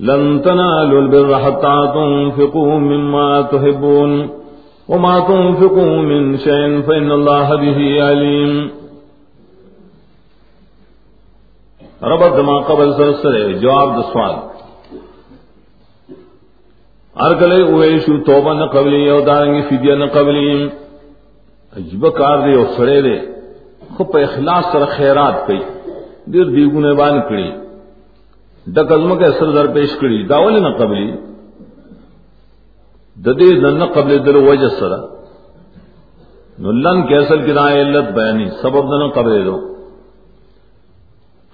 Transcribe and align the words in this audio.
لن 0.00 0.42
تنالوا 0.44 1.00
البر 1.00 1.38
حتى 1.38 1.92
تنفقوا 1.94 2.78
مما 2.78 3.42
تحبون 3.42 4.28
وما 4.88 5.20
تنفقوا 5.20 5.96
من 6.02 6.36
شيء 6.36 6.80
فإن 6.80 7.10
الله 7.10 7.56
به 7.56 8.02
عليم. 8.02 8.68
ربط 12.02 12.38
ما 12.38 12.58
قبل 12.58 12.92
سرسرے 12.96 13.52
جواب 13.52 13.96
د 13.96 14.00
سوال. 14.12 14.34
ارکلے 17.16 17.62
اوے 17.62 17.98
شو 18.06 18.16
توبہ 18.24 18.52
نہ 18.54 18.64
قبلی 18.64 19.08
او 19.08 19.20
دارنگی 19.20 19.62
فدیہ 19.62 19.94
نہ 19.94 20.04
قبلی. 20.04 20.68
عجیب 21.76 22.06
کار 22.16 22.38
دے 22.38 22.54
او 22.54 22.64
سڑے 22.76 23.00
دے. 23.02 23.16
خو 23.96 24.04
په 24.04 24.18
اخلاص 24.22 24.64
سره 24.72 24.84
خیرات 24.96 25.46
کوي 25.46 25.62
ډیر 26.32 26.44
دیګونه 26.44 26.94
باندې 26.94 27.22
کړی 27.28 27.65
د 28.74 28.78
کزمه 28.88 29.16
کې 29.18 29.24
اثر 29.24 29.50
در 29.56 29.66
پیش 29.66 29.90
کړی 30.00 30.28
دا 30.28 30.38
ولې 30.44 30.60
نه 30.60 30.70
قبلي؟ 30.70 31.08
د 33.24 33.28
قبل 33.96 34.18
در 34.18 34.36
وجه 34.36 34.68
سره. 34.80 34.98
نو 36.58 36.72
لن 36.72 37.06
کې 37.06 37.14
اصل 37.14 37.40
کې 37.46 37.58
علت 37.58 38.12
بیانی 38.18 38.48
سبب 38.62 38.92
نه 38.92 39.08
قبل 39.16 39.44
دو 39.44 39.56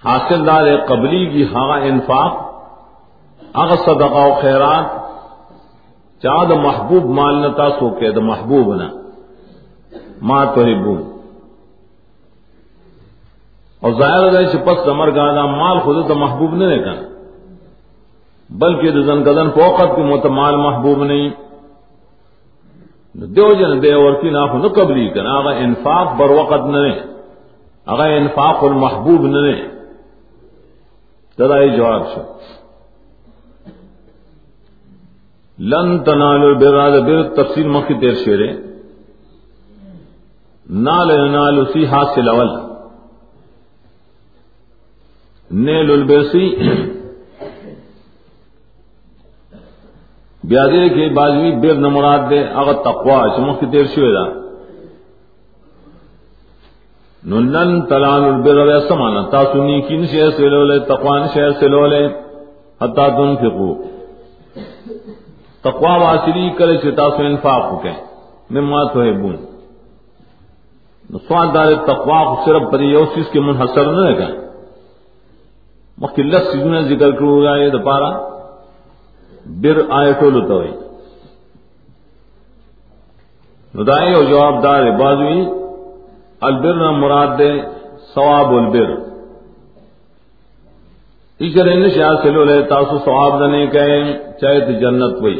حاصل 0.03 0.45
دار 0.45 0.65
قبلی 0.87 1.25
کی 1.33 1.43
ہاں 1.53 1.79
انفاق 1.89 2.41
اغ 3.63 3.73
صدقہ 3.85 4.25
و 4.27 4.33
خیرات 4.41 5.01
چاد 6.23 6.51
محبوب 6.63 7.09
مال 7.19 7.35
نتا 7.41 7.69
سو 7.79 7.89
کے 7.99 8.11
د 8.11 8.25
محبوب 8.29 8.73
نہ 8.75 8.87
ما 10.29 10.43
تو 10.55 10.61
اور 13.83 13.91
ظاہر 13.91 14.39
ہے 14.39 14.45
کہ 14.45 14.57
پس 14.57 14.87
امر 14.87 15.15
گانا 15.15 15.45
مال 15.45 15.79
خود 15.79 16.07
تو 16.07 16.15
محبوب 16.15 16.55
نہیں 16.55 16.77
کنا 16.77 17.01
بلکہ 18.49 18.87
رزن 18.87 19.21
گزن 19.21 19.51
فوقت 19.51 19.95
کی 19.95 20.01
موت 20.01 20.25
مال 20.25 20.55
محبوب 20.55 21.03
نہیں۔ 21.03 21.29
دیو 23.15 23.53
جن 23.53 23.83
دے 23.83 23.93
اور 23.93 24.21
کی 24.21 24.29
ناخو 24.29 24.57
نہ 24.57 24.67
قبلی 24.67 25.09
کنا 25.09 25.31
اگر 25.31 25.57
انفاق 25.57 26.15
بر 26.17 26.29
وقت 26.29 26.65
نہ 26.65 26.77
اگر 27.85 28.07
انفاق 28.11 28.63
المحبوب 28.63 29.27
نہ 29.27 29.51
تدا 31.37 31.57
یہ 31.57 31.77
جواب 31.77 32.01
شو۔ 32.15 32.21
لن 35.59 36.03
تنالو 36.03 36.47
البر 36.47 37.01
بر 37.01 37.23
تفسیر 37.23 37.67
مخی 37.67 37.93
تیر 37.93 38.13
شیرے۔ 38.13 38.53
نال 40.69 41.31
نال 41.31 41.59
اسی 41.59 41.85
حاصل 41.85 42.29
اول۔ 42.29 42.62
نیل 45.51 45.91
البیسی 45.91 46.47
بیا 50.43 50.65
دے 50.67 50.87
کہ 50.89 51.09
بازوی 51.09 51.51
بیر 51.51 51.73
نمراد 51.73 52.29
دے 52.29 52.39
اگر 52.39 52.73
تقوا 52.73 53.27
چمک 53.37 53.59
کی 53.59 53.65
دیر 53.65 53.85
شوئے 53.85 54.11
دا۔ 54.13 54.23
ننن 57.23 57.81
تلان 57.81 58.23
البر 58.23 58.57
و 58.57 58.79
سمانا 58.79 59.21
تاسو 59.29 59.63
نیکین 59.63 60.05
شہر 60.05 60.31
سے 60.31 60.49
لولے 60.49 60.79
تقوان 60.79 61.27
شہر 61.33 61.51
سے 61.51 61.67
لولے 61.67 62.05
حتی 62.81 63.07
تنفقو 63.09 63.73
تقوا 65.61 65.95
واسری 65.97 66.49
کرے 66.49 66.77
چھ 66.77 66.95
تاسو 66.95 67.23
انفاق 67.23 67.71
ہو 67.71 67.77
کے 67.77 67.91
مما 68.49 68.83
تو 68.83 69.03
ہے 69.03 69.11
بون 69.11 69.35
سواد 71.27 71.53
دار 71.53 71.73
تقوا 71.87 72.21
صرف 72.45 72.71
پر 72.71 72.81
یو 72.81 73.05
کے 73.31 73.39
منحصر 73.39 73.91
نہ 73.91 74.05
ہے 74.09 74.42
مخلص 75.97 76.51
سیزونه 76.51 76.81
ذکر 76.89 77.11
کړو 77.11 77.43
راي 77.45 77.69
د 77.71 77.83
پارا 77.85 78.11
بر 79.61 79.77
آیتول 79.99 80.41
ته 80.47 80.53
وي 80.59 80.73
نو 83.75 83.83
دای 83.83 84.13
او 84.13 84.23
جواب 84.23 84.63
دار 84.63 84.89
بازوی 84.99 85.41
البر 86.47 86.75
نہ 86.83 86.91
مراد 86.99 87.37
دے 87.39 87.51
ثواب 88.13 88.53
البر. 88.55 88.89
اجر 91.39 91.67
ان 91.67 91.89
شاء 91.89 92.13
سلو 92.23 92.43
لے 92.45 92.61
تاسو 92.69 92.97
ثواب 93.05 93.39
دنے 93.39 93.65
کہے 93.71 93.97
چاہے 94.41 94.59
تے 94.65 94.73
جنت 94.79 95.21
وئی 95.21 95.39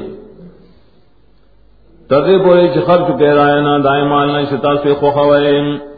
تدے 2.10 2.38
بولے 2.46 2.68
چ 2.74 2.86
خرچ 2.88 3.08
کہہ 3.20 3.34
رہا 3.38 3.56
ہے 3.56 3.62
نا 3.62 3.78
دائمان 3.84 4.34
نہ 4.34 4.42
شتا 4.50 4.76
سے 4.84 4.94
خوخوائیں 5.00 5.93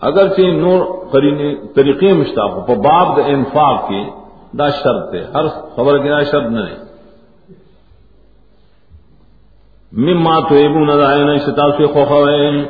اگرچہ 0.00 0.40
نور 0.40 0.80
طریقے 1.74 2.12
مشتاق 2.12 2.68
ہو 2.68 2.74
باب 2.74 3.16
دا 3.16 3.22
انفاق 3.22 3.88
کی 3.88 4.04
دا 4.58 4.70
شرط 4.70 5.14
ہے۔ 5.14 5.24
ہر 5.34 5.48
خبر 5.48 5.98
کی 5.98 6.08
دا 6.08 6.22
شرط 6.22 6.50
نہ 6.50 6.60
مما 9.92 10.40
تو 10.40 10.54
ایبو 10.54 10.84
نہ 10.84 10.92
دائیں 10.92 11.38
شتا 11.38 11.70
سے 11.70 11.86
خوخوائیں 11.86 12.64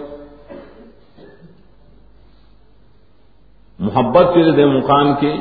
محبت 3.79 4.27
کے 4.35 4.53
دے 4.53 4.67
مقام 4.67 5.15
کے 5.15 5.37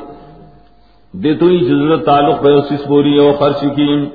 دے 1.11 1.33
تو 1.33 1.45
ہی 1.45 1.59
جزرت 1.59 2.05
تعلق 2.05 2.43
پہ 2.43 2.47
اس 2.47 2.87
بوری 2.87 3.17
اور 3.17 3.33
خرچ 3.33 3.61
کی۔ 3.75 4.09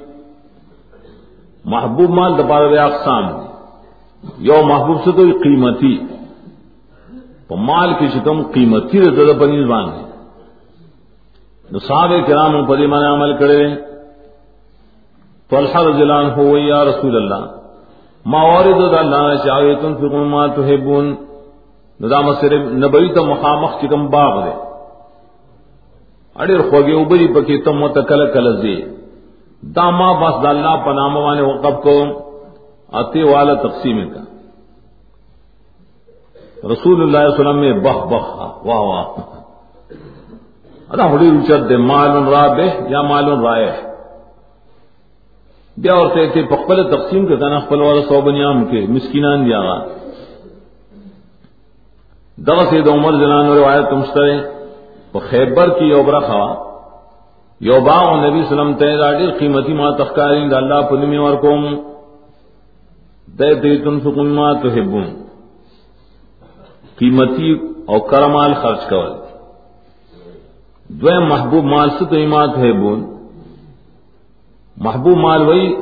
محبوب 1.64 2.10
مال 2.10 2.38
دبار 2.38 2.62
اقسام۔ 2.62 3.24
یو 4.38 4.66
محبوب 4.66 5.04
سے 5.04 5.12
تو 5.12 5.22
قیمتی۔ 5.42 6.13
تو 7.48 7.56
مال 7.56 7.90
کې 7.92 7.98
کی 7.98 8.08
شکم 8.08 8.42
قیمتی 8.42 9.00
رضا 9.00 9.32
بنی 9.38 9.64
زبان 9.64 9.84
ہے 9.88 10.04
نصاب 11.72 12.10
کرام 12.26 12.66
پدی 12.66 12.86
من 12.86 13.04
عمل 13.04 13.32
کړي 13.32 13.38
کرے 13.38 13.74
تو 15.50 15.56
الحر 15.56 15.90
جلان 15.90 16.30
ہو 16.30 16.58
یا 16.58 16.84
رسول 16.84 17.16
اللہ، 17.16 17.42
ما 18.26 18.42
وارد 18.42 18.94
اللہ 18.98 19.34
چاہے 19.44 19.74
تم 19.74 19.94
فکم 19.94 20.28
ما 20.28 20.46
تحبون۔ 20.46 21.14
نظام 22.00 22.32
صرف 22.32 22.72
نبوی 22.72 23.08
تو 23.14 23.24
مخامخ 23.24 23.70
چکم 23.80 24.06
باغ 24.06 24.44
دے۔ 24.44 24.52
اڑیر 26.34 26.62
خوگے 26.70 26.92
اوبری 26.92 27.26
پکی 27.26 27.62
تم 27.62 27.78
متکل 27.78 28.32
کلزی 28.32 28.84
دا 29.62 29.90
ما 29.90 30.12
بس 30.12 30.42
دا 30.42 30.48
اللہ 30.48 30.76
پنام 30.84 31.16
وانے 31.16 31.42
وقف 31.42 31.82
کو۔ 31.82 31.98
اتی 32.92 33.22
والا 33.22 33.54
تقسیم 33.54 34.08
کا۔ 34.08 34.20
رسول 36.72 37.02
اللہ 37.02 37.18
علیہ 37.18 37.34
وسلم 37.34 37.58
میں 37.60 37.72
بخ 37.80 37.96
بخ 38.12 38.28
واہ 38.66 38.80
واہ۔ 38.80 39.06
ادا 40.92 41.04
ہوڑی 41.10 41.30
رچت 41.30 41.68
دے 41.68 41.76
مال 41.76 42.12
رابح 42.28 42.70
یا 42.88 43.02
مال 43.02 43.26
رائے 43.44 43.70
بیا 45.76 45.94
اور 45.94 46.08
کہ 46.34 46.42
پخپل 46.50 46.82
تقسیم 46.90 47.26
کے 47.26 47.36
کنا 47.36 47.58
خپل 47.58 47.80
والا 47.80 48.02
سو 48.08 48.20
بنیام 48.20 48.64
کے 48.64 48.80
مسکینان 48.88 49.44
دیا 49.46 49.60
گا 49.60 49.78
دغ 52.38 52.62
سے 52.70 52.80
دو 52.82 52.92
عمر 52.92 53.12
جنان 53.12 53.46
روایت 53.46 53.90
تم 53.90 54.00
تمسترے 54.00 54.36
وہ 55.14 55.20
خیبر 55.30 55.68
کی 55.78 55.84
یوبرا 55.84 56.18
خوا 56.18 56.46
یوبا 57.60 57.98
و 58.10 58.14
نبی 58.16 58.42
سلم 58.48 58.72
تے 58.74 58.96
راڈی 58.96 59.26
قیمتی 59.38 59.72
ما 59.72 59.90
تخکاری 59.96 60.48
دا 60.48 60.56
اللہ 60.56 60.80
پنمی 60.90 61.16
اور 61.16 61.34
کوم 61.36 61.62
دے 63.38 63.54
دے 63.54 63.76
تنفقن 63.84 64.28
ما 64.36 64.52
تحبون. 64.62 65.23
قیمتی 66.98 67.50
او 67.86 67.98
کرمال 68.00 68.54
خرچ 68.54 68.88
کول. 68.90 69.12
دویم 70.88 71.24
محبوب 71.28 71.64
مال 71.64 71.90
سے 71.90 72.04
تو 72.04 72.16
ایمات 72.16 72.58
ہے 72.58 72.72
بون 72.72 73.00
محبوب 74.76 75.18
مال 75.18 75.42
وہی 75.42 75.74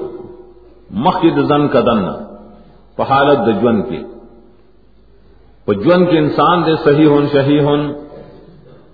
مخید 0.91 1.37
زن 1.49 1.69
کا 1.69 1.81
دن 1.81 2.05
پہالت 2.97 3.39
دجون 3.47 3.83
کی 3.83 4.03
پجون 5.67 6.07
کے 6.07 6.19
انسان 6.19 6.67
دے 6.67 6.75
صحیح 6.85 7.07
ہون، 7.07 7.27
شہی 7.33 7.59
ہون. 7.61 7.81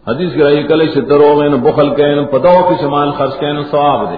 حدیث 0.07 0.33
کی 0.35 0.43
رہی 0.45 0.63
کلے 0.63 0.87
سے 0.95 1.01
درو 1.01 1.35
میں 1.37 1.49
بخل 1.49 1.89
کین 1.95 2.25
کے 2.25 2.31
پتو 2.33 2.69
کی 2.69 2.75
شمال 2.81 3.11
خرچ 3.11 3.35
کے 3.41 3.53
ثواب 3.71 4.11
دے. 4.11 4.17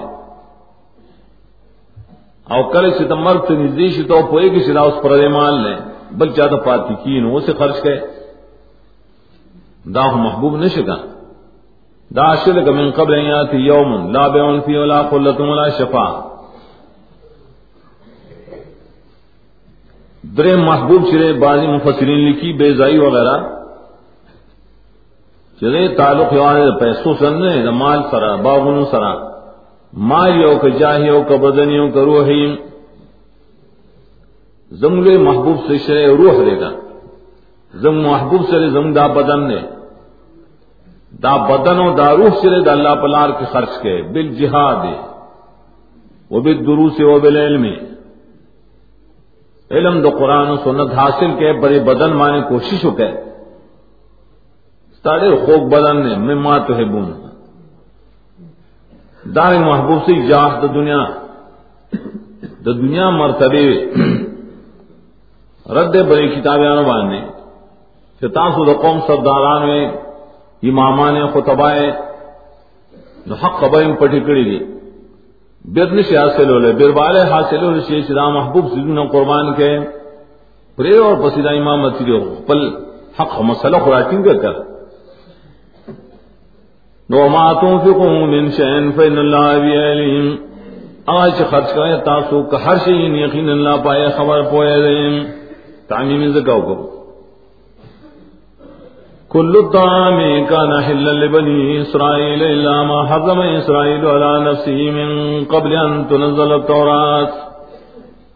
او 2.51 2.63
کله 2.63 2.73
کلے 2.73 2.91
سے 2.99 3.15
مرد 3.15 3.41
سے 3.49 3.55
نزدیش 3.55 4.01
تو 4.09 4.17
پوئے 4.31 4.49
کی 4.49 4.61
سلا 4.61 4.81
اس 4.81 4.95
پر 5.03 5.29
مال 5.29 5.55
لیں 5.63 5.77
بل 6.19 6.29
زیادہ 6.29 6.57
پاتی 6.65 6.95
کی 6.95 7.21
نو 7.21 7.41
سے 7.41 7.53
خرچ 7.53 7.83
کے 7.83 7.95
دا 9.95 10.07
محبوب 10.17 10.57
نشکا 10.57 10.97
دا 12.17 12.35
شرک 12.35 12.69
من 12.69 12.91
قبل 12.91 13.15
ان 13.15 13.25
یاتی 13.25 13.57
یوم 13.57 14.11
لا 14.13 14.29
بیون 14.29 14.61
فی 14.61 14.77
ولا 14.77 15.03
قلت 15.03 15.41
ولا 15.41 15.69
شفا 15.69 16.31
در 20.37 20.57
محبوب 20.57 21.03
چرے 21.11 21.33
بعضی 21.33 21.67
مفسرین 21.67 22.19
لکھی 22.19 22.53
بے 22.53 22.75
زائی 22.75 22.99
وغیرہ۔ 22.99 23.37
چرے 25.61 25.89
تعلق 25.89 26.33
یوان 26.33 26.79
پیسوں 26.79 27.15
سن 27.19 27.41
نے 27.43 27.71
مال 27.71 28.03
سرا 28.11 28.35
باغن 28.35 28.85
سرا۔ 28.91 29.15
مال 29.93 30.41
یو 30.41 30.59
کہ 30.59 30.71
جاہیو 30.71 31.23
کہ 31.29 31.37
بدنیو 31.37 31.89
کہ 31.89 31.99
روحیم۔ 31.99 32.70
زمگ 34.71 35.07
محبوب 35.21 35.57
سے 35.67 35.79
شرے 35.87 36.07
روح 36.17 36.37
دے 36.47 36.59
گا 36.61 36.71
زم 37.75 37.97
محبوب 38.03 38.43
سے 38.51 38.69
زم 38.71 38.93
دا 38.93 39.07
بدن 39.15 39.41
نے 39.49 39.61
دا 41.23 41.37
بدن 41.47 41.79
و 41.81 41.91
دا 41.97 42.09
روح 42.17 42.33
سرے 42.43 42.61
دا 42.65 42.73
اللہ 42.73 42.95
پلار 43.03 43.31
کے 43.39 43.45
خرچ 43.53 43.73
کے. 43.83 43.95
بل 44.13 44.27
جہاد 44.35 44.85
وہ 46.31 46.41
بل 46.41 46.59
درو 46.67 46.89
سے 46.97 47.05
وہ 47.05 47.19
بل 47.19 47.37
علم 47.37 47.65
علم 49.71 50.01
دو 50.03 50.11
قرآن 50.11 50.51
و 50.51 50.57
سنت 50.65 50.95
حاصل 50.99 51.31
کے 51.39 51.53
بڑے 51.61 51.79
بدن 51.81 52.11
مانے 52.17 52.41
کوشش 52.49 52.85
ہو 52.85 52.91
کے. 52.91 53.11
سارے 55.05 55.29
خوب 55.47 55.61
بدن 55.73 55.97
نے 56.07 56.17
میں 56.17 56.35
ماں 56.35 56.59
تو 56.67 56.77
ہے 56.77 56.85
بون 56.85 57.11
دار 59.35 59.53
محبوب 59.61 60.01
سے 60.07 60.13
جاہ 60.29 60.61
دا 60.63 60.73
دنیا. 60.75 61.03
دا 62.65 62.73
دنیا 62.73 63.09
مرتبے 63.11 63.67
رد 65.69 65.97
بڑی 66.09 66.29
کتابیں 66.29 66.83
باندھنے 66.89 67.21
تاسو 68.29 68.65
دا 68.65 68.99
سرداران 69.07 69.69
میں 69.69 69.85
امامان 70.63 71.27
خطبائے 71.27 71.91
نو 73.27 73.35
حق 73.35 73.61
خبریں 73.61 73.95
پٹی 73.95 74.21
کڑی 74.21 74.45
دی۔ 74.45 74.59
بیرن 75.65 76.03
سے 76.03 76.17
حاصل 76.17 76.51
ہو 76.51 76.59
بیر 76.79 76.91
والے 76.97 77.21
حاصل 77.21 77.63
ہو 77.65 77.71
لے 77.71 78.03
چدا 78.03 78.29
محبوب 78.29 78.67
سیدنا 78.75 79.05
قربان 79.05 79.55
کے۔ 79.55 79.79
پرے 80.77 80.97
اور 80.99 81.15
پسیدہ 81.17 81.49
امام 81.49 81.81
مسیح 81.81 82.13
پل 82.47 82.61
حق 83.21 83.41
مسئلہ 83.41 83.77
خوراٹیں 83.77 84.25
گے 84.25 84.39
کر۔ 84.39 84.55
نو 87.11 87.29
ما 87.29 87.53
تنفقوا 87.53 88.27
من 88.27 88.51
شيء 88.51 88.91
فإن 88.97 89.19
الله 89.19 89.59
بعليم 89.59 90.37
آج 91.07 91.43
خرچ 91.51 91.75
کرے 91.75 91.97
تاسو 91.97 92.43
کہ 92.43 92.57
ہر 92.57 92.77
شيء 92.85 93.25
یقین 93.25 93.49
اللہ 93.51 93.75
پائے 93.85 94.09
خبر 94.17 94.43
پوئے 94.43 94.77
دیں۔ 94.83 95.40
تعمیم 95.91 96.31
زکاو 96.31 96.63
کو 96.63 96.97
كل 99.29 99.53
الطعام 99.57 100.19
كان 100.49 100.73
حلا 100.73 101.13
لبني 101.13 101.81
إسرائيل 101.81 102.43
إلا 102.43 102.83
ما 102.83 103.01
حرم 103.11 103.41
إسرائيل 103.41 104.07
على 104.07 104.33
نفسه 104.45 104.79
من 104.99 105.11
قبل 105.45 105.77
أن 105.77 106.05
تنزل 106.09 106.53
التوراة۔ 106.53 107.31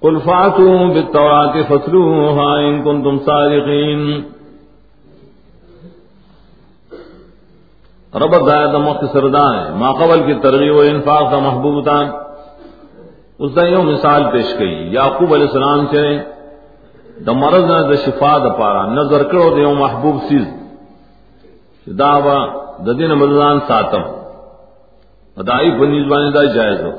قل 0.01 0.19
فعتوا 0.25 0.79
بالتوراة 0.95 1.55
فاتلوها 1.69 2.59
إن 2.69 2.83
كنتم 2.83 3.19
صادقين 3.19 4.21
رب 8.15 8.47
دایا 8.47 8.67
دا 8.67 8.79
مخت 8.79 9.05
سردان 9.13 9.55
ہے۔ 9.55 9.75
ما 9.75 9.93
قبل 9.93 10.23
کی 10.27 10.35
ترغیب 10.35 10.77
و 10.77 10.81
انفاق 10.81 11.33
دا 11.33 11.39
محبوب 11.39 11.85
تان 11.85 12.07
اس 13.39 13.57
دا 13.57 13.67
یوں 13.67 13.83
مثال 13.83 14.23
پیش 14.33 14.59
گئی 14.59 14.95
یعقوب 14.95 15.35
علیہ 15.35 15.47
السلام 15.47 15.87
سے 15.91 16.34
دا 17.27 17.33
مرض 17.33 17.65
نہ 17.71 17.79
دا 17.89 17.95
شفا 17.95 18.39
دا 18.39 18.49
پارا 18.59 18.83
نظر 18.95 19.23
کرو 19.23 19.51
دا 19.55 19.61
یوں 19.61 19.75
محبوب 19.75 20.17
سیز 20.29 20.47
دا 21.99 22.19
با 22.19 22.37
دا 22.87 22.93
دین 22.93 23.13
مددان 23.13 23.59
ساتم. 23.69 24.03
ادائی 25.37 25.71
بنیزبانی 25.71 26.31
دا 26.33 26.45
جائز 26.45 26.81
ہو 26.85 26.93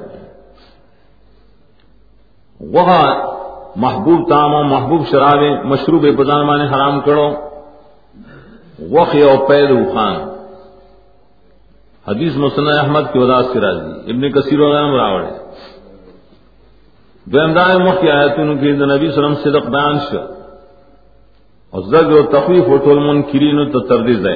وہ 2.60 2.90
محبوب 3.76 4.30
تام 4.30 4.54
و 4.54 4.64
محبوب 4.64 5.02
شراب 5.12 5.42
مشروب 5.66 6.06
بدان 6.18 6.46
مانے 6.48 6.66
حرام 6.66 7.00
کرو 7.06 7.28
وقی 8.92 9.22
او 9.22 9.38
پید 9.48 9.70
خان. 9.94 10.16
حدیث 12.08 12.38
مسن 12.38 12.68
احمد 12.68 13.06
کی 13.14 13.20
وضاحت 13.20 13.46
سے 13.54 13.60
راضی 13.60 14.12
ابن 14.12 14.32
کثیر 14.32 14.60
وغیرہ 14.60 14.90
راوڑ 14.98 15.22
دو 15.22 15.45
امداد 17.28 17.76
مخ 17.76 18.02
کی 18.02 18.12
آیتوں 18.12 18.56
کی 18.56 18.72
نبی 18.72 19.12
سلم 19.12 19.36
صدق 19.36 19.70
بیان 19.70 20.00
شو. 20.00 20.20
اور 21.70 21.82
زرگ 21.82 22.12
و 22.12 22.22
تخویف 22.22 22.68
و 22.70 22.78
ٹول 22.78 23.00
منکرین 23.00 23.72
تو 23.72 23.80
تردید 23.80 24.26
ہے 24.26 24.36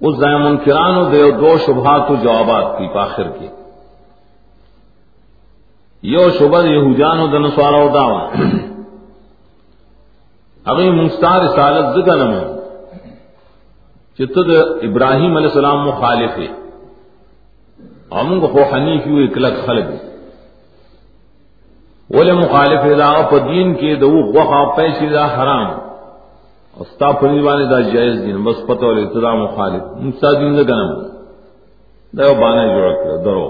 اس 0.00 0.20
دائم 0.20 0.44
منکران 0.44 0.96
و 0.96 1.10
دیو 1.10 1.30
دو 1.30 1.56
شبہات 1.66 2.10
و 2.10 2.14
جوابات 2.14 2.78
کی 2.78 2.88
پاخر 2.94 3.28
کی 3.38 3.48
یو 6.02 6.30
شبہ 6.30 6.64
یہودیان 6.66 7.20
و 7.20 7.26
دنسوارا 7.26 7.82
و 7.82 7.88
دعوا 7.88 8.28
اگر 10.64 10.90
مستار 10.90 11.42
رسالت 11.42 11.94
ذکر 11.96 12.16
نمو 12.16 12.42
چتد 14.18 14.50
ابراہیم 14.82 15.36
علیہ 15.36 15.48
السلام 15.48 15.86
مخالف 15.86 16.38
ہے 16.38 16.46
ہم 18.20 18.40
کو 18.40 18.62
حنیف 18.62 19.06
یو 19.06 19.16
اکلک 19.16 19.66
خلق 19.66 20.13
ولی 22.10 22.32
مخالف 22.32 22.98
دا 22.98 23.22
پا 23.30 23.38
دین 23.38 23.74
کے 23.74 23.94
دو 23.94 24.10
وقا 24.10 24.76
پیسی 24.76 25.08
دا 25.08 25.24
حرام. 25.26 25.66
او 26.74 26.84
ستا 26.84 27.06
استا 27.06 27.12
پنیوانے 27.12 27.64
دا 27.64 27.80
جائز 27.80 28.22
دین، 28.24 28.44
بس 28.44 28.66
پتہ 28.66 28.84
ولی 28.84 29.02
اتدا 29.02 29.34
مخالف. 29.34 29.82
مستا 29.96 30.32
دین 30.32 30.56
دا 30.56 30.62
گنم. 30.62 30.90
دا 32.18 32.24
یو 32.24 32.34
بانے 32.34 32.68
جوڑا 32.68 32.92
کرو 32.92 33.16
درو. 33.24 33.46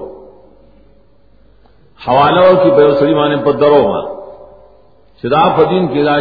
حوالہ 2.09 2.63
کی 2.63 2.71
بیو 2.71 2.93
سلیمانے 2.95 3.37
پر 3.37 3.53
درو 3.53 3.93
ہاں 3.93 4.03
چدا 5.23 5.49
پا 5.57 5.63
دین 5.71 5.87
کی 5.89 6.03
دا 6.05 6.17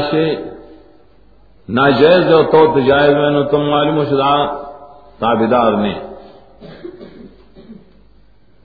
ناجائز 1.70 2.30
جو 2.30 2.44
تو 2.44 2.80
تجائز 2.80 3.16
میں 3.16 3.44
تم 3.44 3.70
معلوم 3.70 4.04
شدہ 4.04 4.34
تابدار 5.20 5.72
نے. 5.72 6.13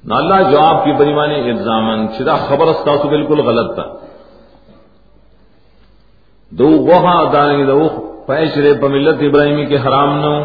نہ 0.08 0.14
اللہ 0.14 0.50
جواب 0.50 0.84
کی 0.84 0.92
بریمانی 0.92 1.50
الزامن 1.50 2.06
شدہ 2.18 2.36
خبر 2.48 2.66
استاسو 2.66 3.08
بالکل 3.08 3.40
غلط 3.40 3.74
تھا۔ 3.74 3.82
دو 6.50 6.68
وہاں 6.68 7.32
دانے 7.32 7.66
دو 7.66 7.88
پیش 8.26 8.56
رے 8.56 8.74
پملت 8.74 9.22
ابراہیمی 9.22 9.66
کے 9.66 9.76
حرام 9.76 10.20
نو۔ 10.20 10.44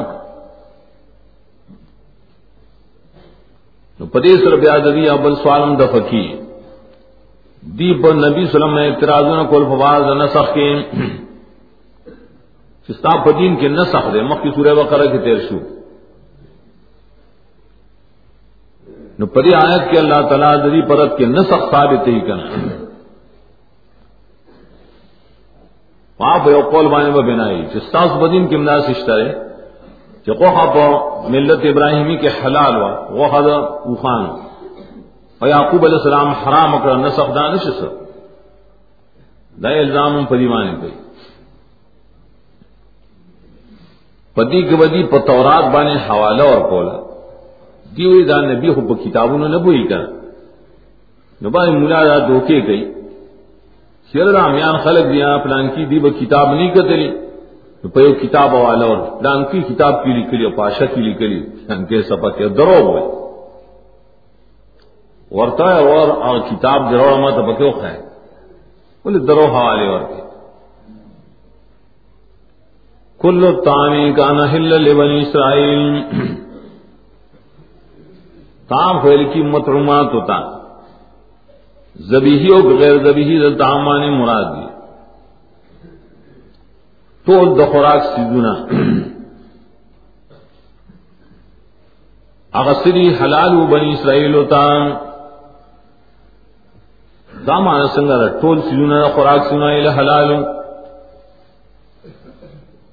نو 3.99 4.05
پدیس 4.05 4.41
ربیا 4.41 4.77
دی 4.77 5.09
ابل 5.09 5.35
سوالم 5.35 5.77
دفکی 5.77 6.41
دی 7.61 8.03
پر 8.03 8.13
نبی 8.13 8.45
سلم 8.45 8.79
نے 8.79 8.87
اعتراضوں 8.87 9.45
کو 9.45 9.55
الفواز 9.57 10.03
نسخ 10.17 10.53
کے 10.53 10.83
چستا 12.87 13.23
پدین 13.23 13.55
کے 13.55 13.67
نسخ 13.67 14.13
دے 14.13 14.21
مخ 14.21 14.37
سورہ 14.55 14.75
بقرہ 14.75 15.05
کی 15.05 15.17
تیر 15.17 15.39
شو۔ 15.49 15.72
نو 19.19 19.25
پدی 19.25 19.53
آیت 19.53 19.91
کے 19.91 19.97
اللہ 19.99 20.21
تعالیٰ 20.29 20.53
دری 20.63 20.81
پرت 20.81 21.17
کے 21.17 21.25
نسخ 21.25 21.71
ثابت 21.71 22.07
ہی 22.07 22.19
کرنا 22.19 22.71
آپ 26.19 26.47
یو 26.47 26.61
قول 26.71 26.87
بانے 26.87 27.09
میں 27.09 27.21
بنائی. 27.21 27.65
چستاس 27.73 28.11
بدین 28.11 28.47
کی 28.47 28.55
امداد 28.55 28.79
سشترے 28.79 29.29
کہ 30.23 30.33
قوخا 30.33 30.65
پا 30.65 30.85
ملت 31.29 31.65
ابراہیمی 31.69 32.17
کے 32.17 32.27
حلال 32.27 32.75
وا. 32.81 32.91
وہ 33.09 33.25
حد 33.25 33.47
اوخان. 33.89 34.25
اور 35.39 35.47
یعقوب 35.49 35.85
علیہ 35.85 35.97
السلام 35.97 36.27
حرام 36.27 36.75
اکڑا 36.75 36.95
نسخ 36.97 37.35
دانش 37.35 37.63
سر 37.79 37.91
دا 39.63 39.69
الزام 39.69 40.25
پدی 40.25 40.47
مانے 40.47 40.73
گئی 40.81 40.95
پتی 44.35 44.61
کے 44.61 44.75
بدی 44.75 45.03
پتورات 45.03 45.63
بانے 45.73 45.95
حوالہ 46.09 46.43
اور 46.43 46.61
کولا. 46.69 47.02
دی 47.97 48.05
ہوئی 48.05 48.23
دا 48.25 48.39
نبی 48.41 48.73
خو 48.73 48.81
کتابوں 48.95 49.37
نے 49.47 49.57
بوئی 49.63 49.83
کر 49.87 50.01
نبا 51.41 51.65
ملا 51.71 52.03
دا 52.05 52.17
دوکے 52.27 52.59
گئی 52.67 52.83
شیر 54.13 54.27
رامیان 54.33 54.75
خلق 54.83 55.05
دیا 55.13 55.37
پلان 55.43 55.67
کی 55.75 55.85
دی 55.85 55.97
وہ 55.99 56.09
کتاب 56.19 56.53
نہیں 56.53 56.71
کتلی. 56.73 57.09
پہ 57.93 58.03
کتاب 58.21 58.53
والا 58.53 58.85
اور 58.85 58.97
پلان 59.19 59.43
کی 59.51 59.61
کتاب 59.61 60.03
کی 60.03 60.11
لکھ 60.11 60.33
لی 60.33 60.49
پاشا 60.57 60.85
کی 60.85 61.01
لکھ 61.01 61.21
لی 61.21 61.39
ان 61.73 61.85
کے 61.85 62.01
سپا 62.01 62.29
کے 62.29 62.47
درو 62.49 62.77
ہوئے. 62.81 63.01
ورتا 65.31 65.67
ہے 65.75 65.79
اور 65.87 66.39
کتاب 66.49 66.91
درو 66.91 67.09
مت 67.17 67.37
بکیو 67.47 67.71
خائے 67.71 67.99
بولے 69.05 69.19
درو 69.19 69.45
حوالے 69.55 69.87
اور 69.87 69.99
کے. 69.99 70.21
کل 73.21 73.41
تامی 73.65 74.11
کا 74.13 74.31
نہل 74.31 74.71
لبنی 74.83 75.21
اسرائیل. 75.21 75.83
تام 78.73 79.01
فیل 79.01 79.33
کی 79.33 79.41
مترمات 79.41 80.05
ہوتا۔ 80.13 80.57
زبیہی 81.95 82.47
اور 82.47 82.79
غیر 82.79 82.97
زبیحی 82.97 83.39
زبیہی 83.39 83.57
تامانی 83.57 84.09
مراد 84.09 84.43
دی۔ 84.43 84.67
تو 87.25 87.55
د 87.55 87.71
خوراک 87.71 88.03
سیدنا 88.03 88.53
اغسری 92.53 93.13
حلال 93.21 93.55
و 93.55 93.65
بنی 93.65 93.93
اسرائیل 93.93 94.33
ہوتا۔ 94.35 94.69
دامان 97.47 97.87
سنگا 97.87 98.27
ٹول 98.41 98.61
سیدنا 98.61 99.03
خوراک 99.03 99.41
سیدنا 99.49 99.99
حلال۔ 99.99 100.45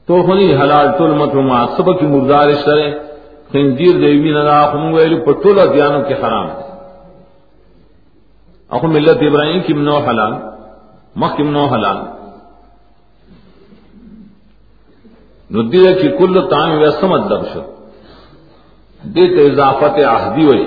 تو 0.06 0.22
خنی 0.22 0.54
حلال 0.54 0.88
ټول 0.98 1.10
مطلوما 1.10 1.66
سبق 1.66 2.00
کی 2.00 2.06
مردار 2.06 2.48
شرے 2.64 3.09
خنزیر 3.52 3.94
دیوی 4.00 4.32
نہ 4.32 4.58
خم 4.72 4.92
ویل 4.94 5.14
پټول 5.26 5.58
دیانو 5.74 6.00
کې 6.08 6.14
حرام 6.22 6.48
اخو 8.76 8.86
ملت 8.86 9.22
ابراہیم 9.26 9.60
کی 9.66 9.72
منو 9.74 9.96
حلال، 10.06 10.32
مخ 11.20 11.36
کی 11.36 11.42
منو 11.42 11.64
حلال. 11.72 11.96
ندی 15.56 15.82
کی 16.00 16.08
کل 16.18 16.40
تام 16.50 16.70
ویسم 16.80 17.12
ادب 17.12 17.42
شو. 17.52 17.62
دیت 19.14 19.38
اضافت 19.44 19.98
آہدی 20.06 20.44
ہوئی 20.46 20.64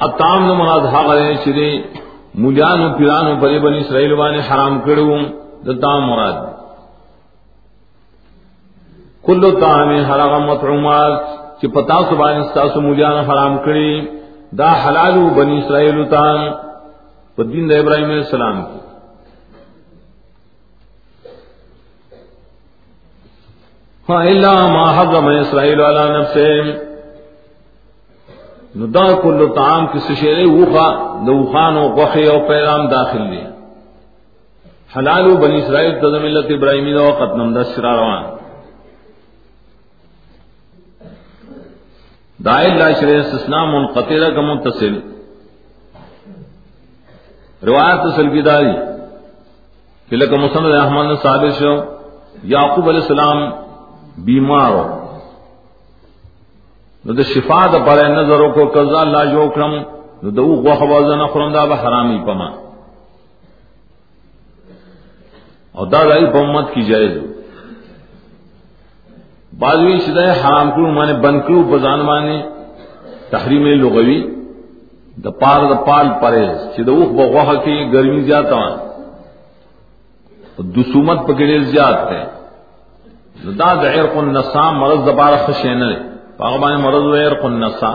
اب 0.00 0.18
تام 0.18 0.46
نو 0.46 0.54
مراد 0.54 0.86
ہا 0.92 1.00
غلے 1.06 1.34
چرے 1.44 1.68
مجانو 2.44 2.88
پیرانو 2.98 3.34
بری 3.40 3.58
بنی 3.58 3.78
اسرائیل 3.78 4.12
وانے 4.20 4.40
حرام 4.48 4.80
کړو 4.84 5.06
کرو 5.06 5.18
دتام 5.66 6.10
مراد 6.10 6.36
دی. 6.42 6.53
کلو 9.26 9.50
تام 9.60 9.88
حرام 9.88 10.42
مطعومات 10.42 11.12
چی 11.60 11.66
پتا 11.68 11.98
سبان 12.10 12.36
استاسو 12.36 12.80
مجانو 12.80 13.20
حرام 13.20 13.58
کری، 13.58 14.00
دا 14.58 14.70
حلالو 14.84 15.28
بنی 15.36 15.58
اسرائیل 15.58 16.04
تام 16.04 16.40
پا 17.36 17.42
دین 17.52 17.70
دا 17.70 17.74
ابراہیم 17.74 18.04
علیہ 18.04 18.24
السلام 18.24 18.62
کی۔ 18.62 18.78
ہاں 24.08 24.22
اللہ 24.24 24.66
ما 24.66 24.84
حضم 25.00 25.26
اسرائیل 25.26 25.80
علی 25.80 26.04
نفسے 26.18 26.50
نو 28.74 28.86
دا 28.86 29.06
کل 29.22 29.46
طعام 29.56 29.86
کی 29.86 29.98
سشیرے 29.98 30.46
وخا 30.50 30.88
دو 31.26 31.36
خان 31.52 31.76
و 31.76 31.88
غخی 31.88 32.28
و 32.28 32.38
پیغام 32.48 32.88
داخل 32.88 33.30
دی۔ 33.30 33.44
حلال 34.96 35.36
بنی 35.36 35.58
اسرائیل 35.58 35.92
تد 36.00 36.14
ابراہیمی 36.50 36.92
دا 36.92 37.02
وقت 37.02 37.36
نم 37.36 37.60
دس 37.60 37.78
روان۔ 37.78 38.33
دا 42.44 42.56
اللہ 42.60 42.92
شریع 43.00 43.18
استثناء 43.18 43.64
منقطع 43.64 44.28
کا 44.34 44.40
متصل 44.40 44.94
روایت 47.66 48.00
تصل 48.04 48.30
کی 48.30 48.42
داری 48.48 48.72
کہ 50.08 50.16
لکہ 50.16 50.36
مسند 50.36 50.74
احمد 50.80 51.06
نے 51.10 51.16
ثابت 51.22 51.58
شو، 51.58 51.74
یعقوب 52.54 52.88
علیہ 52.88 53.00
السلام 53.00 53.38
بیمار 54.24 54.72
ہو 54.72 54.86
نو 57.04 57.12
د 57.12 57.20
شفا 57.34 57.62
د 57.72 57.86
پر 57.86 57.98
نظر 58.08 58.40
کو 58.54 58.66
قضا 58.74 59.00
الله 59.00 59.24
جو 59.32 59.48
کرم، 59.54 59.72
نو 60.22 60.30
د 60.30 60.38
غوخ 60.66 60.82
وزن 60.90 61.26
خرم 61.32 61.52
دا 61.52 61.64
به 61.66 61.74
حرامي 61.74 62.18
پما. 62.26 62.48
او 65.74 65.84
دا 65.84 66.04
دای 66.04 66.26
په 66.32 66.38
امت 66.38 66.66
کی 66.74 66.82
جایز 66.82 67.12
بعضوی 69.58 69.98
شدہ 69.98 70.34
حرام 70.44 70.70
کرو، 70.70 70.86
مانے 70.86 71.12
بند 71.12 71.40
کرو، 71.46 71.62
بزان 71.62 72.00
مانے، 72.00 72.42
تحریم 73.30 73.66
لغوی 73.66 74.20
د 75.24 75.26
پار 75.40 75.60
د 75.70 75.86
پال 75.86 76.06
پرهز 76.20 76.58
چې 76.74 76.80
د 76.86 76.88
اوخ 76.88 77.08
بغوخه 77.08 77.56
کې 77.64 77.92
ګرمي 77.92 78.20
زیاته 78.20 78.54
وان 78.56 78.74
دسومت 80.58 81.18
پکړې 81.26 81.58
زیات 81.64 81.98
ده 82.10 82.22
دا 83.58 83.74
د 83.74 83.84
عرق 83.86 84.16
النسام 84.16 84.78
مرض 84.80 85.00
د 85.08 85.10
بار 85.10 85.36
خشینه 85.46 85.90
پاغبان 86.36 86.74
مرض 86.80 87.04
ویر 87.12 87.34
قنسا 87.34 87.92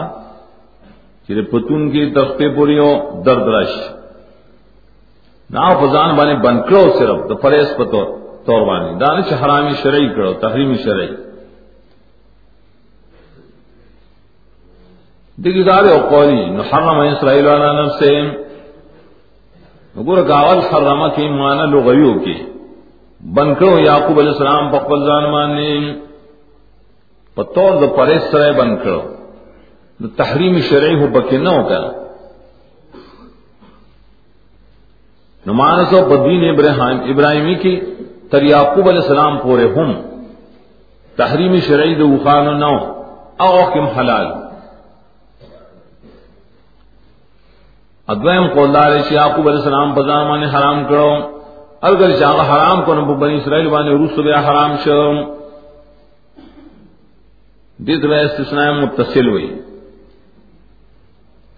چیر 1.26 1.42
پتون 1.42 1.90
کی 1.90 2.10
تختے 2.10 2.48
پوری 2.48 2.78
ہو، 2.78 3.22
درد 3.26 3.46
رش۔ 3.48 3.74
نا 5.50 5.68
فزان 5.80 6.16
بانے 6.16 6.34
بند 6.34 6.60
کرو 6.68 6.82
صرف 6.98 7.18
تو 7.28 7.34
پریس 7.34 7.76
پتو 7.76 8.02
طور 8.46 8.62
بانی 8.66 8.98
دانش 8.98 9.32
حرامی 9.32 9.74
شرعی 9.82 10.08
کرو، 10.08 10.32
تحریمی 10.32 10.74
شرعی۔ 10.74 11.29
دیکھی 15.44 15.62
دار 15.62 15.84
او 15.84 15.98
قولی. 16.08 16.44
نو 16.50 16.62
حرم 16.62 16.98
اسرائیل 17.00 17.46
علی 17.48 17.82
نفسه 17.82 18.14
نگور 19.96 20.22
کاول 20.28 20.58
حرمہ 20.58 21.08
کی 21.16 21.28
معنی 21.28 21.70
لغویو 21.70 22.12
کی. 22.24 22.34
بند 23.34 23.62
یعقوب 23.62 24.18
علیہ 24.18 24.30
السلام 24.30 24.70
په 24.70 24.78
پقبل 24.78 25.04
زان 25.06 25.30
ماننے 25.32 25.94
پتور 27.34 27.72
د 27.72 27.96
پرېس 27.96 28.30
سره 28.30 28.52
بند 28.52 28.78
کړو 28.84 29.00
د 30.02 30.06
تحریم 30.16 30.60
شرعي 30.60 30.94
هو 31.00 31.06
بکې 31.06 31.34
نه 31.34 31.50
وکړه 31.50 31.92
نو 35.46 35.52
مانسو 35.54 36.04
بدین 36.04 36.48
ابراہیم 36.50 37.00
ابراہیمی 37.12 37.54
کی 37.54 37.80
تر 38.30 38.42
یعقوب 38.42 38.88
علیہ 38.88 39.00
السلام 39.00 39.38
پورے 39.38 39.66
ہم. 39.76 39.92
تحریم 41.16 41.56
شرعی 41.56 41.94
دو 41.94 42.16
خان 42.24 42.60
نو. 42.60 42.74
او 43.38 43.70
کم 43.74 43.86
حلال. 43.86 44.49
ادویم 48.10 48.46
قولدار 48.46 48.98
شی 49.08 49.14
یعقوب 49.14 49.48
علیہ 49.48 49.58
السلام 49.58 49.94
بزان 49.94 50.28
مانے 50.28 50.46
حرام 50.46 50.84
کرو۔ 50.84 51.40
اگر 51.80 52.18
چاہ 52.18 52.54
حرام 52.54 52.84
کرو 52.84 53.14
بنی 53.14 53.36
اسرائیل 53.36 53.68
بانے 53.68 53.90
روس 53.90 54.18
بیا 54.18 54.40
حرام 54.40 54.76
شو۔ 54.84 55.12
دید 57.76 58.04
میں 58.04 58.24
استثناء 58.24 58.70
متصل 58.70 59.28
ہوئی۔ 59.28 59.62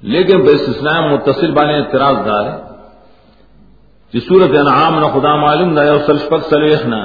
لیکن 0.03 0.41
بے 0.41 0.53
استثناء 0.53 1.01
متصل 1.01 1.53
بانے 1.53 1.77
اعتراض 1.77 2.17
دار 2.27 2.45
ہے۔ 2.45 2.63
جی 4.13 4.21
جس 4.21 4.29
صورت 4.29 4.51
انعام 4.51 4.99
نہ 4.99 5.07
خدا 5.07 5.37
معلوم 5.37 5.75
دا 5.75 5.85
یو 5.85 5.99
سلشپک 6.07 6.49
سلیخنا 6.51 7.05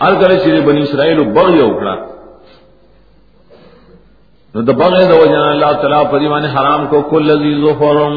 ار 0.00 0.12
کرے 0.20 0.38
چیرے 0.38 0.60
بنی 0.60 0.82
اسرائیل 0.82 1.32
بغی 1.32 1.60
اکڑا 1.60 2.17
نو 4.58 4.62
دا 4.66 4.72
بغی 4.72 5.04
دا 5.08 5.16
وجنا 5.16 5.48
اللہ 5.48 5.72
تعالیٰ 5.80 6.02
پریمان 6.10 6.44
حرام 6.44 6.86
کو، 6.90 7.00
کل 7.10 7.26
لذیذ 7.26 7.62
و 7.64 7.72
فورم 7.78 8.14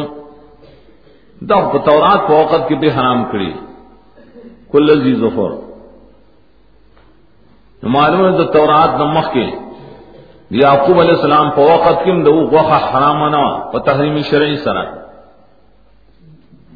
دا 1.50 1.57
تورات 1.86 2.21
کو 2.27 2.33
وقت 2.38 2.62
کی 2.67 2.75
بھی 2.81 2.89
حرام 2.91 3.24
کری 3.31 3.51
کل 4.71 4.86
لذیذ 4.91 5.21
و 5.24 5.29
فورم 5.36 5.60
معلوم 7.83 8.21
ہے 8.25 8.45
تورات 8.53 8.91
نمخ 9.00 9.31
کے 9.33 9.45
یعقوب 10.62 11.00
علیہ 11.00 11.15
السلام 11.15 11.48
په 11.51 11.62
وخت 11.62 11.98
کې 12.05 12.12
د 12.25 12.27
غوخه 12.51 12.79
حرام 12.89 13.21
نه 13.36 13.45
په 13.71 13.77
تحریمی 13.79 14.24
شرعي 14.31 14.57
سره. 14.65 14.83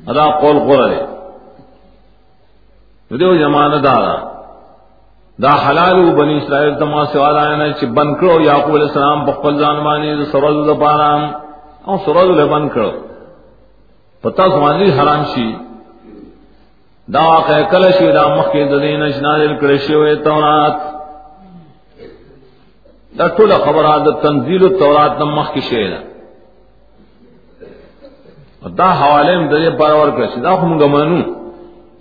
ادا 0.08 0.30
قول 0.42 0.58
غره 0.70 1.04
دیو 3.12 3.36
زمانہ 3.38 3.78
دارا 3.88 4.16
دا 5.42 5.50
حلال 5.50 6.00
و 6.00 6.12
بنی 6.16 6.38
اسرائیل 6.38 6.76
تما 6.76 7.06
سوال 7.06 7.38
آیا 7.38 7.56
نه 7.56 7.74
چې 7.74 7.86
بند 7.86 8.16
کړو 8.20 8.42
یعقوب 8.42 8.76
علیہ 8.76 8.88
السلام 8.88 9.26
په 9.26 9.32
خپل 9.32 9.58
ځان 9.60 9.84
باندې 9.84 10.32
سرول 10.32 10.68
د 10.68 10.78
بارام 10.84 11.24
او 11.88 11.98
سرول 12.06 12.38
له 12.38 12.46
بند 12.46 12.70
کړو 12.76 12.92
پتا 14.22 14.48
ځواني 14.50 14.92
حرام 15.00 15.24
شي 15.34 15.50
دا 17.16 17.24
واقع 17.30 17.62
کله 17.72 17.90
شي 17.98 18.12
دا 18.12 18.24
مخکې 18.36 18.62
د 18.72 18.82
دین 18.82 19.00
نشنال 19.00 19.58
کړی 19.62 19.78
شوی 19.88 20.16
تورات۔ 20.28 20.78
دا 23.18 23.28
ټول 23.28 23.52
خبره 23.66 23.92
د 24.06 24.16
تنزيل 24.22 24.64
التورات 24.66 25.12
د 25.20 25.24
مخ 25.24 25.52
کې 25.54 25.62
شی 25.70 25.88
ده 25.92 26.00
دا 28.80 28.88
حواله 29.02 29.36
هم 29.36 29.44
د 29.50 29.54
بارور 29.82 30.10
کړی 30.16 30.40
دا 30.48 30.54
هم 30.64 30.72
غمنو 30.82 31.22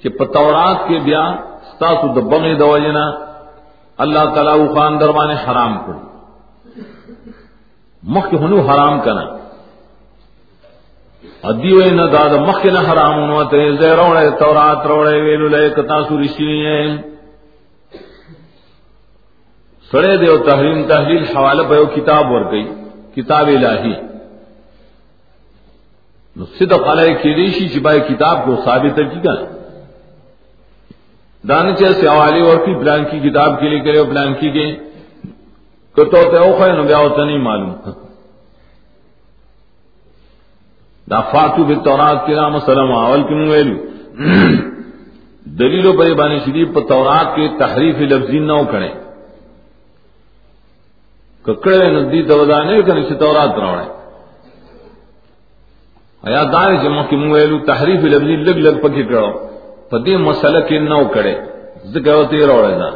چې 0.00 0.08
په 0.18 0.24
تورات 0.38 0.78
کې 0.88 0.96
بیا 1.08 1.24
ستاسو 1.74 2.06
د 2.16 2.18
بغي 2.32 2.54
د 2.56 2.62
وجنه 2.62 3.06
الله 4.04 4.24
تعالی 4.34 4.52
او 4.58 4.74
خان 4.74 4.98
دروانه 4.98 5.36
حرام 5.44 5.78
کړ. 5.86 5.96
مخ 8.02 8.24
کې 8.30 8.36
هنو 8.42 8.58
حرام 8.68 9.00
کنا 9.00 9.24
ادیو 11.50 11.78
نه 11.94 12.06
دا 12.06 12.28
د 12.28 12.34
مخ 12.48 12.64
نه 12.66 12.80
حرام 12.90 13.16
نو 13.30 13.44
ته 13.44 13.76
زه 13.80 14.30
تورات 14.38 14.86
وروړې 14.86 15.18
ویلو 15.24 15.48
لکه 15.48 15.82
تاسو 15.82 16.18
رښتینی 16.22 16.98
سڑے 19.90 20.16
دے 20.16 20.26
تحریم، 20.46 20.82
تحلیل 20.88 21.24
حوالہ 21.36 21.62
پہ 21.68 21.76
کتاب 21.94 22.30
ور 22.30 22.44
گئی 22.52 22.64
کتاب 23.14 23.46
الہی 23.48 23.94
نو 26.36 26.44
صدق 26.58 26.88
علیہ 26.92 27.14
کی 27.22 27.34
ریشی 27.34 27.68
چپائے 27.74 28.00
کتاب 28.08 28.44
کو 28.44 28.56
ثابت 28.64 28.96
کی 28.96 29.20
گئی 29.24 29.53
گا 31.48 31.62
دانچہ 31.62 31.92
سے 32.00 32.06
حوالے 32.08 32.40
اور 32.48 32.56
کی 32.64 32.74
پلان 32.80 33.04
کی 33.10 33.18
کتاب 33.28 33.60
کے 33.60 33.68
لیے 33.68 33.80
کرے 33.84 34.02
پلان 34.10 34.34
کی 34.40 34.54
گئے 34.54 34.70
کتو 35.96 36.22
تے 36.30 36.36
او 36.36 36.50
خیر 36.58 36.72
نبیا 36.82 36.98
ہوتا 36.98 37.24
نہیں 37.24 37.38
معلوم 37.38 37.72
دا 41.10 41.20
فاتو 41.30 41.64
بے 41.68 41.74
تورات 41.84 42.26
کے 42.26 42.34
نام 42.34 42.58
سلام 42.66 42.92
اول 42.92 43.22
کی 43.28 43.34
ویلو۔ 43.34 43.76
دلیلوں 45.58 45.92
پر 45.98 46.12
بانی 46.18 46.38
شریف 46.44 46.68
پر 46.74 46.82
تورات 46.88 47.34
کے 47.36 47.48
تحریف 47.58 47.96
لفظی 48.12 48.38
نہ 48.38 48.56
کریں۔ 48.70 48.92
ککڑے 51.44 51.86
ندی 51.94 52.22
دوزانے 52.28 52.82
کنه 52.82 53.02
چې 53.08 53.14
تورات 53.20 53.58
راوړې 53.62 53.88
ایا 56.26 56.42
دار 56.52 56.70
چې 56.82 56.88
مو 56.94 57.02
کې 57.08 57.16
موږ 57.20 57.66
تحریف 57.66 58.04
لفظي 58.04 58.36
لګ 58.36 58.58
لګ 58.66 58.76
پکې 58.82 59.02
کړو 59.08 59.53
په 59.90 59.96
دې 60.04 60.14
مسله 60.28 60.60
کې 60.68 60.78
نو 60.92 61.00
کړي 61.14 61.34
ځکه 61.92 62.10
وته 62.18 62.46
راوړې 62.50 62.76
نه 62.82 62.90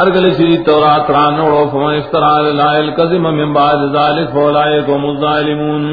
ارګل 0.00 0.24
چې 0.38 0.64
تورات 0.64 1.10
را 1.16 1.26
نوړو، 1.38 1.68
فمن 1.72 1.94
افترا 1.98 2.32
لا 2.62 2.70
الکذب 2.78 3.22
من 3.40 3.52
بعد 3.52 3.78
ذلك 3.98 4.28
فاولئک 4.34 4.88
هم 4.88 5.04
الظالمون. 5.10 5.84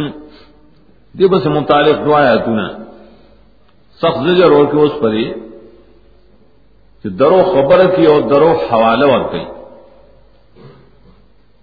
دې 1.16 1.28
بس 1.32 1.46
متعلق 1.48 1.98
دعا 2.06 2.22
دعایتونه 2.24 2.84
سخت 4.02 4.24
زجر 4.28 4.52
اور 4.52 4.66
کے 4.72 4.78
اس 4.84 5.00
پری 5.02 5.24
کہ 7.04 7.10
درو 7.20 7.42
خبر 7.54 7.86
کی 7.96 8.06
اور 8.12 8.22
درو 8.30 8.52
حوالہ 8.72 9.06
اور 9.12 9.22
گئی 9.32 9.46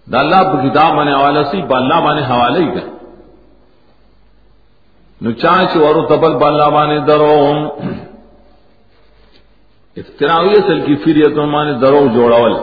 دا 0.07 0.19
اللہ 0.19 0.55
کتاب 0.65 0.95
مانے 0.95 1.13
حوالہ 1.15 1.43
سی 1.51 1.63
باللہ 1.73 1.99
مانے 2.07 2.23
حوالے 2.31 2.63
ہی 2.65 2.69
گئے 2.75 2.89
نو 5.21 5.31
چانچ 5.41 5.77
اور 5.77 5.97
تبل 6.09 6.35
باللہ 6.41 6.69
مانے 6.75 6.99
درو 7.07 7.35
افتراوی 9.97 10.53
اصل 10.59 10.79
کی 10.87 10.95
فریتوں 11.05 11.47
مانے 11.47 11.73
درو 11.81 12.07
جوڑاول. 12.15 12.55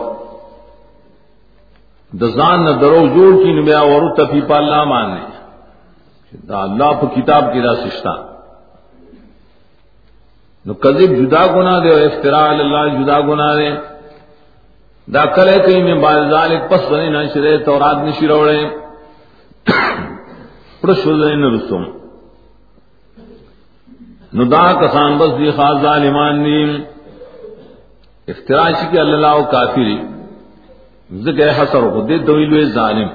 دزان 2.12 2.64
نہ 2.64 2.70
درو 2.80 3.00
جوڑ 3.14 3.32
کی 3.42 3.52
نبیا 3.58 3.80
اور 3.90 4.02
تفی 4.16 4.40
پاللہ 4.48 4.82
مانے 4.92 5.20
دا 6.48 6.62
اللہ 6.62 6.90
پہ 7.00 7.06
کتاب 7.14 7.52
کی 7.52 7.60
دا 7.60 7.74
سشتہ 7.84 8.14
نو 10.66 10.74
کذب 10.84 11.10
جدا 11.18 11.44
گنا 11.54 11.78
دے 11.84 11.90
اور 11.90 12.00
افتراء 12.00 12.48
اللہ 12.48 12.82
جدا 12.98 13.18
گنا 13.28 13.50
دے. 13.58 13.70
دا 15.08 15.24
کلے 15.34 15.56
کئی 15.66 15.82
میں 15.82 15.94
بعد 16.02 16.20
ذالک 16.30 16.60
پس 16.70 16.82
بنے 16.90 17.08
نہ 17.10 17.22
شرے 17.34 17.56
تورات 17.66 17.98
نشی 18.04 18.26
روڑے. 18.28 18.60
پرش 20.80 21.06
وزن 21.06 21.44
رسوم. 21.54 21.84
نو 24.34 24.44
دا 24.44 24.72
کسان 24.80 25.18
بس 25.18 25.30
دی 25.38 25.50
خاص 25.50 25.76
ظالمان 25.82 26.42
نیم 26.42 26.70
افتراء 28.28 28.70
شکی 28.80 28.98
اللہ 28.98 29.34
و 29.34 29.44
کافری 29.52 29.96
ذکر 31.24 31.50
حسر 31.58 31.88
کو 31.92 32.00
دے 32.08 32.18
دویلوے 32.18 32.64
ظالم. 32.72 33.08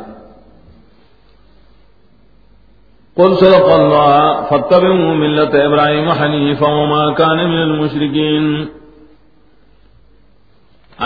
قل 3.17 3.35
صدق 3.35 3.67
الله 3.73 4.41
فاتبعوا 4.49 5.13
ملة 5.15 5.65
إبراهيم 5.65 6.07
حنيفا 6.11 6.67
وما 6.67 7.13
كان 7.13 7.37
من 7.49 7.61
المشركين 7.63 8.45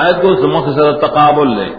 آیت 0.04 0.22
کو 0.22 0.36
سمخ 0.42 0.70
سر 0.76 0.92
تقابل 1.02 1.50
لے. 1.58 1.70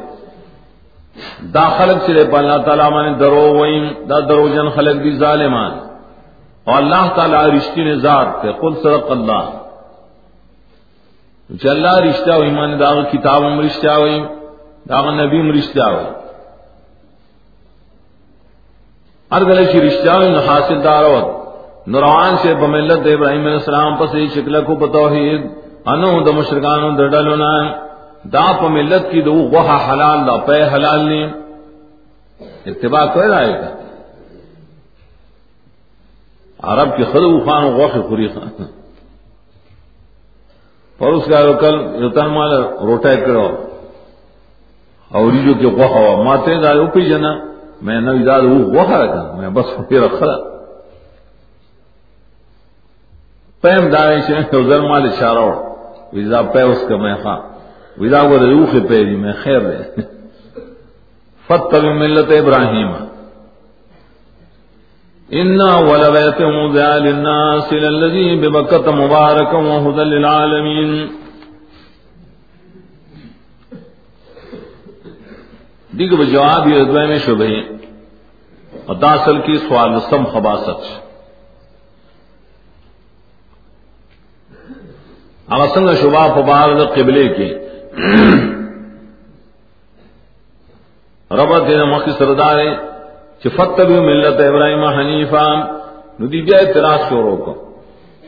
دا 1.54 1.68
خلق 1.78 2.06
چلے 2.06 2.24
پا 2.32 2.38
اللہ 2.38 2.58
تعالیٰ 2.66 2.90
مانے 2.92 3.14
درو 3.20 3.46
ویم 3.58 3.88
دا 4.08 4.20
درو 4.28 4.48
جن 4.48 4.68
خلق 4.76 5.02
دی 5.04 5.16
ظالمان. 5.18 5.87
اور 6.68 6.76
اللہ 6.82 7.04
تعالیٰ 7.14 7.42
رشتی 7.42 7.84
نے 7.84 7.94
ذات 7.96 8.28
تے 8.42 8.52
قل 8.60 8.74
صدق 8.74 9.10
اللہ۔ 9.10 9.44
چل 11.62 11.70
اللہ 11.70 11.94
رشتہ 11.98 12.30
ہوئی، 12.30 12.50
مانے 12.50 12.76
دا 12.76 12.90
کتاب 13.12 13.42
رشتہ 13.60 13.88
ہوئی، 13.88 14.24
دا 14.88 15.10
نبی 15.10 15.58
رشتہ 15.58 15.80
ہوئی۔ 15.80 16.06
ہر 19.32 19.42
گلے 19.44 19.64
کی 19.64 19.80
رشتہ 19.80 20.10
حاصل 20.48 20.84
دار 20.84 21.04
او 21.04 21.18
نوران 21.86 22.36
سے 22.42 22.54
بملت 22.54 23.06
ابراہیم 23.06 23.44
علیہ 23.44 23.60
السلام 23.62 23.96
پس 23.96 24.16
شکل 24.34 24.64
کو 24.64 24.74
بتوحید 24.74 25.42
انو 25.86 26.20
د 26.24 26.28
مشرکان 26.28 26.96
د 26.96 27.00
ډلونا 27.12 27.52
دا 28.32 28.46
په 28.60 28.68
ملت 28.68 29.04
کی 29.10 29.20
دو 29.22 29.34
غوها 29.52 29.78
حلال 29.88 30.18
دا، 30.26 30.36
پے 30.46 30.62
حلال 30.74 31.00
نی 31.08 31.22
اتباع 32.70 33.06
کوي 33.14 33.26
راي 33.26 33.52
کا؟ 33.52 33.77
عرب 36.62 36.96
کی 36.96 37.04
خلو 37.04 37.40
خان 37.40 37.64
غوخ 37.64 38.08
خوري 38.08 38.28
خان. 38.28 38.64
پر 40.98 41.08
اس 41.08 41.24
کا 41.24 41.52
کل 41.60 42.04
یتن 42.04 42.26
مال 42.26 42.52
روٹا 42.86 43.14
کړو 43.14 43.48
اور 45.10 45.32
جو 45.44 45.54
کہ 45.54 45.66
غوخه 45.66 46.22
ماته 46.22 46.60
دا 46.62 46.70
او 46.70 46.86
پی 46.86 47.04
جنا. 47.04 47.32
میں 47.82 48.00
نو 48.00 48.12
اجازت 48.12 48.44
وہ 48.44 48.74
وہاں 48.74 48.98
رکھا 48.98 49.22
میں 49.38 49.48
بس 49.48 49.66
پھر 49.88 50.00
رکھا 50.00 50.36
پیم 53.60 53.88
دارے 53.90 54.20
سے 54.20 54.62
ذر 54.68 54.80
مال 54.80 55.04
اشارہ 55.04 55.48
ویزا 56.12 56.42
پے 56.42 56.62
اس 56.62 56.84
کا 56.88 56.96
میں 56.96 57.14
خاں 57.22 57.38
ویزا 57.98 58.22
وہ 58.22 58.38
روح 58.38 58.72
پہ 58.88 59.04
جی 59.04 59.16
میں 59.16 59.32
خیر 59.42 59.60
دے. 59.60 60.00
فتب 61.48 61.84
ملت 61.84 62.30
ابراہیم. 62.30 62.92
انا 65.28 65.76
ولبیت 65.78 66.40
مذع 66.40 66.96
للناس 66.96 67.72
للذی 67.72 68.36
ببکت 68.38 68.88
مبارکا 68.90 69.58
وہدا 69.58 70.02
للعالمین 70.04 70.94
دیگر 75.90 76.24
جواب 76.24 76.68
یہ 76.68 76.80
ادوے 76.80 77.06
میں 77.06 77.18
شبہ 77.18 77.44
اور 78.86 78.96
داسل 78.96 79.40
کی 79.40 79.56
سوال 79.58 79.98
سم 80.10 80.24
خباست 80.24 80.90
اب 85.48 85.66
سنگ 85.74 85.94
شبہ 86.00 86.26
پبار 86.34 86.84
قبلے 86.94 87.28
کی 87.28 87.52
ربط 91.30 91.68
دین 91.68 91.88
مخی 91.90 92.12
سردار 92.18 92.58
چفت 93.42 93.80
بھی 93.82 94.00
ملت 94.00 94.40
ابراہیم 94.40 94.84
حنیفہ 94.90 95.46
ندی 96.20 96.40
بیا 96.42 96.58
اعتراض 96.58 97.08
شروع 97.08 97.36
کو 97.38 97.54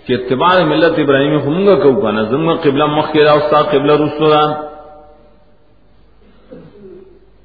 کہ 0.06 0.14
اتباع 0.14 0.52
ملت 0.64 0.98
ابراہیم 0.98 1.38
ہوں 1.40 1.66
گا 1.66 1.74
کیوں 1.82 1.94
کا 2.02 2.10
نظم 2.12 2.52
قبلہ 2.58 2.84
مخ 2.88 3.12
کے 3.12 3.24
راستہ 3.24 3.62
قبلہ 3.70 3.92
رسولان 3.98 4.52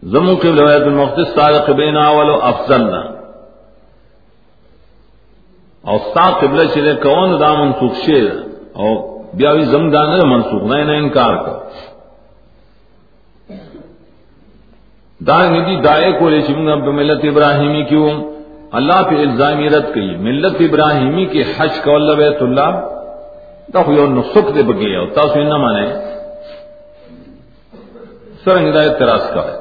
زمو 0.03 0.35
کے 0.35 0.51
روایت 0.51 0.83
المقدس 0.83 1.33
صادق 1.35 1.69
بین 1.75 1.97
اول 1.97 2.29
و 2.29 2.37
افضل 2.43 2.83
نہ 2.85 3.01
اور 5.83 5.99
سا 6.13 6.29
قبلہ 6.39 6.63
چلے 6.73 6.93
کون 7.01 7.39
دا 7.39 7.53
منسوخ 7.53 7.97
شیر 8.05 8.29
اور 8.75 8.95
بیاوی 9.33 9.65
زم 9.65 9.89
دان 9.91 10.13
منسوخ 10.29 10.63
نہ 10.63 10.83
نہ 10.83 10.97
انکار 10.97 11.35
کر 11.37 11.57
دا 15.27 15.49
ندی 15.49 15.75
دائے 15.75 16.11
کو 16.11 16.29
لے 16.29 16.41
چمگا 16.41 16.75
ملت 16.75 17.25
ابراہیمی 17.25 17.83
کیوں؟ 17.83 18.09
اللہ 18.71 19.01
پہ 19.09 19.15
الزامی 19.15 19.69
رد 19.69 19.93
کی 19.93 20.15
ملت 20.15 20.55
ابراہیمی 20.59 21.25
کے 21.25 21.43
حج 21.57 21.69
کا 21.83 21.91
اللہ 21.91 22.11
بیت 22.11 22.41
اللہ۔ 22.41 22.89
دا 23.73 23.83
کوئی 23.83 23.97
نسخ 23.97 24.55
دے 24.55 24.63
بگیا 24.63 24.99
تاسو 25.13 25.43
نہ 25.43 25.57
مانے۔ 25.57 25.87
سرنگ 28.43 28.71
دا 28.71 28.81
اعتراض 28.81 29.33
کا 29.33 29.41
ہے۔ 29.41 29.57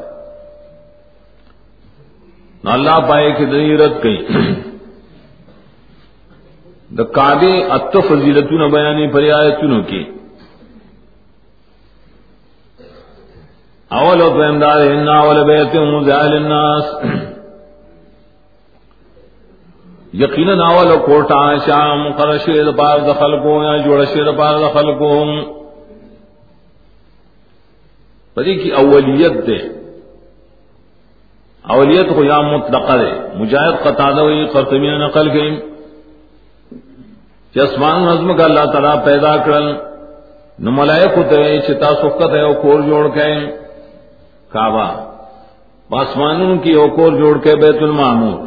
نہ 2.65 2.71
اللہ 2.71 3.01
پائے 3.09 3.33
کہ 3.33 3.45
دریرت 3.47 4.03
کئی 4.03 4.27
دا 6.99 7.03
کعبے 7.03 7.65
ات 7.71 7.97
فضیلتوں 8.09 8.59
نہ 8.59 8.73
بیانی 8.73 9.07
پر 9.07 9.23
آیتوں 9.31 9.83
کی۔ 9.83 10.05
اول 13.91 14.21
و 14.21 14.29
دویم 14.31 14.59
دار 14.59 14.81
ان 14.81 15.09
اول 15.09 15.45
بیت 15.45 15.75
مزال 15.75 16.33
الناس. 16.35 16.85
یقینا 20.13 20.67
اول 20.67 20.97
کوٹا 21.07 21.57
شام 21.67 22.01
قرشید 22.17 22.77
پار 22.77 22.99
دخل 23.09 23.37
کو 23.43 23.63
یا 23.63 23.77
جوڑ 23.85 24.05
شیر 24.05 24.31
پار 24.33 24.59
دخل 24.59 24.93
کو 24.99 25.11
پدی 28.37 28.55
کی 28.59 28.71
اولیت 28.71 29.47
دے. 29.47 29.59
اولیت 31.65 32.09
کو 32.17 32.25
یا 32.25 32.41
مطلق 32.41 32.89
دے. 33.01 33.11
مجاہد 33.39 33.83
قطادہ 33.85 34.21
ہوئی 34.21 34.45
قرطبی 34.53 34.97
نقل 34.99 35.31
گئی 35.31 35.57
کہ 37.55 37.61
اسمان 37.61 38.05
نظم 38.05 38.37
کا 38.37 38.45
اللہ 38.45 38.65
تعالیٰ 38.73 38.95
پیدا 39.05 39.37
کرل 39.45 39.67
نو 40.65 40.71
ملائک 40.71 41.19
ہوتے 41.19 41.37
چتا 41.69 41.95
سکت 42.03 42.35
ہے 42.35 42.41
او 42.41 42.53
کور 42.63 42.81
جوڑ 42.89 43.07
کے 43.15 43.29
کعبہ۔ 44.55 45.11
آسمانوں 45.91 46.57
کی 46.57 46.73
او 46.73 46.89
کور 46.89 47.13
جوڑ 47.13 47.39
کے 47.39 47.57
بیت 47.57 47.83
المعمور۔ 47.83 48.47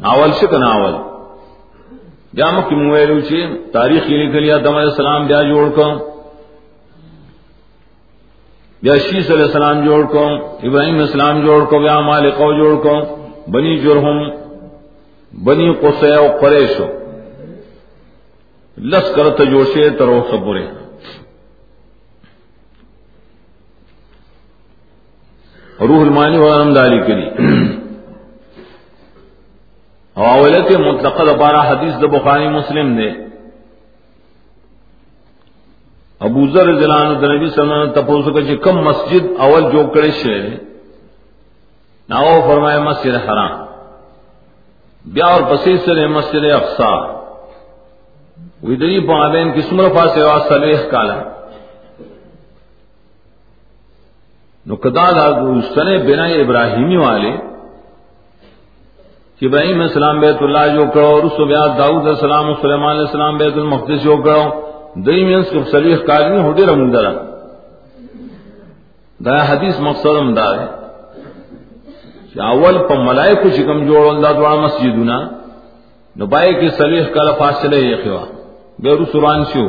ناول 0.00 0.32
شک 0.32 0.54
ناول؟ 0.54 0.94
جامع 2.36 2.60
کی 2.68 2.74
مویلو 2.74 3.20
چی 3.20 3.46
تاریخ 3.72 4.02
یہ 4.06 4.16
لکھ 4.16 4.36
لیا 4.36 4.58
دم 4.58 4.76
علیہ 4.76 4.90
السلام 4.90 5.26
بیا 5.26 5.42
جوڑ 5.42 5.70
کر۔ 5.70 6.04
یا 8.82 8.98
شیس 8.98 9.30
علیہ 9.30 9.44
السلام 9.44 9.84
جوڑ 9.84 10.04
کو 10.06 10.28
ابراہیم 10.62 10.98
السلام 10.98 11.46
جوڑ 11.46 11.64
کو 11.64 11.82
یا 11.82 12.00
مالک 12.00 12.34
جوڑ 12.38 12.82
کو 12.82 13.16
بنی 13.50 13.78
جرہم، 13.78 14.30
بنی 15.44 15.74
قصے 15.74 16.16
و 16.16 16.26
قریش۔ 16.40 16.80
لس 18.78 19.14
کرت 19.14 19.38
جوشے 19.50 19.90
ترو 19.90 20.20
سبرے 20.30 20.85
روح 25.80 26.00
المانی 26.00 26.38
و 26.38 26.72
داری 26.74 27.00
کری 27.00 27.28
اولت 30.16 30.70
مطلق 30.72 31.20
بارہ 31.38 31.60
حدیث 31.60 31.94
د 31.94 32.04
بخاری 32.04 32.48
مسلم 32.48 32.92
نے 32.92 33.08
ابو 36.20 36.46
ذر 36.46 36.72
جلان 36.72 37.14
د 37.20 37.24
نبی 37.24 37.46
صلی 37.46 37.62
اللہ 37.62 37.74
علیہ 37.74 37.90
وسلم 37.90 37.92
تپوس 37.92 38.24
کو 38.24 38.32
کہ 38.32 38.56
کم 38.56 38.76
مسجد 38.78 39.26
اول 39.38 39.70
جو 39.72 39.86
کڑے 39.86 40.10
شے 40.10 40.38
ناو 42.08 42.40
فرمایا 42.46 42.78
مسجد 42.78 43.14
حرام. 43.14 43.64
بیا 45.04 45.26
اور 45.26 45.42
پسی 45.42 45.76
سے 45.76 46.06
مسجد 46.06 46.50
افسا 46.54 46.92
ادری 48.62 49.00
پابین 49.00 49.52
کسمر 49.52 49.88
پا 49.88 50.08
سے 50.14 50.20
سلیح 50.48 50.88
کالا 50.90 51.16
ہے 51.16 51.35
نقدا 54.66 55.06
سنے 55.74 55.96
بنا 56.06 56.24
ابراہیمی 56.42 56.96
والے 56.96 57.30
کہ 59.40 59.46
ابراہیم 59.46 59.80
السلام 59.80 60.20
بیت 60.20 60.42
اللہ 60.42 60.66
جو 60.74 60.84
کرو، 60.94 61.06
اور 61.06 61.22
اس 61.22 61.38
بیا 61.48 61.64
داؤد 61.78 62.00
علیہ 62.00 62.16
السلام، 62.18 62.52
سلیمان 62.60 62.90
علیہ 62.90 63.06
السلام 63.06 63.36
بیت 63.36 63.56
المقدس 63.56 64.02
جو 64.02 64.16
کرو 64.24 64.44
دئی 65.06 65.24
مینس 65.24 65.50
کے 65.52 65.62
سلیح 65.70 65.96
کال 66.06 66.22
نہیں 66.30 66.42
ہوٹے 66.42 66.66
رمندرا 66.66 67.12
دا 69.20 69.36
حدیث 69.50 69.80
مقصد 69.80 70.16
امدار 70.20 70.54
ہے 70.58 70.66
کہ 72.32 72.40
اول 72.42 72.78
پا 72.88 72.94
ملائے 73.02 73.34
کو 73.42 73.48
چکم 73.56 73.86
جوڑ 73.86 74.04
اللہ 74.08 74.32
دوڑا 74.36 74.54
مسجدنا 74.60 75.18
نبائے 76.16 76.52
کی 76.60 76.68
سلیح 76.78 77.04
کالا 77.14 77.32
فاصلے 77.38 77.80
یہ 77.80 77.96
خوا 78.04 78.24
بے 78.82 78.94
رسولان 79.02 79.44
شو 79.52 79.64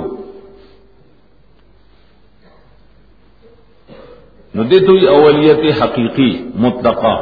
ندیت 4.58 4.90
ہوئی 4.90 5.08
اولیت 5.08 5.82
حقیقی، 5.82 6.32
مطلقہ۔ 6.56 7.16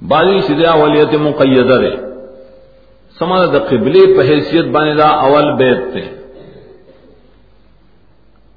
بازی 0.00 0.40
سدیا 0.46 0.70
اولیت 0.70 1.14
مقیدہ 1.26 1.76
رے 1.82 1.94
سمجھ 3.18 3.52
دا 3.52 3.58
قبلی 3.68 4.02
پہ 4.14 4.22
حیثیت 4.28 4.66
بانے 4.74 4.94
دا 4.94 5.08
اول 5.26 5.46
بیت 5.58 5.80
تے 5.92 6.02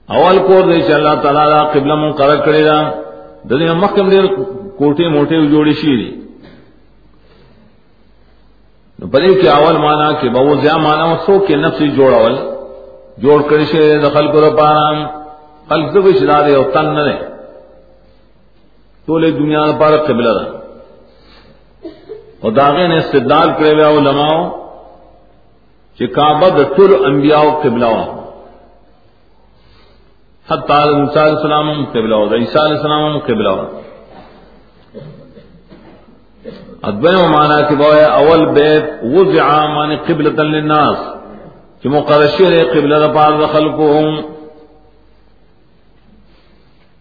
اول 0.10 0.38
کو 0.48 0.62
دے 0.68 0.82
چ 0.82 0.92
اللہ 0.92 1.16
تعالی 1.24 1.46
دا 1.52 1.62
قبلہ 1.74 1.96
من 2.02 2.12
قرار 2.12 2.38
کرے 2.46 2.64
دا۔ 2.64 2.78
دنیا 3.50 3.74
مخکم 3.74 4.10
دے 4.10 4.20
کوٹے 4.78 5.08
موٹے 5.10 5.46
جوڑی 5.48 5.74
شیری 5.82 6.10
بلے 9.00 9.34
کہ 9.42 9.48
اول 9.50 9.78
مانا 9.78 10.12
کہ 10.20 10.30
بہو 10.30 10.56
زیا 10.62 10.78
مانا 10.78 11.06
سو 11.26 11.40
کے 11.46 11.56
نفسی 11.56 11.88
جوڑ 11.98 12.14
اول 12.14 12.36
جوڑ 13.18 13.42
کر 13.50 13.60
دخل 14.06 14.26
کرو 14.34 14.50
پارام۔ 14.58 15.25
خلق 15.70 15.94
دو 15.94 16.02
دے 16.42 16.56
او 16.56 16.64
تن 16.74 16.94
نہ 16.96 17.12
تو 19.08 19.18
لے 19.20 19.30
دنیا 19.32 19.64
پر 19.80 19.96
قبلہ 20.08 20.34
دا 20.34 20.46
اور 22.42 22.52
داغے 22.52 22.86
نے 22.88 22.98
استدلال 22.98 23.50
کرے 23.60 23.72
ہوئے 23.74 23.86
علماء 23.98 24.38
کہ 26.00 26.08
کعبہ 26.16 26.50
د 26.58 26.76
تر 26.76 26.94
انبیاء 27.06 27.44
قبلہ 27.64 27.90
حتی 30.48 30.80
موسی 30.92 31.20
علیہ 31.20 31.36
السلام 31.36 31.70
قبلہ 31.94 32.16
ہو 32.16 32.26
عیسیٰ 32.36 32.64
علیہ 32.64 32.78
السلام 32.78 33.18
قبلہ 33.28 33.50
ہو 33.50 33.66
ادبن 36.84 37.16
مانا 37.32 37.60
کہ 37.68 37.76
وہ 37.76 37.92
اول 38.14 38.46
بیت 38.54 39.04
وضع 39.06 39.50
مان 39.68 39.96
قبلۃ 40.08 40.40
للناس، 40.42 40.98
کہ 41.82 41.90
مقرشی 41.90 42.50
رے 42.50 42.64
قبلہ 42.74 43.08
پار 43.14 43.46
خلقهم 43.48 44.35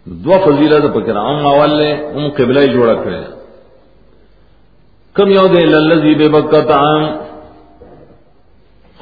دو 0.07 0.33
فضیلت 0.45 0.95
پکرا 0.95 1.21
ام 1.21 1.47
اول 1.47 1.71
لے 1.77 1.93
ام 1.93 2.29
قبلہ 2.37 2.61
جوڑا 2.61 2.95
کرے 2.95 3.23
کم 5.15 5.29
یو 5.31 5.47
دے، 5.47 5.67
للذی 5.67 6.15
بے 6.15 6.29
بکت 6.29 6.71
عام 6.71 7.05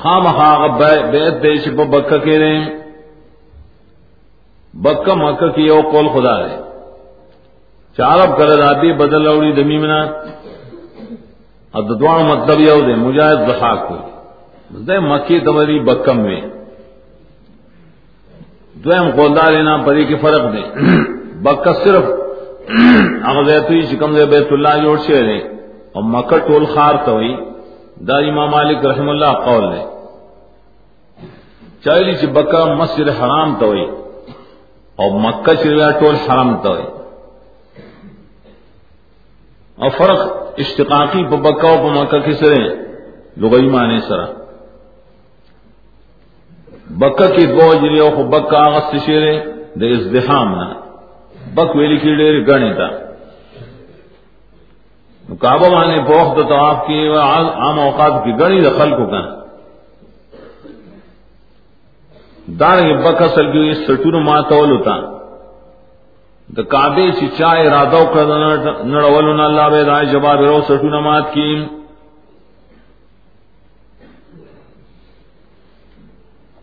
خام 0.02 0.24
خاغ 0.36 0.78
بیت 1.12 1.42
دے 1.42 1.54
شپ 1.56 1.80
بکہ 1.92 2.18
کے 2.18 2.38
رے 2.38 2.54
بکہ 4.74 5.14
مکہ 5.14 5.48
کی 5.48 5.62
یو 5.62 5.80
قول 5.92 6.08
خدا 6.08 6.36
ہے 6.38 6.56
چارب 7.96 8.38
کر 8.38 8.48
رادی 8.58 8.92
بدل 8.92 9.26
اوڑی 9.26 9.52
دمیمنا 9.52 10.00
ادوان 11.74 12.24
مطلب 12.24 12.60
یو 12.60 12.80
دے، 12.86 12.94
مجاہد 12.94 13.38
ضحاک 13.48 13.80
ہوئی۔ 13.90 14.02
دے 14.86 14.98
مکی 14.98 15.38
تمری 15.40 15.80
بکم 15.80 16.20
میں۔ 16.20 16.40
دویم 18.84 19.10
قولدار 19.16 19.52
اینا 19.52 19.76
پری 19.86 20.04
کی 20.04 20.16
فرق 20.22 20.44
دے۔ 20.52 20.62
بکا 21.44 21.72
صرف 21.84 22.04
اغزیتوی 23.30 23.82
چکم 23.82 24.14
دے 24.16 24.24
بیت 24.32 24.52
اللہ 24.52 24.74
جوڑ 24.82 24.96
شے 25.06 25.20
دے۔ 25.28 25.38
اور 25.94 26.02
مکہ 26.14 26.38
ٹول 26.46 26.64
خار 26.74 26.94
توئی 27.04 27.32
دا 28.08 28.16
امام 28.28 28.50
مالک 28.50 28.86
رحم 28.86 29.08
اللہ 29.08 29.32
قول 29.46 29.64
دے۔ 29.72 29.82
چاہلی 31.84 32.14
چی 32.14 32.26
بکا 32.26 32.64
مسجد 32.74 33.08
حرام 33.08 33.54
توئی 33.60 33.84
اور 34.98 35.10
مکہ 35.20 35.54
چرویا 35.62 35.90
ٹول 35.90 36.14
حرام 36.14 36.50
توئی 36.62 36.84
اور 39.78 39.90
فرق 39.98 40.20
اشتقاقی 40.58 41.22
پا 41.30 41.36
بکا 41.36 41.68
و 41.68 41.76
پا 41.82 41.90
مکہ 41.94 42.18
کس 42.18 42.42
رہے 42.42 42.68
لغوی 43.40 43.68
معنی 43.68 44.00
سرہ 44.00 44.26
بکا 47.00 47.26
کی 47.26 47.46
دو 47.46 47.74
جری 47.74 47.98
او 47.98 48.10
خو 48.10 48.22
بکا 48.22 48.58
آغست 48.58 48.96
شیرے 49.06 49.34
دا 49.80 49.86
ازدحام 49.86 50.48
نا۔ 50.54 50.66
بک 51.54 51.76
ویلی 51.76 51.96
کی 51.96 52.10
دیر 52.16 52.36
گنی 52.48 52.72
تا۔ 52.74 52.88
کعبہ 55.40 55.68
مانے 55.68 55.98
پوخت 56.06 56.36
طواف 56.48 56.86
کی 56.86 56.98
عام 57.64 57.78
اوقات 57.80 58.24
کی 58.24 58.32
گنی 58.40 58.60
دا 58.60 58.70
خلقو 58.78 59.06
کن 59.06 59.26
دارنگی 62.60 62.94
بک 62.94 63.22
اصل 63.22 63.52
کی 63.52 63.68
اس 63.70 63.78
سٹون 63.86 64.24
ماتولو 64.24 64.78
تا۔ 64.82 64.96
دا 66.56 66.62
کعبے 66.62 67.10
چی 67.20 67.26
چاہے 67.38 67.68
رادو 67.70 68.04
کردنا 68.14 68.48
نڑولو 68.84 69.32
نا 69.36 69.44
اللہ 69.44 69.68
بے 69.72 69.84
دائی 69.84 70.06
جباب 70.06 70.40
رو 70.40 70.60
سٹون 70.68 71.04
مات 71.04 71.32
کی 71.34 71.48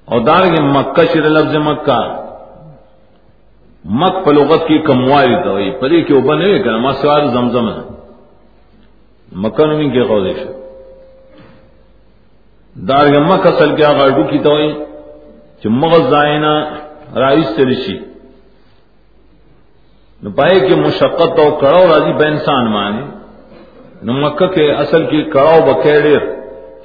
اور 0.10 0.20
دار 0.22 0.44
کے 0.56 0.62
مکہ 0.62 1.04
شر 1.14 1.30
لفظ 1.30 1.56
مکہ۔ 1.56 2.00
مک 3.86 4.26
پلوغت 4.26 4.62
کی 4.68 4.78
کمواری 4.78 5.44
تو 5.44 5.54
وہی 5.54 5.72
پری 5.72 6.02
کے 6.04 6.14
اوپر 6.14 6.38
نہیں 6.38 6.64
کرنا 6.64 6.78
مسوار 6.78 7.24
زمزم 7.26 7.70
ہے۔ 7.70 7.88
مکہ 9.36 9.66
نمی 9.66 9.90
کے 9.90 10.04
قوش 10.04 10.40
دار 12.88 13.06
کے 13.08 13.20
مک 13.20 13.48
اصل 13.48 13.76
کیا 13.76 13.92
گاڑو 13.94 14.24
کی 14.24 14.38
تو 14.38 14.58
جو 15.64 15.70
مغز 15.70 16.10
زائنا 16.10 16.54
رائس 17.16 17.48
سے 17.56 17.66
رشی 17.66 17.98
نہ 20.24 20.30
پائے 20.30 20.60
کہ 20.60 20.76
مشقت 20.76 21.38
تو 21.38 21.56
کڑاؤ 21.56 21.88
راضی 21.88 22.14
بے 22.14 22.28
انسان 22.28 22.72
مانے۔ 22.72 23.06
نہ 24.04 24.12
مکہ 24.12 24.48
کے 24.48 24.72
اصل 24.72 25.06
کی 25.06 25.24
کڑاؤ 25.24 25.60
بکیڑے 25.68 26.18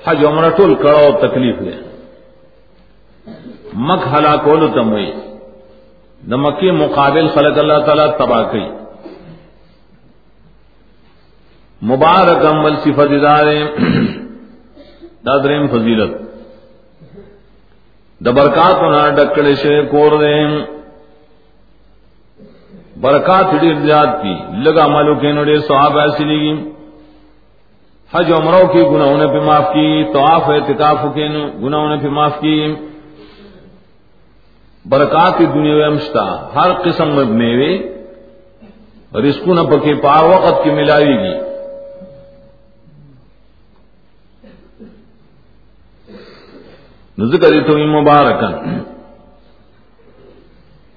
حج 0.04 0.24
عمرہ 0.24 0.50
ٹول 0.50 0.74
کڑاؤ 0.74 1.10
تکلیف 1.20 1.56
لے 1.62 1.93
مک 3.74 4.00
ہلاکول 4.12 4.72
تم 4.72 4.90
ہوئی۔ 4.90 5.12
نہ 6.26 6.37
مکی 6.37 6.70
مقابل 6.70 7.28
خلق 7.28 7.58
اللہ 7.58 7.78
تعالی 7.87 8.02
تباہ 8.18 8.42
کی۔ 8.52 8.68
مبارک 11.87 12.46
امل 12.46 12.76
صفت 12.76 13.26
ادار 13.26 13.46
دادریم 15.26 15.66
فضیلت۔ 15.72 16.22
د 18.20 18.28
برکات 18.28 18.82
نہ 18.82 19.22
ڈکڑے 19.22 19.54
سے 19.54 19.82
کور 19.82 20.18
دیں 20.18 20.58
برکات 23.00 23.44
ڈیر 23.60 23.74
زیاد 23.74 24.06
کی۔ 24.22 24.34
لگا 24.62 24.87
مالو 24.87 25.14
کے 25.14 25.32
نڑے 25.32 25.58
صحاب 25.58 25.98
ایسی 25.98 26.24
لگی۔ 26.24 26.70
حج 28.14 28.32
عمروں 28.32 28.66
کی 28.66 28.80
گناہوں 28.80 29.18
نے 29.18 29.26
بھی 29.26 29.40
معاف 29.40 29.68
کی 29.72 30.12
تو 30.12 30.26
آپ 30.26 30.42
اعتکاف 30.50 30.98
کے 31.14 31.28
گناہوں 31.62 31.88
نے 31.88 31.96
بھی 31.96 32.08
معاف 32.08 32.40
کی۔ 32.40 32.74
برکات 34.85 35.38
دنیا 35.55 35.87
امشتا. 35.87 36.25
ہر 36.55 36.73
قسم 36.85 37.14
میں 37.16 37.25
میوے 37.38 37.73
رسکو 39.29 39.55
نہ 39.55 39.61
پکے 39.70 39.94
پار 40.03 40.25
وقت 40.25 40.62
کی 40.64 40.70
ملاوی 40.70 41.16
گی. 41.23 41.35
ذکر 47.18 47.53
تو 47.66 47.77
مبارکن 47.88 48.55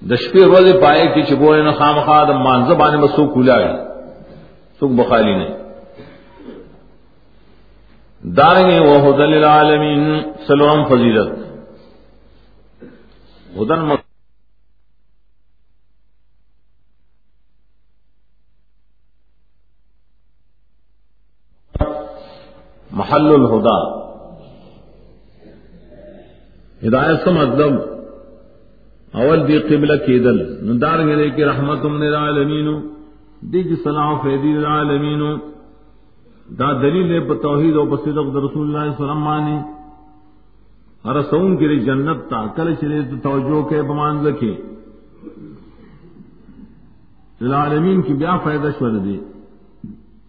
دشپی 0.01 0.43
روز 0.43 0.67
پائے 0.81 1.05
کی 1.13 1.21
چبوڑے 1.29 1.61
نہ 1.63 1.71
خام 1.77 1.99
خاد 2.05 2.29
مانزہ 2.43 2.73
بانے 2.73 2.97
بس 2.97 3.11
سوکھ 3.15 3.33
کھلا 3.33 3.57
گئی 3.57 3.75
سکھ 4.79 4.93
بخالی 4.97 5.35
نے 5.35 5.47
داریں 8.23 8.79
وہ 8.79 8.95
حدل 9.05 9.33
العالمین 9.33 10.21
سلام 10.47 10.83
فضیلت. 10.85 11.46
ہدن 13.55 13.85
مت 13.85 14.05
محل 22.91 23.27
الہدا. 23.27 23.77
ہدایت 26.81 27.23
کا 27.25 27.31
مطلب 27.31 27.73
اول 29.13 29.47
دی 29.47 29.57
قبلہ 29.59 29.93
کی 30.05 30.19
دل 30.19 30.39
ندار 30.67 30.99
گرے 31.07 31.29
کی 31.29 31.45
رحمت 31.45 31.85
من 31.85 32.01
العالمین 32.07 32.67
دی 33.51 33.63
کی 33.63 33.75
صلاح 33.83 34.13
فیدی 34.23 34.55
العالمین 34.57 35.23
دا 36.49 36.71
دلیل 36.81 37.11
ہے 37.11 37.19
توحید 37.41 37.75
و 37.75 37.95
صدق 37.95 38.35
رسول 38.37 38.65
اللہ 38.65 38.93
صلی 38.97 39.09
اللہ 39.09 39.29
علیہ 39.29 39.55
وسلم 39.55 39.76
مانی 41.07 41.19
ہر 41.19 41.23
سون 41.29 41.57
کے 41.57 41.67
لیے 41.67 41.79
جنت 41.79 42.29
تا، 42.29 42.47
کل 42.55 42.75
چلے 42.75 43.01
تو 43.01 43.15
توجہ 43.23 43.69
کے 43.69 43.81
بمان 43.81 44.27
رکھے 44.27 44.51
العالمین 47.41 48.01
کی 48.01 48.13
بیا 48.13 48.37
فائدہ 48.37 48.67
شور 48.79 48.91
دے 48.91 49.17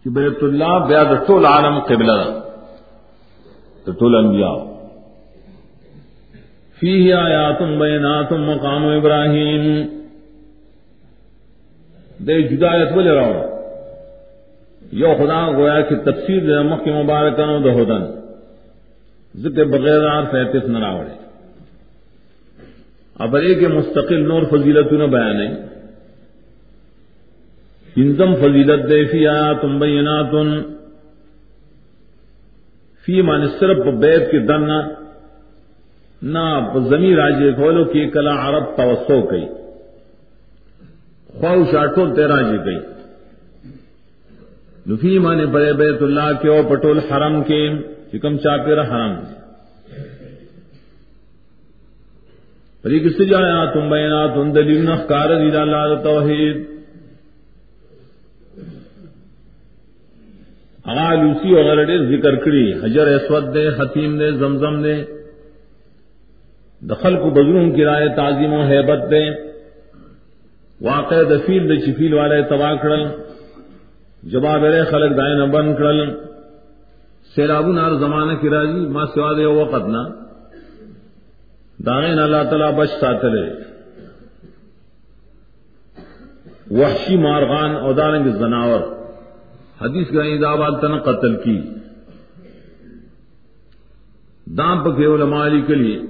کہ 0.03 0.09
بیت 0.09 0.43
اللہ 0.43 0.85
بیا 0.87 1.03
ٹول 1.27 1.45
عالم 1.45 1.79
قبلہ 1.79 2.39
ٹول 3.99 4.15
انبیاء۔ 4.15 4.55
فيه 6.79 7.13
آیات 7.13 7.61
بینات 7.79 8.31
مقام 8.31 8.85
ابراہیم۔ 8.85 9.87
دے 12.27 12.41
جدایت 12.41 12.91
بولے 12.91 13.11
رہو 13.11 13.41
یو 14.91 15.13
خدا 15.17 15.51
گویا 15.51 15.81
کہ 15.81 15.95
تفسیر 15.95 16.39
دے 16.39 16.61
مخ 16.61 16.83
کی 16.83 16.91
مبارکانو 16.91 17.59
دے 17.59 18.18
ذکر 19.33 19.65
بغیر 19.65 20.05
آر 20.07 20.23
فیتس 20.31 20.67
نراوڑے۔ 20.69 21.17
اب 23.15 23.35
ایک 23.35 23.63
مستقل 23.63 24.27
نور 24.27 24.43
فضیلت 24.43 24.91
نہ 24.93 25.03
بیان 25.03 25.41
ہے۔ 25.41 25.49
انزم 27.95 28.35
فضیلت 28.35 28.89
دے 28.89 29.05
فی 29.05 29.27
آیات 29.27 29.65
بینات 29.79 30.33
فی 33.05 33.21
مان 33.21 33.47
صرف 33.59 33.85
بیت 33.99 34.31
کے 34.31 34.39
دن 34.39 34.67
نہ 36.21 36.43
زمین 36.89 37.15
راجے 37.15 37.51
کھولو 37.53 37.83
کی 37.83 38.09
کلا 38.09 38.33
عرب 38.47 38.65
توسو 38.77 39.21
کئی 39.21 39.45
خواہ 41.39 41.63
شاٹو 41.71 42.05
تیرا 42.15 42.41
جی 42.41 42.57
گئی 42.65 42.79
نفی 44.89 45.19
مانے 45.19 45.45
بڑے 45.45 45.73
بیت 45.73 46.01
اللہ 46.01 46.29
کے 46.41 46.49
او 46.49 46.61
پٹول 46.69 46.99
حرم 46.99 47.43
کے۔ 47.43 47.63
چکم 48.11 48.37
چاپیر 48.37 48.81
حرم 48.81 49.15
پری 52.81 52.99
کس 52.99 53.17
جایا 53.17 53.65
تم 53.65 53.89
بینا 53.89 54.27
تم 54.27 54.51
دلیل 54.51 54.89
نخکار 54.89 55.29
دید 55.29 55.55
اللہ 55.55 56.03
توحید۔ 56.03 56.69
اغا 60.85 61.13
لوسی 61.13 61.53
وغیرہ 61.53 62.17
ذکر 62.17 62.35
کری، 62.35 62.73
حجر 62.73 63.07
اسود 63.07 63.53
دے، 63.53 63.67
حتیم 63.67 64.19
دے، 64.19 64.31
زمزم 64.31 64.83
دے۔ 64.83 65.03
دخل 66.81 67.15
کو 67.15 67.29
بزروں 67.29 67.71
کی 67.71 67.85
رائے 67.85 68.09
تعظیم 68.15 68.53
و 68.53 68.61
حیبت 68.61 69.11
دے۔ 69.11 69.29
واقع 70.81 71.15
دفیل 71.29 71.63
د 71.69 71.85
چفیل 71.85 72.13
والے 72.13 72.41
تباہ 72.41 72.75
کڑل۔ 72.75 73.07
جواب 74.23 74.65
رے 74.65 74.83
خلق 74.83 75.17
دائیں 75.17 75.35
نہ 75.35 75.43
بن 75.43 75.75
کڑل 77.39 77.47
سیلاب 77.47 77.67
نار 77.67 77.91
زمانہ 77.91 78.33
کی 78.33 78.49
راجی 78.49 78.87
ماں 78.87 79.05
سوا 79.05 79.33
دے 79.33 79.45
وقت 79.45 79.87
نہ 79.87 80.01
دائیں 81.85 82.13
اللہ 82.13 82.43
تعالی 82.49 82.77
بچ 82.77 82.89
ساتلے 82.89 83.69
وحشی 86.71 87.17
مارغان 87.17 87.75
اور 87.75 87.93
دارنگ 87.93 88.31
زناور۔ 88.31 88.81
حدیث 89.81 90.07
کا 90.09 90.21
دابال 90.41 90.81
تن 90.81 90.99
قتل 90.99 91.35
کی۔ 91.35 91.61
دام 94.45 94.83
پکے 94.83 95.05
علماء 95.05 95.45
علی 95.45 95.61
کے 95.61 95.75
لیے 95.75 96.01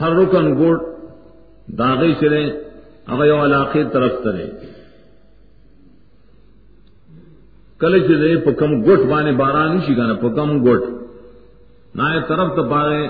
ہر 0.00 0.12
رکن 0.12 0.56
گوڑ 0.56 0.84
داغی 1.66 2.14
چلے 2.20 2.44
اگر 3.06 3.44
علاقے 3.44 3.84
طرف 3.84 4.12
ترے۔ 4.24 4.50
کل 7.78 8.06
چلے 8.06 8.36
پکم 8.36 8.84
گوٹ 8.84 8.98
بانے 8.98 9.32
باران 9.32 9.80
شی 9.86 9.96
گانا 9.96 10.14
پکم 10.14 10.66
گوٹ۔ 10.66 10.82
نہ 11.94 12.02
طرف 12.28 12.56
تو 12.56 12.70
پارے 12.70 13.08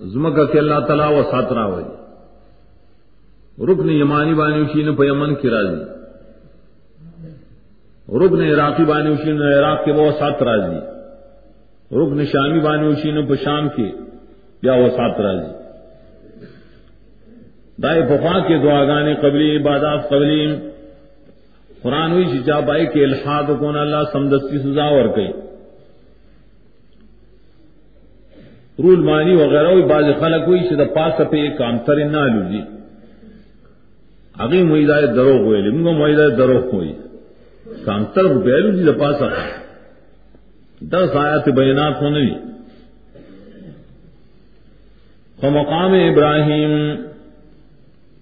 زمکا 0.00 0.44
کے 0.44 0.58
اللہ 0.58 0.80
تعالیٰ 0.86 1.12
و 1.12 1.22
ساترا 1.30 1.64
ہوئی 1.64 1.84
رکن 3.72 3.90
یمانی 3.90 4.34
بانی 4.34 4.60
اسی 4.60 4.82
نے 4.82 4.90
پیمن 4.90 5.34
کی 5.34 5.50
راضی۔ 5.50 5.84
رکن 8.08 8.40
عراقی 8.40 8.84
بانی 8.84 9.10
اسی 9.10 9.32
نے 9.32 9.58
عراق 9.58 9.84
کے 9.84 9.92
وہ 9.92 10.10
سات 10.18 10.42
راضی۔ 10.42 10.76
رکن 11.92 12.24
شامی 12.24 12.60
بانی 12.60 12.86
اسی 12.86 13.10
نے 13.10 13.36
شام 13.44 13.68
کے 13.68 13.90
یا 14.62 14.72
وہ 14.72 14.88
سات 14.88 15.20
راضی۔ 15.20 15.52
دائے 17.82 18.02
بفا 18.02 18.38
کے 18.38 18.58
دعا 18.58 18.84
گانے 18.84 19.14
قبلی، 19.14 19.56
عبادات 19.56 20.08
قبلی۔ 20.08 20.56
قرآن 21.82 22.12
ہوئی 22.12 22.24
شچا 22.24 22.60
بائی 22.60 22.86
کے 22.86 23.04
الحاد 23.04 23.42
کون 23.58 23.76
اللہ 23.78 23.96
سمدس 24.12 24.50
کی 24.50 24.58
سزا 24.58 24.84
اور 24.84 25.08
کئی۔ 25.08 25.28
رول 28.82 29.00
مانی 29.00 29.34
وغیرہ 29.34 29.66
ہوئی 29.66 29.82
باز 29.82 30.04
خلق 30.20 30.48
ہوئی 30.48 30.60
شدہ 30.70 30.84
پاس 30.94 31.20
پہ 31.30 31.36
ایک 31.36 31.58
کام 31.58 31.78
تر 31.78 32.04
نہ 32.04 32.16
لو 32.16 32.42
جی۔ 32.50 32.60
اگی 34.38 34.62
معیدہ 34.62 35.00
دروغ 35.16 35.40
ہوئے 35.40 35.60
لنگو 35.60 35.92
معیدہ 35.92 36.28
دروغ 36.38 36.74
ہوئی۔ 36.74 36.92
کام 37.84 38.04
تر 38.04 38.26
پہلو 38.26 38.70
جی 38.70 38.92
پاس 39.00 39.22
دس 40.80 41.16
آیات 41.16 41.48
بینات 41.48 42.02
ہونے 42.02 42.34
فمقام 45.40 45.92
ابراہیم 45.92 46.94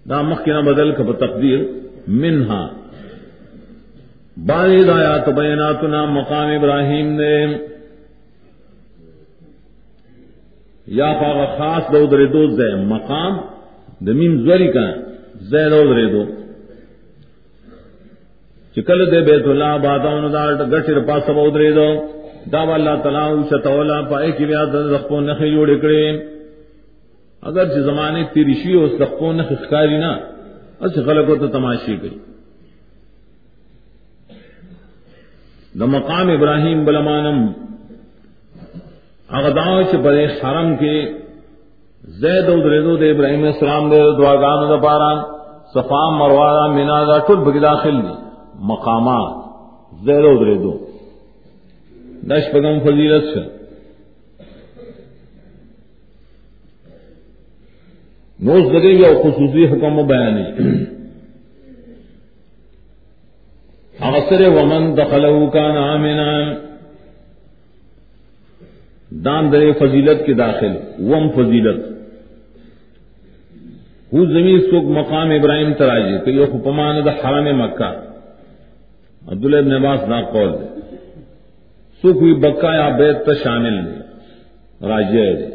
دا 0.08 0.22
مخنا 0.22 0.60
بدل 0.60 0.92
کب 0.92 1.12
تقدیر 1.12 1.60
منہا۔ 2.06 2.75
بارد 4.36 4.88
آیا 4.88 5.16
تو 5.26 5.32
بیناتنا 5.32 6.04
مقام 6.06 6.48
ابراہیم 6.48 7.12
نے 7.20 7.36
یا 10.88 11.12
پاغ 11.20 11.44
خاص 11.58 11.92
دو 11.92 12.04
درے 12.06 12.26
دو 12.32 12.46
زے 12.56 12.74
مقام 12.84 13.36
دمین 14.06 14.36
زوری 14.44 14.68
کا 14.72 14.86
زے 15.50 15.68
دو 15.70 15.82
درے 15.92 16.06
دو 16.10 16.24
چکل 18.76 19.10
دے 19.12 19.20
بیت 19.24 19.46
اللہ 19.46 19.76
باداؤن 19.82 20.32
دا 20.32 20.44
گٹر 20.72 21.00
پاس 21.06 21.28
بو 21.34 21.48
درے 21.50 21.72
دو 21.72 21.88
دا 22.52 22.60
اللہ 22.74 23.02
تعالیٰ 23.02 23.26
چتولا 23.50 24.00
پائے 24.10 24.30
کی 24.38 24.46
بیاد 24.46 24.74
رخپو 24.92 25.20
نخی 25.20 25.50
جوڑ 25.52 25.68
اکڑے 25.70 26.02
اگر 27.42 27.64
جس 27.64 27.84
زمانے 27.84 28.22
تیرشی 28.32 28.74
ہو 28.74 28.86
سکوں 28.98 29.32
نہ 29.32 29.42
خسکاری 29.48 29.98
نہ 29.98 30.12
اچھا 30.80 31.02
غلط 31.06 31.40
تو 31.40 31.46
تماشی 31.48 32.00
گئی 32.02 32.16
دا 35.80 35.86
مقام 35.86 36.28
ابراہیم 36.30 36.84
بلمانم. 36.84 37.40
اغداؤں 39.28 39.82
سے 39.90 39.96
بڑے 39.96 40.24
حرم 40.26 40.76
کے 40.76 40.94
زید 42.20 42.48
ریدو 42.72 42.96
دے 42.96 43.10
ابراہیم 43.10 43.44
السلام 43.44 43.90
دے 43.90 44.00
دعا 44.18 44.34
گان 44.34 44.80
پارا 44.82 45.12
صفام 45.74 46.16
مروارا 46.18 46.66
مینا 46.66 47.02
دا 47.04 47.18
ٹل 47.18 47.36
بگی 47.36 47.58
داخل 47.58 47.96
دی. 48.02 48.14
مقامات، 48.70 49.34
زید 50.04 50.42
ریدو 50.42 50.72
دش 52.30 52.50
پگم 52.52 52.78
فضیلت 52.84 53.24
سے. 53.34 53.42
نوز 58.40 58.72
لگے 58.72 58.90
یا 58.92 59.08
خصوصی 59.22 59.64
حکم 59.66 59.98
و 59.98 60.02
بیانی 60.04 60.44
اغسر 64.00 64.42
ومن 64.48 64.96
دخلو 64.96 65.46
کا 65.50 65.72
نامنا 65.72 66.32
دان 69.24 69.52
در 69.52 69.72
فضیلت 69.78 70.26
کے 70.26 70.34
داخل، 70.34 70.72
وم 71.10 71.28
فضیلت. 71.28 71.80
ہو 74.12 74.24
زمین 74.24 74.60
سوک 74.60 74.84
مقام 74.98 75.30
ابراہیم 75.30 75.72
تراجی 75.78 76.18
تو 76.24 76.30
یہ 76.30 76.44
حکمان 76.54 77.04
دا 77.04 77.12
حرم 77.22 77.46
مکہ. 77.58 77.90
عبداللہ 79.22 79.56
ابن 79.56 79.72
عباس 79.72 80.00
دا 80.10 80.20
قول 80.32 80.52
دے. 80.52 80.66
سوک 82.02 82.16
ہوئی 82.22 82.34
بکا 82.34 82.74
یا 82.74 82.88
بیت 82.98 83.26
تا 83.26 83.32
شامل 83.42 83.76
دے 83.86 84.88
راجی 84.88 85.16
دے 85.16 85.34
جی. 85.36 85.46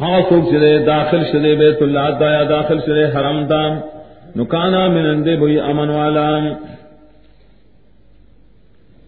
ہاں 0.00 0.20
سوک 0.28 0.50
چلے 0.50 0.78
داخل 0.86 1.24
چلے 1.32 1.54
بیت 1.54 1.82
اللہ 1.82 2.10
دایا 2.20 2.42
داخل 2.50 2.78
چلے 2.86 3.04
حرم 3.04 3.46
دام. 3.46 3.80
نکانا 4.36 4.86
من 4.88 5.06
اندے 5.06 5.36
بھئی 5.36 5.58
امن 5.60 5.90
والا. 5.90 6.28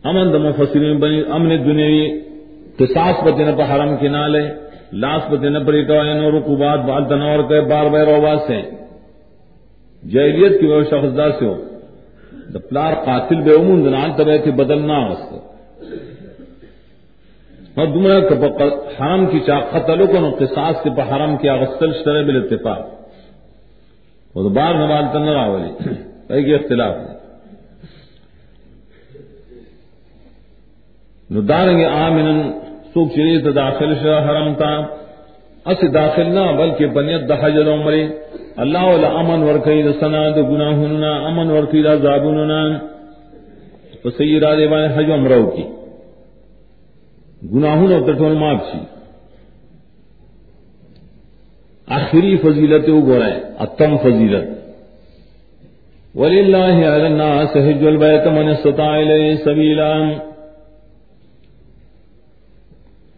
امن 0.05 0.33
دم 0.33 0.51
فصلیں 0.53 0.95
بنی 0.95 1.23
امن 1.31 1.51
دنیوی 1.65 2.07
قصاص 2.79 3.23
بتن 3.25 3.57
پہ 3.57 3.63
حرم 3.63 3.97
کے 3.97 4.09
نالے، 4.09 4.45
لاس 4.93 5.23
بتن 5.31 5.65
پر 5.65 5.75
اتوائن 5.75 6.19
اور 6.25 6.33
رکوبات 6.33 6.79
بال 6.79 7.05
تنور 7.09 7.43
کے 7.49 7.61
بار 7.61 7.87
بار 7.87 8.07
روبات 8.07 8.39
سے. 8.47 8.61
جہلیت 10.03 10.61
کی 10.61 10.67
وہ 10.67 10.83
شخص 10.83 11.17
دا 11.17 11.31
سے 11.39 11.45
ہو. 11.47 11.55
دا 12.55 12.59
پلار 12.59 12.93
قاتل 13.05 13.41
بے 13.41 13.53
امون 13.55 13.85
دنان 13.85 14.11
تبے 14.17 14.39
تھی 14.39 14.51
بدلنا 14.51 14.99
وسط 14.99 15.33
اور 17.79 17.87
دمرا 17.87 18.19
حرم 18.99 19.27
کی 19.27 19.41
چاہ 19.47 19.61
قتلوں 19.73 20.07
کو 20.07 20.31
قصاص 20.39 20.83
کے 20.83 20.91
پہ 20.97 21.03
حرم 21.11 21.37
کی 21.37 21.49
اغسل 21.49 21.93
شرح 21.93 22.23
بل 22.23 22.41
اتفاق 24.35 24.37
وہ 24.37 24.43
تو 24.43 24.49
بار 24.49 24.75
نوال 24.75 25.05
تن 25.13 25.29
راولی 25.29 25.95
کئی 26.29 26.45
کے 26.45 26.55
اختلاف 26.55 26.97
ہے۔ 26.97 27.13
نو 31.31 31.41
دارنگ 31.41 31.85
آمنن 31.85 32.53
سوک 32.95 33.09
چریت 33.15 33.55
داخل 33.55 33.95
شا 33.95 34.19
حرم 34.19 34.55
تا۔ 34.55 35.03
اس 35.67 35.95
داخل 35.95 36.27
نہ، 36.35 36.53
بلکہ 36.59 36.87
بنیت 36.87 37.29
دا 37.29 37.35
حج 37.35 37.53
دا 37.67 37.75
عمری 37.75 38.09
اللہ 38.57 38.79
والا 38.79 39.09
امن 39.09 39.43
ورکی 39.43 39.83
دا 39.83 39.93
سنا، 40.01 40.29
دا 40.29 40.41
گناہننا 40.41 41.13
امن 41.27 41.51
ورکی 41.51 41.83
دا 41.83 41.95
زابننا 41.95 42.79
پسی 44.03 44.41
را 44.41 44.55
دے 44.55 44.69
بانے 44.69 44.87
حج 44.87 45.11
عمرو 45.11 45.51
کی۔ 45.51 45.63
گناہن 47.55 47.93
اور 47.93 48.01
تٹول 48.01 48.33
معاف 48.33 48.61
چی 48.73 48.79
آخری 51.97 52.37
فضیلت 52.43 52.89
وہ 52.89 53.01
گو 53.07 53.19
رہے 53.23 53.39
اتم 53.59 53.97
فضیلت۔ 54.03 54.51
وللہ 56.15 56.67
علی 56.87 57.07
الناس 57.07 57.57
حج 57.57 57.87
البیت 57.87 58.27
من 58.27 58.49
استطاع 58.49 58.97
الیہ 58.97 59.35
سبیلا 59.45 59.93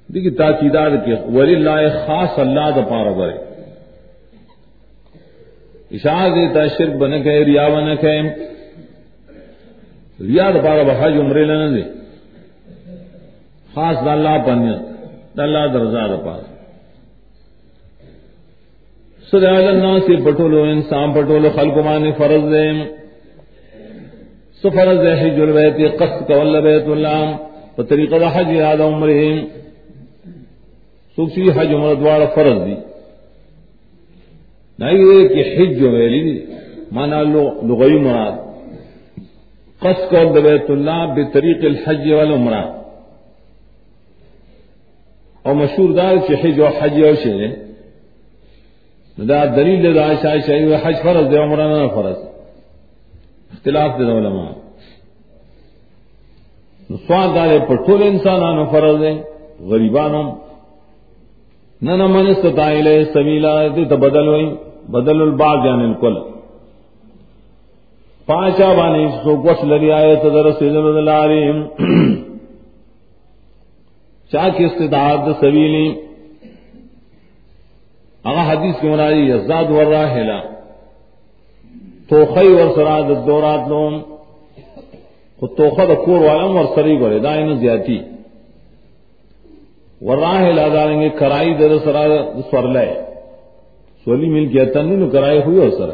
دیکھی 0.09 0.31
تاکیدات 0.31 0.93
کے 1.07 1.15
ولی 1.35 1.55
اللہ 1.55 1.99
خاص 2.07 2.39
اللہ 2.39 2.71
دا 2.77 2.83
پارا 2.91 3.13
برے 3.19 3.37
اشاہ 5.97 6.29
دیتا 6.35 6.67
شرک 6.79 6.95
بن 7.03 7.23
کے 7.23 7.45
ریا 7.45 7.69
بن 7.69 7.95
کے 8.01 8.17
ریا 10.21 10.51
دا 10.55 10.61
پارا 10.65 10.83
بحج 10.83 11.13
عمرے 11.21 11.45
لینا 11.45 11.69
دے۔ 11.75 11.83
خاص 13.75 13.97
دا 14.05 14.13
اللہ 14.13 14.35
پنیت 14.47 15.37
دا 15.37 15.43
اللہ 15.43 15.67
درزا 15.73 16.07
دا 16.07 16.17
پارا۔ 16.25 16.54
سدہ 19.33 19.49
اللہ 19.49 19.99
سے 20.07 20.17
پٹولو 20.25 20.63
انسان 20.63 21.13
پٹولو 21.13 21.49
خلق 21.55 21.85
مانی 21.85 22.13
فرض 22.13 22.53
دے۔ 22.53 22.95
سو 24.63 24.71
فرض 24.71 24.99
دے 24.99 25.13
حج 25.13 25.41
البیت، 25.41 25.99
قصد 25.99 26.27
کول 26.27 26.61
بیت 26.61 26.85
اللہ 26.87 27.37
پتریقہ 27.77 28.17
دا 28.17 28.29
حج 28.35 28.51
یاد 28.51 28.81
عمرہم۔ 28.81 29.45
سوچی 31.17 31.43
حج 31.43 31.75
عمر 31.75 31.95
دوار 31.95 32.21
فرض 32.35 32.67
دی۔ 32.67 32.75
نہیں 34.79 35.29
کہ 35.29 35.59
حج 35.59 35.79
جو 35.79 35.91
ویلی 35.91 36.39
دی، 36.39 36.47
مانا 36.93 37.23
لغوی 37.23 37.99
مراد۔ 37.99 38.33
قص 39.79 40.11
کر 40.11 40.25
بیت 40.25 40.71
اللہ 40.71 41.15
بطریق 41.17 41.65
الحج 41.65 42.13
والعمرہ۔ 42.13 42.65
اور 45.43 45.55
مشہور 45.55 45.91
دار 45.91 46.15
کہ 46.29 46.47
حج 46.47 46.61
و 46.61 46.67
حج 46.67 47.05
اور 47.05 47.15
شے 47.23 47.64
دا 49.19 49.45
دلیل 49.57 49.95
دا 49.95 50.07
شاہ 50.23 50.37
شاہی 50.47 50.75
حج 50.85 50.97
فرض 51.03 51.31
دے 51.31 51.37
عمرہ 51.39 51.67
نہ 51.69 51.87
فرض. 51.95 52.17
اختلاف 53.55 53.91
دے 53.99 54.05
علماء. 54.19 54.53
نو 56.91 56.97
سوال 57.07 57.35
دار 57.35 57.59
پر 57.69 57.77
ٹول 57.87 58.03
انسانانو 58.03 58.65
فرض 58.73 59.01
دے 59.01 59.13
غریبانوں 59.71 60.25
نہ 61.83 61.93
نہ 61.97 62.07
من 62.07 62.27
استطاعل 62.27 62.89
سبیلا 63.13 63.55
تو 63.89 63.97
بدل 63.97 64.27
ہوئی 64.29 64.47
بدل 64.95 65.21
الباغ 65.23 65.67
یعنی 65.67 65.85
الکل. 65.85 66.15
پانچا 68.29 68.73
بانی 68.75 69.07
سو 69.23 69.35
گوش 69.43 69.65
لری 69.71 69.91
آئے 69.93 70.15
تو 70.23 70.29
در 70.31 70.51
سیدن 70.59 70.87
اللہ 70.91 71.27
چاہ 74.33 74.49
کی 74.57 74.65
استطاعت 74.65 75.29
سبیلی 75.41 75.87
اگا 78.25 78.43
حدیث 78.51 78.81
کی 78.81 78.89
منادی 78.89 79.23
یزداد 79.31 79.71
ور 79.71 79.87
راہلا 79.87 80.41
تو 82.09 82.25
خی 82.35 82.49
ور 82.49 82.75
سراد 82.75 83.27
دورات 83.27 83.69
لوم 83.69 83.95
خود 85.39 85.51
تو 85.57 85.71
خود 85.71 85.91
کور 86.05 86.21
والم 86.25 86.57
ور 86.57 86.65
سری 86.75 87.01
گرے 87.01 87.19
دائن 87.19 87.55
زیادتی 87.59 87.99
وراہ 90.01 90.43
لا 90.53 90.67
داریں 90.69 91.01
گے، 91.01 91.09
کرائی 91.19 91.53
در 91.55 91.79
سرا 91.85 92.05
سور 92.51 92.65
لے. 92.69 92.89
سولی 94.07 94.29
مل 94.31 94.47
کے 94.53 94.65
تن 94.73 94.89
نو 95.01 95.07
کرائی 95.11 95.41
ہوئی 95.43 95.59
ہو 95.59 95.71
سر. 95.79 95.91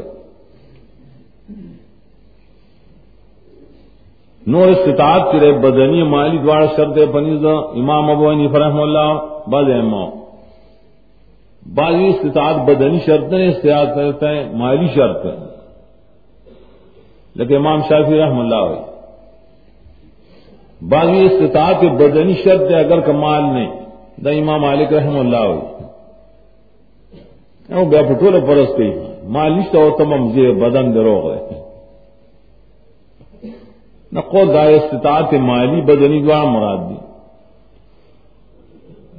نو 4.47 4.63
استطاعت 4.71 5.33
کرے، 5.33 5.53
بدنی 5.63 6.03
مالی 6.03 6.39
دوار 6.39 6.67
شرط 6.77 6.99
پنیز 7.13 7.45
امام 7.45 8.11
ابو 8.11 8.29
انی 8.29 8.49
فرحم 8.49 8.81
اللہ، 8.81 9.11
بعض 9.47 9.71
امام. 9.75 10.11
بعضی 11.67 12.09
استطاعت 12.09 12.55
بدنی 12.55 12.99
شرط 13.07 13.33
نے 13.33 13.49
استعاد 13.49 13.87
کرتا 13.95 14.31
ہے 14.31 14.51
مالی 14.53 14.89
شرط 14.95 15.27
لیکن 17.35 17.57
امام 17.57 17.81
شافی 17.81 18.19
رحم 18.19 18.39
اللہ 18.39 18.55
ہوئی۔ 18.55 18.79
بعضی 20.89 21.25
استطاعت 21.25 21.85
بدنی 21.85 22.35
شرط 22.35 22.71
ہے 22.71 22.79
اگر 22.81 23.01
کمال 23.01 23.43
نہیں۔ 23.43 23.81
دا 24.25 24.31
امام 24.31 24.61
مالک 24.61 24.93
رحم 24.93 25.19
اللہ 25.19 25.37
ہوئی۔ 25.37 25.61
او 27.75 27.85
بیا 27.85 28.03
پٹول 28.03 28.41
پرس 28.47 28.69
کئی 28.77 28.93
مالش 29.23 29.65
تو 29.73 29.97
تمام 29.99 30.33
زی 30.33 30.53
بدن 30.53 30.95
درو 30.95 31.29
گئے 31.29 31.63
نہ 34.13 34.21
قول 34.21 34.55
دا 34.55 34.63
استطاعت 34.63 35.35
مالی 35.35 35.81
بدنی 35.81 36.23
دوار 36.23 36.47
مراد 36.47 36.91
دی 36.91 37.10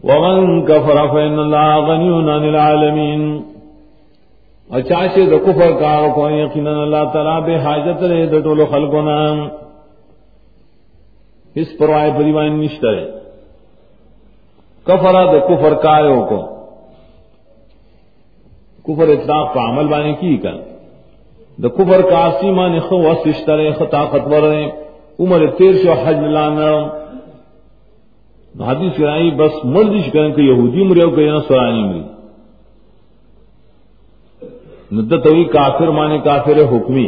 ومن 0.03 0.61
اچھا 0.61 0.67
کفر 0.67 1.07
فإن 1.13 1.39
اللہ 1.39 1.75
غنی 1.87 2.09
عن 2.19 2.29
العالمین 2.29 3.41
اچاچے 4.69 5.25
دا 5.25 5.37
کفر 5.37 5.71
کارو 5.79 6.07
کو 6.15 6.29
یقینا 6.29 6.71
اللہ 6.81 7.03
تعالی 7.13 7.41
بے 7.45 7.55
حاجت 7.55 8.03
رہے 8.03 8.25
دا 8.25 8.39
ٹولو 8.39 8.65
خلقنا 8.65 9.17
اس 11.55 11.77
پروائے 11.77 12.11
پریوان 12.17 12.59
نشتر 12.59 12.97
ہے. 12.97 13.05
کفرا 14.85 15.25
کفر 15.39 15.73
کایو 15.73 16.25
کو. 16.29 16.39
کفر 18.85 19.07
اطلاق 19.07 19.53
کا 19.53 19.69
عمل 19.69 19.87
بانے 19.87 20.13
کی 20.13 20.37
کن. 20.37 20.57
دا 21.63 21.67
کفر 21.67 22.01
کا 22.01 22.17
آسیمان 22.17 22.79
خو 22.79 22.97
وسشتر 22.97 23.71
خ 23.71 23.81
طاقتور 23.91 24.43
عمر 25.19 25.45
تیر 25.57 25.73
شو 25.83 25.91
حج 25.91 26.23
لانا. 26.23 27.00
حدیث 28.59 28.97
کرائی 28.97 29.31
بس 29.31 29.65
مردش 29.65 30.11
کرن 30.11 30.33
کہ 30.33 30.41
یہودی 30.41 30.83
مریو 30.83 31.09
کہ 31.09 31.21
یا 31.21 31.39
سرانی 31.47 31.83
مری 31.83 32.03
ندت 34.91 35.25
ہوئی 35.25 35.43
کافر 35.43 35.87
مانے، 35.87 36.19
کافر 36.19 36.51
حکمی۔ 36.51 37.07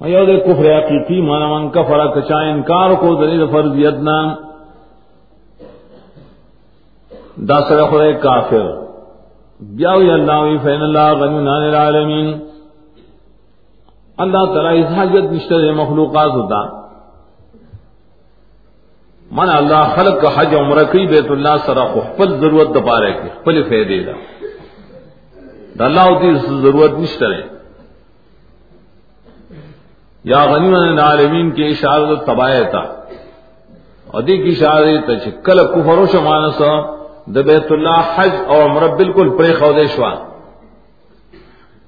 ہاں، 0.00 0.08
ایو 0.08 0.24
دے 0.24 0.36
کفر 0.36 0.78
حقیقی، 0.78 1.20
مانا 1.20 1.46
من 1.46 1.70
کفر، 1.70 2.06
کچا 2.06 2.40
انکار 2.40 2.90
کو 2.90 3.14
دلیل 3.14 3.46
فرضیت 3.52 3.94
نام 3.94 4.28
دا 7.36 7.60
سر 7.68 7.84
خدای 7.90 8.12
کافر۔ 8.12 8.70
بیاوی 9.60 10.10
اللہ 10.10 10.40
وی 10.40 10.58
فین 10.62 10.82
اللہ 10.82 11.12
غنی 11.20 11.38
نان 11.38 11.62
العالمین۔ 11.62 12.38
اللہ 14.16 14.44
تعالی 14.44 14.80
اس 14.80 14.86
حاجت 14.86 15.32
نشتر 15.32 15.72
مخلوقات 15.72 16.30
ہوتا 16.30 16.56
ہے 16.56 16.79
من 19.30 19.50
اللہ 19.50 19.92
خلق 19.96 20.20
کا 20.22 20.28
حج 20.36 20.54
عمرہ 20.54 20.84
کی 20.84 21.06
بیت 21.06 21.30
اللہ 21.30 21.56
سر 21.66 21.78
خپل 21.86 22.36
ضرورت 22.40 22.74
دپا 22.74 23.00
رہے 23.00 23.12
کی، 23.12 23.28
خپل 23.28 23.62
فیدے 23.62 24.02
دا۔ 24.04 24.12
دا 25.78 25.84
اللہ 25.84 26.00
ہوتی 26.00 26.32
ضرورت 26.62 26.98
نشتر 26.98 27.32
یا 30.24 30.44
غنی 30.44 30.70
نان 30.70 30.88
العالمین 30.88 31.50
کے 31.50 31.66
اشارت 31.66 32.26
تباہ 32.26 32.62
تھا 32.70 32.82
ادی 34.14 34.36
کی 34.38 34.50
اشارت 34.50 35.10
کل 35.44 35.64
کفر 35.66 35.98
و 35.98 36.06
شمانسا 36.06 36.72
د 37.26 37.46
بیت 37.46 37.72
اللہ 37.72 38.12
حج 38.16 38.34
اور 38.46 38.62
عمرہ 38.62 38.94
بالکل 38.96 39.36
پرے 39.38 39.52
خودیشوا 39.54 40.12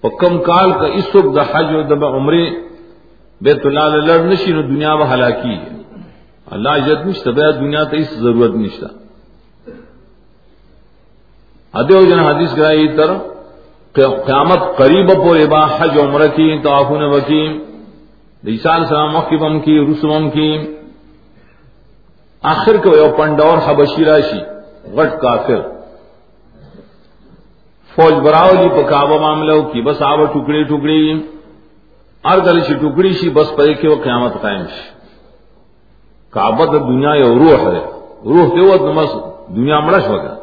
وہ 0.05 0.11
کم 0.19 0.39
کال 0.43 0.73
کا 0.73 0.87
اس 0.95 1.15
وقت 1.15 1.39
حج 1.55 1.75
اور 1.75 1.83
دب 1.91 2.05
عمرے 2.05 2.45
بیت 3.41 3.67
اللہ 3.67 3.97
لڑ 4.07 4.19
نشی 4.25 4.53
دنیا 4.53 4.93
وہ 4.95 5.13
ہلاکی 5.13 5.55
ہے 5.55 5.82
اللہ 6.51 6.69
عزت 6.69 7.07
نشتا، 7.07 7.31
بے 7.31 7.53
دنیا 7.53 7.85
تو 7.85 7.97
اس 7.97 8.11
ضرورت 8.11 8.51
نشتا۔ 8.51 8.87
ادے 11.73 12.03
جن 12.03 12.21
حدیث 12.21 12.55
کرائی 12.55 12.89
تر 12.89 13.11
قیامت 13.93 14.77
قریب 14.77 15.09
پورے 15.25 15.47
با 15.47 15.67
حج 15.67 15.99
عمرہ 15.99 16.27
کی 16.27 16.61
تو 16.63 16.71
آفون 16.71 17.03
وکیم 17.03 17.63
عیسان 18.47 18.87
سلام 18.87 19.17
وقفم 19.17 19.61
کی 19.61 19.87
رسوم 19.91 20.31
کی۔ 20.31 20.77
آخر 22.43 22.77
کو 22.77 22.91
پنڈور 23.19 23.59
حبشی 23.67 24.05
راشی، 24.05 24.41
غٹ 24.93 25.21
کافر۔ 25.21 25.61
فوج 27.95 28.15
براؤ 28.15 28.51
جی 28.51 28.69
پکاو 28.69 29.19
معاملہ 29.21 29.61
کی، 29.73 29.83
بس 29.83 30.03
آو 30.03 30.25
ٹکڑی 30.25 30.65
ٹکڑی 30.65 31.13
ہر 32.25 32.39
گلی 32.47 32.61
سی 32.61 32.75
ٹکڑی 32.75 33.13
سی 33.13 33.31
بس 33.31 33.53
پے 33.57 33.75
کہ 33.75 33.89
وہ 33.89 33.97
قیامت 34.05 34.33
قائم 34.43 34.65
سی 36.33 36.41
کابت 36.41 36.69
دنیا 36.73 37.15
یا 37.15 37.27
روح 37.27 37.73
ہے۔ 37.73 37.85
روح 38.25 38.55
کے 38.55 38.61
وہ 38.61 38.93
نمس 38.93 39.09
دنیا 39.57 39.81
مرش 39.81 40.09
ہوگا 40.09 40.39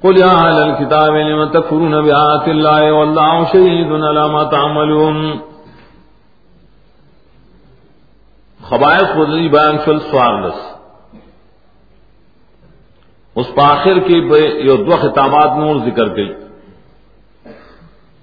قل 0.00 0.16
يا 0.18 0.28
أهل 0.28 0.62
الكتاب 0.62 1.14
لم 1.16 1.44
تكفرون 1.44 1.90
بآيات 1.90 2.48
الله 2.48 2.90
والله 2.92 3.44
شهيد 3.52 3.92
على 3.92 4.32
ما 4.32 4.44
تعملون۔ 4.44 5.38
خبائش 8.62 9.16
بدلی 9.16 9.48
بیان 9.48 9.76
شل 9.84 9.98
سوارلس 9.98 10.74
اس 13.36 13.54
پاخر 13.54 13.98
کی 13.98 14.14
یہ 14.58 14.76
دو 14.76 14.96
خطابات 14.96 15.56
نور 15.56 15.76
ذکر 15.86 16.16
گئی۔ 16.16 16.34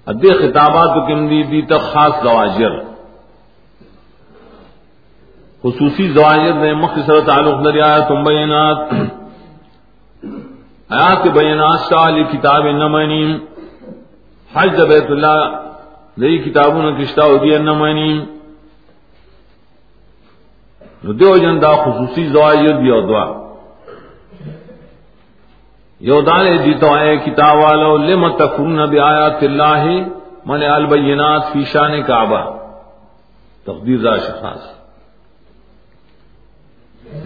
ادے 0.06 0.32
خطابات 0.32 1.08
کم 1.08 1.28
دی 1.28 1.42
دی 1.42 1.62
تک 1.62 1.80
خاص 1.80 2.12
زواجر 2.22 2.91
خصوصی 5.64 6.08
زواجر 6.08 6.54
نے 6.54 6.74
مختصر 6.74 7.20
تعلق 7.20 7.64
دریا 7.64 7.98
تم 7.98 8.24
بینات، 8.24 8.78
آیات 10.88 11.26
بینات 11.26 11.78
شاہ 11.90 12.08
علی 12.08 12.24
کتاب 12.24 12.62
نمنیم 12.62 13.36
حج 14.54 14.80
بیت 14.80 15.10
اللہ 15.10 15.40
نئی 16.16 16.38
کتابوں 16.38 16.82
نے 16.82 17.04
کشتا 17.04 17.24
ہو 17.24 17.36
دیا 17.36 17.58
نمنیم 17.58 18.18
دیو 21.12 21.36
جن 21.36 21.62
دا 21.62 21.72
خصوصی 21.84 22.26
زواجر 22.28 22.74
دی 22.80 22.90
اور 22.90 23.02
دعا۔ 23.02 23.26
یو 26.00 26.20
دانے 26.20 26.58
دیتا 26.58 27.00
ہے 27.00 27.16
کتاب 27.16 27.56
والو 27.56 27.96
لم 27.96 28.28
تکون 28.28 28.88
بی 28.90 28.98
آیات 28.98 29.42
اللہ، 29.42 29.84
من 30.46 30.62
البینات 30.62 31.42
فی 31.52 31.64
شان 31.64 32.02
کعبہ۔ 32.02 32.44
تقدیر 33.66 33.98
دا 33.98 34.16
شخاص 34.18 34.81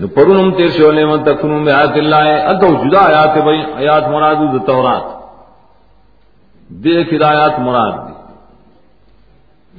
نو 0.01 0.07
پرون 0.07 0.37
ہم 0.37 0.51
تیر 0.55 0.69
شو 0.69 0.91
لم 0.91 1.25
تکون 1.25 1.65
بی 1.65 1.71
آیات 1.71 1.97
اللہ 1.97 2.25
ادو 2.51 2.69
جدا 2.83 3.01
آیات 3.01 3.39
بھئی 3.45 3.61
آیات 3.75 4.09
مراد 4.09 4.35
دا 4.35 4.65
تورات۔ 4.67 5.05
دیکھ 6.69 7.15
ہدایات 7.15 7.59
مراد 7.59 7.93
دی۔ 7.93 8.15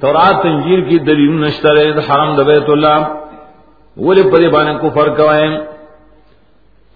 تورات 0.00 0.42
تنجیر 0.42 0.80
کی 0.80 0.98
دلیل 0.98 1.46
نشترے 1.46 1.90
حرم 1.90 2.36
دا 2.36 2.42
بیت 2.42 2.68
اللہ۔ 2.68 2.98
ولی 3.96 4.22
پری 4.32 4.48
بانے 4.48 4.74
کفر 4.82 5.08
کوئیں 5.08 5.58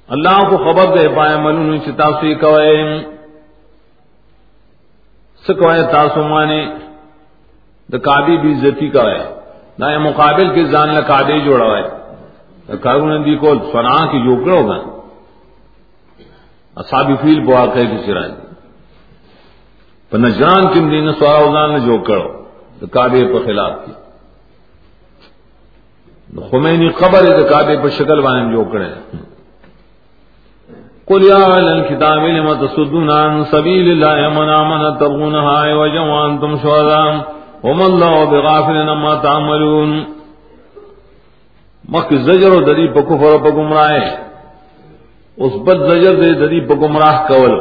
اللہ 0.08 0.38
کو 0.50 0.56
خبر 0.56 0.98
دے 0.98 1.08
پائے 1.08 1.36
من 1.36 1.78
چتاسی 1.86 2.34
کوئے۔ 2.34 2.76
سکوائے 5.48 5.82
تاسو 5.92 6.22
مانے۔ 6.22 6.62
دا 7.92 7.98
کابی 7.98 8.36
بھی 8.36 8.52
عزتی 8.52 8.88
کوئے۔ 8.90 9.18
نہ 9.78 9.98
مقابل 9.98 10.54
کے 10.54 10.64
جان 10.64 10.88
لا 10.94 11.00
کابی 11.00 11.40
جوڑا 11.40 11.76
ہے 11.76 12.01
کارون 12.68 13.24
دی 13.24 13.36
کو 13.36 13.54
سنا 13.72 14.06
کی 14.06 14.18
جوکڑ 14.24 14.50
ہوگا 14.50 14.76
اصابی 16.76 17.14
فیل 17.22 17.40
بوا 17.40 17.66
کہ 17.66 17.84
کسی 17.84 18.14
راج 18.14 18.30
پر 20.10 20.18
نجران 20.18 20.66
کم 20.74 20.90
دین 20.90 21.12
سوارا 21.12 21.38
ازان 21.38 21.72
نے 21.72 21.80
جو 21.80 21.98
کرو۔ 21.98 22.42
تو 22.80 22.86
کابے 22.86 23.24
پر 23.24 23.46
خلاف 23.46 23.72
کی 23.86 23.92
خمینی 26.50 26.88
قبر 26.88 27.32
ہے 27.32 27.40
تو 27.40 27.46
کابے 27.50 27.76
پر 27.82 27.88
شکل 27.88 28.20
بانے 28.20 28.52
جو 28.52 28.64
کرے۔ 28.64 28.94
قل 31.04 31.22
يا 31.22 31.36
أهل 31.36 31.68
الكتاب 31.68 32.18
لما 32.18 32.54
تصدون 32.54 33.10
عن 33.10 33.44
سبيل 33.44 33.86
الله 33.90 34.28
من 34.28 34.48
آمن 34.48 34.98
تبغونها 34.98 35.72
عوجا 35.72 36.00
وأنتم 36.00 36.56
شهداء 36.56 37.32
وما 37.62 37.84
الله 37.84 38.24
بغافل 38.30 38.88
عما 38.88 39.14
تعملون۔ 39.14 40.04
مخ 41.92 42.12
زجر 42.26 42.52
و 42.52 42.60
دری 42.60 42.86
پا 42.88 43.00
کفر 43.00 43.36
پا 43.44 43.86
اس 45.44 45.52
بد 45.64 45.78
زجر 45.88 46.14
دے 46.14 46.32
دری 46.32 46.60
پا 46.66 46.74
کول۔ 47.28 47.54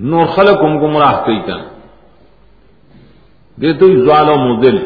نور 0.00 0.26
خلقم 0.26 0.72
گمراہ 0.80 1.24
کئی 1.26 1.40
کن 1.46 1.60
دے 3.60 3.72
تو 3.72 3.86
زوال 4.04 4.28
و 4.28 4.36
مدل 4.36 4.76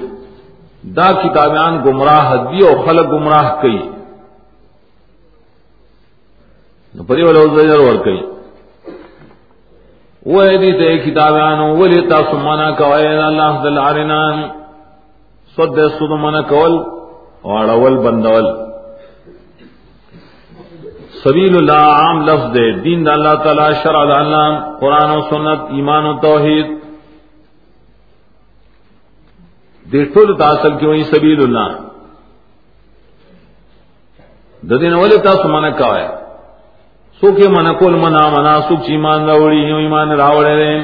دا 0.96 1.08
کتابیان 1.12 1.74
گمراہ 1.84 2.34
دی 2.48 2.60
اور 2.66 2.76
خلق 2.86 3.06
گمراہ 3.12 3.48
کئی۔ 3.62 3.78
پری 7.08 7.22
والا 7.22 7.44
زجر 7.56 7.78
ور 7.78 7.96
کئی۔ 8.04 8.20
وہ 10.26 10.44
دی 10.60 10.72
تے 10.72 10.96
کتابان 10.98 11.58
ولی 11.78 12.00
تا 12.08 12.16
سمانا 12.30 12.70
کوي 12.70 13.06
اللہ 13.06 13.60
دل 13.64 13.78
عرنان 13.78 14.65
صد 15.56 15.78
سود 15.98 16.10
منا 16.10 16.40
کول 16.40 16.72
اور 17.42 17.68
اول 17.68 17.96
بندول. 17.96 18.46
سبیل 21.24 21.56
اللہ 21.56 21.72
عام 21.72 22.20
لفظ 22.26 22.54
دے، 22.54 22.70
دین 22.72 23.06
دا 23.06 23.12
اللہ 23.12 23.34
تعالی، 23.44 23.74
شرع 23.82 24.04
دا 24.04 24.18
اللہ، 24.20 24.76
قرآن 24.80 25.10
و 25.10 25.20
سنت، 25.30 25.60
ایمان 25.76 26.06
و 26.06 26.12
توحید. 26.20 26.66
دے 29.92 30.04
ټول 30.04 30.36
تاسل 30.38 30.76
کی 30.78 30.86
وہی 30.86 31.02
سبیل 31.02 31.42
اللہ. 31.42 31.68
ددین 34.62 34.94
ولی 34.94 35.18
تاسو 35.18 35.48
منا 35.48 35.70
کوي 35.70 36.06
سوکھ 37.20 37.40
من 37.50 37.74
کول 37.74 37.94
منا 37.94 38.28
منا 38.28 38.60
سوکھ 38.68 38.90
ایمان 38.90 39.24
راوڑی، 39.24 39.58
یوں 39.58 39.80
ایمان 39.80 40.10
راوڑے 40.10 40.54
رہے. 40.56 40.78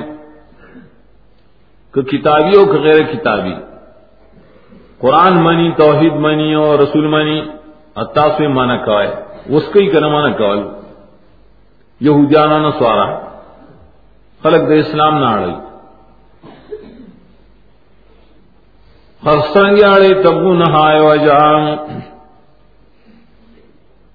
کتابی 1.95 2.57
ہو 2.57 2.65
غیر 2.83 3.03
کتابی. 3.03 3.55
قرآن 5.03 5.37
منی 5.43 5.71
توحید 5.77 6.15
منی 6.25 6.53
اور 6.55 6.79
رسول 6.79 7.07
منی 7.07 7.41
اتا 7.97 8.27
سے 8.39 8.49
مانا 8.49 8.77
کوائے 8.85 9.11
اس 9.49 9.65
کا 9.73 9.81
ہی 9.81 9.87
کرنا 9.87 10.09
مانا 10.09 10.31
کوال 10.37 10.61
یہودیانہ 12.01 12.59
نہ 12.59 12.71
سوارا 12.79 13.07
خلق 14.43 14.69
دے 14.69 14.79
اسلام 14.79 15.19
نہ 15.19 15.27
آڑی 15.27 15.55
خرسنگ 19.23 19.83
آڑے، 19.85 20.13
تبو 20.23 20.55
نہائے 20.55 21.01
وجام 21.01 21.67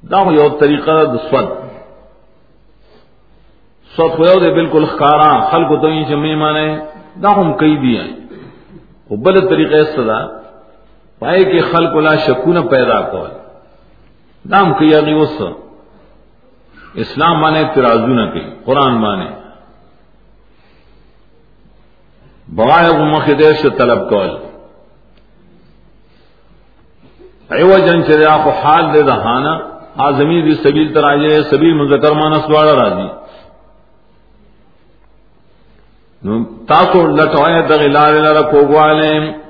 دا 0.03 0.21
یو 0.31 0.47
طریقہ 0.59 0.97
دسوت 1.13 1.53
سو 3.91 4.07
خو 4.07 4.39
دے 4.39 4.53
بالکل 4.53 4.85
خارا 4.97 5.29
خلق 5.51 5.69
تو 5.81 5.87
ہی 5.87 6.03
جمع 6.05 6.35
مانے 6.35 6.67
دا 7.23 7.35
ہم 7.35 7.53
کئی 7.57 7.75
دیا 7.77 8.03
وہ 9.09 9.17
بل 9.23 9.47
طریقے 9.49 9.83
صدا 9.95 10.19
پائے 11.21 11.43
کہ 11.51 11.61
خلق 11.71 11.95
لا 12.05 12.15
شکون 12.25 12.67
پیدا 12.67 12.99
کر 13.11 13.29
دام 14.45 14.73
کیا 14.79 14.99
نہیں 15.01 15.21
اس 15.21 15.41
اسلام 17.03 17.39
مانے 17.41 17.63
ترازو 17.75 18.13
نہ 18.13 18.25
کئی 18.33 18.45
قرآن 18.65 18.99
مانے 19.01 19.29
بغائے 22.57 22.91
مخ 23.11 23.27
دیش 23.39 23.65
طلب 23.77 24.09
کول. 24.09 24.29
ایو 27.55 27.77
جن 27.85 28.03
چریا 28.07 28.35
کو 28.43 28.51
حال 28.61 28.93
دے 28.93 29.01
دہانا 29.09 29.53
آزمی 30.05 30.41
دی 30.41 30.53
سبیل 30.63 30.93
تراجے 30.93 31.41
سبیل 31.49 31.73
مذکر 31.73 32.11
مانا 32.21 32.37
سواڑا 32.47 32.73
راجی 32.81 33.07
تاسو 36.67 37.05
لټوای 37.07 37.61
د 37.69 37.71
غلار 37.81 38.13
لره 38.25 38.41
کوګواله 38.51 39.46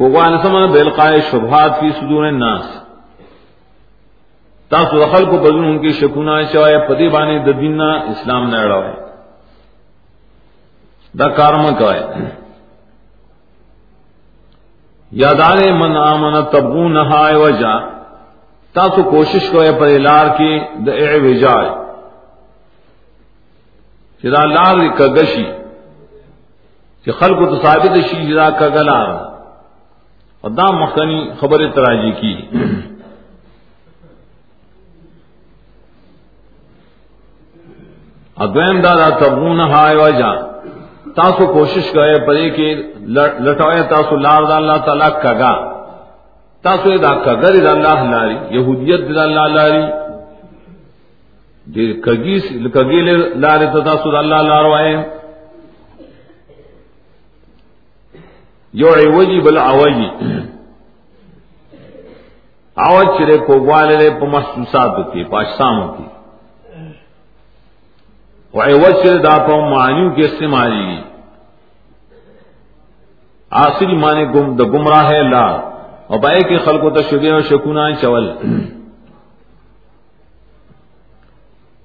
کوګوان 0.00 0.42
سمونه 0.42 0.66
بلقای 0.66 1.20
شبهات 1.30 1.72
فی 1.80 1.90
صدور 2.00 2.24
الناس. 2.24 2.66
تاسو 4.70 4.98
دخل 5.00 5.24
کو 5.30 5.36
بدون 5.38 5.64
ان 5.64 5.78
کی 5.82 5.90
شکونا 5.92 6.40
شوائے 6.52 6.78
پدی 6.88 7.08
بانے 7.14 7.38
د 7.46 7.60
دیننا 7.60 7.90
اسلام 8.12 8.48
نه 8.50 8.58
اڑاوے 8.64 8.92
دا 11.18 11.28
کارم 11.38 11.66
کوي 11.78 12.00
یادانے 15.12 15.70
من 15.82 15.96
آمن 15.96 16.34
تبغون 16.52 16.96
ہائے 17.12 17.36
وجا، 17.36 17.74
تاسو 18.74 19.02
کوشش 19.10 19.48
کوئے 19.52 19.72
پر 19.78 19.88
لار 20.08 20.26
کی 20.36 20.52
د 20.86 20.88
اعوجاج. 20.88 21.66
جدا 24.22 24.44
لار 24.44 24.76
کگشی 24.98 25.48
کہ 27.04 27.12
خلق 27.18 27.38
تو 27.50 27.56
ثابت 27.62 27.98
شی 28.10 28.26
جدا 28.26 28.50
کگلا 28.60 29.29
اور 30.44 30.50
دام 30.50 30.78
مخنی 30.80 31.20
خبر 31.40 31.66
تراجی 31.74 32.12
کی. 32.20 32.34
ادویم 38.36 38.80
دادا 38.80 39.08
تبون 39.20 39.60
ہائے 39.60 39.96
وجہ. 39.96 40.32
تاسو 41.16 41.46
کوشش 41.52 41.90
کرے 41.92 42.18
پرے 42.26 42.48
کہ 42.50 42.66
لٹوئے 43.44 43.82
تاسو 43.90 44.16
لار 44.16 44.42
دا 44.48 44.56
اللہ 44.56 44.78
تعالی 44.84 45.08
کگا. 45.22 45.54
تاسو 46.64 46.96
دا 46.96 47.12
کگر 47.24 47.54
دا 47.64 47.70
اللہ 47.70 48.02
لاری، 48.10 48.36
یہودیت 48.56 49.14
دا 49.14 49.22
اللہ 49.22 49.46
لاری. 49.56 49.84
کگی 52.04 52.36
لارے 53.40 53.66
تتا 53.72 53.94
سود 54.02 54.14
اللہ 54.14 54.40
لاروائے 54.42 54.94
یو 58.74 58.88
عوجی 58.88 59.40
بل 59.40 59.58
عوجی 59.58 60.08
عوج 62.76 63.06
چرے 63.18 63.36
کو 63.46 63.58
گوالے 63.60 64.08
پا 64.20 64.26
محسوسات 64.28 64.96
کی 65.12 65.24
پا 65.30 65.40
اجساموں 65.40 65.88
کی 65.96 66.04
و 68.54 68.62
عوج 68.62 69.02
چرے 69.02 69.18
دا 69.18 69.36
پا 69.46 69.58
معنیوں 69.66 70.10
کے 70.16 70.24
استعمالی 70.24 71.00
آخری 73.52 73.96
معنی 73.96 74.24
گم 74.34 74.56
دا 74.56 74.64
گمراہ 74.72 75.10
ہے 75.10 75.22
لا 75.22 75.46
اور 76.06 76.18
بائے 76.18 76.42
کے 76.48 76.58
خلق 76.64 76.84
و 76.84 76.90
تشبیہ 76.90 77.32
و 77.32 77.40
شکونا 77.48 77.90
چول 78.00 78.28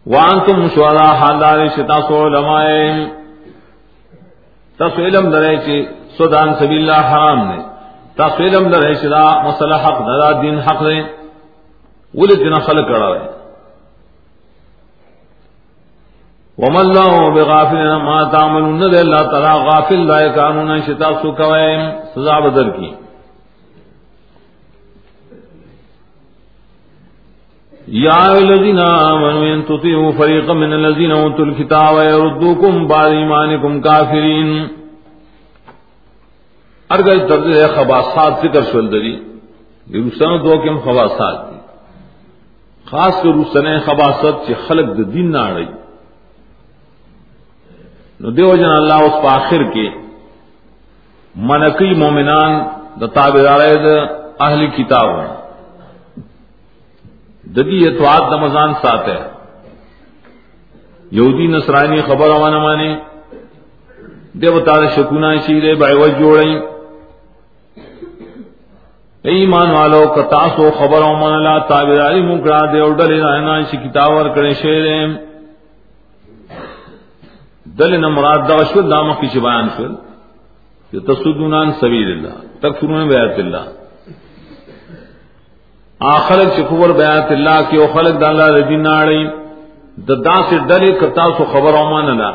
وان 0.06 0.40
تم 0.46 0.68
شوالا 0.76 1.06
حالدار 1.20 1.68
شتا 1.76 2.00
سو 2.08 2.26
علماء 2.26 2.64
تاسو 4.80 5.06
علم 5.06 5.30
درے 5.32 5.56
چی 5.66 5.84
سودان 6.18 6.54
سبیل 6.54 6.90
اللہ 6.90 7.08
حرام 7.08 7.48
نے۔ 7.48 7.58
تاسو 8.16 8.44
علم 8.44 8.70
درے 8.70 8.96
چی 8.96 9.08
مسئلہ 9.44 9.76
حق 9.76 10.00
دا 10.00 10.42
دین 10.42 10.60
حق 10.60 10.82
دے۔ 10.82 11.26
ولی 12.14 12.36
تینا 12.36 12.60
خلق 12.60 12.88
کرا 12.88 13.14
رہے 13.14 13.36
وم 16.58 16.78
اللہ 16.78 17.30
بغافل 17.30 17.98
ما 17.98 18.24
تعملون 18.24 18.92
دے، 18.92 19.00
اللہ 19.00 19.16
تعالی 19.16 19.66
غافل 19.66 20.08
لائے 20.08 20.30
قانون 20.36 20.82
شتا 20.82 21.14
سو 21.22 21.32
کوئے 21.32 21.78
سزا 22.16 22.40
بدل 22.40 22.70
کی۔ 22.70 22.92
یا 27.88 28.24
الذین 28.24 28.80
آمنوا 28.80 29.46
ان 29.46 29.62
تطیعوا 29.62 30.12
فریقا 30.18 30.54
من 30.54 30.74
الذین 30.74 31.12
اوتوا 31.12 31.46
الكتاب 31.46 31.96
يردوکم 31.96 32.88
بعد 32.88 33.08
ایمانکم 33.08 33.82
کافرین۔ 33.82 34.68
ارگل 36.90 37.20
درد 37.28 37.76
خباثات 37.76 38.34
ذکر 38.42 38.62
شول 38.72 38.92
دری 38.92 39.14
یہ 39.88 40.02
رسنو 40.06 40.38
دو 40.38 40.58
کم 40.58 40.80
خباثات 40.80 41.50
دی 41.50 41.60
خاص 42.86 43.22
کر 43.24 43.30
رسنے 43.30 43.80
خباثت 43.80 44.48
چی 44.48 44.54
خلق 44.68 44.98
د 44.98 45.14
دین 45.14 45.32
نہ 45.32 45.46
رہی 45.46 45.66
نو 48.20 48.30
دیو 48.30 48.56
جن 48.56 48.66
اللہ 48.66 48.94
اس 48.94 49.24
پا 49.24 49.34
آخر 49.34 49.64
کے 49.64 49.90
منقی 51.36 51.94
مومنان 51.94 52.54
دا 53.02 53.06
تابدار 53.06 53.60
دا 53.60 53.98
اہل 54.46 54.68
کتاب 54.68 55.10
ددی 57.56 57.88
اتواد 57.88 58.32
دمزان 58.32 58.74
سات 58.74 59.08
ہے۔ 59.08 59.28
یہودی 61.12 61.48
نصرانی 61.48 62.02
خبر 62.02 62.30
وانا 62.30 62.60
مانے۔ 62.60 62.96
دیو 64.34 64.60
تار 64.60 64.88
شکونا 64.96 65.36
شیرے 65.36 65.76
بائیوت 65.76 66.20
جوڑیں۔ 66.20 66.75
ایمان 69.34 69.72
والو 69.72 70.02
کتاسو 70.16 70.70
خبر 70.80 71.04
او 71.04 71.14
من 71.20 71.44
لا 71.44 71.58
تابعداری 71.70 72.22
مکڑا 72.22 72.60
دے 72.74 72.80
او 72.80 72.92
ڈلے 73.00 73.18
نہ 73.22 73.56
شی 73.72 73.78
کتاب 73.78 74.12
ور 74.12 74.28
کرے 74.36 74.54
شیرے 74.62 74.98
دل 77.80 78.00
نہ 78.02 78.08
مراد 78.18 78.48
دا 78.50 78.58
شو 78.74 78.82
دام 78.92 79.14
کی 79.22 79.40
بیان 79.40 79.70
شو 79.78 79.88
کہ 80.94 81.00
تصدون 81.08 81.72
سبیل 81.80 82.12
اللہ 82.12 82.38
تکفرون 82.62 83.08
بیات 83.08 83.40
اللہ 83.40 83.66
آخر 86.02 86.44
چکور 86.58 86.90
بیات 87.02 87.32
اللہ 87.32 87.60
کی 87.70 87.78
او 87.78 87.88
خلق 87.94 88.22
دا 88.22 88.30
اللہ 88.30 88.60
دین 88.70 88.84
ناڑی 88.84 89.26
ددا 90.08 90.36
سے 90.50 90.58
ڈلے 90.68 90.92
کتا 91.02 91.26
سو 91.38 91.46
خبر 91.52 91.74
او 91.80 91.86
مان 91.92 92.18
لا 92.18 92.32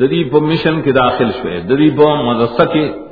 ددی 0.00 0.24
په 0.32 0.38
مشن 0.48 0.82
کې 0.82 0.92
داخل 1.04 1.30
شوه 1.38 1.60
ددی 1.68 1.90
په 2.00 2.18
مدرسه 2.24 2.64
کې 2.72 3.09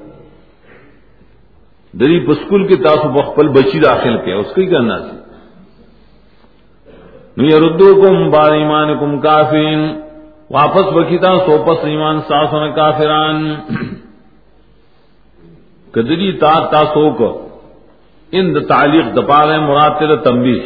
ددی 1.93 2.27
په 2.27 2.35
سکول 2.35 2.67
کې 2.69 2.83
تاسو 2.85 3.09
بخپل 3.09 3.49
بچی 3.49 3.81
داخل 3.81 4.17
کې 4.19 4.33
اس 4.33 4.47
کو 4.55 4.61
ہی 4.61 4.67
کرنا 4.67 4.99
سی 4.99 5.17
نو 7.37 7.45
يردوکم 7.45 8.31
بار 8.31 8.53
ایمانکم 8.53 9.21
کافرین۔ 9.21 10.01
واپس 10.51 10.87
بکیتا 10.95 11.39
سو 11.39 11.65
پس 11.67 11.85
ایمان 11.85 12.21
ساسن 12.21 12.73
کافران۔ 12.75 13.55
کدری 15.93 16.33
تا 16.33 16.67
تا 16.71 16.85
سوک 16.85 17.49
ان 18.33 18.55
د 18.55 18.69
تعلیق 18.69 19.05
دپارے 19.17 19.59
مراد 19.59 19.91
تیر 19.99 20.17
تنبیہ۔ 20.17 20.63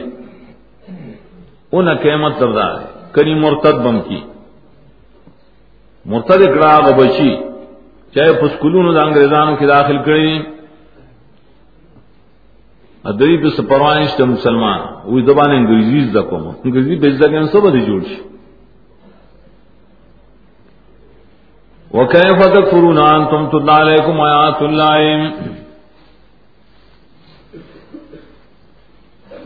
ان 1.73 1.95
قیمت 1.95 2.33
کردار 2.41 2.81
ہے۔ 2.81 2.87
کری 3.13 3.35
مرتد 3.35 3.75
بم 3.75 4.01
کی۔ 4.01 4.21
مرتد 6.05 6.43
اکڑا 6.49 6.81
بچی۔ 6.81 7.37
چاہے 8.15 8.33
پسکلون 8.33 8.95
دا 8.95 9.01
انگریزانوں 9.01 9.57
کی 9.57 9.67
داخل 9.67 9.99
کری۔ 9.99 10.62
ادری 13.05 13.37
پس 13.37 13.57
پروانش 13.69 14.21
مسلمان. 14.21 14.81
وہی 15.05 15.23
زبان 15.27 15.51
انگریزی 15.51 16.01
زکو 16.11 16.37
انگریزی 16.37 16.97
بیچ 16.97 17.15
دکیں 17.21 17.47
سب 17.53 17.67
ادھی 17.67 17.85
جوڑ 17.87 18.03
شی 18.09 18.21
وكيف 21.91 22.39
تكفرون 22.43 22.99
أنتم 22.99 23.49
تتلى 23.49 23.73
عليكم 23.73 24.21
آيات 24.21 24.63
الله 24.63 24.99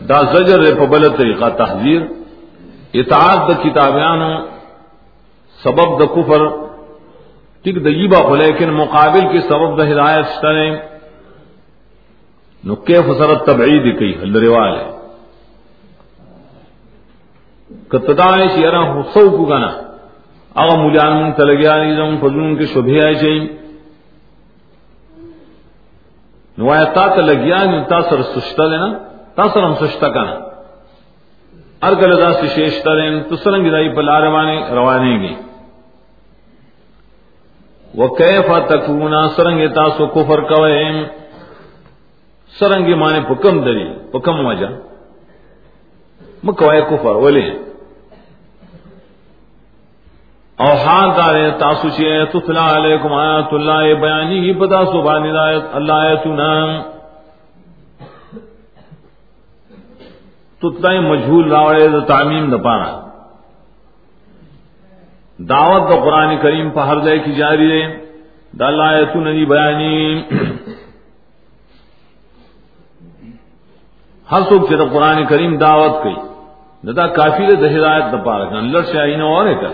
دا 0.09 0.21
زجر 0.33 0.59
ہے 0.65 0.73
پبل 0.75 1.07
طریقہ 1.17 1.49
تحذیر. 1.57 2.01
اطاعت 2.93 3.39
د 3.47 3.51
کتابیانو 3.63 4.31
سبب 5.63 5.99
د 5.99 6.07
کفر. 6.15 6.47
ٹک 7.63 7.75
دئیبا 7.85 8.19
ہو 8.27 8.35
لیکن 8.35 8.69
مقابل 8.73 9.27
کے 9.31 9.39
سبب 9.39 9.77
د 9.77 9.91
ہدایت 9.91 10.25
شتنے 10.35 10.69
نو 12.63 12.75
کیف 12.75 13.05
سرت 13.17 13.45
تبعید 13.45 13.99
کوي 13.99 14.13
کی 14.13 14.19
حلروال 14.19 14.79
ہے۔ 14.79 14.91
کتدائش 17.89 18.57
یرا 18.57 18.81
حسو 18.81 19.37
کو 19.37 19.45
گنا۔ 19.45 19.87
اغا 20.55 20.75
مولیان 20.75 21.23
من 21.23 21.31
تلگیانی 21.31 21.95
زم 21.95 22.17
فضلون 22.17 22.55
کے 22.55 22.65
شبہ 22.65 23.05
آئی 23.05 23.15
چاہیم 23.15 23.47
نو 26.57 26.71
آیا 26.71 26.83
تا 26.83 27.07
تلگیانی 27.15 27.83
تا 27.89 28.01
سر 28.01 28.21
سشتا 28.21 28.67
دینا، 28.67 28.97
تا 29.35 29.43
سر 29.53 29.63
ہم 29.63 29.73
سشتا 29.73 30.09
کنا۔ 30.09 30.39
ارگل 31.81 32.17
دا 32.17 32.33
سی 32.33 32.47
شیشتا 32.47 32.95
دین، 32.95 33.23
تو 33.23 33.35
سرنگی 33.35 33.69
دائی 33.69 33.89
پلا 33.89 34.19
روانے 34.19 34.61
روانے 34.71 35.19
گی۔ 35.19 35.35
وکیفا 38.01 38.59
تکونا، 38.59 39.27
سرنگی 39.27 39.67
تاسو 39.67 40.07
کفر 40.07 40.39
کوئیم۔ 40.39 41.03
سرنگی 42.59 42.93
مانے 42.93 43.19
پکم 43.27 43.61
دری 43.63 43.87
پکم 44.11 44.45
وجہ۔ 44.45 44.67
مکوائے 46.43 46.81
کفر، 46.81 47.15
ولی۔ 47.15 47.49
او 50.59 50.69
حال 50.75 51.09
دارے 51.17 51.49
تاسو 51.51 51.89
چی 51.89 52.05
تطلع 52.25 52.61
علیکم 52.77 53.13
آیات 53.13 53.53
اللہ 53.53 53.93
بیانی 54.01 54.39
ہی 54.39 54.53
پتا 54.53 54.85
سبحان 54.85 55.25
اللہ 55.73 55.93
آیتنا 55.93 56.47
تطلع 60.61 60.99
مجھول 60.99 61.51
راوڑے 61.51 61.87
دا 61.87 61.99
تعمیم 61.99 62.49
دا 62.49 62.57
پانا 62.57 62.89
دعوت 65.39 65.89
دا 65.89 65.95
قرآن 65.95 66.37
کریم 66.37 66.69
پا 66.69 66.87
ہر 66.87 66.99
دے 66.99 67.17
کی 67.19 67.31
جاری 67.31 67.67
دے 67.67 67.81
دا 68.59 68.67
اللہ 68.67 68.83
آیتنا 68.83 69.31
دی 69.31 69.45
بیانی۔ 69.45 70.21
ہر 74.31 74.41
سوک 74.49 74.67
چی 74.69 74.75
دا 74.75 74.85
قرآن 74.93 75.25
کریم 75.25 75.57
دعوت 75.57 76.03
کئی 76.03 76.15
دا 76.93 77.07
کافی 77.07 77.45
دے 77.45 77.67
ہدایت 77.75 78.05
دا 78.11 78.17
پارا 78.23 78.45
کن، 78.49 78.71
لڑ 78.71 78.83
شاہین 78.91 79.21
اور 79.21 79.45
ہے 79.47 79.55
کر 79.61 79.73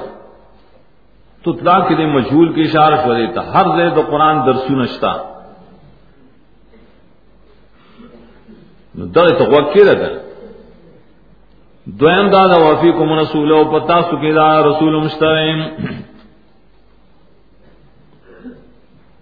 تو 1.44 1.52
تلا 1.54 1.80
کې 1.80 1.88
کے 1.88 1.96
دے 1.96 2.06
مجھول 2.06 2.54
کی 2.54 2.62
اشارہ 2.62 2.96
کر 3.04 3.14
دیتا، 3.14 3.42
ہر 3.54 3.66
دے 3.78 3.90
تو 3.96 4.02
قرآن 4.02 4.36
درسو 4.46 4.74
نشتا۔ 4.82 5.12
در 9.16 9.30
تو 9.38 9.46
وکی 9.52 9.84
رہتا 9.84 10.08
دویم 11.86 12.30
دادا 12.30 12.58
وفی 12.66 12.92
کو 12.92 13.06
منسول 13.06 13.52
و 13.52 13.64
پتا 13.64 14.02
سکی 14.02 14.32
دا 14.34 14.48
رسول 14.64 14.94
مشترین 15.04 15.60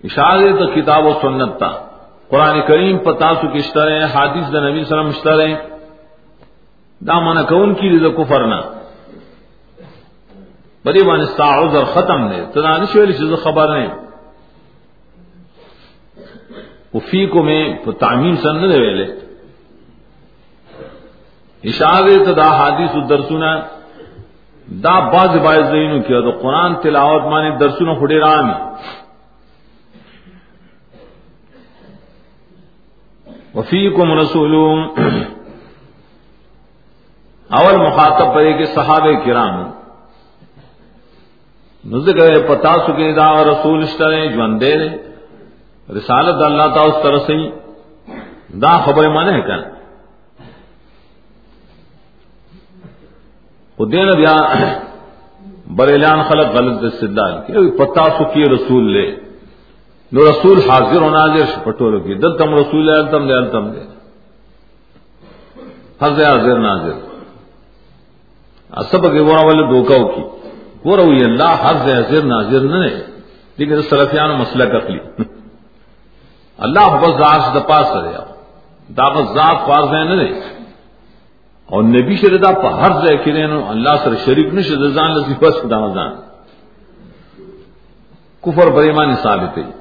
اشارہ 0.03 0.51
تو 0.59 0.65
کتاب 0.75 1.05
و 1.05 1.13
سنت 1.21 1.59
تا۔ 1.59 1.90
قرآن 2.31 2.59
کریم 2.67 2.97
پتا 2.97 3.33
سکی 3.35 3.59
اشترے 3.59 4.03
حادث 4.13 4.51
دا 4.53 4.59
نبی 4.59 4.83
صلی 4.83 4.97
اللہ 4.97 5.01
علیہ 5.01 5.09
وسلم 5.09 5.09
اشترے 5.09 5.53
دا 7.01 7.19
مانا 7.19 7.41
کون 7.49 7.73
کی 7.75 7.97
دا 7.99 8.09
کفرنا 8.17 8.59
بڑی 10.85 11.03
بان 11.05 11.21
عذر 11.39 11.83
ختم 11.93 12.27
نے 12.27 12.39
تنان 12.53 12.85
شویل 12.93 13.11
چیز 13.13 13.33
خبر 13.43 13.75
نے 13.75 13.87
وفی 16.93 17.25
کو 17.33 17.43
میں 17.43 17.63
تعمیم 17.99 18.35
سن 18.35 18.61
نہ 18.61 18.71
ویلے 18.75 19.05
اشارے 21.63 22.17
تو 22.25 22.33
دا 22.33 22.49
حادث 22.51 22.95
درسنا 23.09 23.53
دا 24.67 24.99
باز 25.11 25.37
باز 25.43 25.63
زینو 25.71 26.01
کیا 26.01 26.19
تو 26.21 26.31
قرآن 26.41 26.75
تلاوت 26.83 27.23
مانے 27.31 27.51
درسنا 27.59 27.93
خڑے 27.99 28.19
رامی 28.19 28.53
وفیکم 33.55 34.11
رسول 34.19 34.53
اول 37.49 37.75
مخاطب 37.77 38.33
پڑے 38.33 38.53
کہ 38.57 38.65
صحابہ 38.75 39.13
کرام 39.25 39.55
نزد 41.83 42.19
گئے 42.19 42.39
پتا 42.47 42.73
سکے 42.85 43.11
دا 43.13 43.27
رسول 43.43 43.81
اشترے 43.83 44.27
جوندے 44.33 44.73
دے 44.79 44.89
رسالت 45.97 46.41
اللہ 46.45 46.67
تا 46.75 46.81
اس 46.81 46.97
طرح 47.03 47.17
سے 47.27 47.35
دا 48.61 48.77
خبر 48.85 49.07
مانے 49.09 49.31
ہے 49.35 49.41
کہنا 49.41 49.69
دین 53.79 54.09
بیا 54.17 54.35
بریلان 55.75 56.21
خلق 56.21 56.47
غلط 56.55 56.83
استدلال 56.83 57.33
کی 57.47 57.69
پتا 57.77 58.03
سکی 58.17 58.43
رسول 58.49 58.91
لے۔ 58.93 59.05
نو 60.11 60.21
رسول 60.29 60.59
حاضر 60.69 61.01
و 61.01 61.09
ناظر 61.09 61.59
پٹولو 61.63 61.99
کی 61.99 62.13
دل 62.13 62.37
تم 62.37 62.53
رسول 62.55 62.85
لے 62.85 63.11
تم 63.11 63.27
دے 63.27 63.51
تم 63.51 63.71
دے. 63.71 63.81
حضر، 66.01 66.23
حاضر، 66.25 66.59
ناظر. 66.59 66.95
سب 68.91 69.03
کے 69.13 69.21
گورا 69.21 69.43
والے 69.45 69.63
دوکاو 69.63 70.07
کی. 70.07 70.23
گورا 70.85 71.01
ہوئی 71.01 71.23
اللہ 71.23 71.55
حضر 71.63 71.95
حاضر، 71.95 72.23
ناظر 72.23 72.61
نہ 72.61 72.85
لیکن 73.57 73.81
سلفیان 73.81 74.31
مسئلہ 74.31 74.63
کقلی 74.63 74.99
اللہ 76.57 76.87
بس 77.01 77.13
ذات 77.17 77.41
سے 77.53 77.59
پاس 77.67 77.87
کرے 77.93 78.11
دعوت 78.97 79.25
ذات 79.35 79.67
پاس 79.67 79.93
ہے، 79.93 80.03
نہ 80.03 80.21
اور 81.69 81.83
نبی 81.83 82.15
شردا 82.15 82.51
پہ 82.51 82.67
ہر 82.67 82.91
ذہ 83.01 83.13
کرے 83.25 83.43
اللہ 83.43 83.95
سر 84.03 84.15
شریف 84.25 84.53
نے 84.53 84.61
شدان 84.61 85.11
لسی 85.11 85.33
بس 85.41 85.69
دامزان 85.69 86.11
کفر 88.43 88.69
بریمانی 88.69 89.15
ثابت 89.23 89.57
ہے. 89.57 89.80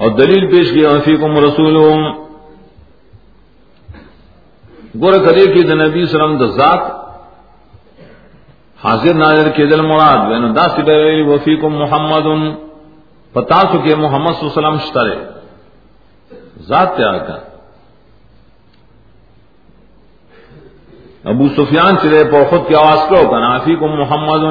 اور 0.00 0.10
دلیل 0.18 0.46
پیش 0.50 0.66
کیا 0.72 0.90
وفیقم 0.90 1.32
رسول 1.44 1.76
گور 5.02 5.14
کرے 5.24 5.44
کی 5.54 5.62
نبی 5.74 6.04
سلم 6.12 6.32
ذات 6.56 6.82
حاضر 8.84 9.14
ناظر 9.14 9.48
کے 9.56 9.66
دل 9.70 9.82
مراد 9.86 10.20
وین 10.30 10.44
دا 10.56 10.66
سی 10.76 11.22
وفیقم 11.22 11.72
محمد. 11.78 12.26
پتا 13.34 13.60
چکے 13.72 13.94
محمد 13.96 14.32
صلی 14.32 14.44
اللہ 14.44 14.52
علیہ 14.52 14.58
وسلم 14.58 14.78
شترے 14.86 15.16
ذات 16.68 16.96
تیار 16.96 17.18
کر 17.26 17.38
ابو 21.32 21.48
سفیان 21.56 21.96
چلے 22.02 22.24
پوخت 22.30 22.68
کی 22.68 22.74
آواز 22.74 23.00
کرو 23.08 23.28
کنا 23.30 23.52
فیکم 23.64 23.90
محمد. 24.00 24.44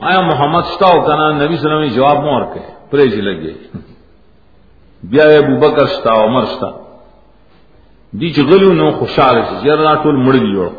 آیا 0.00 0.20
محمد 0.22 0.64
شتا 0.72 0.94
ہو 0.94 1.00
کنا 1.06 1.30
نبی 1.32 1.56
صلی 1.56 1.70
اللہ 1.70 1.78
علیہ 1.78 1.86
وسلم 1.86 1.96
جواب 1.96 2.24
مور 2.24 2.42
کے 2.54 2.60
پریج 2.90 3.14
لگے 3.28 3.52
بیا 5.02 5.24
ابو 5.38 5.56
بکر 5.60 5.86
شتا 5.86 6.12
عمر 6.24 6.44
شتا 6.44 6.70
دی 8.20 8.32
چې 8.34 8.40
غلو 8.50 8.72
نو 8.72 8.90
خوشاله 8.90 9.42
شي. 9.48 9.68
یاره 9.68 10.02
ټول 10.02 10.16
مړ 10.26 10.32
دي 10.32 10.52
جوړ 10.54 10.70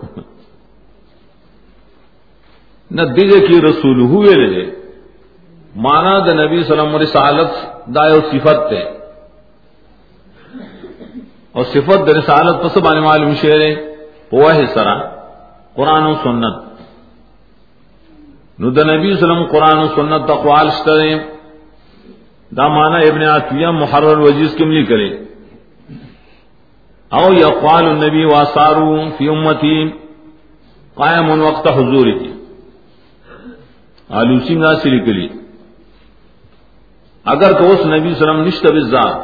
نه 2.92 3.04
دیږي 3.16 3.40
کې 3.48 3.64
رسول 3.64 4.02
هو 4.02 4.22
ویلې 4.22 4.68
معنا 5.76 6.20
د 6.20 6.30
نبی 6.42 6.64
صلی 6.64 6.72
الله 6.72 6.84
علیه 6.84 6.96
وسلم 6.96 6.96
رسالت 6.96 7.52
دا 7.88 8.22
صفت 8.32 8.60
ده 8.72 8.84
او 11.56 11.64
صفت 11.64 12.00
د 12.06 12.10
رسالت 12.10 12.56
پس 12.64 12.78
باندې 12.78 13.02
معلوم 13.08 13.34
شعر 13.34 13.62
په 14.32 14.66
سره. 14.76 14.96
قران 15.76 16.04
او 16.04 16.16
سنت. 16.24 16.56
نو 18.60 18.70
د 18.70 18.80
نبی 18.80 19.10
صلی 19.14 19.24
الله 19.24 19.36
علیه 19.36 19.46
وسلم 19.46 19.52
قران 19.54 19.78
او 19.78 19.88
سنت 19.96 20.28
تقوال 20.28 20.70
شته 20.78 21.22
دا 22.58 22.68
مانا 22.68 22.98
ابن 22.98 23.22
عطیہ 23.22 23.68
محرر 23.68 24.18
وجیز 24.18 24.56
کم 24.58 24.72
لی 24.72 24.84
کرے 24.86 25.10
او 27.12 27.34
یقوال 27.34 27.86
النبی 27.86 28.24
واسارو 28.26 29.10
فی 29.18 29.28
امتی 29.30 29.78
قائم 30.96 31.30
وقت 31.42 31.68
حضوری. 31.68 32.18
آلو 34.10 34.40
سنگھ 34.40 34.66
سری 34.82 35.00
کلی 35.06 35.28
اگر 37.26 37.52
تو 37.60 37.72
اس 37.72 37.86
نبی 37.86 38.14
سلم 38.16 38.42
نشت 38.44 38.66
بزاد 38.66 39.18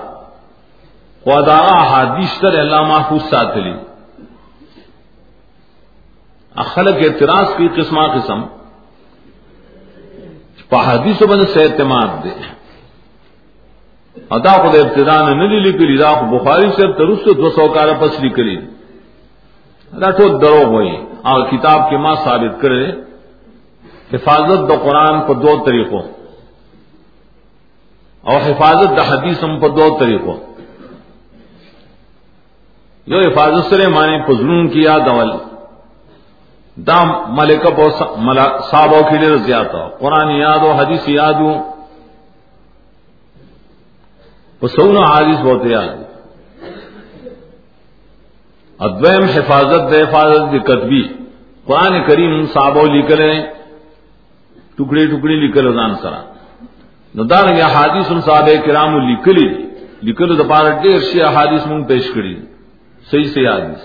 خدا 1.25 1.57
حادیث 1.91 2.39
تر 2.39 2.57
اللہ 2.59 2.81
محفوظ 2.81 3.21
ساتھ 3.29 3.57
لی. 3.57 3.73
اخلق 6.55 6.97
اعتراض 7.03 7.55
کی 7.57 7.67
قسمہ 7.67 8.07
قسم. 8.07 8.41
پہادیث 10.69 11.23
بند 11.23 11.43
سے 11.53 11.63
اعتماد 11.63 12.23
دے. 12.23 12.33
ادا 14.29 14.57
کو 14.57 14.67
ابتدا 14.67 15.17
نے 15.29 15.33
نہیں 15.35 15.59
لکھی 15.59 15.97
دا 15.97 16.11
بخاری 16.21 16.69
سے 16.69 16.91
ترس 16.93 17.19
سے 17.19 17.33
دو 17.33 17.49
سو 17.49 17.67
کار 17.67 17.87
پس 17.99 18.19
لکھی 18.19 18.55
ادا 19.93 20.11
درو 20.41 20.63
ہوئی 20.63 20.89
اور 21.23 21.45
کتاب 21.45 21.89
کے 21.89 21.97
ماں 21.97 22.15
ثابت 22.23 22.61
کرے 22.61 22.85
حفاظت 24.13 24.69
دو 24.69 24.75
قرآن 24.83 25.21
پر 25.21 25.35
دو 25.35 25.55
طریقوں 25.65 26.01
اور 28.23 28.41
حفاظت 28.41 28.97
دا 28.97 29.03
حدیث 29.03 29.43
ہم 29.43 29.59
پر 29.59 29.69
دو 29.69 29.97
طریقوں 29.99 30.37
جو 33.07 33.19
حفاظت 33.19 33.69
سرے 33.69 33.87
مانے 33.87 34.17
پزلون 34.27 34.67
کی 34.67 34.81
یاد 34.81 35.07
اول. 35.07 35.31
دام 36.77 37.11
ملک 37.27 37.67
صاحبوں 38.71 39.01
کے 39.09 39.17
لیے 39.17 39.37
زیادہ 39.37 39.87
قرآن 39.99 40.31
یاد 40.31 40.59
ہو 40.59 40.71
حدیث 40.71 41.09
یاد 41.09 41.33
ہوں 41.33 41.74
وہ 44.61 44.67
سونا 44.67 44.99
حادث 44.99 45.39
بہت 45.43 45.65
یاد 45.65 45.89
ادویم 48.79 49.23
حفاظت 49.35 49.91
دے، 49.91 50.01
حفاظت 50.03 50.51
دی 50.51 50.59
کتبی 50.59 51.01
قرآن 51.65 51.93
کریم 52.07 52.45
صحابہ 52.53 52.83
لکھلے 52.93 53.31
ٹکڑی 54.77 55.05
ٹکڑی 55.07 55.35
لکھل 55.41 55.67
ادان 55.67 55.93
سرا۔ 56.01 56.21
ندان 57.15 57.47
یا 57.57 57.67
حادث 57.67 58.11
ان 58.11 58.21
صحابہ 58.21 58.55
کرام 58.65 58.97
لکھلی 59.09 59.47
لکھل 60.03 60.37
دپار 60.39 60.69
ڈیر 60.81 60.99
شی 61.11 61.21
حادث 61.35 61.67
منگ 61.67 61.83
پیش 61.83 62.09
کری 62.13 62.35
صحیح 63.11 63.27
سے 63.33 63.47
حادث 63.47 63.83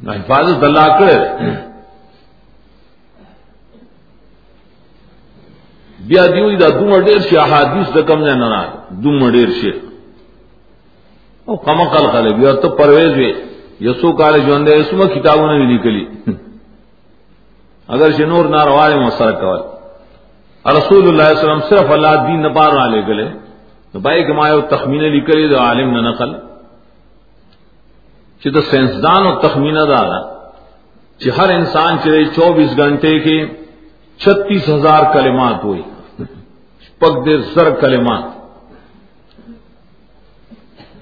نہ 0.00 0.10
حفاظت 0.10 0.64
اللہ 0.64 0.86
کرے۔ 0.98 1.18
بیا 6.08 6.26
دیوی 6.34 6.56
دا 6.56 6.68
دومره 6.70 7.00
ډیر 7.08 7.20
شي 7.28 7.36
احادیث 7.38 7.88
د 7.96 8.06
کم 8.08 8.20
نه 8.24 8.34
نه 8.34 8.62
دومره 9.04 9.30
ډیر 9.30 9.50
شي. 9.60 9.72
او 11.46 11.56
کما 11.66 11.84
کال 11.92 12.06
کله 12.14 12.32
بیا 12.40 12.52
ته 12.62 12.68
پرویز 12.78 13.12
وي 13.16 13.32
یسو 13.86 14.12
کال 14.20 14.40
ژوند 14.46 14.68
دې 14.68 14.72
اسمه 14.80 15.06
کتابونه 15.16 15.66
لیکلي. 15.72 16.04
اگر 17.94 18.10
شنور 18.18 18.48
ناروا 18.56 18.88
مو 19.02 19.10
سره 19.10 19.32
کول. 19.42 19.60
رسول 20.78 21.04
الله 21.08 21.28
صلی 21.28 21.40
الله 21.40 21.42
علیه 21.42 21.44
وسلم 21.44 21.68
صرف 21.70 21.90
الله 21.90 22.26
دین 22.26 22.40
نه 22.42 22.48
پار 22.48 22.78
علی 22.86 23.02
گله 23.02 23.28
نو 23.94 24.00
پای 24.00 24.24
کما 24.24 24.48
یو 24.48 24.60
تخمینه 24.60 25.08
لیکلي 25.16 25.48
د 25.48 25.54
عالم 25.66 25.94
نه 25.96 26.00
نقل. 26.10 26.34
چې 28.40 28.48
د 28.56 28.60
ساينسدان 28.60 29.26
او 29.26 29.34
تخمینه 29.46 29.86
دا 29.86 30.02
چې 31.20 31.28
هر 31.38 31.50
انسان 31.58 31.98
چې 31.98 32.08
24 32.36 32.76
غنټه 32.78 33.24
کې 33.24 33.60
چھتیس 34.22 34.68
ہزار 34.68 35.02
کلمات 35.12 35.64
ہوئی 35.64 35.82
پک 37.00 37.14
دیر 37.26 37.40
سر 37.54 37.70
کلمات۔ 37.70 38.24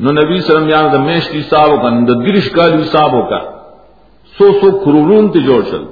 نو 0.01 0.13
نبی 0.13 0.41
صلی 0.41 0.57
اللہ 0.57 0.59
سلم 0.59 0.69
یان 0.69 0.93
دا 0.93 0.99
میشتی 0.99 1.43
صاحب 1.43 1.83
کا، 1.83 1.89
نو 1.91 2.15
گرش 2.25 2.51
کالی 2.51 2.85
صاحب 2.85 3.31
کا۔ 3.31 3.41
سو 4.39 4.53
سو 4.61 4.71
کرورون 4.85 5.29
تی 5.33 5.41
جوڑ 5.41 5.63
چل 5.71 5.85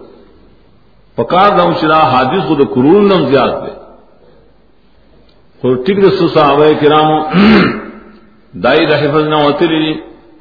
پکار 1.17 1.51
دا 1.59 1.73
چلا 1.81 1.99
حادث 1.99 2.47
خود 2.49 2.61
کرورون 2.75 3.09
نم 3.09 3.25
زیاد 3.25 3.53
دے۔ 3.63 3.73
خود 5.61 5.87
ٹک 5.87 5.97
دس 6.05 6.35
صحابہ 6.35 6.67
کرامو 6.81 7.19
دائی 8.65 8.87
رحفظ 8.87 9.25
نہ 9.29 9.35
ہوتے 9.35 9.67
لی 9.67 9.93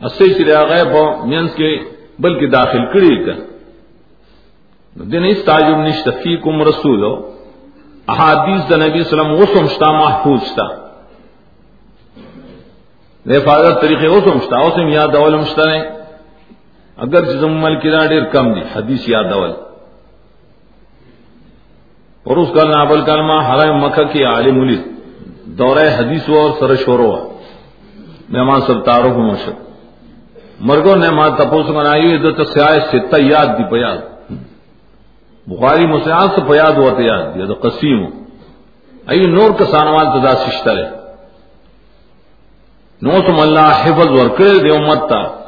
اسی 0.06 0.34
چلے 0.34 0.54
آگئے 0.56 0.84
پا 0.94 1.26
مینس 1.26 1.52
کے 1.56 1.70
بلکہ 2.20 2.46
داخل 2.50 2.84
کری 2.94 3.16
کر 3.26 3.38
دن 5.12 5.24
اس 5.24 5.40
تعجب 5.46 5.78
نشت، 5.88 6.10
فیکم 6.24 6.62
رسول 6.62 7.04
احادیث 8.08 8.70
دا 8.70 8.76
نبی 8.76 9.04
صلی 9.04 9.10
اللہ 9.10 9.10
سلام 9.10 9.32
وہ 9.32 9.46
سمجھتا 9.54 9.92
محفوظ 9.92 10.54
تھا 10.54 10.68
حفاظت 13.26 13.82
طریقے 13.82 14.08
وہ 14.08 14.20
سمجھتا 14.26 14.58
وہ 14.58 14.92
یاد 14.92 15.16
اول 15.16 15.36
مشتا 15.36 15.64
نے. 15.70 15.80
اگر 16.98 17.26
جزم 17.26 17.54
مل 17.62 17.76
کی 17.80 17.90
ڈیر 17.90 18.26
کم 18.26 18.54
دی، 18.54 18.62
حدیث 18.76 19.10
یاد 19.10 19.32
اول. 19.32 19.52
اور 22.26 22.38
اس 22.38 22.50
کا 22.56 22.64
نابل 22.64 23.02
کلمہ 23.02 23.38
حرام 23.48 23.78
مکہ 23.78 24.04
کی 24.04 24.24
عالم 24.24 24.60
ملی 24.60 24.78
دورہ 25.58 25.88
حدیث 25.98 26.30
ہوا 26.30 26.42
اور 26.42 26.52
سر 26.60 26.76
شور 26.76 27.00
ہوا. 27.00 27.20
مہمان 28.30 28.62
سب 28.62 28.86
تعارف 28.86 29.18
مشق 29.18 29.64
مرگو 30.60 30.96
نے 30.96 31.10
ماں 31.10 31.30
تپوس 31.30 31.70
منائی 31.70 32.14
ادھر 32.14 32.32
تو 32.32 32.44
سیاح 32.44 32.80
ستہ 32.92 33.18
یاد 33.22 33.48
دی 33.58 33.64
پیاد 33.70 33.98
بخاری 35.48 35.88
مسیحات 35.88 36.30
سے 36.36 36.42
فیاد 36.52 36.72
ہوا 36.72 36.90
تیاد 36.90 37.36
دیا 37.36 37.46
تو 37.46 37.54
قسیم 37.54 38.06
ای 39.08 39.22
نور 39.22 39.50
کا 39.60 39.66
سانوان 39.66 40.06
تدا 40.06 40.34
ششتر 40.36 40.78
ہے 40.78 41.06
نو 43.02 43.22
تم 43.22 43.40
اللہ 43.40 43.84
حفظ 43.84 44.08
ورکر 44.08 44.56
دے 44.56 44.78
امت 44.78 45.10
تا۔ 45.10 45.46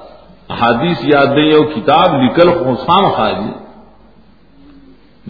حادیث 0.54 0.98
یاد 1.02 1.26
دے 1.26 1.56
او 1.56 1.64
کتاب 1.64 2.14
لکل 2.14 2.50
خسام 2.50 3.12
خالی۔ 3.12 3.52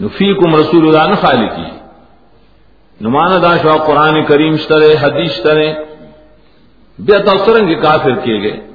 نفیکم 0.04 0.54
رسول 0.54 0.88
اللہ 0.88 1.08
نے 1.08 1.14
خالی 1.14 1.48
کی۔ 1.48 1.70
نمان 3.00 3.42
داشوا 3.42 3.76
قرآن 3.86 4.24
کریم 4.24 4.56
شترے، 4.56 4.94
حدیث 5.00 5.32
شترے۔ 5.32 5.74
بے 6.98 7.18
تفسرنگ 7.18 7.80
کافر 7.82 8.14
کیے 8.14 8.42
گئے۔ 8.42 8.67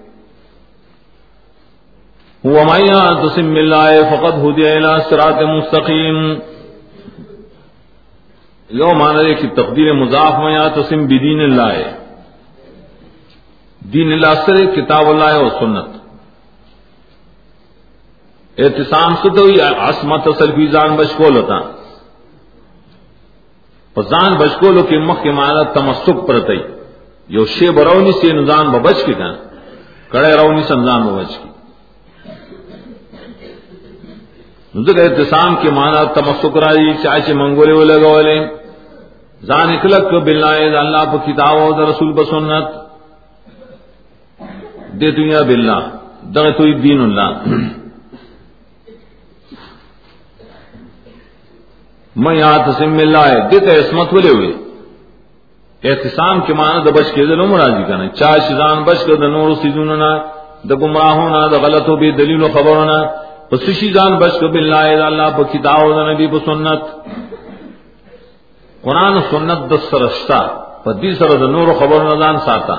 هو 2.46 2.64
مایا 2.64 3.28
تسم 3.28 3.56
اللہ 3.56 3.90
فقط 4.10 4.34
ہدی 4.36 4.68
الى 4.70 4.94
صراط 5.10 5.42
مستقیم 5.42 6.18
یو 8.70 8.90
مانا 8.96 9.24
کی 9.34 9.48
تقدیر 9.48 9.94
مضاف 9.94 10.34
میں 10.40 10.60
تسم 10.76 11.06
بدین 11.06 11.40
اللہ 11.40 11.78
دین 13.80 14.12
اللہ 14.14 14.34
سر 14.46 14.66
کتاب 14.76 15.06
اللہ 15.10 15.38
و 15.38 15.50
سنت۔ 15.50 15.88
احتسام 18.58 19.16
سے 19.22 19.30
تو 19.30 19.46
عصمت 19.90 20.28
اصل 20.28 20.46
سلفی 20.46 20.68
جان 20.68 20.96
بشکول 20.96 21.36
ہوتا۔ 21.36 21.60
زان 24.02 24.34
بچکولو 24.34 24.84
کی 24.84 24.98
مخ 24.98 25.24
کے 25.24 25.32
مانا 25.32 25.62
تمسک 25.62 26.28
پرتئی 26.28 26.64
یو 27.28 27.46
شی 27.46 27.70
برونی 27.70 28.12
سے 28.12 28.34
نظان 28.34 28.72
بچ 28.72 29.04
کی 29.06 29.14
کہاں 29.14 29.36
کڑے 30.10 30.32
رونی 30.34 30.64
سے 30.64 30.76
نظان 30.76 31.02
بچ 31.08 31.38
کی۔ 31.38 31.50
نزد 34.76 35.00
احتسام 35.00 35.56
کے 35.62 35.70
مانا 35.70 36.04
تمسک 36.14 36.56
رائی 36.64 36.94
چاچے 37.04 37.34
منگولے 37.40 37.74
وہ 37.78 37.86
لگولے 37.86 38.38
زان 39.48 39.70
اخلق 39.74 40.14
بلائے 40.26 40.66
اللہ 40.78 41.04
پہ 41.12 41.18
کتاب 41.26 41.80
رسول 41.90 42.12
بسنت 42.18 42.66
دے 45.00 45.12
دنیا 45.12 45.42
بلّہ 45.50 45.80
در 46.36 46.52
تو 46.58 46.64
دین 46.84 47.00
اللہ۔ 47.02 47.30
میں 52.16 52.36
یہاں 52.36 52.58
تسم 52.66 52.98
اللہ 53.06 53.26
ہے 53.32 53.40
دیتے 53.52 53.78
عصمت 53.80 54.14
ولے 54.14 54.30
ہوئے۔ 54.30 54.52
احتسام 55.84 56.42
کے 56.46 56.54
معنی 56.54 56.80
دا 56.86 56.92
بچ 56.98 57.08
کے 57.16 57.26
دلوں 57.26 57.48
مرادی 57.48 57.84
کرنا 57.88 58.08
چاہ 58.20 58.38
شزان 58.48 58.84
بچ 58.88 59.00
کے 59.06 59.16
دا 59.22 59.28
نور 59.28 59.54
سیزون 59.62 59.90
نہ 60.00 60.12
دا 60.70 60.76
گمراہ 60.82 61.14
ہونا 61.20 61.40
دا 61.52 61.58
غلط 61.66 61.90
ہو 61.90 61.96
بھی 62.02 62.12
دلیل 62.20 62.44
و 62.44 62.48
خبر 62.54 62.76
ہونا 62.82 62.98
پس 63.54 63.70
شیزان 63.80 64.12
بچ 64.18 64.40
کے 64.40 64.48
باللہ 64.48 64.86
دا 65.00 65.06
اللہ 65.06 65.30
پا 65.38 65.44
کتاب 65.44 65.82
دا 65.96 66.04
نبی 66.12 66.28
پا 66.28 66.40
سنت۔ 66.46 66.82
قران 68.84 69.20
قرآن 69.20 69.20
سنت 69.32 69.60
دا 69.70 69.78
سرشتا 69.90 70.40
پس 70.84 70.96
دی 71.02 71.14
سر 71.16 71.30
دا 71.42 71.46
نور 71.46 71.68
و 71.68 71.74
خبر 71.80 72.00
نظان 72.04 72.38
ساتا۔ 72.46 72.76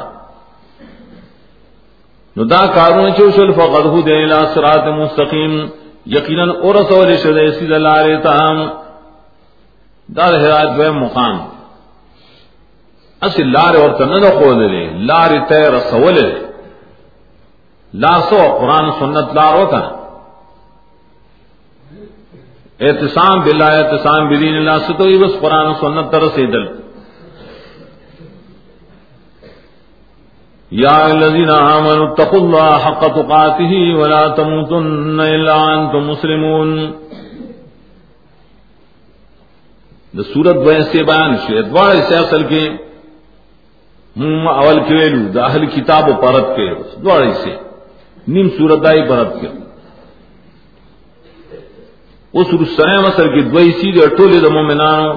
نو 2.37 2.45
دا 2.45 2.67
کارون 2.75 3.15
چوشل 3.17 3.53
فقد 3.53 3.85
ہو 3.93 4.01
دے 4.01 4.15
الى 4.23 4.41
صراط 4.55 4.87
مستقیم، 5.01 5.53
یقینا 6.17 6.45
اور 6.65 6.75
سوال 6.91 7.17
شدہ 7.17 7.41
اسی 7.41 7.67
دلارے 7.67 8.17
تاہم 8.27 8.59
دار 10.17 10.33
ہدایت 10.35 10.71
جو 10.77 10.93
مقام۔ 10.93 11.37
اصل 13.23 13.47
لار 13.53 13.75
اور 13.81 13.91
تنظ 13.99 14.25
کو 14.39 14.53
دے 14.61 14.85
لار 15.11 15.31
تے 15.49 15.67
رسول 15.79 16.17
لا 17.93 18.15
سو 18.29 18.41
قرآن 18.61 18.91
سنت 18.99 19.35
لار 19.35 19.55
ہوتا 19.59 20.04
احتسام 22.81 23.41
باللہ 23.41 23.65
احتسام 23.65 24.29
بدین 24.29 24.57
اللہ 24.57 24.79
سے 24.87 24.93
تو 24.99 25.05
بس 25.19 25.41
قرآن 25.41 25.67
و 25.67 25.75
سنت 25.81 26.13
ترسی 26.13 26.47
دل 26.47 26.65
یا 30.71 31.05
الذین 31.05 31.51
آمنوا، 31.51 32.07
اتقوا 32.11 32.41
اللہ 32.41 32.87
حق 32.87 33.01
تقاته 33.01 34.01
ولا 34.01 34.27
تموتن 34.35 35.21
الا 35.21 35.55
انتم 35.55 36.07
مسلمون۔ 36.07 36.93
دا 40.17 40.23
سورت 40.23 40.57
بہ 40.57 40.81
سے 40.93 41.03
بیان 41.05 41.37
شو 41.37 41.59
ادوار 41.59 41.95
اسے 41.95 42.15
اصل 42.15 42.43
کے 42.43 42.69
ہم 44.17 44.49
اول 44.49 44.81
کے 44.89 44.95
ویلو، 44.95 45.33
دا 45.33 45.45
اہل 45.45 45.67
کتاب 45.67 46.09
و 46.09 46.13
پرت 46.21 46.57
کے، 46.57 46.75
دوار 47.01 47.23
اسے 47.23 47.55
نیم 48.29 48.49
سورت 48.49 48.87
آئی 48.87 49.03
پرت 49.09 49.41
کے۔ 49.41 49.49
اس 52.35 52.55
رسنے 52.61 52.99
مصر 53.01 53.27
کی 53.35 53.43
دو 53.51 53.59
اسی 53.61 53.93
دے 53.93 54.03
اٹھولے 54.05 54.41
دا 54.41 54.49
مومنانو 54.53 55.11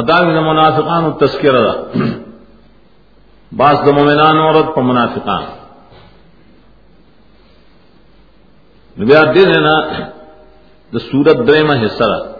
اداوی 0.00 0.34
دا 0.34 0.40
منافقانو 0.42 1.10
تذکرہ 1.20 1.62
دا 1.62 1.72
باس 3.52 3.78
دا 3.86 3.90
مومنان 3.90 4.38
عورت 4.38 4.74
پا 4.74 4.82
منافقان 4.82 5.42
نبیات 8.96 9.34
دے 9.34 9.44
دینا 9.44 9.74
دا 10.92 10.98
سورت 11.00 11.46
دریمہ 11.48 11.74
حصہ 11.84 12.04
رہا 12.04 12.32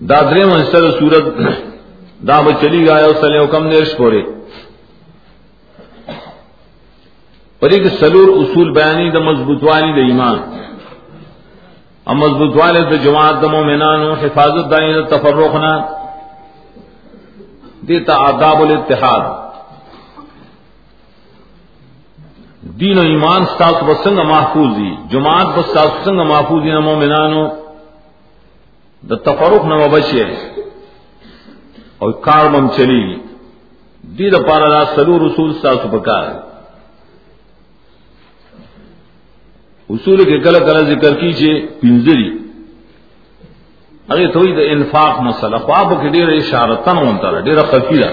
دادرے 0.00 0.44
منسر 0.44 0.90
سورت 0.90 1.26
دا 2.20 2.38
چلی 2.60 2.86
گا 2.86 2.96
سلے 3.20 3.46
کم 3.50 3.66
نیش 3.66 3.96
پورے 3.96 4.20
پر 7.60 7.70
ایک 7.70 7.86
سلور 8.00 8.28
اصول 8.28 8.72
بیانی 8.72 9.10
دا 9.10 9.20
مضبوط 9.20 9.64
والی 9.64 9.92
دا 9.92 10.00
ایمان. 10.00 10.38
ام 12.06 12.16
مضبوط 12.18 12.56
والے 12.56 12.80
دا 12.90 12.96
جماعت 12.96 13.42
دمو 13.42 13.64
مینانو 13.64 14.12
حفاظت 14.12 14.70
دائیں 14.70 14.92
دا 14.92 15.02
تفرقنا. 15.16 15.72
دیتا 17.88 18.14
آداب 18.28 18.62
الاتحاد. 18.62 19.24
دین 22.80 22.98
و 22.98 23.00
ایمان 23.00 23.44
ستاس 23.44 23.82
بسنگ 23.88 24.18
محفوظ 24.18 24.76
دی 24.76 24.90
جماعت 25.10 25.46
بستاس 25.56 25.90
بسنگ 26.00 26.20
محفوظ 26.20 26.62
دی 26.62 26.70
نمو 26.70 26.96
مینانو 26.96 27.46
دا 29.02 29.16
تفرق 29.16 29.64
نہ 29.64 29.74
بچے. 29.92 30.24
اور 31.98 32.12
کار 32.12 32.46
بم 32.48 32.68
چلی. 32.76 33.02
گی 33.08 33.18
دی 34.18 34.30
دا 34.30 34.38
پارا 34.48 34.68
دا 34.68 34.84
سلو 34.94 35.18
رسول 35.26 35.52
سا 35.62 35.72
سپکار 35.82 36.49
اصول 39.94 40.24
کے 40.24 40.38
کل 40.38 40.58
کل 40.58 40.94
ذکر 40.94 41.14
کیجیے 41.14 41.54
پنجری 41.80 42.28
ارے 44.08 44.26
تو 44.26 44.40
انفاق 44.70 45.20
مسئلہ 45.20 45.56
خواب 45.56 45.92
کے 46.02 46.08
ڈیر 46.08 46.28
اشارتن 46.28 46.96
ہوتا 46.96 47.30
رہا 47.30 47.40
ڈیر 47.40 47.62
خفیرہ 47.62 48.10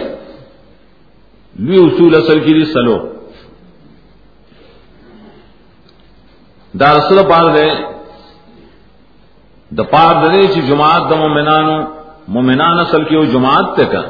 لوی 1.55 1.77
اصول 1.77 2.15
اصل 2.15 2.39
کی 2.39 2.65
سلو. 2.65 2.97
دا 6.79 6.97
رسول 6.97 7.19
پار 7.29 7.45
دے، 7.55 7.69
د 9.71 9.79
پار 9.91 10.13
دے 10.25 10.47
چی 10.53 10.61
جماعت 10.61 11.09
د 11.09 11.13
مومنانو، 11.13 11.77
مومنان 12.27 12.79
اصل 12.79 13.03
کی 13.03 13.15
وہ 13.15 13.25
جماعت 13.25 13.75
تے 13.77 13.85
کا. 13.85 14.01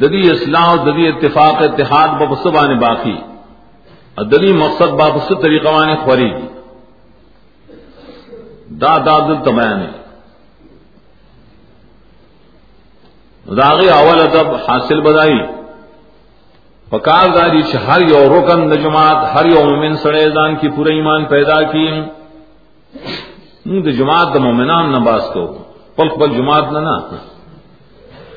ددی 0.00 0.22
اصلاح 0.30 0.74
ددی 0.84 1.06
اتفاق 1.08 1.62
اتحاد 1.62 2.08
ببسبان 2.08 2.78
باقی. 2.78 3.16
ددی 4.18 4.52
مقصد 4.52 4.88
بابس 4.88 5.32
طریقہ 5.42 5.68
وان 5.68 5.96
خوری۔ 5.96 6.30
دا 8.80 8.98
داد 8.98 9.44
تبیان 9.44 9.86
داغی 13.56 13.88
اول 13.88 14.20
ادب 14.20 14.54
حاصل 14.54 15.00
بدائی۔ 15.00 15.38
پکار 16.90 17.26
داری 17.34 17.60
ہر 17.86 18.00
یو 18.00 18.38
رکن 18.38 18.70
د 18.70 18.74
جماعت، 18.74 19.34
ہر 19.34 19.46
یو 19.46 19.64
مومن 19.64 19.96
سڑے 19.96 20.28
دان 20.28 20.56
کی 20.56 20.68
پورے 20.68 20.94
ایمان 20.94 21.24
پیدا 21.24 21.62
کی 21.62 22.00
د 23.66 23.90
جماعت 23.90 24.34
د 24.34 24.36
مومنان 24.36 24.92
نہ 24.92 24.96
باس 24.96 25.30
کو 25.34 25.58
پل 25.96 26.08
پل 26.08 26.34
جماعت 26.34 26.72
نہ 26.72 26.78
نہ۔ 26.78 27.16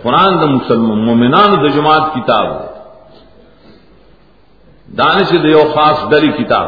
قرآن 0.02 0.42
د 0.42 0.44
مسلمان 0.44 1.06
مومنان 1.06 1.68
د 1.68 1.74
جماعت 1.74 2.14
کتاب۔ 2.16 2.67
دانش 4.88 5.32
د 5.44 5.48
خاص 5.74 5.98
ڈری 6.10 6.32
کتاب 6.32 6.68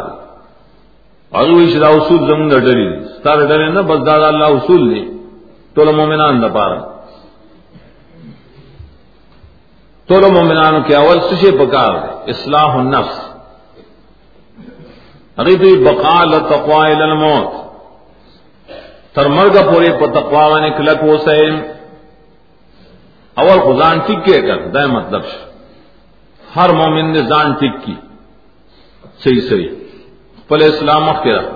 اور 1.31 1.47
وہ 1.49 1.67
شدا 1.73 1.87
اصول 1.97 2.21
زمون 2.27 2.49
ڈری 2.49 2.87
ستاره 3.15 3.45
ڈری 3.47 3.67
نہ، 3.71 3.79
بس 3.89 3.99
دادا 4.05 4.27
اللہ 4.27 4.49
اصول 4.57 4.89
دی 4.89 5.03
تو 5.73 5.91
مومنان 5.91 6.41
نہ 6.41 6.47
پارا. 6.53 6.79
تو 10.09 10.31
مومنان 10.31 10.81
کے 10.87 10.95
اول 10.95 11.19
سشے 11.29 11.51
پکار 11.57 11.93
اصلاح 12.33 12.75
النفس. 12.75 13.17
اگر 15.37 15.49
تو 15.61 15.69
بقال 15.83 16.31
تقوا 16.49 16.85
الى 16.85 17.03
الموت. 17.03 17.51
تر 19.13 19.27
مرگ 19.37 19.55
پورے 19.71 19.91
پتقوا 19.99 20.59
نے 20.59 20.69
کلک 20.77 21.03
ہو 21.03 21.17
سے 21.17 21.37
اول 23.37 23.59
خزان 23.65 23.99
ٹک 23.99 24.25
کے 24.25 24.41
کر 24.47 24.67
دے 24.73 24.85
مطلب 24.87 25.21
ہر 26.55 26.69
مومن 26.73 27.11
نے 27.13 27.21
زان 27.31 27.53
ٹک 27.59 27.83
کی. 27.85 27.95
صحیح 29.23 29.41
صحیح۔ 29.49 29.69
پل 30.47 30.63
اسلام 30.63 31.09
کے 31.23 31.33
رکھ 31.33 31.53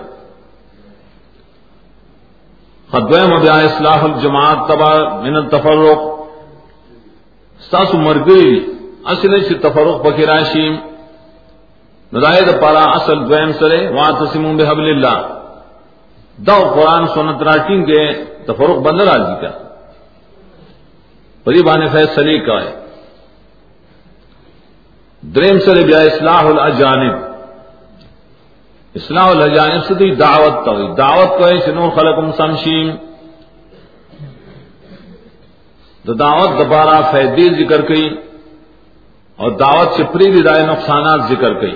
خدویم 2.92 3.40
بیا 3.40 3.54
اصلاح 3.54 4.04
الجماعت 4.04 4.68
تبا 4.68 5.22
من 5.22 5.36
التفرق۔ 5.36 5.98
ساس 7.72 7.94
مرگئی 7.94 8.66
اصل 9.06 9.44
سے 9.44 9.54
تفرق 9.54 10.04
پکی 10.04 10.26
راشیم 10.26 10.76
ندائد 12.14 12.62
پارا 12.62 12.84
اصل 12.84 13.30
دویم 13.30 13.52
سرے، 13.52 13.88
وہاں 13.88 14.12
تسمون 14.12 14.58
بحبل 14.58 14.84
اللہ۔ 14.84 15.40
دو 16.38 16.74
قرآن 16.74 17.08
سنت 17.08 17.42
راٹنگ 17.42 17.86
کے 17.86 18.24
تفرق 18.24 18.78
بندر 18.78 19.08
آجی 19.08 19.42
کا۔ 19.42 19.52
پری 21.44 21.64
بانے 21.64 21.88
فیصلے 21.88 22.40
کا 22.40 22.64
ہے۔ 22.64 22.86
دریم 25.22 25.60
سر 25.60 25.86
بیا 25.86 26.00
اصلاح 26.00 26.44
الاجانب۔ 26.44 27.33
اصلاح 28.96 29.28
الاجانب 29.28 29.86
سے 29.86 29.94
تو 29.94 30.16
دعوت 30.16 30.66
تو 30.66 30.94
دعوت 30.94 31.40
کو 31.40 31.48
ہے 31.48 31.58
سنو 31.58 31.90
خلقم 31.90 32.32
سمشیم 32.32 32.92
تو 36.06 36.14
دعوت 36.14 36.50
دوبارہ 36.60 37.12
فیدی 37.12 37.66
ذکر 37.66 37.82
کی 37.82 38.10
اور 39.36 39.52
دعوت 39.52 39.94
سے 39.94 40.04
پری 40.04 40.44
رائے 40.44 40.66
نقصانات 40.66 41.20
ذکر 41.30 41.54
کی 41.54 41.76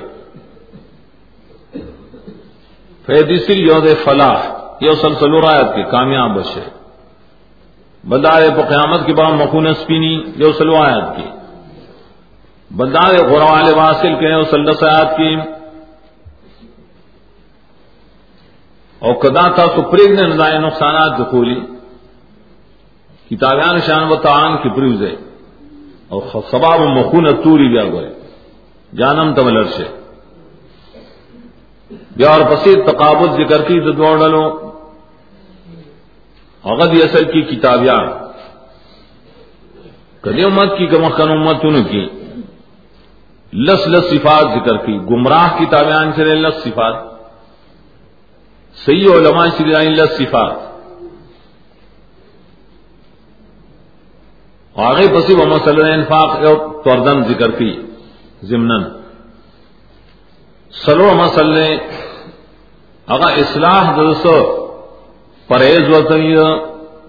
فیدی 3.05 3.39
سر 3.39 3.51
یود 3.51 3.87
فلاح، 4.03 4.39
یہ 4.81 4.91
سلسلو 4.91 5.41
رایت 5.41 5.75
کی 5.75 5.83
کامیاب 5.83 6.35
بشے 6.35 6.69
بدار 8.03 8.41
پہ 8.55 8.61
قیامت 8.61 9.05
کے 9.05 9.13
بعد 9.13 9.31
مخون 9.31 9.73
سپینی، 9.73 10.15
یہ 10.35 10.51
سلو 10.57 10.75
آیت 10.75 11.17
کی۔ 11.17 11.27
بدار 12.71 13.13
غروال 13.27 13.73
واصل 13.73 14.15
کے 14.15 14.43
سلس 14.49 14.83
آیات 14.83 15.17
کی۔ 15.17 15.56
اور 18.99 19.13
کدا 19.13 19.47
تھا 19.55 19.65
تو 19.65 19.81
پریگ 19.81 20.13
نے 20.15 20.27
نظائے 20.27 20.57
نقصانات 20.59 21.11
دکھولی 21.19 21.59
کتابیان 23.29 23.79
شان 23.79 24.03
و 24.03 24.15
تعان 24.15 24.57
کی 24.57 24.69
پریوز 24.69 25.01
ہے 25.01 25.15
اور 26.07 26.21
سباب 26.51 26.79
مخون 26.79 27.25
توری 27.43 27.67
بیا 27.69 27.83
گئے 27.83 28.13
جانم 28.93 29.33
تملر 29.33 29.63
سے 29.63 29.83
بیا 32.15 32.29
اور 32.29 32.41
پسید 32.41 32.85
تقابل 32.87 33.31
ذکر 33.31 33.61
کی 33.61 33.79
تو 33.79 33.91
دوڑ 33.91 34.17
ڈالو 34.19 34.45
اغد 36.63 36.93
اصل 37.03 37.23
کی 37.23 37.41
کتابیان. 37.41 38.07
کدی 40.21 40.43
امت 40.43 40.77
کی 40.77 40.87
کمکن 40.87 41.29
امت 41.29 41.63
ان 41.63 41.83
کی 41.83 42.05
لس 43.53 43.87
لس 43.87 44.09
صفات 44.09 44.43
ذکر 44.43 44.77
کی 44.77 44.97
گمراہ 45.11 45.47
کتابیان 45.59 46.11
چلے 46.15 46.35
لس 46.35 46.63
صفات. 46.63 47.16
صحیح 48.85 49.07
علماء 49.15 49.47
شری 49.57 49.89
لس 49.89 50.17
صفات۔ 50.17 50.67
آگے 54.75 55.07
پسی 55.07 55.33
و 55.33 55.45
مسل 55.45 55.81
انفاق 55.85 56.35
توردن 56.83 57.23
ذکر 57.23 57.51
کی 57.51 57.71
ضمن 58.43 58.83
سلو 60.73 61.09
مسل 61.15 61.55
اگر 63.07 63.37
اصلاح 63.37 63.95
دوستو 63.97 64.35
پرہیز 65.47 65.89
وطنی 65.89 66.35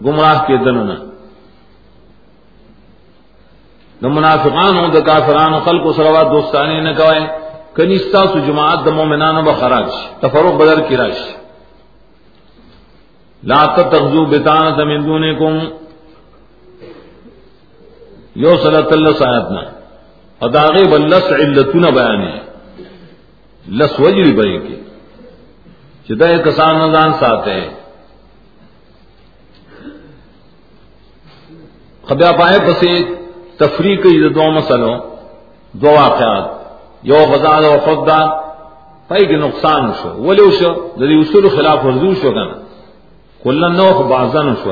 گمراہ 0.04 0.46
کے 0.46 0.56
دن 0.56 0.78
نہ 4.02 4.08
منافقان 4.08 4.76
ہوں 4.76 4.88
دا 4.88 5.00
کافران 5.00 5.58
خلق 5.64 5.86
و 5.86 5.92
سروا 5.92 6.22
دوستانی 6.22 6.80
نہ 6.80 6.92
کوئے 6.96 7.20
کنیستا 7.74 8.26
سو 8.26 8.38
جماعت 8.38 8.84
دمو 8.84 9.04
منان 9.04 9.36
و 9.48 9.54
خراج 9.60 9.90
تفرق 10.20 10.54
بدر 10.60 10.80
کی 10.80 10.96
راش 10.96 11.20
لا 13.42 13.66
تتخذو 13.66 14.24
بتانت 14.24 14.78
من 14.78 15.06
دونکم 15.06 15.58
یو 18.36 18.56
صلت 18.62 18.92
اللہ 18.92 19.10
سایتنا 19.18 19.60
اداغی 20.40 20.84
بلس 20.84 21.32
علتون 21.32 21.82
بیانی 21.82 22.38
لس 23.68 24.00
وجری 24.00 24.32
بئی 24.32 24.58
کی. 24.58 24.76
چدہ 26.08 26.26
کسان 26.44 26.76
نظان 26.76 27.12
ساتھ 27.12 27.48
ہے. 27.48 27.68
خبیا 32.08 32.30
پائے 32.32 32.58
پسی 32.66 33.04
تفریح 33.56 33.96
کی 33.96 34.28
دو 34.28 34.50
مسلوں 34.50 34.98
دو 35.72 35.86
واقعات. 35.86 36.44
یو 37.02 37.16
غزال 37.16 37.64
و 37.64 37.76
خدا 37.84 38.18
پائی 39.08 39.26
کے 39.26 39.36
نقصان 39.36 39.92
شو. 40.02 40.08
ولی 40.08 40.50
شو. 40.58 40.72
جدی 40.96 41.20
اصول 41.20 41.48
خلاف 41.48 41.84
ورزو 41.84 42.14
شو 42.14 42.30
کنا. 42.30 42.67
کلن 43.48 43.76
نو 43.76 44.02
بازن 44.02 44.54
شو 44.54 44.70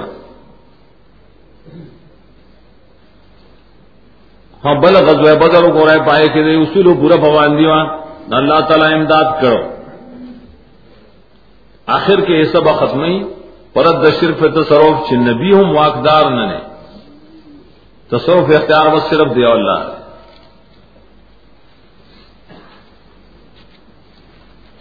ہاں 4.65 4.75
بل 4.75 4.97
غزوہ 4.97 5.35
بدر 5.35 5.71
کو 5.73 5.87
رہے 5.87 6.09
پائے 6.09 6.29
کہ 6.29 6.39
اصول 6.39 6.95
برا 6.95 7.17
بوان 7.17 7.59
دیوان 7.59 7.87
اللہ 8.35 8.61
تعالی 8.61 8.95
امداد 8.95 9.25
کرو۔ 9.43 9.57
آخر 11.87 12.21
کے 12.21 12.33
یہ 12.33 12.45
سب 12.45 12.65
ختم 12.79 13.05
ہی 13.05 13.25
پرت 13.73 14.07
دشرف 14.07 14.39
تصروف 14.39 15.09
چ 15.09 15.13
نبی 15.13 15.53
ہوں 15.53 15.75
واقدار 15.75 16.25
نہ 16.31 16.53
نے۔ 16.53 16.59
تصوف 18.09 18.57
اختیار 18.57 18.87
بس 18.95 19.03
صرف 19.03 19.35
دیا 19.35 19.49
اللہ۔ 19.49 19.81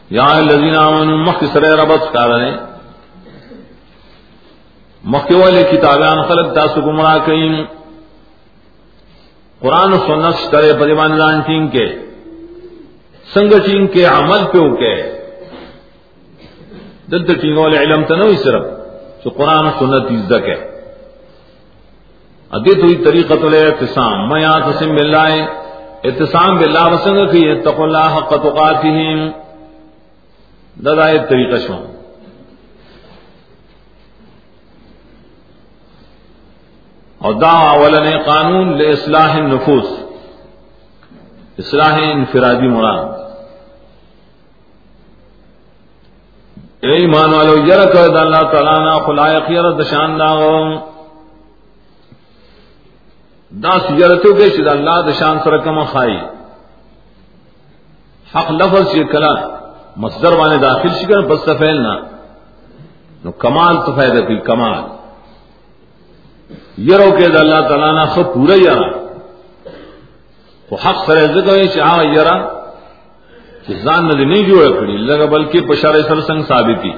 یہاں 0.10 0.42
لذین 0.42 1.24
مخ 1.24 1.44
سر 1.54 1.64
ربت 1.64 2.14
کا 2.14 2.26
رہے 5.06 5.36
والے 5.36 5.64
کتابیان 5.64 6.22
خلق 6.24 6.54
تاس 6.56 6.78
گمراہ 6.78 7.18
کہیں 7.26 7.64
قرآن 9.60 9.94
و 9.94 9.98
سنت 9.98 10.52
کرے 10.52 10.74
پریمان 10.80 11.18
دان 11.18 11.42
ٹیم 11.42 11.68
کے 11.68 11.86
سنگ 13.34 13.52
ٹیم 13.66 13.88
کے 13.88 14.06
عمل 14.06 14.44
پہ 14.52 14.58
ہو 14.58 14.76
کے۔ 14.76 14.96
دل 17.12 17.34
ٹیم 17.34 17.58
والے 17.58 17.78
علم 17.78 18.04
تو 18.04 18.16
نہیں 18.16 18.38
صرف 18.38 18.64
جو 19.26 19.30
قرآن 19.30 19.66
و 19.66 19.72
سنت 19.80 20.12
عزت 20.12 20.48
ہے 20.48 20.76
ادیت 22.52 22.78
ہوئی 22.84 22.96
طریقت 22.96 23.44
الاعتصام 23.44 24.30
میں 24.30 24.42
یہاں 24.42 24.60
تسم 24.60 24.96
باللہ، 24.96 25.28
اعتصام 26.04 26.58
باللہ 26.58 26.86
وسنگ 26.92 27.28
کی 27.32 27.50
اتق 27.50 27.80
حق 28.18 28.30
تقاتہم۔ 28.30 29.30
دادا 30.86 31.06
ایک 31.06 31.30
طریقہ 31.30 31.68
شو 31.68 31.95
اور 37.26 37.34
دا 37.34 37.52
اولن 37.70 38.08
قانون 38.26 38.78
لے 38.78 38.90
النفوس، 39.14 39.88
اصلاح 41.58 41.96
انفرادی 42.02 42.68
مراد۔ 42.68 43.06
اے 46.84 46.94
ایمان 46.96 47.34
والو 47.34 47.56
یرک 47.58 47.96
اللہ 47.98 48.44
تعالیٰ 48.52 48.80
نا 48.80 48.94
خلائق 49.06 49.52
یرد 49.52 49.82
شانداغ 49.84 50.42
دا 53.64 53.78
سجرتو 53.88 54.34
کے 54.34 54.50
شد 54.50 54.68
اللہ 54.68 54.98
دشان 55.10 55.40
سر 55.44 55.58
کم 55.58 55.84
خائی۔ 55.84 56.18
حق 58.36 58.52
لفظ 58.52 58.96
یہ 58.96 59.04
کلا، 59.04 59.34
مصدر 59.98 60.34
والے 60.34 60.58
داخل 60.58 60.90
شکر، 60.90 61.20
بس 61.22 61.40
سفیل 61.46 61.82
نہ 61.82 61.96
نو 63.24 63.32
کمال 63.32 63.76
تو 63.86 63.96
فائدہ 63.96 64.22
کی 64.28 64.38
کمال۔ 64.38 64.95
یہ 66.78 66.96
رو 66.96 67.12
کہ 67.18 67.24
اللہ 67.24 67.68
تعالیٰ 67.68 67.94
نے 67.94 68.06
خود 68.06 68.26
پورا 68.34 68.54
یارا 68.54 68.90
تو 70.70 70.76
حق 70.76 71.06
سر 71.06 71.34
ذکر 71.34 71.66
چاہ 71.66 72.04
یارا 72.04 72.38
کہ 73.66 73.74
زان 73.74 74.06
ندی 74.06 74.26
نہیں 74.26 74.44
جوڑ 74.44 74.80
کڑی 74.80 74.98
لگا 74.98 75.26
بلکہ 75.26 75.62
پشار 75.62 76.02
سر 76.02 76.22
سنگ 76.22 76.44
ثابتی۔ 76.44 76.92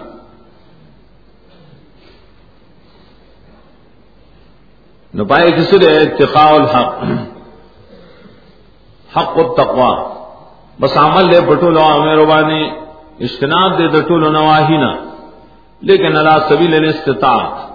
نو 5.13 5.25
پائے 5.25 5.51
کسی 5.51 5.77
دے 5.77 5.97
اتقاء 5.97 6.49
الحق۔ 6.49 7.03
حق 9.17 9.37
التقوى 9.37 9.95
بس 10.79 10.97
عمل 10.97 11.31
دے 11.31 11.41
بٹول 11.41 11.77
عامر 11.77 12.25
بانی۔ 12.25 12.63
اجتناب 13.19 13.79
دے 13.79 13.87
دٹول 13.87 14.33
نواہینا 14.33 14.93
لیکن 15.81 16.17
اللہ 16.17 16.37
سبیل 16.49 16.73
الاستطاعت 16.73 17.66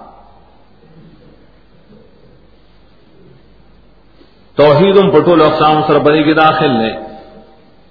توحید 4.56 4.96
پٹول 5.12 5.42
اقسام 5.42 5.82
سر 5.86 5.98
بنی 5.98 6.22
کی 6.22 6.32
داخل 6.32 6.70
نے 6.70 6.92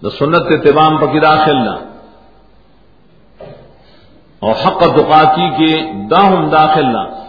دا 0.03 0.09
سنت 0.09 0.49
کے 0.49 0.57
تبام 0.57 0.97
پکی 0.97 1.20
داخل 1.20 1.55
نہ۔ 1.55 1.76
اور 4.39 4.55
حق 4.66 4.82
دقاتی 4.82 5.49
کے 5.49 5.82
داہم 6.12 6.49
داخل 6.49 6.86
نہ۔ 6.86 7.22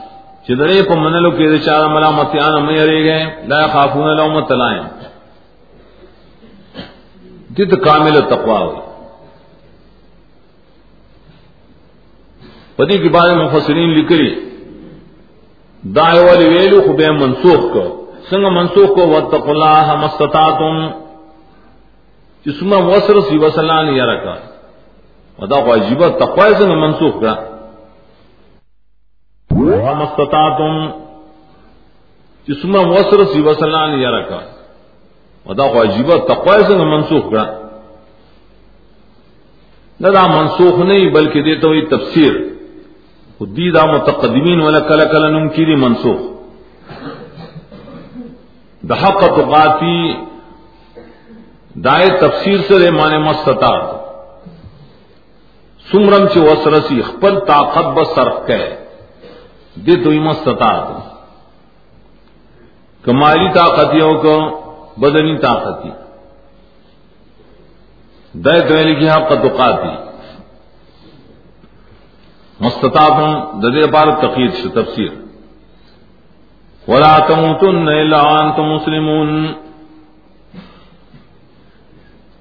چدرے 0.49 0.83
کو 0.83 1.31
کے 1.31 1.59
چار 1.59 1.87
ملا 1.87 2.11
متیان 2.11 2.67
میں 2.67 2.83
ارے 2.83 3.05
گئے، 3.05 3.47
لا 3.47 3.67
خافون 3.67 4.17
لو 4.17 4.29
مت 4.29 4.53
لائیں 4.53 4.83
جد 7.51 7.85
کامل 7.85 8.21
تقوا 8.21 8.59
ہو 8.59 8.81
پتی 12.77 12.99
کے 12.99 13.09
بارے 13.09 13.35
میں 13.35 13.45
مفسرین 13.45 13.91
لکھری 13.91 14.35
دائے 15.83 16.21
والی 16.25 16.49
ویلو 16.49 16.81
کو 16.81 16.93
بے 16.93 17.11
منسوخ 17.11 17.73
کو 17.73 18.02
سنگ 18.33 18.47
منسوخ 18.47 18.89
کو 18.89 19.09
وتق 19.09 19.49
اللہ 19.49 19.95
مستطاعتم 19.95 20.87
جس 22.47 22.63
میں 22.63 22.83
وسر 22.83 23.21
سی 23.21 23.39
وسلان 23.39 23.89
یا 23.89 24.07
رکھا 24.07 24.35
ودا 25.39 25.61
کو 25.61 25.75
عجیب 25.75 26.03
سنگ 26.59 26.73
منسوخ 26.73 27.21
کا۔ 27.21 27.35
مستتا 29.93 30.57
تم 30.59 30.87
جس 32.49 32.65
میں 32.65 32.81
وسر 32.81 33.25
سی 33.25 33.43
وسلان 33.43 33.91
یا 33.91 34.11
رکھا 34.11 34.41
ادا 35.47 35.73
کو 35.73 35.83
عجیب 35.83 36.11
تقوی 36.29 36.65
سے 36.69 36.77
منسوخ 36.77 37.31
کرا 37.31 37.45
نہ 40.01 40.27
منسوخ 40.27 40.79
نہیں، 40.79 41.11
بلکہ 41.11 41.43
دیتا 41.43 41.69
ہوئی 41.69 41.87
تفسیر۔ 41.87 42.33
دیدا 43.41 43.85
متقدمین 43.85 44.61
والا 44.61 44.81
کل 44.81 45.01
کل 45.13 45.33
نم 45.33 45.49
کی 45.49 45.77
منسوخ۔ 45.77 46.42
دحق 48.83 49.21
تقاتی 49.21 50.15
دائے 51.75 52.09
تفسیر 52.21 52.59
سے 52.69 52.91
مانے 52.91 53.19
مستتا 53.19 54.03
سمرم 55.93 56.27
چ 56.27 56.37
وسرسی 56.37 57.03
خپل 57.03 57.39
طاقت 57.41 57.85
بس 57.85 58.09
سرف 58.15 58.35
کہ 58.47 58.77
دے 59.75 60.05
تو 60.05 60.11
مستتا 60.11 60.99
کمالی 63.03 63.53
طاقتوں 63.53 64.23
کو 64.23 64.63
بدنی 64.97 65.39
طاقتی۔ 65.39 65.91
دے 68.33 68.61
تو 68.61 68.75
لکھی 68.75 69.11
حق 69.11 69.29
تقاتی۔ 69.29 70.11
مستطاب 72.61 73.21
ددے 73.63 73.87
پار 73.87 74.07
تقیر 74.21 74.51
سے 74.51 74.69
تفسیر۔ 74.69 75.22
ولا 76.89 77.19
تموتن 77.19 77.89
الا 77.89 78.21
انتم 78.21 78.63
مسلمون. 78.63 79.31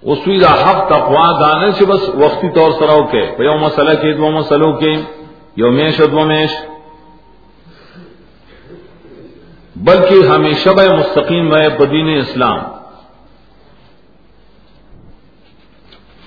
اسوی 0.04 0.38
دا 0.40 0.52
حق 0.62 0.80
تقوا 0.90 1.26
دانے 1.40 1.72
سے 1.78 1.86
بس 1.86 2.10
وقتی 2.20 2.50
طور 2.56 2.72
سراو 2.80 3.04
کے 3.12 3.22
پیو 3.38 3.58
مسئلہ 3.58 3.94
کے 4.02 4.14
دو 4.18 4.30
مسئلوں 4.32 4.72
کے 4.82 4.94
یو 5.62 5.72
میش 5.72 5.98
دو 6.12 6.24
میش 6.26 6.52
بلکہ 9.76 10.28
ہمیشہ 10.28 10.70
بے 10.78 10.88
مستقیم 10.90 11.50
بے 11.50 11.68
بدین 11.78 12.08
اسلام. 12.18 12.60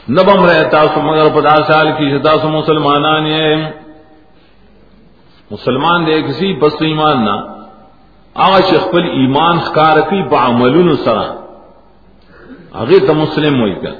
نبم 0.08 0.44
رہتا 0.44 0.82
سو 0.94 1.00
مگر 1.02 1.28
پچاس 1.34 1.66
سال 1.66 1.90
کی 1.98 2.10
شتا 2.10 2.36
سو 2.42 2.48
مسلمانان 2.48 3.26
یہ 3.26 3.66
مسلمان 5.50 6.06
دے 6.06 6.20
کسی 6.22 6.52
بس 6.62 6.82
ایمان 6.88 7.24
نہ. 7.24 7.36
آج 8.34 8.62
اخبل 8.74 9.04
ایمان 9.04 9.58
خکار 9.58 10.00
کی 10.00 10.22
بعملون 10.28 10.96
سرا. 10.96 11.26
اگے 12.72 12.98
تو 13.06 13.14
مسلم 13.14 13.60
ہوئی 13.60 13.74
کر 13.74 13.94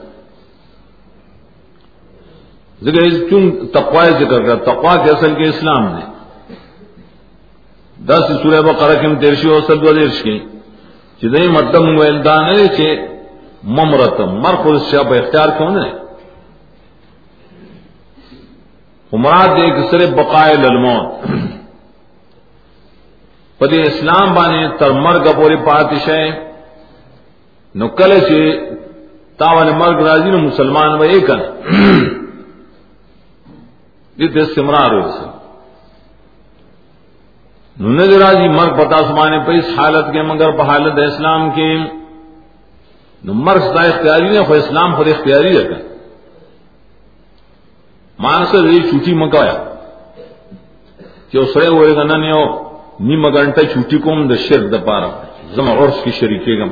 ذکر 2.83 3.29
چون 3.31 3.67
تقوا 3.67 4.05
ذکر 4.05 4.43
کر. 4.43 4.57
تقوا 4.57 4.97
کے 4.97 5.11
اصل 5.11 5.35
کے 5.35 5.49
اسلام 5.49 5.85
نے. 5.85 6.05
دس 8.07 8.33
سورہ 8.43 8.63
بقرہ 8.63 9.01
کے 9.01 9.15
تیرشی 9.21 9.49
اور 9.49 9.61
سد 9.61 9.85
ودیش 9.85 10.23
کی. 10.23 10.39
چدئی 11.23 11.49
مردم 11.49 11.85
مطلب 11.85 12.01
ویلدان 12.01 12.45
ہے 12.45 12.69
کہ 12.77 12.89
ممرتم. 13.63 14.31
مر 14.43 14.55
خود 14.55 14.81
شب 14.83 15.13
اختیار 15.13 15.49
کیوں 15.49 15.71
نے؟ 15.71 15.89
مراد 19.13 19.49
ایک 19.49 19.91
صرف 19.91 20.11
بقائے 20.11 20.55
للموت. 20.55 21.27
پدی 23.59 23.81
اسلام 23.83 24.35
بانے 24.35 24.69
تر 24.79 24.91
مرگ 24.91 25.25
پوری 25.37 25.57
پاتش 25.57 26.09
ہے 26.09 26.25
نکل 27.75 28.21
سے 28.29 28.41
تاوان 29.39 29.69
مرگ 29.79 30.03
راضی 30.03 30.31
نو 30.31 30.39
مسلمان 30.39 30.91
و 30.99 31.03
ایک 31.03 31.31
یہ 34.17 34.41
استمرار 34.41 34.91
ہو 34.93 35.11
سے۔ 35.11 35.27
نند 37.81 38.13
راضی 38.23 38.49
مرگ 38.49 38.75
پتا 38.81 38.99
سمانے 38.99 39.39
پہ 39.47 39.53
اس 39.53 39.79
حالت 39.79 40.13
کے 40.13 40.23
مگر 40.23 40.51
بحالت 40.51 40.99
اسلام 40.99 41.51
کے۔ 41.51 41.71
نو 43.25 43.33
مرگ 43.35 43.61
ستا 43.61 43.83
اختیاری 43.83 44.29
نے 44.29 44.45
خو 44.45 44.53
اسلام 44.53 44.95
خود 44.95 45.09
اختیاری 45.09 45.53
رکھا 45.59 45.81
مانس 48.19 48.55
ری 48.55 48.81
چھوٹی 48.91 49.15
مکایا 49.15 49.57
کہ 51.31 51.39
اس 51.39 51.57
رے 51.57 51.67
ہوئے 51.67 51.97
گا 51.97 52.03
نہ 52.03 52.33
ہو۔ 52.33 52.74
نیم 53.01 53.27
گھنٹہ 53.29 53.61
چھوٹی 53.73 53.99
کوم، 53.99 54.27
د 54.29 54.39
شرک 54.47 54.71
د 54.73 54.85
پارا 54.87 55.11
زما 55.55 55.73
عرس 55.75 56.03
کی 56.05 56.11
شریکے 56.11 56.59
گم 56.59 56.71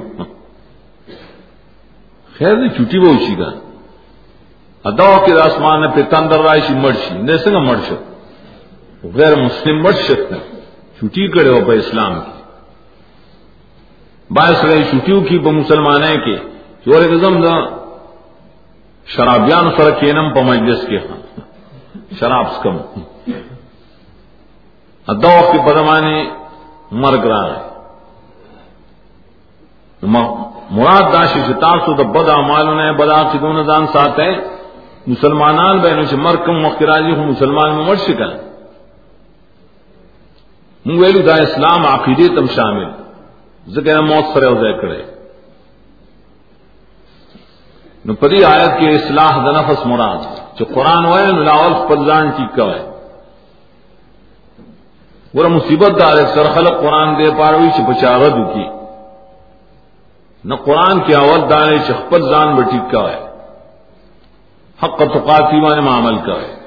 خیر 2.34 2.54
دی 2.54 2.68
چھوٹی 2.76 2.98
وہ 2.98 3.10
اسی 3.10 3.38
گا 3.38 3.50
ادا 4.84 5.10
کے 5.26 5.32
آسمان 5.40 5.90
پہ 5.94 6.02
تندر 6.10 6.40
رائشی 6.40 6.74
مرشی 6.74 7.18
نے 7.22 7.36
سنگا 7.38 7.60
مرش 7.60 7.90
غیر 9.16 9.36
مسلم 9.36 9.82
مرش 9.82 10.00
سکتے 10.06 10.38
چھٹی 10.98 11.26
کرے 11.32 11.48
ہو 11.48 11.60
پہ 11.66 11.76
اسلام 11.78 12.14
کی 12.14 12.40
باعث 14.30 14.64
رہی 14.64 14.82
چھٹیوں 14.90 15.20
کی 15.20 15.38
بہ 15.38 15.50
مسلمان 15.52 16.02
ہے 16.04 16.16
کہ 16.24 16.36
چور 16.84 17.02
قسم 17.10 17.40
دا 17.42 17.54
شرابیان 19.06 19.70
سر 19.76 19.90
کینم 20.00 20.32
پہ 20.34 20.40
مجلس 20.42 20.86
کے 20.88 20.98
ہاں 20.98 21.20
شراب 22.20 22.62
کم 22.62 22.76
ادو 25.08 25.36
کی 25.52 25.58
بدمانی 25.58 26.30
مرگ 26.90 27.24
رہا 27.26 27.46
ہے۔ 27.46 27.60
مراد 30.76 31.12
داشی 31.12 31.40
شتار 31.46 31.78
سو 31.84 31.92
دا 31.92 32.02
بدا 32.02 32.36
مالوں 32.40 32.74
نے 32.74 32.92
بدا 32.92 33.22
کی 33.32 33.38
دون 33.38 33.56
دان 33.68 33.86
ساتھ 33.86 34.20
ہے 34.20 34.30
مسلمانان 35.06 35.78
بہنوں 35.78 36.04
سے 36.04 36.16
مرکم 36.16 36.54
مخراجی 36.66 37.12
ہوں 37.14 37.26
مسلمان 37.26 37.74
میں 37.76 37.84
مر 37.86 37.94
شکا 37.94 38.26
منگویلو 40.86 41.20
دا 41.26 41.34
اسلام 41.42 41.86
عقیدے 41.86 42.28
تم 42.36 42.46
شامل۔ 42.46 42.90
ذکر 43.74 44.00
موت 44.00 44.24
سرے 44.34 44.46
ہو 44.46 44.54
جائے 44.54 44.72
کرے 44.80 45.02
نو 48.04 48.14
پری 48.14 48.44
آیت 48.44 48.72
کی 48.78 48.86
اصلاح 48.88 49.32
د 49.44 49.46
نفس 49.56 49.86
مراد 49.86 50.20
جو 50.58 50.64
قرآن 50.74 51.04
وائے 51.06 51.26
نو 51.32 51.42
لاول 51.42 51.72
پلان 51.88 52.30
کی 52.36 52.46
کوئے۔ 52.56 52.91
ور 55.34 55.44
مصیبت 55.44 56.00
دار 56.00 56.16
سر 56.34 56.50
خلق 56.52 56.80
قرآن 56.80 57.18
دے 57.18 57.30
پاروی 57.38 57.68
چ 57.76 57.80
بچاغت 57.80 58.54
کی۔ 58.54 58.64
نہ 60.44 60.54
قرآن 60.54 61.00
کی 61.00 61.14
اول 61.14 61.50
دانے 61.50 61.78
چخپت 61.78 62.22
زان 62.22 62.54
بٹی 62.54 62.78
کا 62.90 63.12
ہے۔ 63.12 63.26
حق 64.82 64.98
تقاتی 64.98 65.60
مان 65.60 65.84
معمل 65.84 66.16
کا 66.16 66.32
ہے۔ 66.32 66.62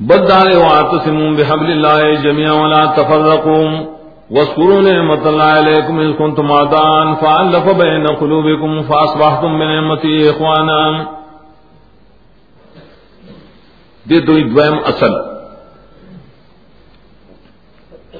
بد 0.00 0.28
دانے 0.28 0.56
واعتصموا 0.56 1.30
بحبل 1.38 1.70
الله 1.70 2.22
جميعا 2.22 2.52
ولا 2.52 2.84
تفرقوا 2.84 3.82
وسکروا 4.30 4.80
نعمت 4.80 5.26
اللہ 5.26 5.42
علیکم 5.42 5.98
اذ 5.98 6.18
کنتم 6.18 6.52
عدان 6.52 7.14
فعلف 7.14 7.74
بین 7.74 8.06
قلوبکم 8.06 8.82
فاصبحتم 8.82 9.58
بنعمتی 9.58 10.28
اخوانا 10.28 11.02
دے 14.10 14.20
دوئی 14.20 14.44
دویم 14.44 14.78
اصل۔ 14.86 15.37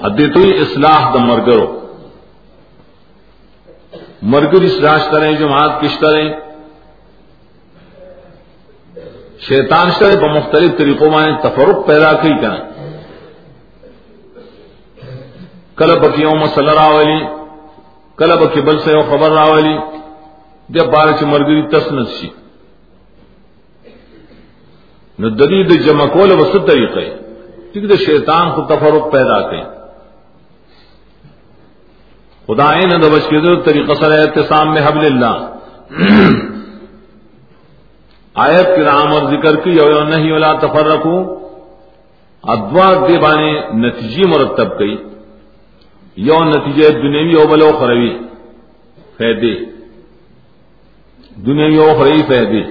ادے 0.07 0.27
توئی 0.33 0.51
اصلاح 0.63 1.11
دا 1.15 1.19
مرگرو. 1.25 1.67
مرگر 4.23 4.63
اس 4.63 4.79
راش 4.83 5.03
کریں 5.11 5.33
جماعت 5.39 5.81
کس 5.81 5.99
طرح 6.01 6.23
شیطان 9.49 9.91
شرح 9.99 10.15
بمختلف 10.21 10.77
طریقوں 10.79 11.11
میں 11.11 11.27
تفرق 11.43 11.87
پیدا 11.87 12.13
کی 12.23 12.33
کریں 12.43 12.63
کلب 15.77 16.03
کی 16.15 16.23
یوم 16.23 16.43
صلی 16.55 16.75
راولی 16.75 17.21
کلب 18.19 18.43
کی 18.55 18.61
بل 18.61 18.79
سے 18.85 19.01
خبر 19.11 19.31
راولی 19.31 19.77
جب 20.69 20.87
بارہ 20.95 21.13
چ 21.19 21.23
مرگری 21.23 21.63
تسنت 21.69 22.09
شی. 22.19 22.29
نو 25.19 25.29
ددید 25.29 25.71
جمع 25.87 26.07
کول 26.13 26.31
وس 26.41 26.53
طریقے. 26.67 27.09
ٹھیک 27.73 27.89
دے 27.91 27.97
شیطان 28.05 28.51
کو 28.55 28.63
تفرق 28.67 29.13
پیدا 29.13 29.41
کرے 29.51 29.78
خدا 32.49 32.75
نہ 32.75 32.95
دو 33.03 33.11
بچ 33.11 33.23
کے 33.31 33.63
طریقہ 33.63 33.95
سر 33.95 34.19
اعتصام 34.19 34.75
میں 34.75 34.83
حبل 34.87 35.07
اللہ۔ 35.07 35.55
آیت 38.35 38.67
کی 38.77 38.85
رام 38.85 39.13
اور 39.13 39.23
ذکر 39.31 39.57
کی 39.57 39.71
یو 39.71 40.05
نہیں 40.05 40.33
ولا 40.33 40.53
تفرقو۔ 40.53 41.35
ادوا 42.43 43.07
دے 43.09 43.19
بانے 43.19 43.61
نتیجی 43.75 44.23
مرتب 44.29 44.79
کئی۔ 44.79 44.97
یو 46.17 46.45
نتیجے 46.45 46.91
دنیوی 46.91 47.35
او 47.35 47.47
بلو 47.47 47.71
خروی 47.79 48.19
فیدے۔ 49.17 49.65
دنیوی 51.47 51.77
او 51.77 51.99
خروی 51.99 52.23
فیدے۔ 52.29 52.63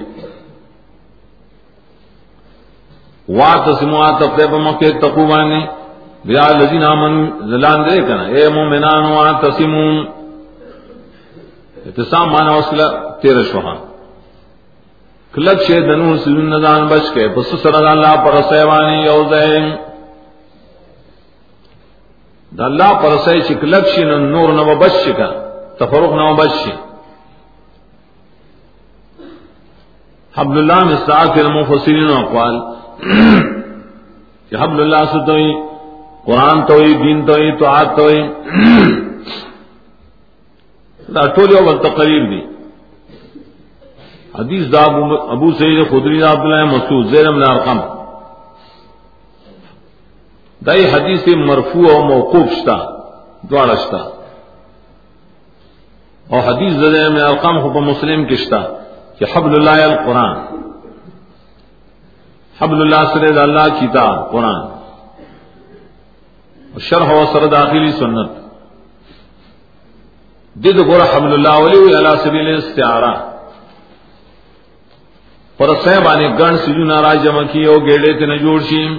وا 3.28 3.54
تسموات 3.66 4.22
اپنے 4.22 4.46
بمکے 4.46 4.90
تقوبانی 4.90 5.77
بیا 6.24 6.46
لذین 6.58 6.84
آمن 6.84 7.14
زلان 7.50 7.84
دے 7.86 8.00
کنا، 8.06 8.24
اے 8.34 8.48
مومنان 8.54 9.04
وا 9.12 9.30
تسمون 9.42 9.96
اتسام 11.88 12.26
مانا 12.32 12.52
وصلہ 12.56 12.86
تیرہ 13.22 13.42
شوہان 13.50 13.76
کلک 15.34 15.62
شے 15.66 15.80
دنو 15.80 16.16
سلون 16.24 16.50
نزان 16.50 16.86
بچ 16.86 17.06
کے، 17.14 17.28
پس 17.34 17.50
سرد 17.62 17.86
اللہ 17.88 18.14
پر 18.24 18.40
سیوانی 18.48 18.96
یو 18.96 19.12
یوزین 19.12 19.70
دا 22.52 22.64
اللہ 22.64 22.92
پر 23.02 23.16
سی 23.24 23.40
سے 23.40 23.54
چکلک 23.54 23.88
شی 23.94 24.04
نور 24.04 24.48
نو 24.58 24.74
بش 24.80 24.98
کا 25.16 25.28
تفرق 25.78 26.12
نو 26.20 26.34
بچ 26.34 26.54
بش 26.54 26.70
حبل 30.34 30.58
اللہ 30.58 30.84
مصداق 30.84 31.34
کے 31.34 31.42
مفسرین 31.42 32.10
اقوال. 32.12 32.58
کہ 34.50 34.56
حبل 34.56 34.80
اللہ 34.82 35.04
سے 35.12 35.18
تو 36.28 36.34
قرآن 36.34 36.66
تو 36.66 36.74
ہی، 36.74 36.94
دین 36.94 37.26
تو 37.26 37.32
ہی 37.32 37.56
تو 37.56 37.66
آت 37.66 37.96
تو 37.96 38.06
ہی۔ 38.06 38.28
دا 41.14 41.26
ٹول 41.34 41.50
یو 41.50 41.78
تقریر 41.78 42.24
دی 42.30 42.46
حدیث 44.38 44.72
دا 44.72 44.82
ابو 45.30 45.50
سعید 45.50 45.90
خدری 45.90 46.22
عبداللہ 46.22 46.64
مسعود، 46.64 47.06
زیر 47.06 47.30
من 47.30 47.42
ارقم۔ 47.50 47.80
دائی 50.66 50.86
حدیث 50.92 51.28
مرفوع 51.28 51.98
و 51.98 52.04
موقوف 52.04 52.52
شتا 52.52 52.76
دوار 53.42 53.76
شتا۔ 53.76 53.96
اور 56.28 56.40
حدیث 56.40 56.72
زیر 56.72 57.08
من 57.10 57.20
ارقم 57.20 57.60
خوب 57.60 57.76
مسلم 57.76 58.24
کشتا 58.24 58.60
کہ 59.18 59.24
حبل 59.36 59.54
اللہ 59.54 59.84
القرآن۔ 59.84 60.36
حبل 62.60 62.80
اللہ 62.80 63.14
سرد 63.14 63.38
اللہ 63.38 63.80
کتاب، 63.80 64.32
قرآن۔ 64.32 64.77
شرح 66.76 67.10
و 67.12 67.24
سر 67.32 67.46
داخلی 67.46 67.90
سنت. 67.98 68.30
دد 70.56 70.78
گور 70.86 71.00
حبل 71.12 71.32
اللہ 71.32 71.56
ولی 71.62 71.94
اللہ 71.96 72.14
سبیل 72.22 72.54
استعارہ 72.54 73.12
پر 75.58 75.68
سہ 75.84 75.98
گن 76.38 76.56
سجو 76.64 76.84
ناراج 76.84 77.22
جمع 77.24 77.42
کی 77.52 77.64
او 77.64 77.76
گیڑے 77.86 78.12
تے 78.18 78.26
نہ 78.26 78.36
جوڑ 78.42 78.60
شیم. 78.68 78.92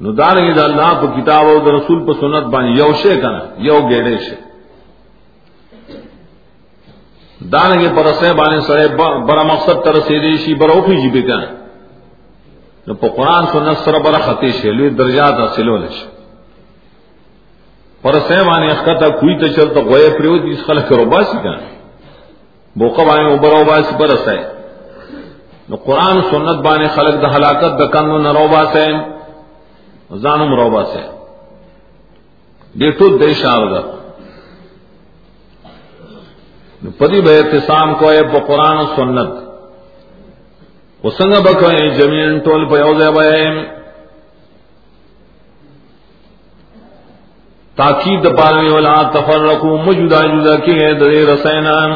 نو 0.00 0.12
دارنگی 0.12 0.52
دا 0.52 0.64
اللہ 0.64 0.90
کو 1.00 1.06
کتاب 1.16 1.44
او 1.48 1.56
رسول 1.76 1.98
پر 2.06 2.14
سنت 2.20 2.44
بانی 2.52 2.70
یو 2.78 2.92
شے 3.02 3.14
کنا، 3.20 3.42
یو 3.66 3.78
گیڑے 3.90 4.16
شے. 4.24 4.36
دارنگی 7.52 7.88
پر 7.96 8.06
سہ 8.20 8.32
سرے 8.66 8.86
برا 9.26 9.42
مقصد 9.42 9.84
تر 9.84 10.00
سیدی 10.06 10.36
شی، 10.44 10.54
برا 10.54 10.72
اوخی 10.72 10.96
جی 11.00 11.08
بکنا. 11.14 11.63
نو 12.86 12.94
پا 12.94 13.08
قرآن 13.16 13.46
سنت 13.52 13.78
سر 13.84 13.98
برا 14.04 14.18
خطی 14.24 14.50
شے 14.60 14.70
لوی 14.70 14.88
درجات 15.00 15.34
حاصلو 15.40 15.76
لش 15.84 16.02
پر 18.02 18.18
سہ 18.28 18.42
بانے 18.48 18.70
اختا 18.70 19.08
کوئی 19.20 19.38
تا 19.40 19.48
چلتا 19.54 19.80
غوئے 19.88 20.08
پریو 20.18 20.36
دیس 20.38 20.66
خلق 20.66 20.88
کرو 20.88 21.04
باسی 21.10 21.38
کنا 21.42 21.56
بوقب 22.76 23.10
آئیں 23.10 23.26
اوبر 23.28 23.52
او 23.56 23.64
باسی 23.68 23.96
برس 23.98 24.28
ہے 24.28 24.42
نو 25.68 25.76
قرآن 25.86 26.20
سنت 26.30 26.58
بانے 26.64 26.88
خلق 26.94 27.22
دا 27.22 27.34
ہلاکت 27.36 27.78
دا 27.78 27.86
کن 27.92 28.10
نہ 28.22 28.32
روبا 28.38 28.62
سے 28.72 28.86
زانم 30.22 30.54
روبا 30.60 30.84
سے 30.92 31.02
ڈیٹو 32.80 33.08
دے 33.18 33.32
شاردا 33.42 33.80
پدی 36.98 37.20
بے 37.26 37.38
احتسام 37.38 37.94
کو 37.98 38.08
اے 38.08 38.22
قرآن 38.46 38.78
و 38.78 38.86
سنت. 38.96 39.43
وہ 41.04 41.10
سنگ 41.10 41.34
بکوئے 41.44 41.88
جمین 41.88 42.38
ٹول 42.38 42.68
پہ 42.68 42.80
اوزے 42.80 43.08
تاکید 47.76 48.26
پالنے 48.38 48.70
والا 48.70 48.94
تفرقو 49.02 49.76
مجدہ 49.76 50.20
جدہ 50.26 50.56
کی 50.64 50.74
ہے 50.84 50.92
دے 50.94 51.26
رسینان 51.26 51.92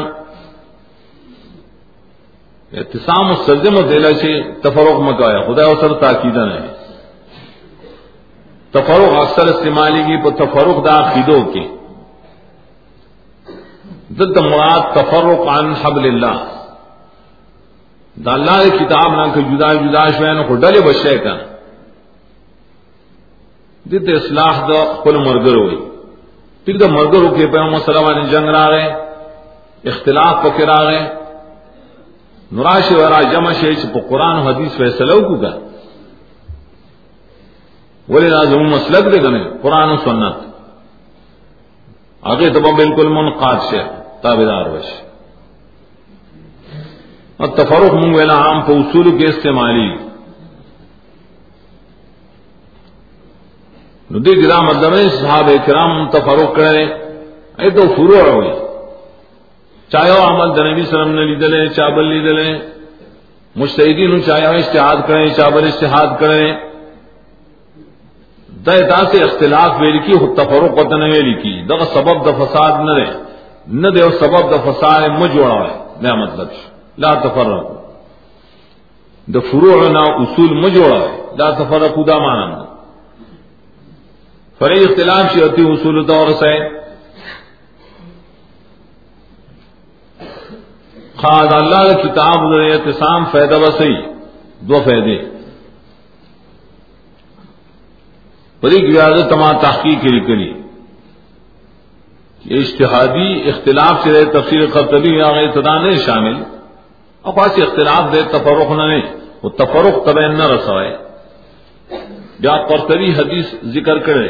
احتسام 2.73 3.35
سجم 3.47 3.77
و 3.77 3.83
دیلا 3.83 4.09
سے 4.21 4.33
تفروغ 4.63 5.01
مکایا، 5.03 5.41
خدا 5.41 5.65
سر 5.81 5.93
تاکید 5.95 6.37
ہے 6.37 6.67
تفروغ 8.71 9.17
اکثر 9.17 9.47
استعمالی 9.47 10.03
کی 10.03 10.17
پر 10.23 10.45
تفروغ 10.45 10.85
دا 10.85 11.01
عقیدوں 11.01 11.41
کی۔ 11.53 11.67
ضد 14.11 14.37
مراد 14.37 14.95
تفرق 14.95 15.49
عن 15.49 15.73
حبل 15.73 16.05
اللہ۔ 16.07 16.58
دا 18.25 18.33
اللہ 18.33 18.63
کی 18.65 18.71
کتاب 18.79 19.11
نہ 19.17 19.33
کہ 19.35 19.41
جدا 19.51 19.73
جدا 19.75 20.09
شوین 20.19 20.43
کو 20.49 20.55
ڈلے 20.55 20.81
بشے 20.81 21.19
کا 21.19 21.35
ضد 23.91 24.09
اصلاح 24.15 24.57
دا 24.69 24.81
کل 25.05 25.17
مرگر 25.17 25.57
ہوئی 25.57 25.77
پھر 26.65 26.79
دا 26.79 26.87
مرگر 26.87 27.21
ہو 27.25 27.35
کے 27.35 27.47
پیغمبر 27.47 27.79
صلی 27.79 27.95
اللہ 27.95 28.11
علیہ 28.11 28.23
وسلم 28.23 28.33
جنگ 28.33 28.49
را 28.49 28.67
گئے، 28.71 28.89
اختلاف 29.91 30.35
پکر 30.43 30.69
آ 30.69 30.85
گئے۔ 30.85 31.03
نراش 32.53 32.93
ورا 32.93 33.21
جمع 33.23 33.53
شي 33.53 33.75
چې 33.75 33.87
په 33.95 34.01
قران 34.11 34.37
او 34.37 34.49
حديث 34.49 34.73
فیصله 34.77 35.15
وکړه 35.17 35.53
ولې 38.09 38.29
لازم 38.37 38.61
مسلک 38.63 39.05
دې 39.15 39.19
کنه 39.19 39.43
قران 39.63 39.89
او 39.89 39.97
سنت۔ 39.97 40.37
هغه 42.27 42.49
ته 42.49 42.61
بالکل 42.61 43.09
منقاد 43.09 43.59
شه 43.71 43.83
تابعدار 44.23 44.69
وش 44.69 44.89
اور 47.39 47.49
تفرق 47.49 47.93
مونږ 47.95 48.15
ویلا 48.17 48.37
عام 48.45 48.61
په 48.67 48.73
اصول 48.73 49.19
کې 49.19 49.29
استعمالي 49.29 49.91
نو 54.11 54.19
دې 54.19 54.35
ګرام 54.45 54.65
مطلب 54.67 54.93
صحابه 55.21 55.57
کرام 55.67 56.09
تفرق 56.09 56.57
کړي 56.57 56.85
ایتو 57.59 57.83
فروع 57.97 58.23
وي 58.39 58.53
چاہے 59.93 60.11
وہ 60.11 60.25
عمل 60.29 60.57
دنبی 60.57 60.83
سلم 60.91 61.11
نے 61.19 61.25
لیدلے 61.25 61.67
چابل 61.77 62.09
لیدلے 62.13 62.49
مشتحدین 63.61 64.23
چاہے 64.27 64.49
وہ 64.49 64.59
اشتہاد 64.63 64.97
کریں 65.09 65.29
چابل 65.37 65.67
اشتہاد 65.67 66.19
کریں 66.21 66.69
دا 68.67 69.01
سے 69.11 69.23
اختلاف 69.23 69.71
ویلی 69.81 69.99
کی 70.07 70.15
تفرق 70.37 70.79
وطن 70.79 71.03
ویلی 71.03 71.35
کی۔ 71.43 71.55
دا 71.69 71.85
سبب 71.95 72.17
دا 72.27 72.33
فساد 72.39 72.75
نہ 72.87 72.93
دے 72.99 73.07
نہ 73.83 73.89
دے 73.97 74.11
سبب 74.21 74.51
دا 74.53 74.59
فساد 74.67 75.09
مجھ 75.19 75.37
ہے 75.37 75.69
نیا 76.03 76.15
مطلب۔ 76.15 76.78
لا 76.99 77.15
تفرق. 77.15 77.67
دا 79.27 79.41
فروع 79.51 79.89
نہ 79.89 80.03
اصول 80.23 80.53
مجھ 80.63 80.75
جوڑا 80.75 80.99
ہے 80.99 81.17
لا 81.39 81.51
تفرق 81.51 81.97
دا 82.07 82.19
مانا 82.19 82.65
فری 84.61 84.79
اختلاف 84.85 85.33
شی 85.33 85.43
اصول 85.43 86.07
دور 86.09 86.31
سے 86.41 86.53
خاد 91.17 91.53
اللہ 91.53 91.93
کتاب 92.03 92.45
احتسام 92.57 93.25
فائدہ 93.25 93.59
بسی 93.63 93.95
دو 94.69 94.83
فائدے 94.85 95.17
بڑی 98.63 98.83
گریاد 98.83 99.29
تمام 99.31 99.59
تحقیق 99.61 100.03
کے 100.03 100.09
لیے 100.09 100.27
کری 100.27 100.53
اشتہادی 102.59 103.31
اختلاف 103.49 104.05
سے 104.05 104.13
رہے 104.13 104.25
تفصیل 104.33 104.71
قرطبی 104.71 105.11
میں 105.17 105.25
آگے 105.25 105.47
نہیں 105.63 105.99
شامل. 106.07 106.37
اور 107.29 107.37
پاس 107.37 107.59
اختلاف 107.59 108.13
دے 108.13 108.23
تفرق 108.23 108.71
نہ 108.71 108.83
نہیں 108.83 109.03
وہ 109.43 109.49
تفرق 109.49 110.07
طبع 110.07 110.27
نہ 110.27 110.47
رسوائے 110.47 110.97
یا 112.39 112.67
قرطبی 112.69 113.11
حدیث 113.15 113.55
ذکر 113.65 113.99
کرے۔ 113.99 114.29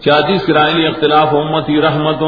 چادیس 0.00 0.46
کرائلی 0.46 0.86
اختلاف 0.86 1.28
امت 1.34 1.70
رحمت 1.70 2.22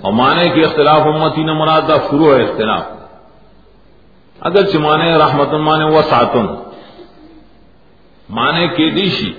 اور 0.00 0.12
مانے 0.12 0.48
کے 0.48 0.60
اختلاف 0.64 1.00
امتی 1.00 1.44
نے 1.44 1.52
مراد 1.52 1.82
فرو 2.10 2.36
ہے 2.36 2.42
اختلاف۔ 2.44 2.84
اگر 4.40 4.66
چمانے 4.66 5.14
رحمت 5.14 5.52
مانے 5.54 5.84
وہ 5.84 6.02
ساتن 6.02 6.46
مانے 8.28 8.68
کے 8.68 8.90
دیشی 8.90 9.32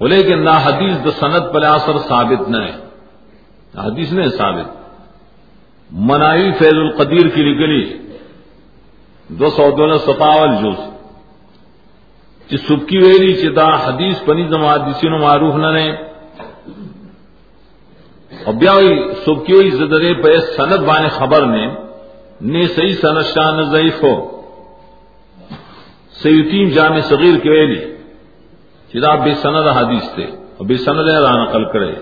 بولے 0.00 0.22
کہ 0.22 0.34
نہ 0.34 0.50
حدیث 0.50 0.96
د 1.04 1.08
صنعت 1.20 1.52
پل 1.52 1.64
اثر 1.64 1.98
ثابت 1.98 2.48
نہ 2.48 2.56
ہے۔ 2.56 2.74
حدیث 3.78 4.12
نے 4.12 4.28
ثابت۔ 4.28 4.85
منائی 5.90 6.52
فیض 6.52 6.74
القدیر 6.74 7.28
کی 7.28 7.42
نکلی، 7.42 7.98
دو 9.28 9.50
سو 9.50 9.70
دولت 9.70 10.00
ستاول 10.00 10.50
جوس 10.62 10.78
چی 12.50 12.56
سبکی 12.56 12.98
ویلی 12.98 13.34
چی 13.34 13.48
دا 13.48 13.68
حدیث 13.68 14.24
پنی 14.24 14.48
زمادیسی 14.48 15.08
نو 15.08 15.18
معروف 15.18 15.54
نہ 15.54 15.66
نے۔ 15.66 15.90
اور 18.44 18.54
بیاوی 18.54 19.14
سب 19.24 19.46
کی 19.46 19.52
ہوئی 19.52 19.70
زدرے 19.70 20.14
پہ 20.14 20.36
سند 20.38 20.76
بانے 20.76 21.08
خبر 21.08 21.46
نے 21.46 21.66
نے 22.40 22.66
صحیح 22.66 22.94
سند 22.94 23.22
شان 23.34 23.62
ضعیف 23.62 24.02
ہو۔ 24.02 24.42
سیتیم 26.22 26.68
جامع 26.68 27.00
صغیر 27.00 27.38
کے 27.38 27.50
ویلی 27.50 27.96
چدا 28.92 29.14
بے 29.14 29.34
سند 29.34 29.66
حدیث 29.66 30.14
تھے 30.14 30.24
اور 30.24 30.66
بے 30.66 30.76
سند 30.76 31.08
را 31.08 31.44
نقل 31.44 31.64
کرے۔ 31.64 31.92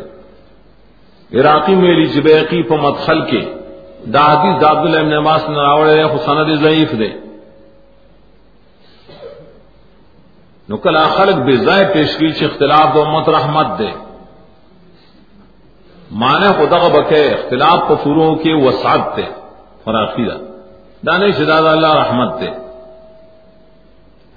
عراقی 1.40 1.74
میلی 1.74 2.06
جبیقی 2.06 2.62
پہ 2.62 2.74
مدخل 2.74 3.20
کے۔ 3.24 3.63
دا 4.12 4.20
حدیث 4.20 4.60
دا 4.60 4.70
عبداللہ 4.70 4.98
ابن 4.98 5.12
عباس 5.12 5.48
نے 5.48 5.56
راوڑے 5.56 6.06
خو 6.06 6.18
سند 6.18 6.55
ضعیف 6.55 6.93
دے۔ 6.93 7.09
نو 10.68 10.76
کلا 10.76 11.05
خلق 11.05 11.36
بے 11.36 11.56
ضائع 11.56 11.86
پیش 11.94 12.16
کی 12.16 12.44
اختلاف 12.44 12.94
دو 12.94 13.05
مت 13.05 13.28
رحمت 13.28 13.78
دے۔ 13.78 13.86
مانے 16.10 16.47
خدا 16.47 16.78
کا 16.78 16.89
بکے، 16.89 17.28
اختلاف 17.28 17.89
پفوروں 17.89 18.36
کے 18.36 18.52
وسعت 18.52 19.14
تھے 19.14 19.24
فراخی 19.85 20.24
دا۔ 20.24 20.60
دانے 21.06 21.32
شداد 21.32 21.62
اللہ 21.62 21.94
رحمت 21.94 22.39
تھے 22.39 22.51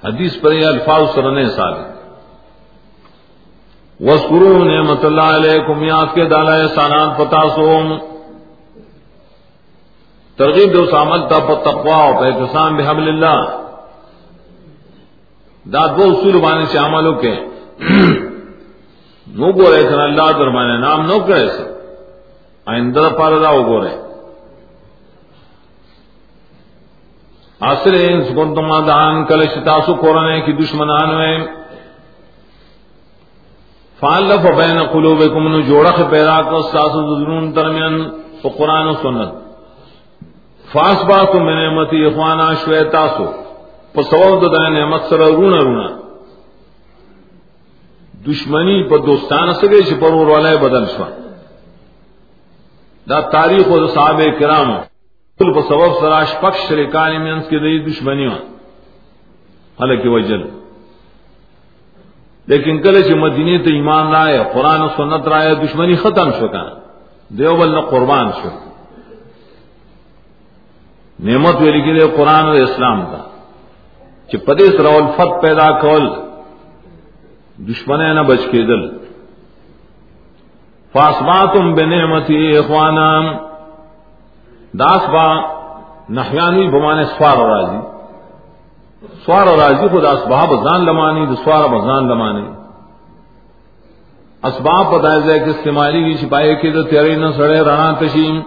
حدیث 0.04 0.42
پر 0.42 0.52
یہ 0.52 0.68
الفاظ 0.68 1.02
سرنے 1.16 1.46
سال۔ 1.46 1.74
وسکرو 4.00 4.64
نعمت 4.64 5.06
اللہ 5.06 5.24
علیکم 5.24 5.84
یاد 5.84 6.16
کے 6.16 6.26
دالا 6.26 6.68
سانات 6.68 7.18
پتا 7.18 7.50
سوم۔ 7.56 8.17
ترغیب 10.38 10.74
دو 10.74 10.86
سامد 10.86 11.28
تا 11.30 11.40
تقوا 11.40 12.04
و 12.10 12.24
احتسام 12.24 12.76
بحبل 12.78 13.08
اللہ 13.08 13.40
داد 15.74 15.90
وہ 15.98 16.06
اصول 16.06 16.40
بانے 16.42 16.66
سے 16.66 16.78
عملوں 16.78 17.14
کے۔ 17.14 17.34
نو 19.38 19.52
گو 19.52 19.72
رہے 19.72 19.82
سن 19.90 20.00
اللہ 20.00 20.32
در 20.32 20.40
درمانے 20.40 20.78
نام 20.78 21.06
نو 21.06 21.20
کرے 21.20 21.48
سن۔ 21.48 21.68
آئندہ 22.66 23.08
پار 23.18 23.32
دا 23.42 23.50
وہ 23.50 23.64
گو 23.66 23.82
رہے 23.84 23.96
آسر 27.60 27.96
سکون 28.30 28.56
تم 28.56 28.70
دان 28.88 29.26
کل 29.26 29.44
شتاسو 29.46 29.94
کورانے 29.94 30.40
کی 30.42 30.54
دشمنان 30.54 31.16
میں 31.16 31.38
فالف 34.00 34.46
بین 34.58 34.84
قلوبکم 34.84 35.48
نو 35.48 35.60
جوڑخ 35.62 36.00
پیدا 36.10 36.42
کو 36.42 36.62
ساسو 36.62 37.20
ذرون 37.20 37.56
درمیان 37.56 37.94
تو 38.42 38.50
قرآن 38.50 38.88
و 38.88 38.94
سنت۔ 38.94 39.47
فاس 40.72 41.04
با 41.04 41.26
کو 41.26 41.40
میں 41.40 41.56
نعمتی 41.56 42.06
اخوانا 42.06 42.54
شویتاسو 42.54 43.26
پا 43.94 44.02
سوال 44.04 44.42
دو 44.42 44.48
دن 44.48 44.74
نعمت 44.74 45.02
سر 45.02 45.18
رونا 45.18 45.58
رونا۔ 45.58 45.88
دشمنی 48.28 48.84
پا 48.84 48.98
دوستان 48.98 49.54
سگے 49.54 49.82
چھ 49.82 49.94
پر 50.00 50.12
والے 50.12 50.58
بدل 50.58 50.86
شوا۔ 50.86 51.10
دا 53.10 53.20
تاریخ 53.22 53.72
و 53.72 53.80
دا 53.80 53.88
صحابہ 53.88 54.40
کرام 54.40 54.72
کل 55.40 55.54
پا 55.54 55.62
سبب 55.62 56.00
سراش 56.00 56.40
پکش 56.42 56.70
شرکانی 56.70 57.18
منس 57.18 57.50
کے 57.50 57.60
دی 57.60 57.92
دشمنی 57.92 58.28
وان 58.28 58.46
حالکہ 59.80 60.10
وجل 60.10 60.42
لیکن 62.48 62.82
کل 62.82 63.02
چھ 63.02 63.12
مدینی 63.12 63.58
تو 63.58 63.70
ایمان 63.70 64.08
رائے، 64.08 64.44
قرآن 64.54 64.82
و 64.82 64.88
سنت 64.88 65.28
رائے 65.28 65.56
دشمنی 65.56 65.96
ختم 65.96 66.32
شکا 66.32 66.64
دیو 67.30 67.56
بل 67.56 67.82
قربان 67.82 68.32
شو۔ 68.32 68.67
نعمت 71.20 71.56
ویلی 71.60 71.82
کے 71.82 72.08
قرآن 72.18 72.48
و 72.48 72.52
اسلام 72.52 73.06
کا۔ 73.06 73.18
چھ 74.30 74.36
پدیس 74.36 74.70
رول 74.70 75.04
فت 75.18 75.42
پیدا 75.42 75.80
کول 75.80 76.10
دشمن 77.58 78.16
نہ 78.16 78.22
بچ 78.22 78.40
کے 78.52 78.62
دل۔ 78.62 78.98
فاسباتم 80.94 81.74
بے 81.74 81.86
نعمتی 81.86 82.58
اخوانام 82.58 83.26
داس 84.78 85.10
با 85.10 85.58
نحیانی 86.10 86.68
بمانے 86.68 87.06
سوار 87.06 87.50
راضی۔ 87.50 87.80
سوار 89.26 89.48
راضی 89.48 89.88
خود 89.88 90.06
اسباب 90.06 90.64
زان 90.64 90.86
لمانی، 90.86 91.26
دو 91.26 91.36
سوار 91.36 91.68
بزان 91.68 92.08
لمانی۔ 92.08 92.48
اسباب 94.44 94.94
بتائے 94.94 95.22
جائے 95.22 95.40
کہ 95.40 95.50
استعمالی 95.50 96.04
کی 96.04 96.18
چھپائے 96.18 96.56
کی 96.56 96.72
تو 96.72 96.84
تیرے 96.84 97.16
نہ 97.16 97.32
سڑے، 97.38 97.62
رنا 97.62 97.94
تشیم۔ 98.00 98.42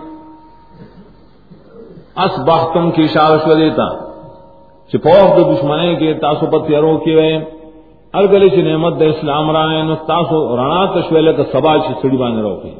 اس 2.24 2.34
تم 2.74 2.90
کی 2.96 3.02
اشارہ 3.02 3.38
شو 3.44 3.54
دیتا 3.58 3.88
چپوف 4.92 5.28
دو 5.36 5.42
دشمنے 5.52 5.94
کے 6.00 6.12
تاسو 6.26 6.46
پر 6.52 6.66
تیروں 6.68 6.96
کی 7.04 7.14
وے 7.14 7.32
ار 8.18 8.24
گلی 8.32 8.48
چ 8.54 8.56
نعمت 8.68 8.94
د 9.00 9.02
اسلام 9.14 9.50
را 9.56 9.64
نو 9.88 9.94
تاسو 10.06 10.36
رنا 10.56 10.84
تشویل 10.94 11.32
کا 11.36 11.44
سبا 11.52 11.76
چ 11.78 11.86
سڑی 12.02 12.16
باندې 12.16 12.42
راوتی 12.46 12.72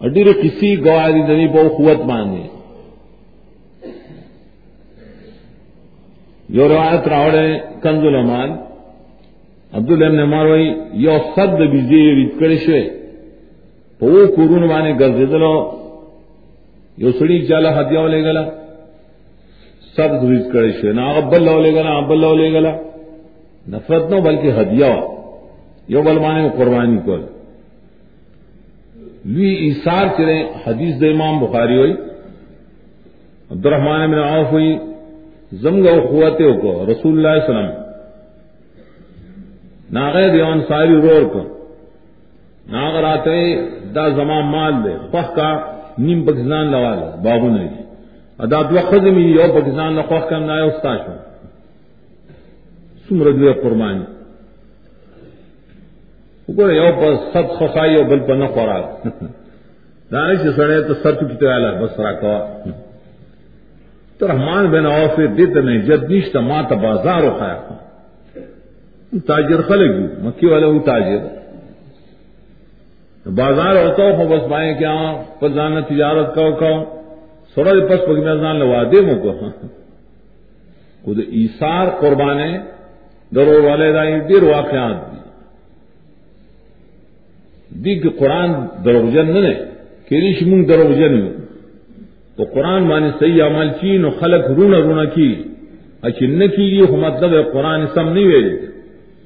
اډیره 0.00 0.32
کسی 0.42 0.68
گواہی 0.84 1.22
دنی 1.28 1.46
په 1.54 1.68
قوت 1.76 2.00
باندې. 2.10 2.42
یو 6.56 6.68
روایت 6.68 7.08
راوړې 7.08 7.48
کنزل 7.82 8.14
امان. 8.16 8.50
عبد 9.74 9.90
الله 9.90 10.08
بن 10.08 10.20
عمر 10.20 10.46
وای 10.46 10.66
یو 11.06 11.16
صد 11.36 11.58
بيزي 11.72 12.02
ریت 12.18 12.32
کړی 12.40 12.58
شوی 12.66 12.84
په 14.00 14.26
کورونه 14.36 14.66
باندې 14.72 14.98
ګرځیدلو 15.00 15.54
یو 16.98 17.10
سړی 17.10 17.46
چاله 17.48 17.70
هدیه 17.80 18.00
ولېګلا 18.00 18.44
سب 19.96 20.28
ریز 20.30 20.46
کړی 20.52 20.72
شوی 20.80 20.92
نه 20.92 21.16
ابل 21.16 21.44
لو 21.44 21.60
لګلا 21.60 21.90
ابل 21.90 22.20
لو 22.20 22.34
لګلا 22.34 22.76
نفرت 23.68 24.10
نو 24.10 24.20
بلکې 24.20 24.50
هدیه 24.60 25.16
یو 25.88 26.02
بل 26.02 26.18
باندې 26.18 26.56
قربانی 26.56 26.98
کول۔ 27.04 27.22
لوی 29.24 29.50
ایثار 29.54 30.06
کرے 30.16 30.42
حدیث 30.66 31.00
د 31.00 31.04
امام 31.04 31.44
بخاری 31.44 31.78
ہوئی۔ 31.78 31.92
عبد 33.50 33.66
الرحمن 33.66 34.10
بن 34.10 34.18
عوف 34.18 34.52
ہوئی۔ 34.52 34.78
زمگ 35.52 35.86
و 35.86 36.00
قوت 36.00 36.38
کو، 36.62 36.86
رسول 36.92 37.12
اللہ 37.16 37.28
علیہ 37.28 37.42
وسلم 37.42 37.82
ناغیر 39.90 40.32
دیوان 40.32 40.60
ساری 40.68 40.94
رور 40.94 41.22
کو۔ 41.22 41.42
ناغر 42.68 43.04
آتے 43.04 43.56
دا 43.94 44.08
زمان 44.08 44.44
مال 44.46 44.72
دے۔ 44.84 45.06
فخ 45.10 45.36
کا 45.36 45.75
نیم 45.98 46.24
پاکستان 46.26 46.72
لگا 46.72 46.94
لے 46.94 47.06
بابو 47.22 47.48
نے 47.56 47.66
ادا 48.44 48.62
دو 48.70 48.80
خدمی 48.90 49.24
یو 49.30 49.52
پاکستان 49.54 49.94
نہ 49.96 50.02
خوخ 50.08 50.28
کم 50.30 50.44
نہ 50.50 50.52
استاد 50.62 50.98
شو 51.06 51.16
سمر 53.08 53.30
دو 53.30 53.52
قربانی. 53.62 54.06
وګوره 56.48 56.72
یو 56.74 56.90
په 57.00 57.08
صد 57.32 57.46
خخای 57.58 57.96
او 57.96 58.04
بل 58.10 58.20
په 58.28 58.34
نه 58.40 58.46
خوراک 58.54 58.84
دا 60.10 60.20
نه 60.26 60.34
چې 60.42 60.48
سړی 60.58 60.80
ته 60.88 60.94
ست 61.02 61.18
کی 61.28 61.36
ته 61.40 61.46
اله 61.54 61.70
بس 61.82 62.00
را 62.00 62.12
کوا. 62.20 62.38
تر 64.18 64.26
رحمان 64.32 64.70
بن 64.74 64.86
عوف 64.86 65.16
دې 65.16 65.46
ته 65.54 65.60
نه 65.68 65.78
جد 65.88 66.12
نشته 66.12 66.40
ما 66.40 66.62
ته 66.68 66.74
بازار 66.84 67.24
وخایا 67.24 67.58
تاجر 69.26 69.62
خلک 69.68 69.90
مکی 70.24 70.46
والا 70.46 70.66
وہ 70.66 70.80
تاجر. 70.86 71.20
بازار 73.26 73.76
ہوتا 73.76 74.02
ہو 74.02 74.28
بس 74.28 74.50
پائے 74.50 74.74
کیا 74.74 75.22
پر 75.40 75.48
جانا 75.48 75.80
تجارت 75.80 76.34
کا 76.34 76.50
کہ 76.50 76.84
سوڑا 77.54 77.86
پس 77.86 78.06
پگ 78.06 78.24
جان 78.24 78.56
لوا 78.56 78.82
دے 78.82 79.00
مو 79.00 79.14
کو۔ 79.22 79.32
خود 81.04 81.18
ایثار 81.28 81.86
قربانے 82.00 82.58
درو 83.34 83.62
والے 83.62 83.92
دائی، 83.92 84.20
دیر 84.20 84.42
واقعات 84.42 85.12
دی۔ 85.12 85.16
دی 87.84 87.98
کہ 87.98 88.08
قرآن 88.08 88.52
دروجن 88.84 89.26
نہ 89.26 89.48
کیریش 90.08 90.42
منگ 90.42 90.64
دروجن۔ 90.64 91.32
تو 92.36 92.44
قرآن 92.44 92.82
مانے 92.82 93.10
صحیح 93.18 93.42
عمل 93.42 93.68
چین 93.80 94.04
و 94.04 94.10
خلق 94.10 94.50
رونا 94.50 94.78
رونا 94.78 95.04
کی۔ 95.04 95.42
اچن 96.02 96.48
کی، 96.48 96.62
یہ 96.62 96.82
مطلب 96.82 97.34
ہے 97.34 97.42
قرآن 97.42 97.86
سم 97.94 98.12
نہیں 98.12 98.26
ویلے۔ 98.26 98.66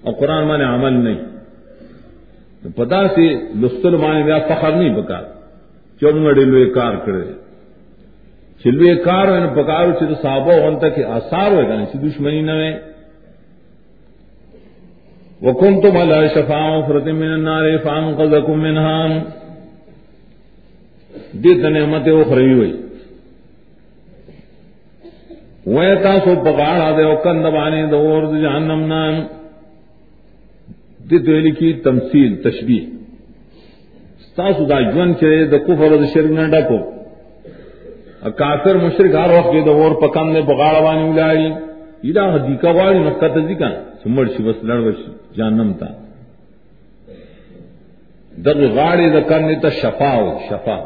اور 0.02 0.12
قرآن 0.12 0.44
مانے 0.44 0.64
عمل 0.64 0.93
نہیں۔ 0.93 1.39
پتا 2.69 3.09
سے 3.09 3.35
لستر 3.61 3.91
مانے 3.91 4.23
بیا 4.23 4.39
فخر 4.39 4.73
نہیں 4.73 5.03
پکا۔ 5.03 5.20
چونگڑے 6.01 6.45
لوے 6.45 6.70
کار 6.70 6.95
کرے۔ 6.95 7.24
چلوے 8.65 8.97
کار 8.97 9.28
ہوئے 9.28 9.62
پکارو 9.62 9.93
چلو 10.01 10.15
صحابہ 10.23 10.53
ہون 10.53 10.78
تک 10.78 11.05
آثار 11.09 11.51
ہوئے 11.51 11.69
گا 11.69 11.85
دشمنی 11.95 12.41
نہ 12.41 12.51
ہوئے 12.51 12.78
وکنتم 15.43 15.97
على 15.97 16.28
شفاء 16.28 16.81
فرت 16.89 17.07
من 17.07 17.32
النار 17.32 17.78
فانقذكم 17.82 18.61
منها۔ 18.61 19.19
دیت 21.32 21.65
نعمت 21.65 22.09
اخروی 22.09 22.53
ہوئی۔ 22.53 22.82
ویتا 25.66 26.19
سو 26.19 26.41
پکاڑا 26.41 26.91
دے 26.97 27.03
او 27.03 27.16
کند 27.16 27.47
بانی 27.47 27.82
دور 27.91 28.23
جہنم 28.23 28.87
نام 28.87 29.15
دیت 31.11 31.28
ویلی 31.28 31.51
کی 31.51 31.73
تمثیل، 31.73 32.43
تشبیح۔ 32.43 32.85
ستاسو 34.27 34.65
دا 34.65 34.81
جون 34.81 35.15
چرے 35.20 35.45
دا 35.45 35.59
کفر 35.59 35.97
دا 35.97 36.07
شرک 36.15 36.31
نہ 36.31 36.51
ڈکو۔ 36.51 37.01
کافر 38.31 38.74
مشرک 38.74 39.15
ہر 39.15 39.31
وقت 39.31 39.66
دا 39.66 39.70
اور 39.70 39.93
پکند 40.03 40.37
پکاڑا 40.47 40.81
بانی 40.81 41.09
الائی 41.09 41.53
ایدا 42.03 42.37
دیکا 42.37 42.70
والی 42.70 42.99
نکت 42.99 43.39
ذکر 43.49 43.70
سمڑ 44.03 44.28
شي 44.37 44.43
بس 44.43 44.65
لړ 44.65 44.78
وشي 44.87 45.11
جانم 45.37 45.73
تا۔ 45.73 45.87
دغه 48.45 48.66
غاړي 48.66 49.07
د 49.15 49.28
کرنے 49.28 49.55
ته 49.55 49.69
شفا 49.69 50.11
او 50.11 50.39
شفا۔ 50.51 50.78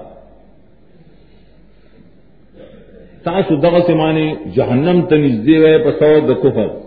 تاسو 3.24 3.56
دغه 3.56 3.80
سمانی 3.80 4.34
جهنم 4.56 5.02
ته 5.02 5.16
نږدې 5.16 5.56
وای 5.62 5.78
په 5.78 5.90
سو 5.98 6.20
د 6.20 6.32
کفر۔ 6.42 6.83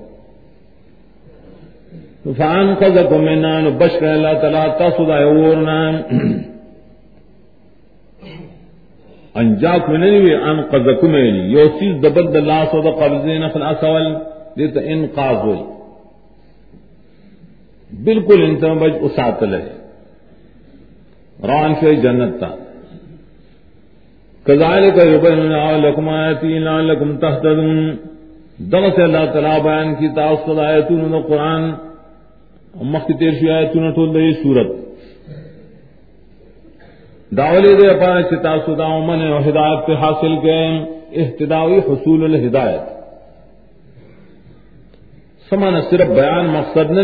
فان 2.33 2.75
قذکم 2.75 3.21
منان 3.21 3.69
بشر 3.69 4.05
الله 4.05 4.33
تعالی 4.33 4.69
تاسو 4.79 5.05
دا 5.05 5.27
ورنا 5.27 6.01
انجاک 9.35 9.89
مننی 9.89 10.17
وی، 10.17 10.35
ان 10.35 10.61
قذکم 10.61 11.15
یو 11.15 11.65
چیز 11.65 12.03
دبد 12.03 12.35
الله 12.35 12.65
سو 12.71 12.81
د 12.81 12.85
قبضین 12.85 13.47
خلاص 13.47 13.83
اول 13.83 14.15
دې 14.57 14.73
ته 14.73 14.79
انقاذ 14.85 15.37
وای 15.45 15.63
بالکل 18.03 18.43
انسان 18.43 18.77
بج 18.77 18.91
اساتل 19.01 19.53
ہے 19.53 19.67
ران 21.47 21.73
سے 21.79 21.95
جنت 21.95 22.39
تھا 22.39 22.55
کزال 24.43 24.91
کا 24.95 25.03
یوبن 25.03 25.39
لکم 25.81 26.09
آیتی 26.09 26.59
لعلکم 26.59 27.17
تہتدون۔ 27.17 27.95
دم 28.59 28.89
سے 28.95 29.03
اللہ 29.03 29.25
تعالیٰ 29.33 29.61
بیان 29.61 29.95
کی 29.95 30.07
تاثر 30.15 30.63
آیتون 30.63 31.21
قرآن۔ 31.21 31.71
مخت 32.81 33.11
تیر 33.19 33.31
شی 33.31 33.49
آیتون 33.49 33.91
ٹول 33.91 34.13
دے 34.13 34.33
سورت۔ 34.43 34.67
داولی 37.37 37.73
دے 37.73 37.87
اپنے 37.87 38.23
چتا 38.23 38.57
سدا 38.65 38.99
من 38.99 39.31
و 39.31 39.39
ہدایت 39.39 39.87
پہ 39.87 39.93
حاصل 39.93 40.35
کے 40.43 40.59
احتداوی 41.21 41.77
حصول 41.77 42.23
الہدایت۔ 42.23 42.97
سمان 45.49 45.81
صرف 45.89 46.07
بیان 46.07 46.45
مقصد 46.45 46.91
نہ 46.91 47.01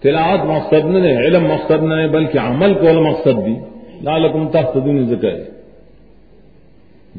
تلاوت 0.00 0.44
مقصد 0.44 0.86
نہ 0.86 0.98
علم 0.98 1.44
مقصد 1.44 1.82
نہ 1.82 2.06
بلکہ 2.06 2.38
عمل 2.38 2.74
کو 2.74 3.00
مقصد 3.02 3.46
دی 3.46 3.54
لالکم 4.02 4.48
تحتدون 4.48 5.06
ذکر۔ 5.06 5.34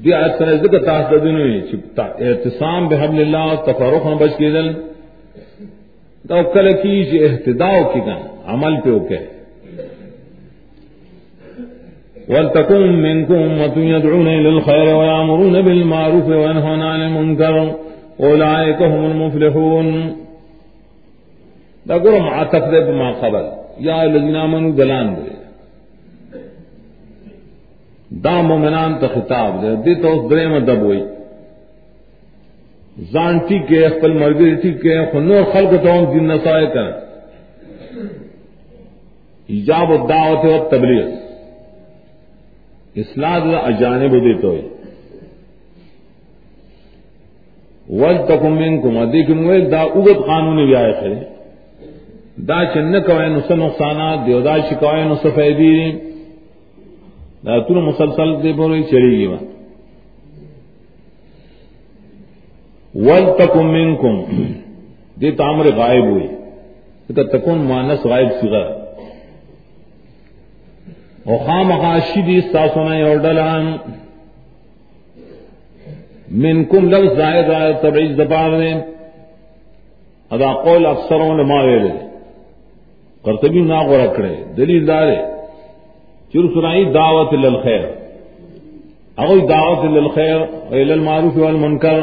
دی 0.04 0.14
آیت 0.14 0.32
سره 0.40 0.56
ذکر 0.56 0.80
تاسو 0.80 1.18
د 1.18 1.26
چې 1.70 2.00
اعتصام 2.00 2.88
به 2.88 2.96
حبل 3.04 3.20
الله 3.22 3.56
تفرق 3.56 4.06
نه 4.06 4.16
بچ 4.16 4.32
کېدل 4.38 4.91
دا 6.30 6.44
کله 6.44 6.72
کی 6.72 7.06
چې 7.12 7.32
اهتداء 7.32 7.78
کیږي 7.94 8.18
عمل 8.48 8.82
په 8.82 8.90
وکړي 8.90 9.22
ولتكن 12.30 12.82
منكم 12.82 13.34
أمة 13.34 13.78
يدعون 13.78 14.28
إلى 14.28 14.50
الخير 14.50 14.96
ويأمرون 14.96 15.62
بالمعروف 15.62 16.26
وينهون 16.26 16.82
عن 16.82 17.02
المنكر 17.02 17.56
أولئك 18.20 18.82
هم 18.82 19.06
المفلحون۔ 19.06 20.14
دا 21.90 21.98
قرم 21.98 22.30
عطف 22.30 22.72
دے 22.72 22.80
بما 22.80 23.12
قبل۔ 23.12 23.44
یا 23.78 24.02
الذين 24.02 24.36
آمنوا 24.36 24.72
دلان 24.78 25.14
دے۔ 25.18 25.42
دا 28.24 28.42
مومنان 28.42 28.96
ته 29.00 29.08
خطاب 29.08 29.62
دی 29.62 29.96
دې 29.96 30.02
ته 30.02 30.08
اوس 30.08 30.32
درې 30.32 30.48
مدب 30.48 30.84
وای 30.84 31.04
ځان 33.14 33.40
ټیک 33.48 33.64
کې 33.68 33.90
خپل 33.98 34.12
مرګ 34.22 34.62
ټیک 34.62 34.82
کې 34.82 35.12
خو 35.12 35.20
نور 35.20 35.44
خلق 35.54 35.72
ته 35.84 35.90
هم 35.94 36.06
دین 36.14 36.28
نصای 36.28 36.66
کړ 36.74 36.92
ایجاب 39.54 39.92
الدعوت 39.92 40.46
و 40.46 40.58
تبلیغ۔ 40.70 41.08
اصلاح 43.00 43.36
اجانب 43.58 44.14
دیتے 44.24 44.48
ہوئے 44.48 44.62
ول 48.02 48.18
تک 48.28 48.44
منکم 48.44 48.98
ادیکم 48.98 49.48
ویل 49.48 49.72
دا 49.72 49.82
اوگت 49.82 50.26
قانون 50.28 50.66
بھی 50.66 50.76
آئے 50.76 50.92
کرے 51.00 51.20
دا 52.48 52.60
چن 52.74 53.00
کوئے 53.08 53.28
نس 53.30 53.52
نقصانات 53.52 54.26
دیودا 54.26 54.58
شکوائے 54.70 55.04
نس 55.10 55.26
فیدی 55.36 55.76
دا 57.46 57.60
تر 57.68 57.80
مسلسل 57.88 58.32
دے 58.44 58.52
بولے 58.58 58.82
چلی 58.92 59.28
گی 62.96 63.64
منکم. 63.64 64.16
دے 65.22 65.32
تامر 65.38 65.68
غائب 65.78 66.06
ہوئی 66.06 66.28
تکن 67.32 67.58
مانس 67.70 68.06
غائب 68.12 68.30
سگا 68.42 68.64
او 71.26 71.38
خام 71.46 71.72
خاشی 71.82 72.22
دی 72.28 72.40
ساسونا 72.52 72.96
یو 72.98 73.16
ڈلان 73.24 73.66
من 76.44 76.64
کم 76.72 76.90
لفظ 76.90 77.18
زائد 77.18 77.50
آئے 77.56 77.74
تبعیز 77.82 78.18
دپار 78.18 78.58
دیں 78.60 78.74
ادا 80.32 80.52
قول 80.64 80.86
اکثروں 80.86 81.34
نے 81.38 81.44
مارے 81.52 81.78
لے 81.80 81.92
کرتبی 83.26 83.62
نا 83.62 83.84
کو 83.88 83.98
رکھڑے 84.04 84.36
دلیل 84.58 84.88
دارے 84.88 85.16
چر 86.34 86.48
سنائی 86.54 86.84
دعوت 86.94 87.34
للخیر. 87.34 87.86
اگوی 89.22 89.42
دعوت 89.48 89.84
للخیر 89.96 90.40
و 90.42 90.74
المعروف 90.74 91.38
والمنکر. 91.38 92.00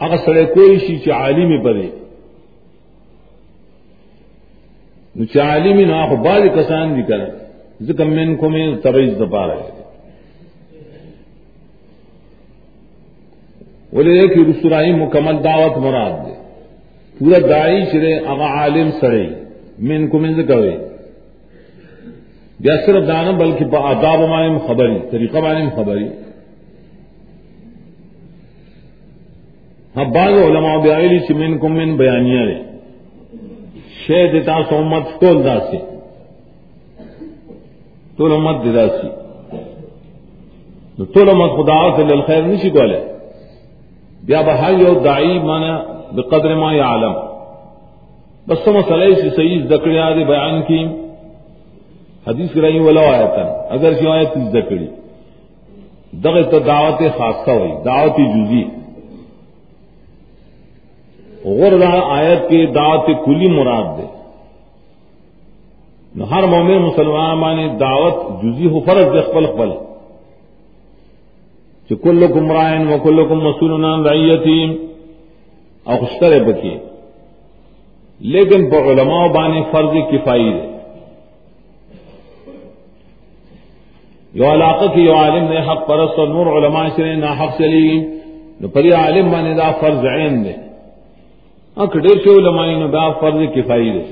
اگر 0.00 0.16
سڑے 0.24 0.44
کوئی 0.54 0.78
شی 0.78 0.98
چ 0.98 1.08
عالمی 1.12 1.58
پدے 1.64 1.88
نو 5.14 5.24
چ 5.24 5.36
عالمی 5.40 5.84
نو 5.84 5.94
اخ 5.96 6.12
بعض 6.24 6.42
کسان 6.54 6.96
دی 6.96 7.02
کرے 7.08 7.28
ذکر 7.86 8.04
من 8.06 8.34
کو 8.36 8.48
میں 8.50 8.66
تبعیض 8.82 9.12
دپا 9.20 9.46
رہے 9.46 9.68
بولے 13.92 14.20
کہ 14.28 14.40
رسرائی 14.48 14.92
مکمل 14.94 15.42
دعوت 15.44 15.76
مراد 15.78 16.12
دے 16.26 16.34
پورا 17.16 17.38
دائی 17.48 17.84
چرے 17.92 18.14
اغا 18.26 18.48
عالم 18.58 18.90
سڑے 19.00 19.26
من 19.88 20.06
کو 20.08 20.18
من 20.18 20.34
ذکر 20.34 20.64
یا 22.60 22.74
صرف 22.86 23.06
دانا 23.08 23.30
بلکہ 23.36 23.64
با 23.64 23.78
آداب 23.90 24.20
معنی 24.28 24.58
خبری 24.66 24.98
طریقہ 25.10 25.38
معنی 25.38 25.68
خبری 25.76 26.08
ہاں 29.96 30.04
بعض 30.14 30.34
علماء 30.38 30.76
بیائلی 30.82 31.18
چی 31.26 31.34
من 31.34 31.58
کو 31.58 31.68
من 31.68 31.96
بیانیاں 31.96 32.44
رہے 32.46 32.62
شہ 34.00 34.26
دیتا 34.32 34.58
سومت 34.68 35.08
کول 35.20 35.44
دا 35.44 35.58
سے 35.70 35.78
ټول 38.16 38.32
امت 38.32 38.64
داسي 38.74 39.08
نو 40.98 41.04
ټول 41.14 41.28
امت 41.34 41.50
خدا 41.58 41.78
ته 41.96 42.02
للخير 42.10 42.42
نشي 42.52 42.70
کوله 42.70 43.00
بیا 44.30 44.40
به 44.48 44.54
هر 44.62 44.80
یو 44.84 44.94
داعی 45.08 45.38
معنا 45.50 45.74
بقدر 46.16 46.54
ما 46.62 46.72
يعلم 46.74 47.14
بس 48.48 48.64
سم 48.64 48.76
مسئلہ 48.76 49.12
سے 49.20 49.30
صحیح 49.36 49.60
ذکریا 49.74 50.10
دے 50.16 50.24
بیان 50.32 50.62
کی 50.68 50.80
حدیث 52.26 52.52
کرائی 52.54 52.78
ولو 52.86 53.04
آیتا 53.12 53.44
اگر 53.76 53.94
سی 54.00 54.06
آیت 54.16 54.38
ذکری 54.56 54.88
دغه 56.24 56.42
ته 56.52 56.58
دعوت 56.58 57.00
خاصه 57.18 57.54
وي 57.62 57.72
دعوت 57.84 58.16
جزئی۔ 58.34 58.64
غور 61.44 61.78
دا 61.78 62.18
آیت 62.18 62.50
کی 62.50 62.66
دعوت 62.66 63.06
کلی 63.24 63.48
مراد 63.48 63.98
دے۔ 63.98 64.06
نو 66.14 66.24
ہر 66.24 66.42
مومن 66.42 66.78
مسلمان 66.78 67.38
مانے 67.38 67.68
دعوت 67.68 68.42
جزی 68.42 68.66
ہو 68.66 68.80
فرض 68.80 69.04
دے 69.04 69.20
خپل 69.20 69.46
خپل۔ 69.46 69.70
کہ 71.88 71.94
کلکم 71.94 72.52
رائن 72.52 72.92
و 72.92 72.96
کلکم 73.02 73.40
مسئول 73.40 73.84
عن 73.84 74.06
رعیتی 74.06 74.86
او 75.84 76.06
خشتر 76.06 76.44
بکی 76.44 76.78
لیکن 78.18 78.70
پر 78.70 78.76
علماء 78.76 79.26
بانے 79.26 79.62
فرض 79.72 79.90
کفائی 80.12 80.52
دے۔ 80.52 80.70
یو 84.34 84.52
علاقہ 84.52 84.94
کی 84.94 85.00
یو 85.00 85.16
عالم 85.16 85.44
نے 85.44 85.60
حق 85.60 85.88
پرست 85.88 86.18
اور 86.18 86.28
نور 86.28 86.46
علماء 86.46 86.88
شرے 86.96 87.14
نہ 87.14 87.26
حق 87.26 87.58
چلی 87.58 88.06
نو 88.60 88.68
پری 88.68 88.90
عالم 88.90 89.30
بانے 89.30 89.54
دا 89.54 89.70
فرض 89.80 90.04
عین 90.04 90.44
دے۔ 90.44 90.69
اک 91.82 91.96
ڈیر 91.96 92.18
سے 92.24 92.30
علماء 92.30 92.66
نو 92.66 92.86
دا 92.86 93.08
فرض 93.10 93.42
کفائی 93.54 93.90
دے 93.90 94.02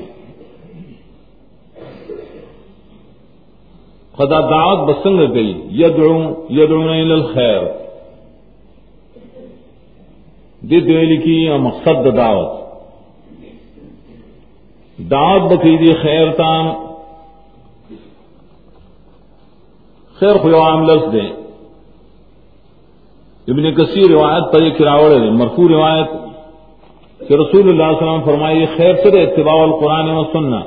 خدا 4.17 4.41
دعوت 4.41 4.79
بسنگ 4.89 5.35
گئی، 5.35 5.51
یدعو 5.71 6.15
یدعون 6.51 6.89
الى 6.89 7.13
الخیر۔ 7.13 7.63
دی 10.71 10.81
دویلی 10.81 11.17
کی 11.17 11.37
مقصد 11.59 12.17
دعوت۔ 12.17 12.59
دعوت 15.11 15.43
بکی 15.53 15.77
دی 15.77 15.93
خیر 15.93 16.33
تام 16.33 16.69
خیر 20.21 20.39
خو 20.39 20.55
عام 20.61 20.83
لفظ 20.91 21.13
دے 21.13 21.27
ابن 23.49 23.75
کثیر 23.75 24.11
روایت 24.11 24.53
پر 24.53 24.63
یہ 24.63 24.71
کراوڑ 24.71 25.11
ہے 25.11 25.31
مرفوع 25.31 25.69
روایت 25.69 26.07
کہ 27.19 27.35
رسول 27.35 27.69
اللہ 27.69 27.99
صلی 27.99 28.09
اللہ 28.09 28.11
علیہ 28.11 28.11
وسلم 28.11 28.25
فرمائی 28.25 28.67
خیر 28.67 28.95
سے 28.95 29.23
اتباع 29.23 29.63
القرآن 29.63 30.11
و 30.11 30.25
سننا 30.25 30.61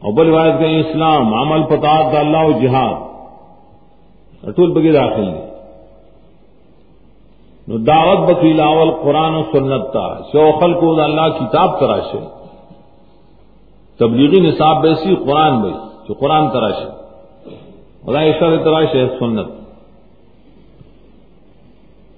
اور 0.00 0.12
بل 0.12 0.26
روایت 0.26 0.58
کہ 0.58 0.80
اسلام، 0.80 1.34
عمل 1.34 1.62
پتاط 1.62 2.14
اللہ 2.14 2.36
و 2.36 2.52
جہاد۔ 2.52 3.08
اٹول 4.48 4.70
بگی 4.70 4.92
داخل 4.92 5.26
دی 5.26 5.48
نو 7.68 7.76
دعوت 7.76 8.30
بکی 8.30 8.52
لاول 8.52 8.90
قرآن 8.90 9.34
و 9.34 9.42
سنت 9.42 9.92
تا۔ 9.92 10.22
شوخل 10.32 10.74
کو 10.74 11.02
اللہ 11.02 11.28
کتاب 11.28 11.80
تراشے۔ 11.80 12.18
تبلیغی 13.98 14.40
نصاب 14.40 14.82
بیسی، 14.82 15.14
قرآن 15.14 15.60
بھائی 15.60 15.74
جو 16.08 16.14
قرآن 16.14 16.50
تراشے۔ 16.50 16.88
خدا 18.06 18.22
عشر 18.22 18.64
تراشے 18.64 19.08
سنت۔ 19.18 19.46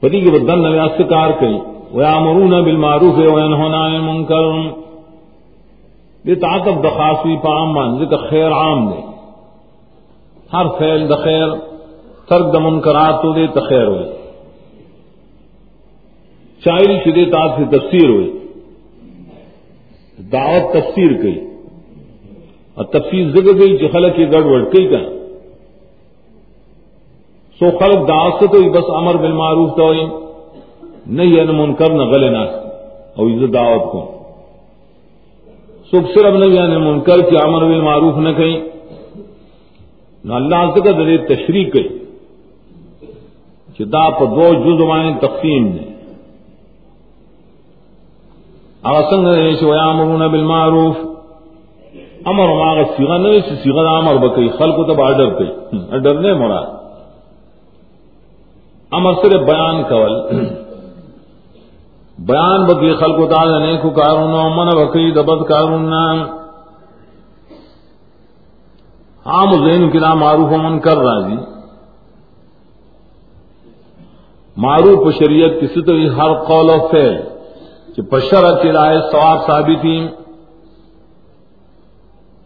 پتی 0.00 0.20
کے 0.20 0.30
بدن 0.30 0.62
نویاس 0.62 0.90
سے 0.96 1.04
کار 1.04 1.30
کئی۔ 1.40 1.58
ويامرون 1.94 2.64
بالمعروف 2.64 3.14
وینہونا 3.18 3.86
عن 3.86 3.94
المنکر 3.94 4.44
یہ 6.24 6.34
تعاقب 6.34 6.84
دخاصی 6.84 7.36
پام 7.36 7.72
مان 7.72 8.02
یہ 8.02 8.16
خیر 8.30 8.52
عام 8.52 8.88
دے۔ 8.88 9.00
ہر 10.52 10.66
فیل 10.78 11.08
د 11.08 11.12
خیر، 11.24 11.48
ترک 12.28 12.52
دمن 12.52 12.80
کرات 12.80 13.22
تو 13.22 13.32
دے 13.32 13.46
تخیر 13.46 13.86
ہوئے۔ 13.86 14.12
شاعری 16.64 16.98
شدے 17.04 17.24
تاج 17.24 17.50
سے 17.56 17.78
تفسیر 17.78 18.08
ہوئی 18.08 18.38
دعوت 20.32 20.72
تفسیر 20.72 21.22
کی۔ 21.22 21.40
اور 22.74 22.84
تفسیر 22.84 23.30
ذکر 23.30 23.60
گئی 23.60 23.76
جو 23.76 23.88
خلق 23.92 24.16
کی 24.16 24.32
گڑبڑ 24.32 24.64
کئی 24.64 24.88
کا 24.88 24.98
سو 27.58 27.78
خلق 27.78 28.08
دعوت 28.08 28.34
سے 28.40 28.46
تو 28.46 28.70
بس 28.70 28.84
امر 28.88 29.14
بالمعروف 29.16 29.76
تو 29.76 29.92
نہیں 31.10 31.36
ہے 31.36 31.44
منکر، 31.44 31.90
نہ 31.90 32.02
غلے 32.02 32.30
نہ 32.30 32.38
اور 33.16 33.30
عزت 33.30 33.54
دعوت 33.54 33.92
کو۔ 33.92 34.12
سکھ 35.86 36.12
صرف 36.14 36.34
نہیں 36.34 36.50
یعنی 36.50 36.76
منکر 36.76 37.30
کی 37.30 37.36
امر 37.42 37.64
بھی 37.64 37.80
معروف 37.80 38.16
نہ 38.16 38.28
کہیں۔ 38.32 38.60
نہ 40.24 40.34
اللہ 40.34 40.56
سے 40.74 40.80
کا 40.80 40.90
دلیل 40.90 41.26
تشریح 41.26 41.70
کئی 41.70 41.96
دا 43.78 44.10
پر 44.10 44.26
دو 44.26 44.42
جزوان 44.42 45.18
تقسیم 45.18 45.66
نے 45.66 45.92
آسنگ 48.82 49.26
نے 49.26 49.54
شویا 49.60 49.84
امرون 49.84 50.30
بالمعروف۔ 50.30 50.96
امر 52.24 52.48
ماغ 52.48 52.76
سیغا 52.96 53.16
نہیں 53.16 53.40
سیغا 53.40 53.98
امر 53.98 54.14
بکئی۔ 54.14 54.48
خلق 54.48 54.76
کو 54.76 54.84
تب 54.84 55.02
آڈر 55.02 55.30
کئی۔ 55.30 55.78
ڈرنے 55.98 56.34
مراد۔ 56.34 56.66
امر 58.90 59.12
صرف 59.22 59.40
بیان 59.40 59.82
کول۔ 59.82 60.22
بیان 62.28 62.66
بکی 62.66 62.94
خلق 62.94 63.18
و 63.18 63.26
تعالی 63.26 63.66
نیکو 63.66 63.90
کارون 63.90 64.54
من 64.56 64.74
بکی 64.74 65.12
دبد 65.12 65.48
کارون 65.48 65.92
عام 69.26 69.52
زین 69.64 69.90
کی 69.90 69.98
معروف 69.98 70.52
من 70.52 70.78
کر 70.80 70.96
راضی. 70.96 71.36
معروف 74.56 75.14
شریعت 75.14 75.50
کسی 75.60 75.82
تو 75.82 75.92
ہر 76.16 76.34
قول 76.34 76.70
و 76.70 76.78
فعل 76.88 77.16
کہ 77.96 78.02
پشر 78.02 78.62
کی 78.62 78.72
رائے 78.72 78.98
ثواب 79.12 79.46
ثابتی. 79.46 79.98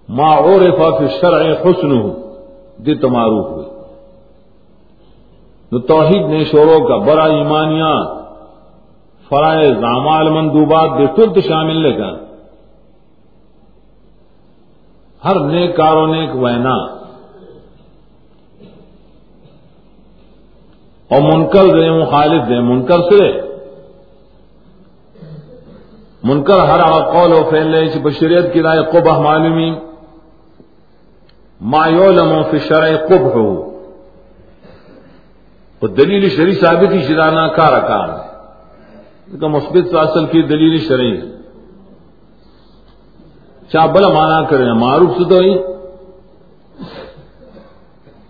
ما 0.09 0.33
عرف 0.35 0.99
فی 0.99 1.05
الشرع 1.05 1.43
حسن 1.65 2.01
دی 2.87 2.95
تو 2.95 3.09
معروف 3.09 3.47
ہوئی. 3.47 3.69
تو 5.71 5.79
توحید 5.79 6.29
نے 6.29 6.45
شوروں 6.45 6.81
کا 6.89 6.97
بڑا 6.97 7.25
ایمانیات 7.25 8.24
فرائض 9.35 9.77
اعمال 9.77 10.31
مندوبات 10.31 10.91
بے 10.91 11.07
ترت 11.07 11.45
شامل 11.45 11.77
لے 11.77 11.93
کر۔ 11.93 12.13
ہر 15.25 15.41
نیک 15.41 15.77
کارو 15.77 16.07
نیک 16.07 16.37
وینا۔ 16.37 16.75
اور 21.11 21.21
منکر 21.21 21.65
دے 21.79 21.91
مخالف 21.91 22.49
دے، 22.49 22.61
منکر 22.61 22.99
سے 22.99 23.41
منکر 26.25 26.59
ہر 26.59 26.81
قول 27.13 27.33
و 27.33 27.51
پھیلے 27.51 27.99
بشریت 27.99 28.53
کی 28.53 28.63
رائے 28.63 28.83
قبح 28.93 29.19
معلومی۔ 29.19 29.75
مایولم 31.61 32.43
فی 32.51 32.59
شرع 32.59 33.07
قب 33.07 33.35
ہو 33.35 33.75
دلیل 35.87 36.29
شریف 36.31 36.61
ثابت 36.61 36.93
ہی 36.93 37.03
شرانہ 37.03 37.53
کار 37.53 37.81
کار 37.89 38.24
کا 39.33 39.47
مثبت 39.47 39.95
اصل 39.95 40.27
کی 40.27 40.43
دلیل 40.43 40.79
شرعی 40.79 41.21
چاہ 43.73 43.87
بلا 43.87 44.09
مانا 44.09 44.41
کریں 44.43 44.73
معروف 44.73 45.17
سے 45.19 45.25
تو 45.25 45.39
ہی 45.39 45.55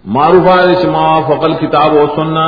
معروف 0.05 0.47
آئے 0.49 0.87
ما 0.91 1.21
فقل 1.21 1.55
کتاب 1.55 1.95
و 1.95 2.07
سننا 2.17 2.47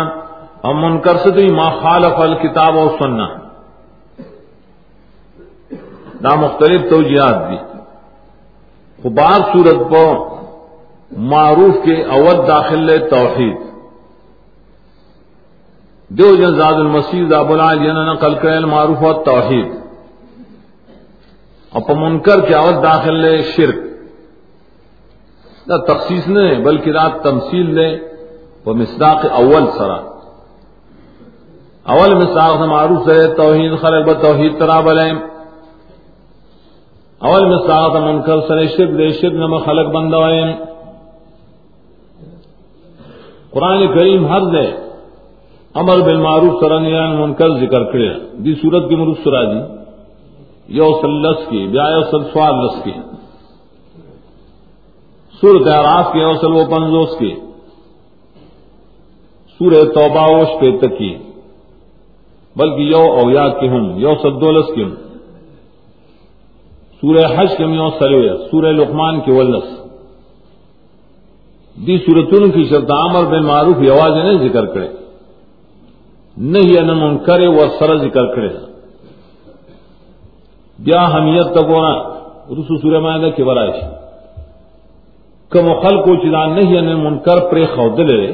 ہم 0.65 0.83
منکر 0.83 1.17
سے 1.17 1.31
تو 1.31 1.53
ما 1.55 1.69
خالف 1.71 2.21
الکتاب 2.21 2.77
و 2.77 2.89
سننا 2.99 3.27
نہ 6.21 6.35
مختلف 6.35 6.91
توجیات 6.91 7.49
بھی۔ 7.49 7.59
بعض 9.11 9.41
صورت 9.53 9.91
پر 9.91 10.15
معروف 11.33 11.75
کے 11.85 12.03
اول 12.03 12.49
داخل 12.49 12.99
توحید۔ 13.11 13.57
دیو 16.09 16.37
جن 16.37 16.57
زاد 16.57 16.75
المسیح 16.75 17.37
ابولا 17.37 17.75
جن 17.75 18.07
نقل 18.07 18.35
کرے 18.35 18.61
معروف 18.61 19.03
و 19.03 19.13
توحید۔ 19.13 19.73
اپ 21.71 21.91
منکر 21.91 22.41
کے 22.41 22.55
آوت 22.55 22.83
داخل 22.83 23.15
لے 23.15 23.43
شرک۔ 23.43 23.75
نہ 25.67 25.77
تخصیص 25.77 26.29
نے، 26.29 26.55
بلکہ 26.55 26.91
رات 26.91 27.23
تمثیل 27.23 27.75
لے 27.75 27.99
وہ 28.65 28.75
مسداق 28.75 29.27
اول 29.33 29.65
سرا۔ 29.79 29.97
اول 31.93 32.15
مساق 32.15 32.61
معروف 32.61 33.09
ہے 33.09 33.35
توحید 33.35 33.79
خلق 33.81 34.09
ب 34.09 34.23
توحید 34.23 34.59
ترا 34.59 34.81
بلے 34.81 35.11
اول 37.19 37.45
مساق 37.45 37.97
منکر 37.97 38.41
سر 38.49 38.67
شرک 38.67 38.99
دے، 38.99 39.13
شرک 39.13 39.33
نم 39.33 39.59
خلق 39.59 39.95
بندوائے 39.95 40.55
قرآن 43.51 43.99
کریم 43.99 44.33
ہر 44.33 44.41
دے۔ 44.41 44.86
امر 45.77 46.01
بالمعروف 46.01 46.61
سرنیان 46.61 47.21
منکر 47.21 47.49
ذکر 47.49 47.85
کرے۔ 47.85 48.15
دی 48.45 48.55
صورت 48.55 48.89
کی 48.89 48.97
مرف 48.97 49.17
سرا 49.25 49.43
دی۔ 49.43 49.59
یو 50.69 50.93
سلس 51.03 51.49
کی، 51.49 51.67
بیا 51.67 52.01
سل 52.11 52.25
سوال 52.25 52.55
لس 52.55 52.85
کی۔ 52.85 52.93
سورت 55.41 55.69
آراف 55.69 56.13
کے 56.13 56.23
اوسل 56.23 56.53
و 56.53 56.65
پنزوس 56.71 57.19
کی۔ 57.19 57.35
سور 59.59 59.73
توبہ 59.73 60.33
وش 60.33 60.49
پہ 60.61 60.87
تکی۔ 60.87 61.19
بلکہ 62.57 62.81
یو 62.81 63.03
اویا 63.03 63.49
کے 63.49 63.69
ہوں 63.69 64.01
یو 64.01 64.15
سدولس 64.23 64.67
کے 64.75 64.83
ہوں 64.83 64.91
سورہ 67.01 67.27
حج 67.37 67.57
کے 67.59 67.67
میں 67.67 67.91
سلوے 67.99 68.29
سورہ 68.51 68.67
لقمان 68.67 69.21
کے 69.21 69.33
ولس۔ 69.33 69.65
دی 71.87 71.99
سورتن 71.99 72.51
کی 72.51 72.65
شرط 72.65 72.91
عمر 72.91 73.25
بن 73.25 73.45
معروف 73.45 73.77
یواز 73.83 74.13
نے 74.13 74.49
ذکر 74.49 74.67
کرے۔ 74.67 75.06
نہیں 76.37 76.79
ان 76.79 76.99
منکر 76.99 77.41
و 77.49 77.67
سر 77.79 77.97
ذکر 77.99 78.35
کرے 78.35 78.49
بیا 80.79 81.05
حمیت 81.15 81.53
تک 81.55 81.71
ہونا 81.71 81.93
رسو 82.53 82.77
سورہ 82.79 83.01
مائدہ 83.01 83.31
کے 83.37 83.45
برائش 83.45 83.79
کم 85.53 85.73
خل 85.83 85.97
کو 86.03 86.17
چلا 86.23 86.47
نہیں 86.47 86.79
ان 86.79 86.89
منکر 87.05 87.39
پر 87.51 87.65
خود 87.77 87.99
لے 88.01 88.27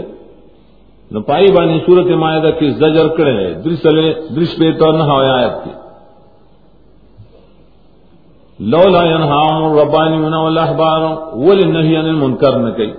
نہ 1.11 1.19
پائی 1.27 1.51
بانی 1.53 1.79
صورت 1.87 2.11
مائدہ 2.19 2.51
کی 2.59 2.71
زجر 2.81 3.09
کرے 3.17 3.53
درسلے 3.65 4.13
درش 4.37 4.59
پہ 4.59 4.73
تو 4.79 4.91
نہ 4.93 5.03
ہویا 5.11 5.33
آیت 5.35 5.65
کی. 5.65 5.71
لولا 8.61 9.03
ينهاهم 9.05 9.63
الربانيون 9.67 10.35
والاحبار 10.35 11.03
ولنهي 11.37 11.97
عن 11.97 12.07
المنكر 12.07 12.57
نہ 12.57 12.71
کئی 12.77 12.93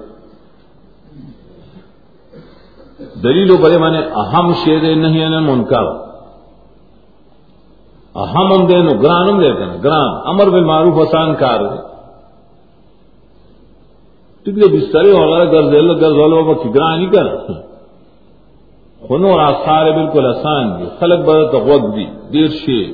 دلیل 3.24 3.52
و 3.52 3.58
بڑے 3.58 3.78
مانے 3.78 4.00
اہم 4.00 4.54
شیر 4.54 4.96
نہیں 4.96 5.22
ہے 5.22 5.40
منکر۔ 5.40 5.84
اہم 8.16 8.54
ہم 8.54 8.66
دے، 8.66 8.78
نو 8.78 9.02
گران 9.02 9.30
ہم 9.30 9.40
دے 9.40 9.54
کر 9.54 9.68
گران، 9.84 10.10
امر 10.26 10.50
بے 10.50 10.60
معروف 10.62 11.08
آسان 11.08 11.36
کار 11.36 11.60
ہے 11.60 11.94
ٹکلے 14.44 14.68
بسترے 14.68 15.12
وغیرہ 15.12 15.52
گرز 15.52 16.02
گرز 16.02 16.18
والو 16.18 16.46
وقت 16.46 16.66
گران 16.76 17.00
ہی 17.00 17.06
کر 17.06 17.38
خنو 19.08 19.32
اور 19.32 19.40
آسار 19.40 19.92
بالکل 19.92 20.26
آسان 20.26 20.80
دی 20.80 20.86
خلق 21.00 21.26
بڑا 21.26 21.52
تو 21.52 21.60
وقت 21.60 21.96
دی، 21.96 22.06
دیر 22.34 22.48
شیر۔ 22.48 22.94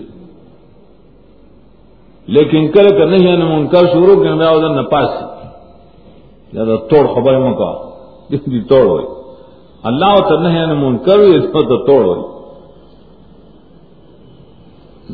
لیکن 2.27 2.71
کل 2.71 2.89
کر 2.89 3.07
نہیں 3.07 3.27
ہے 3.27 3.37
منکر 3.37 3.85
شروع 3.93 4.23
کرنا 4.23 4.49
ادھر 4.49 4.69
نپاسی۔ 4.69 5.25
یا 6.51 6.63
توڑ 6.63 7.07
خبر 7.07 7.39
مکا۔ 7.39 7.89
جس 8.29 8.39
کی 8.45 8.61
توڑ 8.61 8.85
ہوئی۔ 8.85 9.18
اللہ 9.83 10.13
و 10.13 10.21
تنہی 10.29 10.65
من 10.75 10.97
کرو 10.97 11.21
اس 11.21 11.43
پر 11.53 11.61
تو 11.61 11.85
توڑ 11.85 12.05
ہوئی۔ 12.05 12.23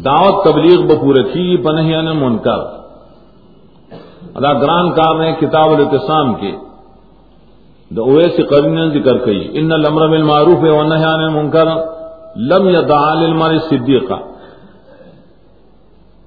دعوت 0.06 0.44
تبلیغ 0.46 0.82
بپور 0.82 1.16
کی 1.34 1.58
پنہی 1.58 2.14
من 2.14 2.38
کر 2.38 2.60
ادا 4.36 4.54
گران 4.54 4.92
کار 4.92 5.16
نے 5.16 5.32
کتاب 5.40 5.70
الاتسام 5.70 6.34
کے 6.36 6.52
دا 7.90 8.02
اوے 8.02 8.24
سے 8.36 8.44
قرین 8.44 8.90
ذکر 8.90 9.18
کئی 9.18 9.50
ان 9.54 9.70
لمر 9.70 10.08
بن 10.08 10.22
معروف 10.22 10.64
ہے 10.64 10.70
ونہیان 10.70 11.34
منکر 11.34 11.68
لم 12.36 12.70
یا 12.70 12.82
المر 12.90 13.58
صدیقہ۔ 13.70 14.20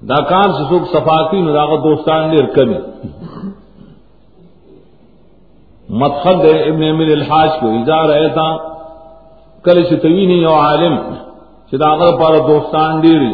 دا 0.01 0.21
کار 0.23 0.49
سے 0.49 0.63
سوک 0.69 0.87
صفاقی 0.91 1.41
نراغ 1.41 1.75
دوستان 1.83 2.31
دیر 2.31 2.45
کمی۔ 2.45 2.77
مدخل 5.89 6.43
دے 6.43 6.63
ابن 6.63 6.83
امیر 6.83 7.11
الحاج 7.11 7.49
کو 7.61 7.67
ایجا 7.67 8.07
رہے 8.07 8.29
تھا۔ 8.29 8.57
کل 9.63 9.83
شتوی 9.85 10.25
نہیں 10.25 10.45
او 10.45 10.53
عالم 10.53 10.95
شداغر 11.71 12.17
پار 12.17 12.47
دوستان 12.47 12.99
ڈیری 12.99 13.33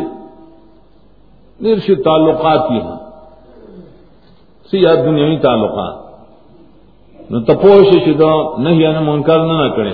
نرش 1.61 1.91
تعلقات 2.05 2.69
کی 2.69 2.79
ہاں 2.81 2.97
سیاح 4.71 4.95
دنیاوی 4.95 5.37
تعلقات۔ 5.37 6.05
نو 7.31 7.39
تپوش 7.39 7.87
شدہ 8.05 8.61
نہیں 8.61 8.87
انا 8.87 8.99
منکر 8.99 9.39
نہ 9.39 9.53
نہ 9.53 9.75
کرے۔ 9.75 9.93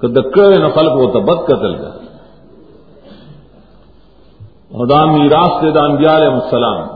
کہ 0.00 0.08
دکڑے 0.08 0.58
نہ 0.58 0.68
خلق 0.74 0.92
ہوتا 0.92 1.18
بد 1.18 1.44
قتل 1.44 1.74
کا 1.74 1.90
خدا 4.68 5.04
میراث 5.04 5.62
دے 5.62 5.70
دا 5.70 5.84
انبیاء 5.84 6.16
علیہ 6.16 6.28
السلام۔ 6.28 6.86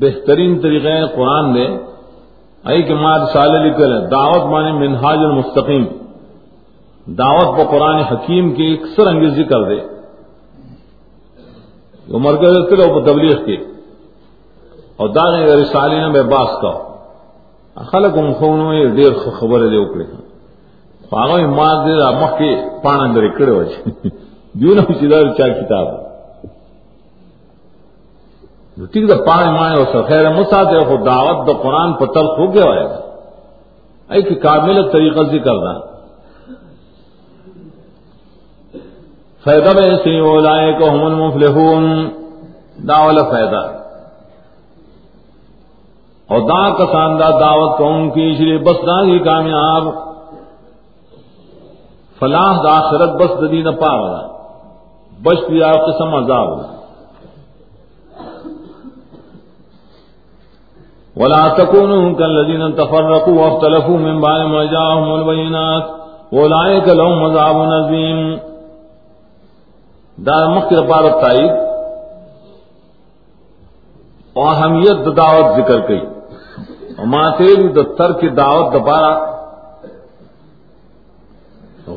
بہترین 0.00 0.60
طریقے 0.60 1.16
قرآن 1.16 1.54
دے۔ 1.54 1.95
آئی 2.66 2.82
کہ 2.82 2.94
مار 2.94 3.18
سال 3.32 3.50
لکل 3.50 3.92
ہے 3.92 4.08
دعوت 4.08 4.44
مانے 4.44 4.72
منہاج 4.72 5.18
المستقیم۔ 5.18 5.84
دعوت 7.06 7.58
ب 7.58 7.70
قرآن 7.70 7.94
حکیم 7.94 8.54
کی 8.54 8.78
اکثر 8.80 9.06
انگیزی 9.06 9.44
کر 9.44 9.62
دے۔ 9.62 9.80
عمر 12.14 12.36
کے 12.36 12.90
وہ 12.90 13.00
تبلیغ 13.00 13.44
کے۔ 13.44 13.56
اور 14.96 15.08
داغ 15.08 15.34
رسالی 15.34 15.98
نے 15.98 16.08
بے 16.08 16.22
باس 16.22 16.48
کا 16.62 16.94
خلق 17.82 18.18
ام 18.18 18.32
خونو 18.32 18.74
یہ 18.74 18.88
دیر 18.88 19.12
خبر 19.12 19.58
دے 19.58 19.76
اکڑے۔ 19.76 20.04
پاگو 21.10 21.54
مار 21.54 21.86
دے 21.86 22.24
مخ 22.24 22.38
کے 22.38 22.56
پان 22.82 23.00
اندر 23.00 23.22
اکڑے 23.22 23.50
ہو 23.54 23.62
دیو 24.52 24.74
نہ 24.74 24.92
چیزا 24.92 25.34
چا 25.38 25.48
کتاب۔ 25.48 26.05
ٹھیک 28.84 29.10
ہے 29.10 29.24
پان 29.26 29.54
مانے 29.54 29.82
اور 29.82 30.02
خیر 30.02 30.30
مساط 30.30 30.66
ہے 30.66 30.96
دعوت 30.96 31.46
دا 31.46 31.52
قرآن 31.62 31.92
پتل 31.92 32.26
ہو 32.26 32.54
گیا 32.54 32.64
ہے۔ 32.64 32.94
ایک 34.08 34.42
کامل 34.42 34.90
طریقہ 34.90 35.22
ذکر 35.22 35.54
رہا 35.54 35.78
فائدہ 39.44 39.70
میں 39.74 39.96
سی 39.96 40.40
لائے 40.40 40.72
کو 40.72 40.90
ہم 40.90 41.04
المفلحون، 41.04 42.10
دا 42.88 43.04
والا 43.04 43.22
فائدہ۔ 43.22 43.72
اور 46.28 46.40
دا 46.40 46.74
کسان 46.74 47.18
دا 47.18 47.30
دعوت 47.30 47.78
کو 47.78 47.86
ان 47.86 48.10
کی 48.10 48.34
شری 48.34 48.58
بس 48.58 48.76
دا 48.86 49.04
کی 49.04 49.18
کامیاب۔ 49.18 49.82
فلاح 52.18 52.62
دا 52.62 52.78
آخرت 52.78 53.10
بس 53.10 53.30
ددی 53.40 53.62
نہ 53.62 53.70
پا 53.70 53.96
رہا 53.96 54.26
بس 55.22 55.46
پیا 55.48 55.72
قسم 55.72 56.14
عذاب 56.14 56.75
ولا 61.16 61.48
تكونوا 61.48 62.12
كالذين 62.12 62.74
تفرقوا 62.74 63.42
واختلفوا 63.42 63.98
من 63.98 64.20
بعد 64.20 64.40
ما 64.40 64.64
جاءهم 64.64 65.14
البينات 65.14 65.84
اولئك 66.32 66.88
لهم 66.88 67.24
عذاب 67.24 67.56
عظيم 67.56 68.18
دا 70.18 70.36
مخیر 70.48 70.82
پار 70.82 71.08
تائید 71.20 71.50
اور 74.32 74.52
اہمیت 74.52 75.16
دعوت 75.16 75.56
ذکر 75.56 75.80
کی 75.80 76.00
ماتیل 77.06 77.64
دفتر 77.76 78.12
کی 78.20 78.28
دعوت 78.36 78.72
دپارا 78.74 79.14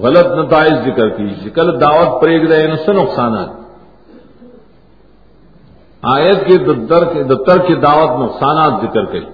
غلط 0.03 0.27
نتائج 0.35 0.73
ذکر 0.85 1.09
کی 1.09 1.29
شکل 1.43 1.79
دعوت 1.81 2.21
پریگ 2.21 2.45
رہے 2.51 2.75
سے 2.85 2.93
نقصانات؟ 2.93 3.58
آیت 6.03 6.45
کے 6.47 6.57
دفتر 6.57 7.05
کے 7.05 7.23
دفتر 7.23 7.57
کی 7.57 7.75
دعوت 7.75 8.09
نقصانات 8.19 8.81
ذکر 8.81 9.05
کی 9.05 9.25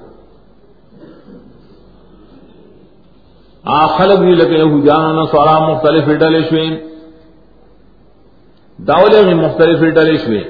آخلق 3.66 4.20
بھی 4.20 4.36
لگے 4.36 4.62
ہو 4.62 4.80
جانا 4.80 5.24
سوارا 5.26 5.60
مختلف 5.60 6.08
ڈلے 6.20 6.42
شوئیں 6.50 6.78
داولے 8.80 9.22
میں 9.26 9.36
مختلف 9.36 9.80
ڈلے 9.96 10.16
ہوئے 10.16 10.44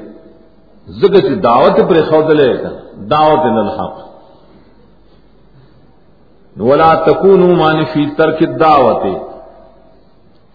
ذکر 0.90 1.22
کی 1.22 1.36
دعوت 1.36 1.80
پر 1.80 2.02
خود 2.10 2.30
لے 2.30 2.54
دعوت 3.12 3.46
الحق 3.46 4.04
ولا 6.60 6.94
تکون 6.96 7.58
مان 7.58 7.84
فی 7.86 8.06
ترک 8.18 8.42
دعوت۔ 8.60 9.06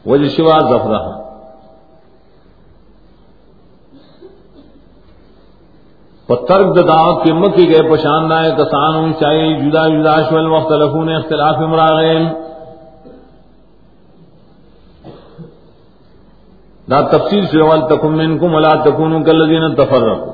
وجہ 0.07 0.29
شوا 0.29 0.59
ظفرہ 0.59 1.20
ترک 6.37 6.89
دعوت 6.89 7.25
کے 7.25 7.33
مکی 7.33 7.69
گئے 7.69 7.91
پشاندہ 7.91 8.43
کسان 8.59 9.13
چاہیے 9.21 9.61
جدا 9.61 9.89
جدا 9.89 10.23
شول 10.23 10.47
مختلف 10.47 11.17
اختلاف 11.17 11.57
امراغین 11.57 12.29
دا 16.91 17.01
تفصیل 17.01 17.47
سے 17.47 17.61
اول 17.61 17.81
تکم 17.89 18.17
منکم 18.17 18.55
ولا 18.55 18.75
تکونوا 18.85 19.23
کالذین 19.23 19.75
تفرقوا۔ 19.75 20.33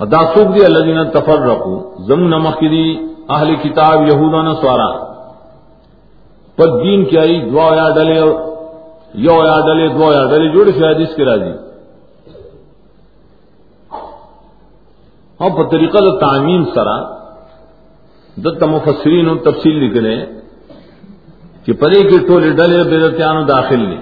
ادا 0.00 0.18
سوق 0.34 0.54
دی 0.54 0.64
الذین 0.64 1.10
تفرقوا۔ 1.10 2.04
زمن 2.08 2.30
مخدی 2.30 2.98
اہل 3.28 3.54
کتاب 3.54 4.02
یہود 4.02 4.34
و 4.34 4.42
نصارا۔ 4.42 5.12
پر 6.56 6.66
دین 6.82 7.04
کی 7.04 7.18
آئی 7.18 7.50
دعا 7.50 7.74
یا 7.74 7.88
ڈلے 7.94 8.20
یو 9.14 9.32
یا 9.32 9.60
ڈلے 9.60 9.88
دعا 9.88 10.14
یا 10.14 10.26
ڈلے 10.26 10.48
جوڑ 10.52 10.70
شو 10.78 10.86
حدیث 10.86 11.14
کے 11.16 11.24
راضی۔ 11.24 11.71
اور 15.42 15.50
پر 15.50 15.64
طریقہ 15.70 15.98
تعمیم 16.20 16.64
سرا 16.74 16.96
دت 18.36 18.62
مفسرین 18.64 19.28
و 19.28 19.34
تفصیل 19.44 19.78
نکلے 19.84 20.14
کہ 21.64 21.72
پدے 21.72 22.00
کی 22.08 22.18
ٹولے 22.26 22.50
ڈلے 22.50 22.82
بےدتیانو 22.90 23.42
داخل 23.46 23.80
لی 23.88 23.96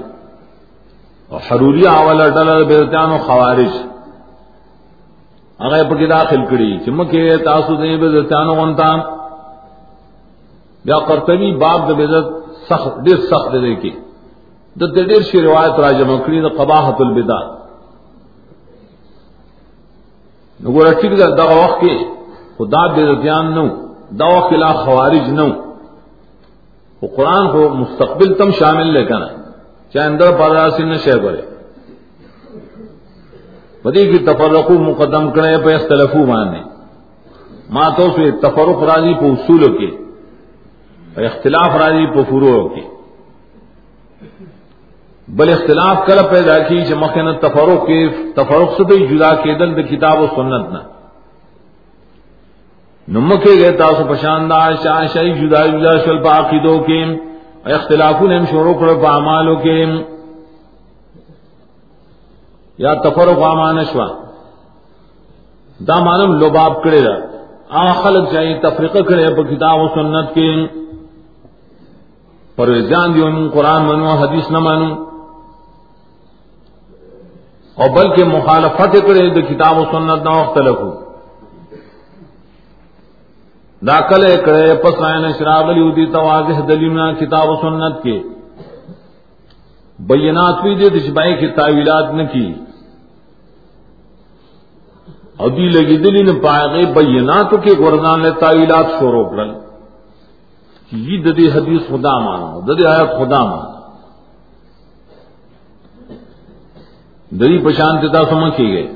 اور 1.30 1.40
حروریہ 1.50 1.94
والا 2.06 2.28
ڈلے 2.28 2.64
بےدتیانو 2.64 3.18
خوارج. 3.18 3.72
اگر 5.60 5.88
پکی 5.90 6.06
داخل 6.06 6.44
کری 6.50 6.70
چمکے 6.84 7.22
تاسو 7.44 7.76
دے 7.76 7.96
بےدتیانو 7.96 8.54
ونتا 8.56 8.90
یا 10.84 10.98
قرطبی 11.08 11.50
باب 11.56 11.88
دے 11.88 11.94
بےدت 11.94 12.26
سخت 12.68 13.00
دیر 13.06 13.18
سخت 13.30 13.52
دے 13.54 13.74
کی 13.82 13.90
دت 14.76 14.94
دیر 15.08 15.22
شی 15.30 15.42
روایت 15.42 15.80
راجمہ 15.80 16.16
کری 16.26 16.40
دا 16.40 16.48
قباحت 16.60 17.00
البدا 17.00 17.40
نگو 20.61 20.81
رٹک 20.82 21.19
دا 21.19 21.28
دا 21.37 21.45
وقت 21.55 21.81
کے 21.81 21.95
خدا 22.57 22.87
بےدتیان 22.87 23.55
نو 23.55 23.66
دا 24.20 24.27
وقت 24.28 24.53
لا 24.55 24.70
خوارج 24.74 25.28
نو 25.32 25.49
وہ 27.03 27.09
قرآن 27.16 27.47
کو 27.53 27.69
مستقبل 27.74 28.35
تم 28.35 28.51
شامل 28.59 28.93
لے 28.95 29.05
کر 29.05 29.23
چاہے 29.93 30.07
اندر 30.07 30.37
پاراسی 30.39 30.85
نے 30.85 30.99
شہ 31.05 31.19
کرے 31.23 31.43
بدی 33.85 34.05
کی 34.11 34.19
تفرق 34.24 34.70
مقدم 34.81 35.31
کرے 35.31 35.57
پہ 35.65 35.74
اختلفو 35.74 36.24
ماننے 36.27 36.62
ماں 37.70 37.89
تو 37.97 38.09
سے 38.16 38.31
تفرق 38.43 38.82
راضی 38.91 39.15
پہ 39.20 39.27
اصول 39.27 39.65
کے 39.78 39.91
اختلاف 41.27 41.77
راضی 41.77 42.07
پہ 42.15 42.23
فرو 42.31 42.57
کے 42.69 42.81
بل 45.39 45.51
اختلاف 45.52 46.07
کر 46.07 46.23
پیدا 46.31 46.59
کی 46.59 46.81
چې 46.81 46.89
چمکن 46.89 47.32
تفرق 47.40 47.86
کے 47.86 47.98
تفرق 48.35 48.77
سے 48.77 48.97
جدا 49.07 49.35
کے 49.43 49.55
دل 49.59 49.82
کتاب 49.89 50.20
و 50.20 50.27
سنت 50.36 50.70
نہ 50.73 50.78
نمکے 53.09 53.52
گئے 53.59 53.70
تاسو 53.77 54.05
پشاندہ 54.09 54.59
شاہ 54.82 55.07
شاہی 55.12 55.32
جدا 55.40 55.65
جدا 55.66 55.97
شل 56.05 56.19
پا 56.24 56.39
عقیدوں 56.39 56.78
کے 56.86 57.02
اختلافوں 57.74 58.28
نے 58.28 58.39
شروع 58.51 58.74
کرو 58.81 58.94
پا 59.02 59.16
عمالوں 59.16 59.55
کے 59.65 59.74
یا 62.78 62.94
تفرق 63.05 63.43
آمان 63.43 63.78
شوا 63.93 64.07
دا 65.81 65.98
مانم 66.05 66.35
لباب 66.40 66.82
کرے 66.85 67.01
دا 67.01 67.15
آ 67.81 67.93
خلق 68.02 68.32
چاہیے 68.32 68.55
تفریق 68.62 68.97
کرے 69.09 69.28
پا 69.36 69.43
کتاب 69.51 69.81
و 69.81 69.86
سنت 69.94 70.35
کے 70.35 70.48
پر 72.57 72.70
جان 72.89 73.15
دیو 73.15 73.28
قرآن 73.55 73.82
منو، 73.82 74.09
حدیث 74.23 74.51
نہ 74.51 74.59
مانو 74.59 74.89
اور 77.81 77.90
بلکہ 77.90 78.24
مخالفت 78.24 79.09
کرے 79.09 79.31
دا 79.31 79.40
کتاب 79.40 79.78
و 79.78 79.85
سنت 79.85 80.24
نہ 80.24 80.31
اختلفو 80.31 81.11
داخل 83.86 84.23
کرے، 84.44 84.74
پس 84.74 85.02
آئین 85.02 85.32
شراب 85.39 85.70
علی 85.70 85.93
دی 85.93 86.07
تواضح 86.07 86.61
دلیمنا 86.69 87.12
کتاب 87.12 87.48
و 87.48 87.57
سنت 87.57 88.02
کے۔ 88.02 88.23
بینات 89.98 90.62
بھی 90.62 90.74
دے 90.74 90.89
دشبائی 90.89 91.35
کی 91.36 91.47
تعویلات 91.47 92.15
نہ 92.15 92.23
کی۔ 92.23 92.55
ادی 95.39 95.69
لگی 95.69 95.97
دلی 95.97 96.23
نے 96.23 96.32
پائے 96.32 96.66
گئے 96.69 96.94
بینات 96.94 97.51
کے 97.51 97.73
گردان 97.78 98.23
نے 98.23 98.31
تعویلات 98.31 98.86
شروع 98.98 99.24
کر 99.24 99.47
یہ 100.93 101.23
ددی 101.23 101.51
حدیث 101.51 101.82
خدا 101.89 102.19
مانو، 102.19 102.61
ددی 102.61 102.86
آیت 102.86 103.11
خدا 103.11 103.44
مانو۔ 103.44 103.69
دری 107.31 107.59
پشانتتا 107.59 108.24
سمجھ 108.31 108.57
کی 108.57 108.69
گئے 108.73 108.86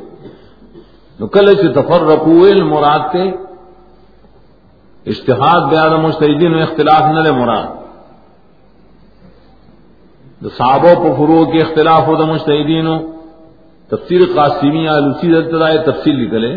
کل 1.32 1.46
سے 1.56 1.68
تفر 1.72 2.00
رکھو 2.00 2.64
مراد 2.64 3.12
کے 3.12 3.22
اشتہاد 5.10 5.60
بیاد 5.70 5.90
مشتحدین 5.90 6.54
و 6.54 6.62
اختلاف 6.62 7.02
نہ 7.14 7.20
لے 7.20 7.32
مراد 7.32 7.66
صحابوں 10.56 10.94
کو 10.94 11.14
فرو 11.16 11.44
کے 11.50 11.58
اختلاف 11.58 12.06
ہو 12.06 12.16
دا 12.16 12.24
مشتحدین 12.24 12.88
تفسیر 13.88 14.20
قاسمی 14.34 14.86
لسی 14.86 15.36
ابتدائے 15.36 15.78
تفصیل 15.78 16.16
نکلے۔ 16.24 16.52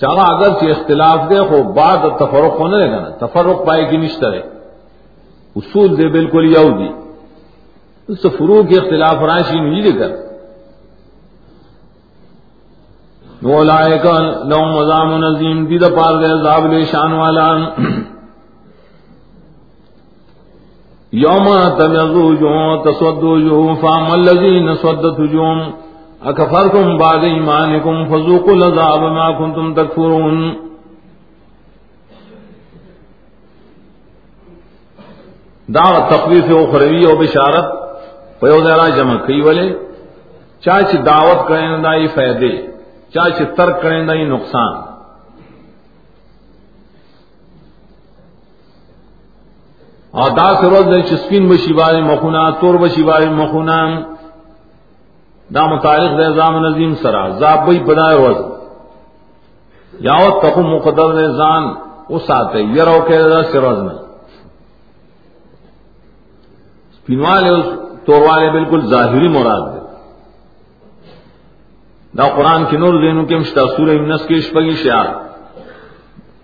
چاہا 0.00 0.24
اگر 0.34 0.50
سے 0.60 0.70
اختلاف 0.70 1.18
دے 1.30 1.38
ہو 1.38 1.62
بعد 1.72 1.96
تفرق 2.18 2.60
ہونے 2.60 2.76
لگا 2.76 3.00
نا۔ 3.00 3.26
تفرق 3.26 3.66
پائے 3.66 3.84
کی 3.84 3.96
نشتر 3.96 4.32
ہے 4.32 4.42
اصول 5.56 5.98
دے 5.98 6.08
بالکل 6.08 6.44
یو 6.56 6.68
دی 6.78 6.88
اس 8.08 8.22
سے 8.22 8.28
فرو 8.28 8.62
کے 8.62 8.78
اختلاف 8.78 9.14
راشی 9.14 9.60
نہیں 9.60 9.82
لے 9.82 9.92
کر 9.92 10.28
نولائے 13.42 13.98
کا 13.98 14.18
لو 14.44 14.60
مزام 14.64 15.16
نظیم، 15.16 15.66
دی 15.66 15.78
پار 15.78 16.18
دے 16.20 16.26
عذاب 16.26 16.66
لے 16.66 16.84
شان 16.84 17.12
والا۔ 17.12 17.48
یوم 21.12 21.46
تمیز 21.78 22.14
وجوہ 22.14 22.76
تسود 22.84 23.22
وجوہ 23.22 23.74
فاما 23.80 24.12
الذین 24.12 24.74
سودت 24.74 25.20
وجوہم، 25.20 25.70
اکفرتم 26.20 26.96
بعد 26.96 27.24
ایمانکم، 27.24 28.04
فذوقوا 28.04 28.52
العذاب 28.52 29.00
ما 29.00 29.30
کنتم 29.38 29.74
تکفرون۔ 29.74 30.54
دعوت 35.74 36.10
تقویف 36.10 36.44
اخروی 36.44 37.06
و 37.06 37.16
بشارت 37.16 37.87
پیو 38.40 38.60
دیرا 38.60 38.88
جمع 38.96 39.16
کئی 39.26 39.40
والے 39.40 39.68
چاچ 40.62 40.92
دعوت 41.06 41.48
کریں 41.48 41.82
دائی 41.82 42.06
فائدے 42.14 42.50
چاچ 43.14 43.38
ترک 43.56 43.82
کریں 43.82 44.06
دائی 44.06 44.24
نقصان. 44.24 44.72
اور 50.14 50.30
دا 50.30 50.48
سے 50.60 50.68
روز 50.70 50.86
دے 50.86 51.00
چسپین 51.08 51.48
بشی 51.48 51.72
بارے 51.72 52.00
مخونا 52.02 52.48
تور 52.60 52.74
بشی 52.74 53.02
بارے 53.02 53.28
مخونا 53.30 53.78
دا 55.50 55.66
متعلق 55.66 56.16
دے 56.18 56.32
زام 56.36 56.58
نظیم 56.64 56.94
سرا 57.02 57.28
زاب 57.40 57.64
بھئی 57.64 57.78
بدائے 57.84 58.16
روز 58.16 58.38
یاوت 59.92 60.42
تخو 60.42 60.62
مقدر 60.62 61.14
دے 61.16 61.26
زان 61.36 61.68
اس 62.08 62.30
آتے 62.30 62.62
یرو 62.76 62.98
کے 63.08 63.18
دا 63.30 63.42
سے 63.52 63.60
میں 63.60 63.98
سپین 66.94 67.20
والے 67.20 67.48
اس 67.50 67.77
تور 68.08 68.22
والے 68.22 68.50
بالکل 68.50 68.86
ظاہری 68.86 69.28
مراد 69.28 69.74
دے 69.74 69.80
دا 72.18 72.28
قرآن 72.36 72.64
کی 72.64 72.76
نور 72.76 72.94
دینوں 73.00 73.26
کے 73.26 73.36
مشتا 73.36 73.60
سورہ 73.76 73.90
امنس 73.90 74.26
کے 74.28 74.40
شپگی 74.40 74.74
شیار 74.74 75.04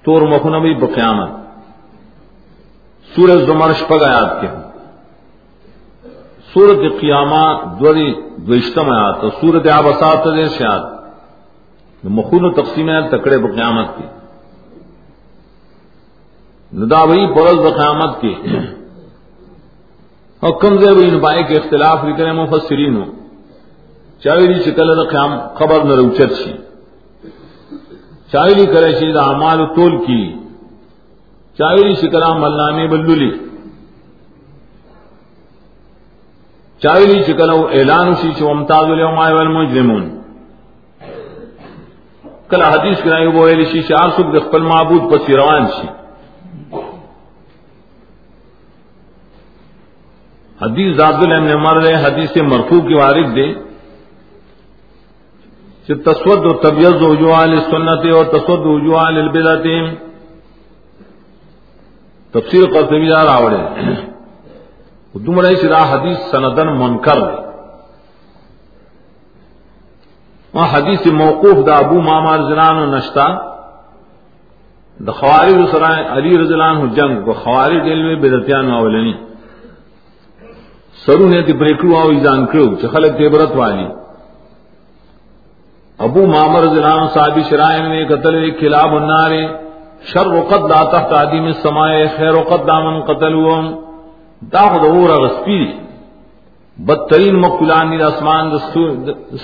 تور 0.04 0.22
مخونا 0.22 0.58
بقیامت۔ 0.58 1.30
سورج 3.16 3.46
زمر 3.46 3.72
شپگ 3.72 4.02
آیات 4.02 4.40
کے۔ 4.40 4.48
سورت 6.54 7.00
قیامات 7.00 7.80
دوری 7.80 8.14
دوشتم 8.36 8.90
آیات 8.90 9.20
تو 9.20 9.30
سورت 9.30 9.68
آبسات 9.68 10.24
دے 10.24 10.48
شاد 10.48 10.80
مخون 12.04 12.44
و 12.44 12.52
تقسیم 12.52 12.88
ہے 12.88 13.00
تکڑے 13.08 13.38
بقیامت 13.38 13.86
کی 13.98 14.06
ندا 16.72 17.04
بھائی 17.04 17.26
پرز 17.26 17.58
بقیامت 17.58 18.20
کی 18.20 18.34
اور 20.44 20.52
کم 20.60 20.76
زیر 20.78 20.96
ان 21.02 21.18
بائے 21.18 21.42
کے 21.42 21.56
اختلاف 21.56 22.04
لکھنے 22.04 22.32
مفسرین 22.32 22.96
ہو 22.96 23.04
چاویلی 24.24 24.54
جی 24.54 24.62
شکل 24.62 25.04
قیام 25.10 25.32
خبر 25.58 25.84
نہ 25.84 25.94
روچت 25.94 26.34
چی 26.38 26.52
چاویلی 28.32 28.66
جی 28.66 28.72
کرے 28.72 28.92
چیز 28.92 29.16
اعمال 29.16 29.64
تول 29.74 29.96
کی۔ 30.06 30.22
چاویلی 31.58 31.94
جی 31.94 32.00
شکرا 32.00 32.32
ملنامی 32.32 32.86
بلولی 32.88 33.30
چاویلی 36.82 37.22
شکلا 37.22 37.52
اعلان 37.78 38.14
شی 38.22 38.32
چو 38.38 38.48
امتاز 38.50 38.90
اليوم 38.90 39.18
آئے 39.18 39.34
والمجرمون۔ 39.34 40.04
کلا 42.50 42.68
حدیث 42.68 43.02
کرائی 43.04 43.26
وہ 43.26 43.46
ایلی 43.46 43.64
شی 43.64 43.82
چار 43.82 44.08
سک 44.16 44.32
دخپل 44.34 44.62
معبود 44.62 45.10
پسی 45.10 45.36
روان 45.36 45.66
شی 45.76 45.88
حدیث 50.62 50.96
ذات 50.96 51.14
الحمد 51.14 51.50
عمر 51.50 51.76
رہے 51.82 51.94
حدیث 52.04 52.36
مرفوع 52.36 52.80
کی 52.80 52.94
وارد 52.94 53.36
دے 53.36 53.46
کہ 55.86 55.94
تسود 55.94 56.44
و 56.46 56.52
طبیعت 56.52 57.02
وجوہ 57.02 57.44
للسنت 57.44 58.04
اور 58.14 58.24
تسود 58.24 58.62
وجوہ 58.66 59.10
للبدعتیم 59.10 59.84
تفسیر 62.30 62.64
قرطبی 62.74 63.08
دار 63.08 63.26
آوڑے۔ 63.26 63.56
دم 65.14 65.42
سرا 65.42 65.82
حدیث 65.92 66.18
سندن 66.30 66.68
منکر 66.78 67.18
وہاں 70.54 70.68
حدیث 70.72 71.06
موقوف 71.06 71.66
دا 71.66 71.74
ابو 71.74 72.00
مامار 72.00 72.38
زلان 72.38 72.76
و 72.78 72.86
نشتا۔ 72.96 73.26
دا 75.06 75.12
خواری 75.12 75.66
سرائے 75.70 76.02
علی 76.08 76.38
رضلان 76.38 76.76
ہو 76.76 76.86
جنگ 76.86 77.22
کو 77.24 77.32
خواری 77.32 77.80
دل 77.80 78.02
میں 78.02 78.16
بدتیان 78.16 78.70
اولنی 78.70 79.12
سرو 81.02 81.26
نے 81.28 81.40
تی 81.46 81.52
بریکو 81.60 81.96
آو 81.96 82.08
ایزان 82.08 82.40
کرو 82.50 82.66
چھ 82.80 82.86
خلق 82.92 83.12
تیبرت 83.18 83.52
والی. 83.56 83.86
ابو 85.98 86.22
مامر 86.26 86.62
زلان 86.74 87.06
صاحبی 87.14 87.42
شرائع 87.48 87.82
میں 87.88 88.04
قتل 88.08 88.34
کلاب 88.60 88.94
النارے 88.94 89.44
شر 90.10 90.26
وقت 90.32 90.62
لا 90.70 90.82
تحت 90.92 91.12
عدیم 91.12 91.44
السماء، 91.46 91.90
خیر 92.16 92.34
وقت 92.34 92.66
دامن 92.66 93.00
قتلوهم 93.08 93.64
دا 94.52 94.64
خود 94.70 94.84
اور 94.84 95.10
غسپی 95.24 95.62
بدترین 96.76 97.36
مقتولان 97.40 97.90
دی 97.90 98.02
اسمان 98.02 98.44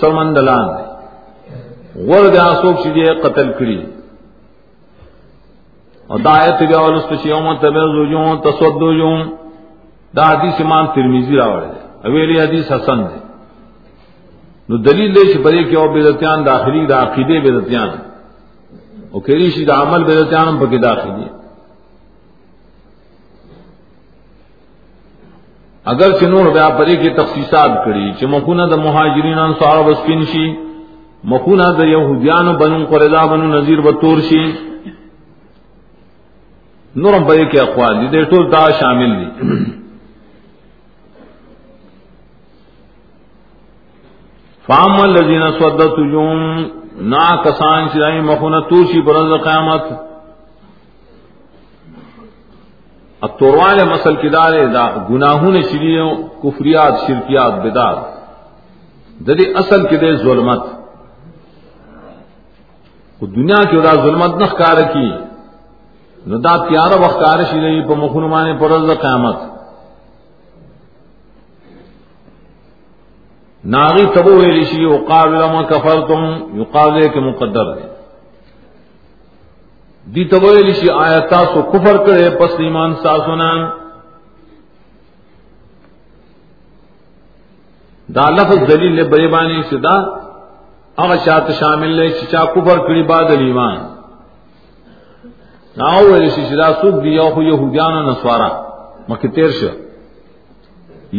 سرمندلان 0.00 0.66
غور 2.06 2.24
دا 2.34 2.46
سوک 2.62 2.82
چیزے 2.82 3.14
قتل 3.22 3.52
کری. 3.58 3.80
اور 6.10 6.18
دا 6.24 6.32
آیت 6.42 6.62
بیا 6.68 6.80
ولس 6.80 7.04
پچ 7.08 7.26
یوم 7.26 7.46
تبرز 7.60 7.94
وجوہ 7.98 8.34
تسود 8.44 8.82
وجوہ 8.82 9.18
دا 10.16 10.28
حدیث 10.32 10.60
امام 10.60 10.86
ترمیزی 10.94 11.36
راوڑے 11.36 11.66
دے 11.72 12.08
اویلی 12.08 12.40
حدیث 12.40 12.70
حسن 12.72 13.00
دے 13.08 13.18
نو 14.68 14.76
دلیل 14.86 15.14
دے 15.14 15.22
چھ 15.32 15.40
بڑے 15.44 15.62
کہ 15.70 15.76
او 15.76 15.88
بدتیان 15.94 16.46
داخلی 16.46 16.86
دا 16.86 17.02
عقیدے 17.02 17.40
بدتیان 17.46 17.90
او 19.12 19.20
کری 19.26 19.50
شي 19.54 19.64
د 19.68 19.70
عمل 19.82 20.02
به 20.08 20.14
ځانم 20.32 20.56
پکې 20.60 20.78
داخلي. 20.88 21.28
اگر 25.92 26.10
چې 26.18 26.24
نور 26.34 26.46
بیا 26.56 26.68
پرې 26.78 26.94
کې 27.00 27.16
تخصیصات 27.20 27.72
کړي 27.84 28.06
چې 28.18 28.24
مخونه 28.34 28.66
د 28.72 28.74
مهاجرین 28.86 29.38
انصار 29.46 29.78
وسپین 29.88 30.24
شي 30.32 30.46
مخونه 31.32 31.66
د 31.78 31.90
يهوديان 31.94 32.52
بنو 32.60 32.78
قريظه 32.92 33.26
بنو 33.32 33.46
نذیر 33.56 33.80
و 33.86 33.92
تور 34.02 34.20
شي. 34.28 34.44
نورم 36.96 37.24
پرې 37.28 37.44
کې 37.50 37.58
اقوال 37.66 37.94
دي. 38.00 38.24
ټول 38.30 38.50
دا 38.56 38.64
شامل 38.80 39.10
دي. 39.20 39.28
فام 44.70 45.00
الذين 45.00 45.42
سودت 45.58 45.98
وجوم 45.98 46.40
نا 47.12 47.24
کسان 47.44 47.88
چرائی 47.92 48.20
مخون 48.20 48.60
توشی 48.60 49.00
برز 49.00 49.32
قیامت۔ 49.44 49.82
اتوروال 53.22 53.78
مسل 53.88 54.16
کی 54.16 54.28
دار 54.28 54.52
دا 54.74 54.86
گناہوں 55.10 55.50
نے 55.52 55.62
شریوں 55.62 56.10
کفریات، 56.42 56.94
شرکیات 57.06 57.52
بداد 57.52 57.96
ددی 59.26 59.46
اصل 59.54 59.86
کے 59.88 59.96
دے 59.96 60.14
ظلمت۔ 60.16 60.62
دنیا 63.20 63.62
کی 63.70 63.76
ادا 63.76 63.94
ظلمت 63.94 64.36
نہ 64.36 64.44
کار 64.44 64.82
کی 64.92 65.08
ندا 66.26 66.56
پیارا 66.68 66.96
وقت 67.00 67.20
کار 67.20 67.38
شری 67.50 67.88
پہ 67.88 67.94
مخون 67.94 68.30
مانے 68.30 68.52
پرز 68.60 68.90
قیامت۔ 69.00 69.36
ناغی 73.64 74.04
تبو 74.14 74.30
ویلیشی 74.30 74.84
وقال 74.84 75.32
لما 75.32 75.62
کفرتم 75.62 76.22
یقال 76.60 77.08
کے 77.14 77.20
مقدر 77.20 77.74
دے 77.74 77.88
دی 80.14 80.24
تبو 80.28 80.48
ویلیشی 80.48 80.90
آیتا 80.90 81.40
سو 81.54 81.62
کفر 81.62 81.96
کرے، 82.06 82.30
پس 82.38 82.52
ایمان 82.58 82.94
ساسونا 83.02 83.50
دا 88.08 88.28
لفظ 88.30 88.58
دلیل 88.68 88.94
لے 88.96 89.04
بریبانی 89.08 89.62
سے 89.70 89.76
دا، 89.76 89.96
اغا 91.02 91.16
شاعت 91.24 91.50
شامل 91.58 91.90
لے 91.96 92.08
چچا 92.10 92.44
کفر 92.54 92.78
کری 92.86 93.02
بعد 93.02 93.30
ایمان 93.38 93.76
ناو 95.76 96.04
ویلیشی 96.12 96.44
شدا 96.50 96.72
سوک 96.80 97.04
دی 97.04 97.10
یوخو 97.14 97.42
یہودیان 97.42 97.92
و 97.92 98.10
نسوارا 98.10 98.48
مکی 99.08 99.28
تیر 99.28 99.50
شو۔ 99.60 99.68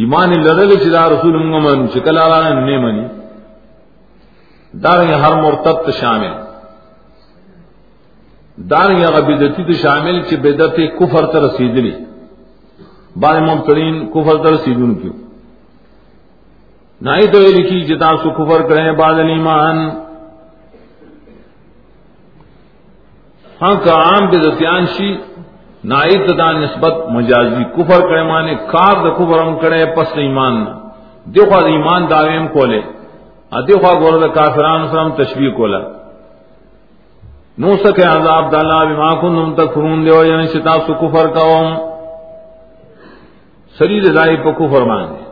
ایمان 0.00 0.30
لرل 0.44 0.70
چې 0.82 0.88
دا 0.96 1.08
رسول 1.08 1.34
موږ 1.42 1.62
من، 1.64 1.88
چې 1.88 1.98
کله 1.98 2.22
را 2.28 2.40
نه 2.54 2.78
مني. 2.84 3.06
دا 4.84 4.92
هر 5.24 5.34
مرتد 5.42 5.76
ته 5.86 5.92
شامل. 5.92 6.34
دا 8.58 8.76
هغه 8.76 9.20
بدعتي 9.20 9.64
ته 9.64 9.72
شامل 9.72 10.22
چې 10.22 10.34
بدعت 10.36 10.76
کفر 10.98 11.26
ته 11.32 11.38
رسیدلی 11.46 11.94
باندې 13.16 13.50
مبتدین 13.50 13.96
کفر 14.14 14.36
ته 14.42 14.50
رسیدون 14.50 14.94
کیو 14.94 15.12
نای 17.06 17.26
ته 17.32 17.38
لکی 17.38 17.86
چې 17.86 17.98
تاسو 17.98 18.30
کفر 18.30 18.62
کړئ 18.68 18.96
بعد 18.98 19.18
ایمان 19.18 19.78
ہاں 23.62 23.74
کا 23.84 23.94
عام 24.04 24.26
بدعتیان 24.30 24.86
شي 24.96 25.10
نائب 25.84 26.38
دا 26.38 26.52
نسبت 26.52 26.92
مجازی 27.10 27.64
کفر 27.64 28.00
کرے 28.00 28.22
مانے، 28.22 28.54
کار 28.54 28.96
دا 29.04 29.10
کفر 29.10 29.38
ہم 29.42 29.58
کرے، 29.58 29.86
پس 29.86 30.06
ایمان۔ 30.14 30.64
دیکھو 31.24 31.66
ایمان 31.66 32.10
دعویم 32.10 32.48
کولے۔ 32.48 32.80
دیکھو 33.68 34.00
گور 34.00 34.20
دا 34.20 34.26
کافران 34.26 34.86
سرم 34.90 35.08
تشبیح 35.08 35.50
کولا۔ 35.50 35.78
نو 37.58 37.70
سکے 37.84 38.02
عذاب 38.02 38.52
دا 38.52 38.58
اللہ 38.58 38.94
بما 38.94 39.10
کنتم 39.10 39.54
تکفرون 39.54 40.06
دیو 40.06 40.24
یعنی 40.24 40.46
شتا 40.46 40.74
سو 40.86 40.94
کفر 40.94 41.26
کاوم۔ 41.26 41.74
سری 43.78 44.00
رضائی 44.00 44.36
پکو 44.36 44.68
فرمان 44.68 45.04
دے 45.04 45.24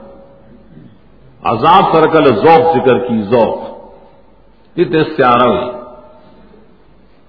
عذاب 1.44 1.84
سرکل 1.92 2.24
ذوق 2.24 2.76
ذکر 2.76 2.98
کی، 2.98 3.22
ذوق۔ 3.22 3.58
کتنے 4.74 5.00
استعارہ 5.00 5.48
ہوئی۔ 5.48 5.79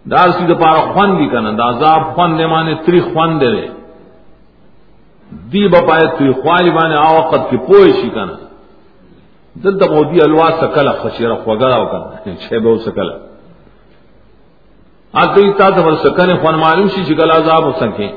دار 0.06 0.30
سی 0.38 0.53
پارا 0.53 0.82
خوان 0.94 1.15
بھی 1.15 1.28
کنا. 1.30 1.52
دا 1.57 1.69
عذاب 1.69 2.02
خوان 2.15 2.38
دے 2.38 2.45
مانے 2.45 2.73
تری 2.86 2.99
خوان 3.02 3.40
دے 3.41 3.49
رے 3.52 3.68
دی 5.52 5.68
بپائے 5.68 6.07
تری 6.18 6.32
خوان 6.41 6.69
بانے 6.76 6.95
آوقت 6.95 7.49
کی 7.49 7.57
پوئشی 7.68 8.10
کنا. 8.10 8.36
دل 9.56 9.80
دا 9.80 9.91
مودی 9.94 10.22
الوا 10.22 10.49
سکل 10.61 10.90
خشیر 11.02 11.34
خوگرہ 11.44 11.84
کنا. 11.91 12.34
چھے 12.48 12.60
بہو 12.60 12.78
سکل 12.86 13.10
آتے 15.14 15.52
تا 15.57 15.69
تا 15.69 15.95
سکن 16.03 16.36
خوان 16.41 16.60
معلوم 16.60 16.88
شی 16.95 17.03
چکل 17.06 17.32
عذاب 17.32 17.64
ہو 17.64 17.72
سکیں 17.80 18.11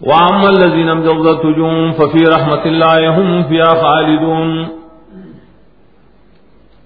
وعم 0.00 0.46
الذين 0.46 0.88
امجضت 0.88 1.44
وجوههم 1.44 1.92
ففي 1.92 2.24
رحمة 2.24 2.64
الله 2.66 3.08
هم 3.18 3.42
فيها 3.42 3.74
خالدون. 3.82 4.68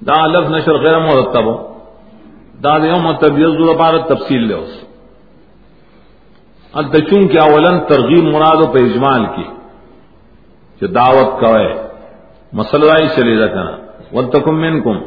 دا 0.03 0.27
لفظ 0.27 0.51
نشر 0.51 0.77
غیر 0.77 0.99
مرتب 0.99 1.49
دا 2.65 2.77
یوم 2.87 3.13
تبیض 3.13 3.53
ذو 3.59 3.75
بار 3.79 3.95
تفصیل 4.09 4.43
لے 4.49 4.55
اس 4.55 4.73
ال 6.75 6.87
چون 7.11 7.29
کہ 7.29 7.39
اولن 7.39 7.79
ترغیب 7.89 8.25
مراد 8.35 8.61
پہ 8.73 8.79
اجمال 8.79 9.25
کی 9.37 9.47
جو 10.81 10.87
دعوت 10.87 11.41
کوئے 11.41 11.69
مسئلہ 12.53 12.97
چلے 13.17 13.37
دا 13.37 13.47
کنا 13.55 13.75
ولتکم 14.13 14.61
منکم. 14.61 14.99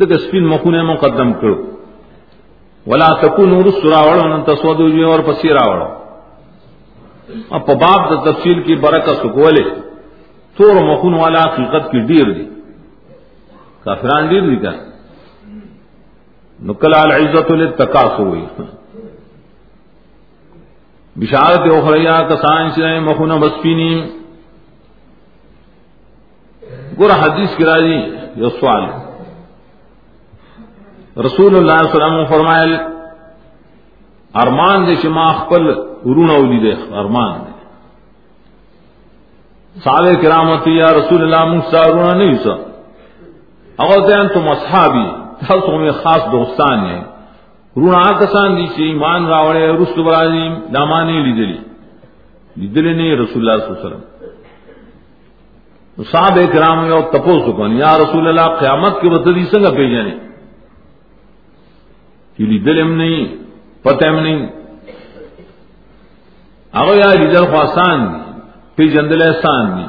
دک 0.00 0.12
سپین 0.20 0.44
مخونے 0.48 0.82
مقدم 0.82 1.32
کرو 1.40 1.56
ولا 2.86 3.08
تکونوا 3.22 3.60
رسلا 3.68 4.00
ولا 4.00 4.36
تسودوا 4.46 5.06
اور 5.06 5.20
پسیرا 5.26 5.64
وڑو 5.68 5.88
اب 7.56 7.68
باب 7.80 8.00
د 8.10 8.24
تفصیل 8.24 8.62
کی 8.62 8.74
برکت 8.74 9.16
سکولے 9.22 9.62
تور 10.56 10.76
مخون 10.84 11.14
والا 11.14 11.40
حقیقت 11.40 11.90
کی 11.90 12.00
ڈیر 12.06 12.30
دی. 12.32 12.46
کافران 13.84 14.26
ڈیر 14.28 14.42
دی 14.42 14.56
کا 14.56 14.70
نقل 16.68 16.94
العزت 16.94 17.50
التقاس 17.50 18.18
ہوئی 18.18 18.44
بشارت 21.16 21.66
اخریا 21.74 22.16
کسان 22.28 22.70
سے 22.70 22.98
مخون 23.00 23.30
بسپینی 23.40 23.92
گر 27.00 27.10
حدیث 27.20 27.56
کی 27.56 27.64
راجی 27.64 27.98
یہ 28.40 28.48
سوال. 28.60 28.84
رسول 31.26 31.56
اللہ 31.56 31.78
صلی 31.82 32.00
اللہ 32.00 32.04
علیہ 32.04 32.16
وسلم 32.16 32.24
فرمائے 32.28 32.76
ارمان 34.34 34.86
دے 34.86 34.94
شما 35.02 35.30
خپل 35.38 35.66
ورون 36.04 36.30
اولی 36.30 36.58
دے، 36.60 36.72
ارمان 37.00 37.32
دے. 37.38 37.52
صحابہ 39.74 40.12
کرامتی 40.22 40.76
یا 40.76 40.92
رسول 40.98 41.22
اللہ 41.22 41.44
موسیٰ 41.52 41.86
رونا 41.86 42.12
نہیں 42.14 42.36
سا 42.44 42.54
اگر 43.82 44.06
دین 44.08 44.28
تم 44.34 44.48
اصحابی. 44.48 45.06
ہاں 45.42 45.56
تاسو 45.56 45.78
میں 45.78 45.90
خاص 45.90 46.32
دوستان 46.32 46.78
ہیں۔ 46.78 47.04
رونا 47.76 48.18
کسان 48.18 48.56
دی 48.56 48.66
چھ 48.66 48.80
ایمان 48.80 49.26
راوڑے 49.26 49.72
رسول 49.72 50.04
برازیم 50.04 50.54
دامانی 50.74 51.12
لی 51.12 51.32
دلی 51.32 51.58
لی 52.56 52.92
نہیں 52.92 53.16
رسول 53.16 53.50
اللہ 53.50 53.64
صلی 53.64 53.74
اللہ 53.74 53.86
علیہ 53.86 53.96
وسلم۔ 53.96 54.20
صحابہ 56.02 56.52
کرام 56.52 56.84
یو 56.84 57.00
تپوس 57.12 57.42
کن، 57.56 57.76
یا 57.76 57.98
رسول 57.98 58.28
اللہ، 58.28 58.56
قیامت 58.60 59.00
کے 59.00 59.08
وقت 59.08 59.28
سنگا 59.50 59.70
پیجنے 59.70 60.16
کہ 62.36 62.44
لی 62.44 62.58
دلم 62.58 62.92
نہیں، 62.92 63.36
پتہ 63.82 64.06
نہیں۔ 64.06 64.46
اگر 66.72 66.94
یا 66.94 67.14
لیدل 67.14 67.46
خواستان 67.46 68.12
دی 68.12 68.40
پی 68.76 68.88
جندل 68.88 69.22
احسان 69.22 69.78
دی۔ 69.78 69.86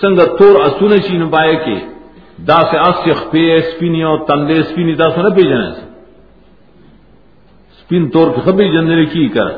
سنگ 0.00 0.18
تور 0.38 0.64
اسون 0.64 1.02
چین 1.02 1.28
پائے 1.28 1.56
کے۔ 1.56 1.99
دا 2.46 2.56
سے 2.56 2.78
اس 2.78 3.30
پی 3.30 3.52
اسپینی 3.52 4.02
اور 4.02 4.18
تندے 4.18 4.58
اسپینی 4.58 4.94
دا 4.94 5.10
سو 5.10 5.22
نہ 5.22 5.28
پی 5.28 5.48
جانے 5.48 5.72
سے۔ 5.72 5.80
سپین 7.80 8.10
تور 8.10 8.30
کے 8.30 8.40
خبی 8.40 8.68
جندل 8.68 9.06
کی 9.06 9.28
کر۔ 9.28 9.48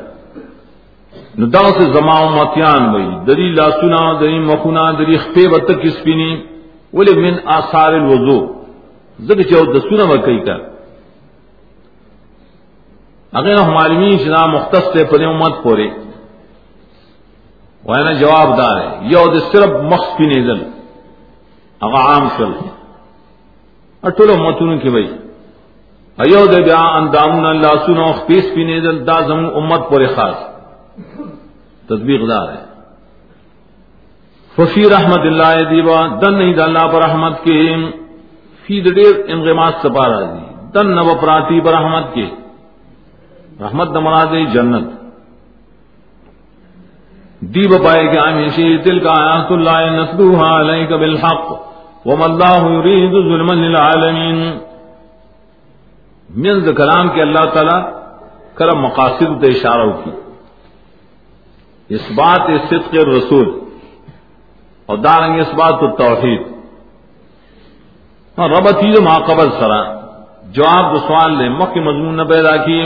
نو 1.38 1.46
دا 1.46 1.58
سے 1.58 1.92
زماؤ 1.92 2.28
متیان 2.28 2.92
بھئی۔ 2.92 3.24
دری 3.26 3.52
لاسونا، 3.52 4.20
دری 4.20 4.38
مخونا، 4.38 4.90
دری 4.90 5.16
خپے 5.16 5.48
بتک 5.48 5.78
اسپینی 5.82 6.46
ولی 6.92 7.20
من 7.20 7.34
آثار 7.44 7.92
الوضو۔ 7.92 8.52
زکر 9.20 9.42
چاہو 9.42 9.72
دسونا 9.72 10.04
بکی 10.04 10.38
کر۔ 10.38 10.58
اگر 13.32 13.54
ہماری 13.54 14.18
شنا 14.24 14.46
مختص 14.46 14.92
سے 14.92 15.04
پنے 15.04 15.24
امت 15.24 15.62
پورے۔ 15.62 15.88
وہ 17.84 17.96
نا 17.96 18.12
جواب 18.12 18.58
دار 18.58 18.76
ہے۔ 18.76 18.98
یہ 19.02 19.38
صرف 19.52 19.70
مخص 19.70 20.16
کی 20.18 20.26
نیزل 20.26 20.81
اگر 21.82 22.00
عام 22.10 22.28
چل 22.36 22.52
اٹول 24.02 24.30
امتون 24.30 24.78
کی 24.78 24.90
بھائی 24.90 25.06
ایو 26.18 26.44
دے 26.46 26.60
بیا 26.62 26.82
اندامن 26.98 27.44
اللہ 27.46 27.72
سنو 27.86 28.06
پیس 28.26 28.44
پی 28.54 28.64
نیزل 28.64 29.06
دا 29.06 29.20
زم 29.28 29.44
امت 29.60 29.88
پورے 29.90 30.06
خاص. 30.16 30.38
تدبیق 31.88 32.28
دار 32.28 32.48
ہے 32.48 32.62
ففی 34.54 34.82
رحمت 34.90 35.22
اللہ 35.26 35.54
دیوا 35.70 35.98
دن 36.22 36.38
نہیں 36.38 36.54
اللہ 36.62 36.86
پر 36.92 37.02
رحمت 37.02 37.42
کے 37.44 37.58
فی 38.64 38.80
دیر 38.80 39.14
انغمات 39.34 39.74
سپارا 39.82 40.20
دی 40.32 40.44
دن 40.74 40.94
نو 40.96 41.14
پراتی 41.20 41.60
پر 41.64 41.72
رحمت 41.72 42.14
کے 42.14 42.26
رحمت 43.60 43.88
نمرا 43.96 44.22
دے 44.32 44.44
جنت. 44.52 44.86
دی 47.54 47.66
بپائے 47.68 48.06
کہ 48.12 48.18
ہمیشہ 48.18 48.62
دل 48.84 48.98
کا 49.04 49.12
آیات 49.22 49.50
اللہ 49.52 49.78
نسلوها 50.00 50.60
علیک 50.60 50.90
بالحق. 51.00 51.71
وما 52.04 52.24
اللہ 52.24 52.62
یرید 52.68 53.12
ظلما 53.12 53.54
للعالمین 53.54 54.38
من 56.42 56.74
کلام 56.74 57.08
کے 57.08 57.22
اللہ 57.22 57.44
تعالی 57.54 57.78
کرم 58.54 58.80
مقاصد 58.80 59.40
تے 59.40 59.46
اشارہ 59.46 59.90
کی۔ 60.04 60.10
اس 61.94 62.04
بات 62.10 62.50
صدق 62.68 62.94
رسول 62.94 63.48
اور 64.86 64.96
دارنگ 64.98 65.40
اس 65.40 65.54
بات 65.54 65.80
توحید 65.98 66.42
ربط 68.38 68.82
ہی 68.82 68.92
ما 69.04 69.18
قبل 69.26 69.50
سرا۔ 69.58 69.80
جواب 70.52 70.96
سوال 71.06 71.30
لے 71.38 71.48
مکہ 71.48 71.80
مضمون 71.80 72.16
نہ 72.16 72.22
پیدا 72.22 72.56
کی۔ 72.56 72.80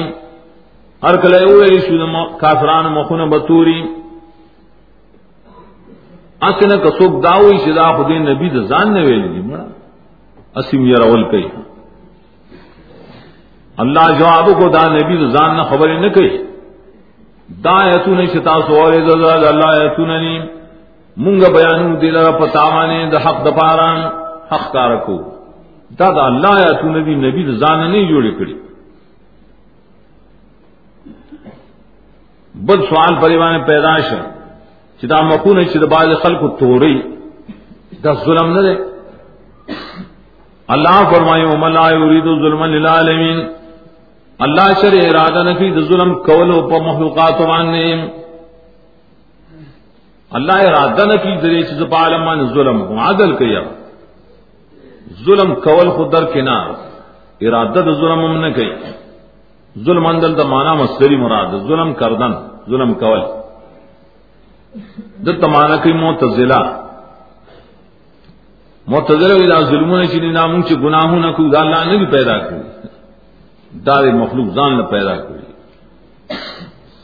ہر 1.02 1.16
کلے 1.22 1.40
اوے 1.44 1.78
شو 1.78 2.24
کافران 2.38 2.84
مخون 2.92 3.28
بطوری۔ 3.30 3.80
اسنه 6.42 6.76
کڅوک 6.76 7.22
داوي 7.24 7.58
چې 7.58 7.70
دا 7.76 7.86
خدای 7.96 8.18
نبی 8.18 8.48
د 8.48 8.66
ځان 8.70 8.92
نه 8.94 9.02
ویل 9.04 9.22
دي 9.34 9.42
مړه 9.48 9.64
اسیم 10.60 10.82
یې 10.86 10.96
راول 11.02 11.24
کوي 11.30 11.48
الله 13.84 14.18
جواب 14.18 14.50
کو 14.58 14.68
دا 14.68 14.84
نبی 14.96 15.16
د 15.22 15.32
ځان 15.36 15.56
نه 15.56 15.64
خبرې 15.70 15.96
نه 16.00 16.10
کوي 16.10 16.40
دا 17.64 17.76
ایتونه 17.86 18.26
چې 18.26 18.38
تاسو 18.50 18.70
اورې 18.82 19.00
د 19.06 19.10
الله 19.52 19.70
ایتونه 19.80 20.20
ني 20.20 20.36
مونږ 21.24 21.50
بیانو 21.56 21.96
دي 22.04 22.10
لره 22.10 22.32
پتاوانه 22.40 23.10
د 23.10 23.26
حق 23.26 23.42
د 23.46 23.58
پاران 23.58 23.98
حق 24.52 24.72
کار 24.72 24.96
کو 25.06 25.16
دا 25.98 26.08
د 26.10 26.18
الله 26.18 26.56
ایتونه 26.68 27.00
دي 27.08 27.14
نبی 27.26 27.42
د 27.50 27.52
ځان 27.62 27.80
نه 27.92 28.08
جوړې 28.08 28.32
کړی 28.38 28.56
بد 32.68 32.80
سوال 32.88 33.14
پریوان 33.20 33.62
پیدا 33.66 33.94
شو 34.08 34.20
چې 34.98 35.06
دا 35.12 35.18
مکونه 35.30 35.64
چې 35.64 35.76
د 35.82 35.84
باز 35.94 36.08
خلکو 36.22 36.48
توري 36.60 36.96
دا 38.04 38.12
ظلم 38.26 38.48
نه 38.56 38.62
دی 38.66 38.76
الله 40.74 40.98
فرمایو 41.12 41.56
ملا 41.64 41.86
یرید 41.90 42.24
ظلم 42.42 42.62
للعالمین. 42.64 43.38
الله 44.44 44.68
شر 44.80 44.94
اراده 45.08 45.42
نفی 45.48 45.68
د 45.76 45.80
ظلم 45.90 46.10
کول 46.28 46.50
او 46.54 46.60
په 46.70 46.76
مخلوقات 46.88 47.38
باندې 47.50 47.86
الله 50.38 50.58
اراده 50.68 51.04
نفی 51.12 51.32
درې 51.42 51.60
چې 51.68 51.84
په 51.92 51.96
عالم 51.96 52.22
باندې 52.28 52.54
ظلم 52.54 52.98
عادل 52.98 53.30
کوي 53.36 53.60
ظلم 55.26 55.50
کول 55.54 55.88
خود 55.96 56.08
در 56.10 56.24
کنار. 56.34 56.68
اراده 57.46 57.80
د 57.88 57.90
ظلم 58.00 58.20
هم 58.24 58.34
نه 58.44 58.50
کوي 58.50 58.72
ظلم 59.86 60.06
اندل 60.06 60.32
د 60.36 60.42
معنا 60.52 60.74
مصدری 60.74 61.16
مراد، 61.16 61.50
ظلم 61.68 61.90
کردن، 62.00 62.32
ظلم 62.70 62.94
کول. 62.94 63.22
د 65.26 65.40
تمانا 65.42 65.76
کوي 65.76 65.92
معتزله. 65.92 66.60
معتزله 68.92 69.34
ویلا 69.40 69.60
ظلمونه 69.70 70.04
چې 70.06 70.18
نامو 70.38 70.62
چې 70.62 70.74
ګناهونه 70.84 71.32
کو 71.36 71.48
دا 71.54 71.60
الله 71.60 71.84
نه 71.84 72.10
پیدا 72.10 72.36
کړی. 72.38 72.64
دا 73.86 73.96
مخلوق 74.22 74.48
ځان 74.56 74.76
نه 74.76 74.82
پیدا 74.82 75.16
کړی. 75.16 75.44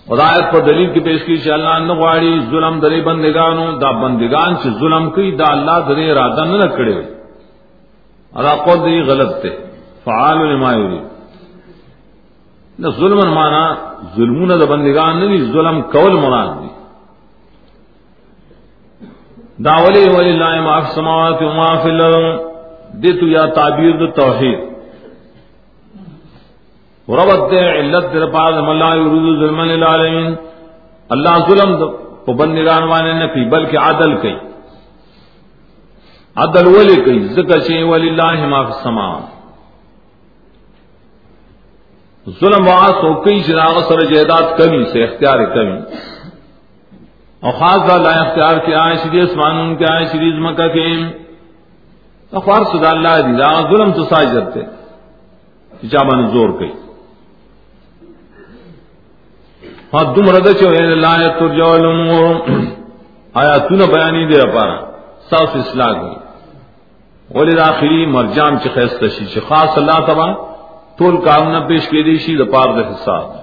خدایت 0.09 0.53
پر 0.53 0.61
دلیل 0.61 0.93
کی 0.94 1.01
پیش 1.01 1.20
کی 1.27 1.36
چې 1.43 1.51
الله 1.53 1.78
نه 1.78 1.94
غواړي 1.94 2.51
ظلم 2.51 2.81
درې 2.81 3.01
بندگانو، 3.11 3.78
دا 3.78 3.90
بندگان 3.93 4.57
چې 4.62 4.69
ظلم 4.81 5.11
کوي، 5.11 5.31
دا 5.36 5.49
الله 5.57 5.78
درې 5.89 6.05
اراده 6.11 6.44
نه 6.44 6.69
کړی 6.77 6.97
ادا 8.35 8.53
قول 8.65 8.78
دی 8.85 9.01
غلط 9.01 9.32
ته 9.43 9.51
فعال 10.05 10.39
لما 10.53 10.73
یرید. 10.73 11.12
نہ 12.78 12.89
ظلم 12.99 13.20
مانا 13.35 13.65
ظلمون 14.16 14.51
د 14.61 14.62
بندگان 14.69 15.19
نہیں 15.20 15.53
ظلم 15.53 15.81
کول 15.94 16.12
مراد 16.24 16.49
دی 16.62 16.70
داولی 19.64 20.05
ولی 20.09 20.30
اللہ 20.30 20.60
ما 20.60 20.78
فی 20.80 20.89
السماوات 20.89 21.43
و 21.43 21.52
ما 21.56 21.70
فی 21.82 21.90
الارض. 21.90 22.39
دیتو 23.02 23.26
یا 23.28 23.44
تعبیر 23.56 23.93
دو 23.97 24.06
توحید. 24.20 24.59
وربط 27.09 27.51
دے 27.51 27.60
علت 27.80 28.12
در 28.14 28.26
پاس 28.32 28.55
اللہ 28.68 28.94
یرید 28.97 29.39
ظلم 29.40 29.60
للعالمین. 29.70 30.34
اللہ 31.10 31.34
ظلم 31.48 31.70
دو 31.78 31.89
پبند 32.26 32.59
رانوانے 32.68 33.12
نفی 33.24 33.44
بلکہ 33.51 33.76
عدل 33.78 34.12
کئی 34.22 34.36
عدل 36.36 36.66
ولی 36.76 36.97
کئی 37.05 37.18
ذکر 37.36 37.59
چاہیے 37.60 37.82
ولی 37.84 38.09
اللہ 38.10 38.47
ما 38.47 38.62
فی 38.62 38.72
السماوات. 38.76 39.26
ظلم 42.26 42.66
وہاں 42.66 42.93
سو 43.01 43.12
کئی 43.22 43.43
چراغ 43.47 43.80
سر 43.89 44.01
جیداد 44.10 44.56
کمی 44.59 44.84
سے 44.93 45.02
اختیار 45.05 45.44
کمی. 45.55 45.78
اور 47.43 47.52
خاص 47.52 47.90
دار 47.90 48.01
لا 48.01 48.10
اختیار 48.10 48.56
کے 48.59 48.74
آئے 48.74 48.97
شری 48.97 49.20
اسمان 49.20 49.77
کے 49.77 49.85
آئے 49.93 50.05
شری 50.12 50.40
مکہ 50.40 50.69
کے۔ 50.69 50.86
اخبار 52.32 52.64
سدا 52.64 52.90
اللہ 52.90 53.14
دی 53.27 53.32
دا 53.36 53.48
ظلم 53.60 53.93
تو 53.93 54.02
ساج 54.05 54.32
جاتے 54.35 54.60
چابا 55.89 56.20
نے 56.20 56.27
زور 56.27 56.51
کئی۔ 56.59 56.73
ہاں 59.94 60.05
دم 60.14 60.27
رد 60.36 60.48
چو 60.60 60.69
اللہ 60.69 61.39
ترجع 61.39 61.64
الامور۔ 61.64 62.35
آیا 63.35 63.59
تو 63.59 63.74
نہ 63.74 63.85
بیانی 63.94 64.24
دے 64.27 64.40
پارا۔ 64.55 64.77
صاف 65.31 65.56
اصلاح 65.56 65.93
گئی 66.02 66.14
ولی 67.35 67.59
آخری 67.60 68.06
مرجان 68.06 68.60
چ 68.60 68.64
خیست 68.74 69.05
شی 69.19 69.40
خاص 69.48 69.78
اللہ 69.78 69.98
تبا، 70.06 70.28
تول 70.98 71.16
کام 71.24 71.48
نہ 71.52 71.59
پیش 71.69 71.89
کی 71.89 72.02
دی 72.02 72.19
شی 72.19 72.36
دا 72.36 72.44
پار 72.44 72.69
دے 72.77 72.82
حساب۔ 72.90 73.41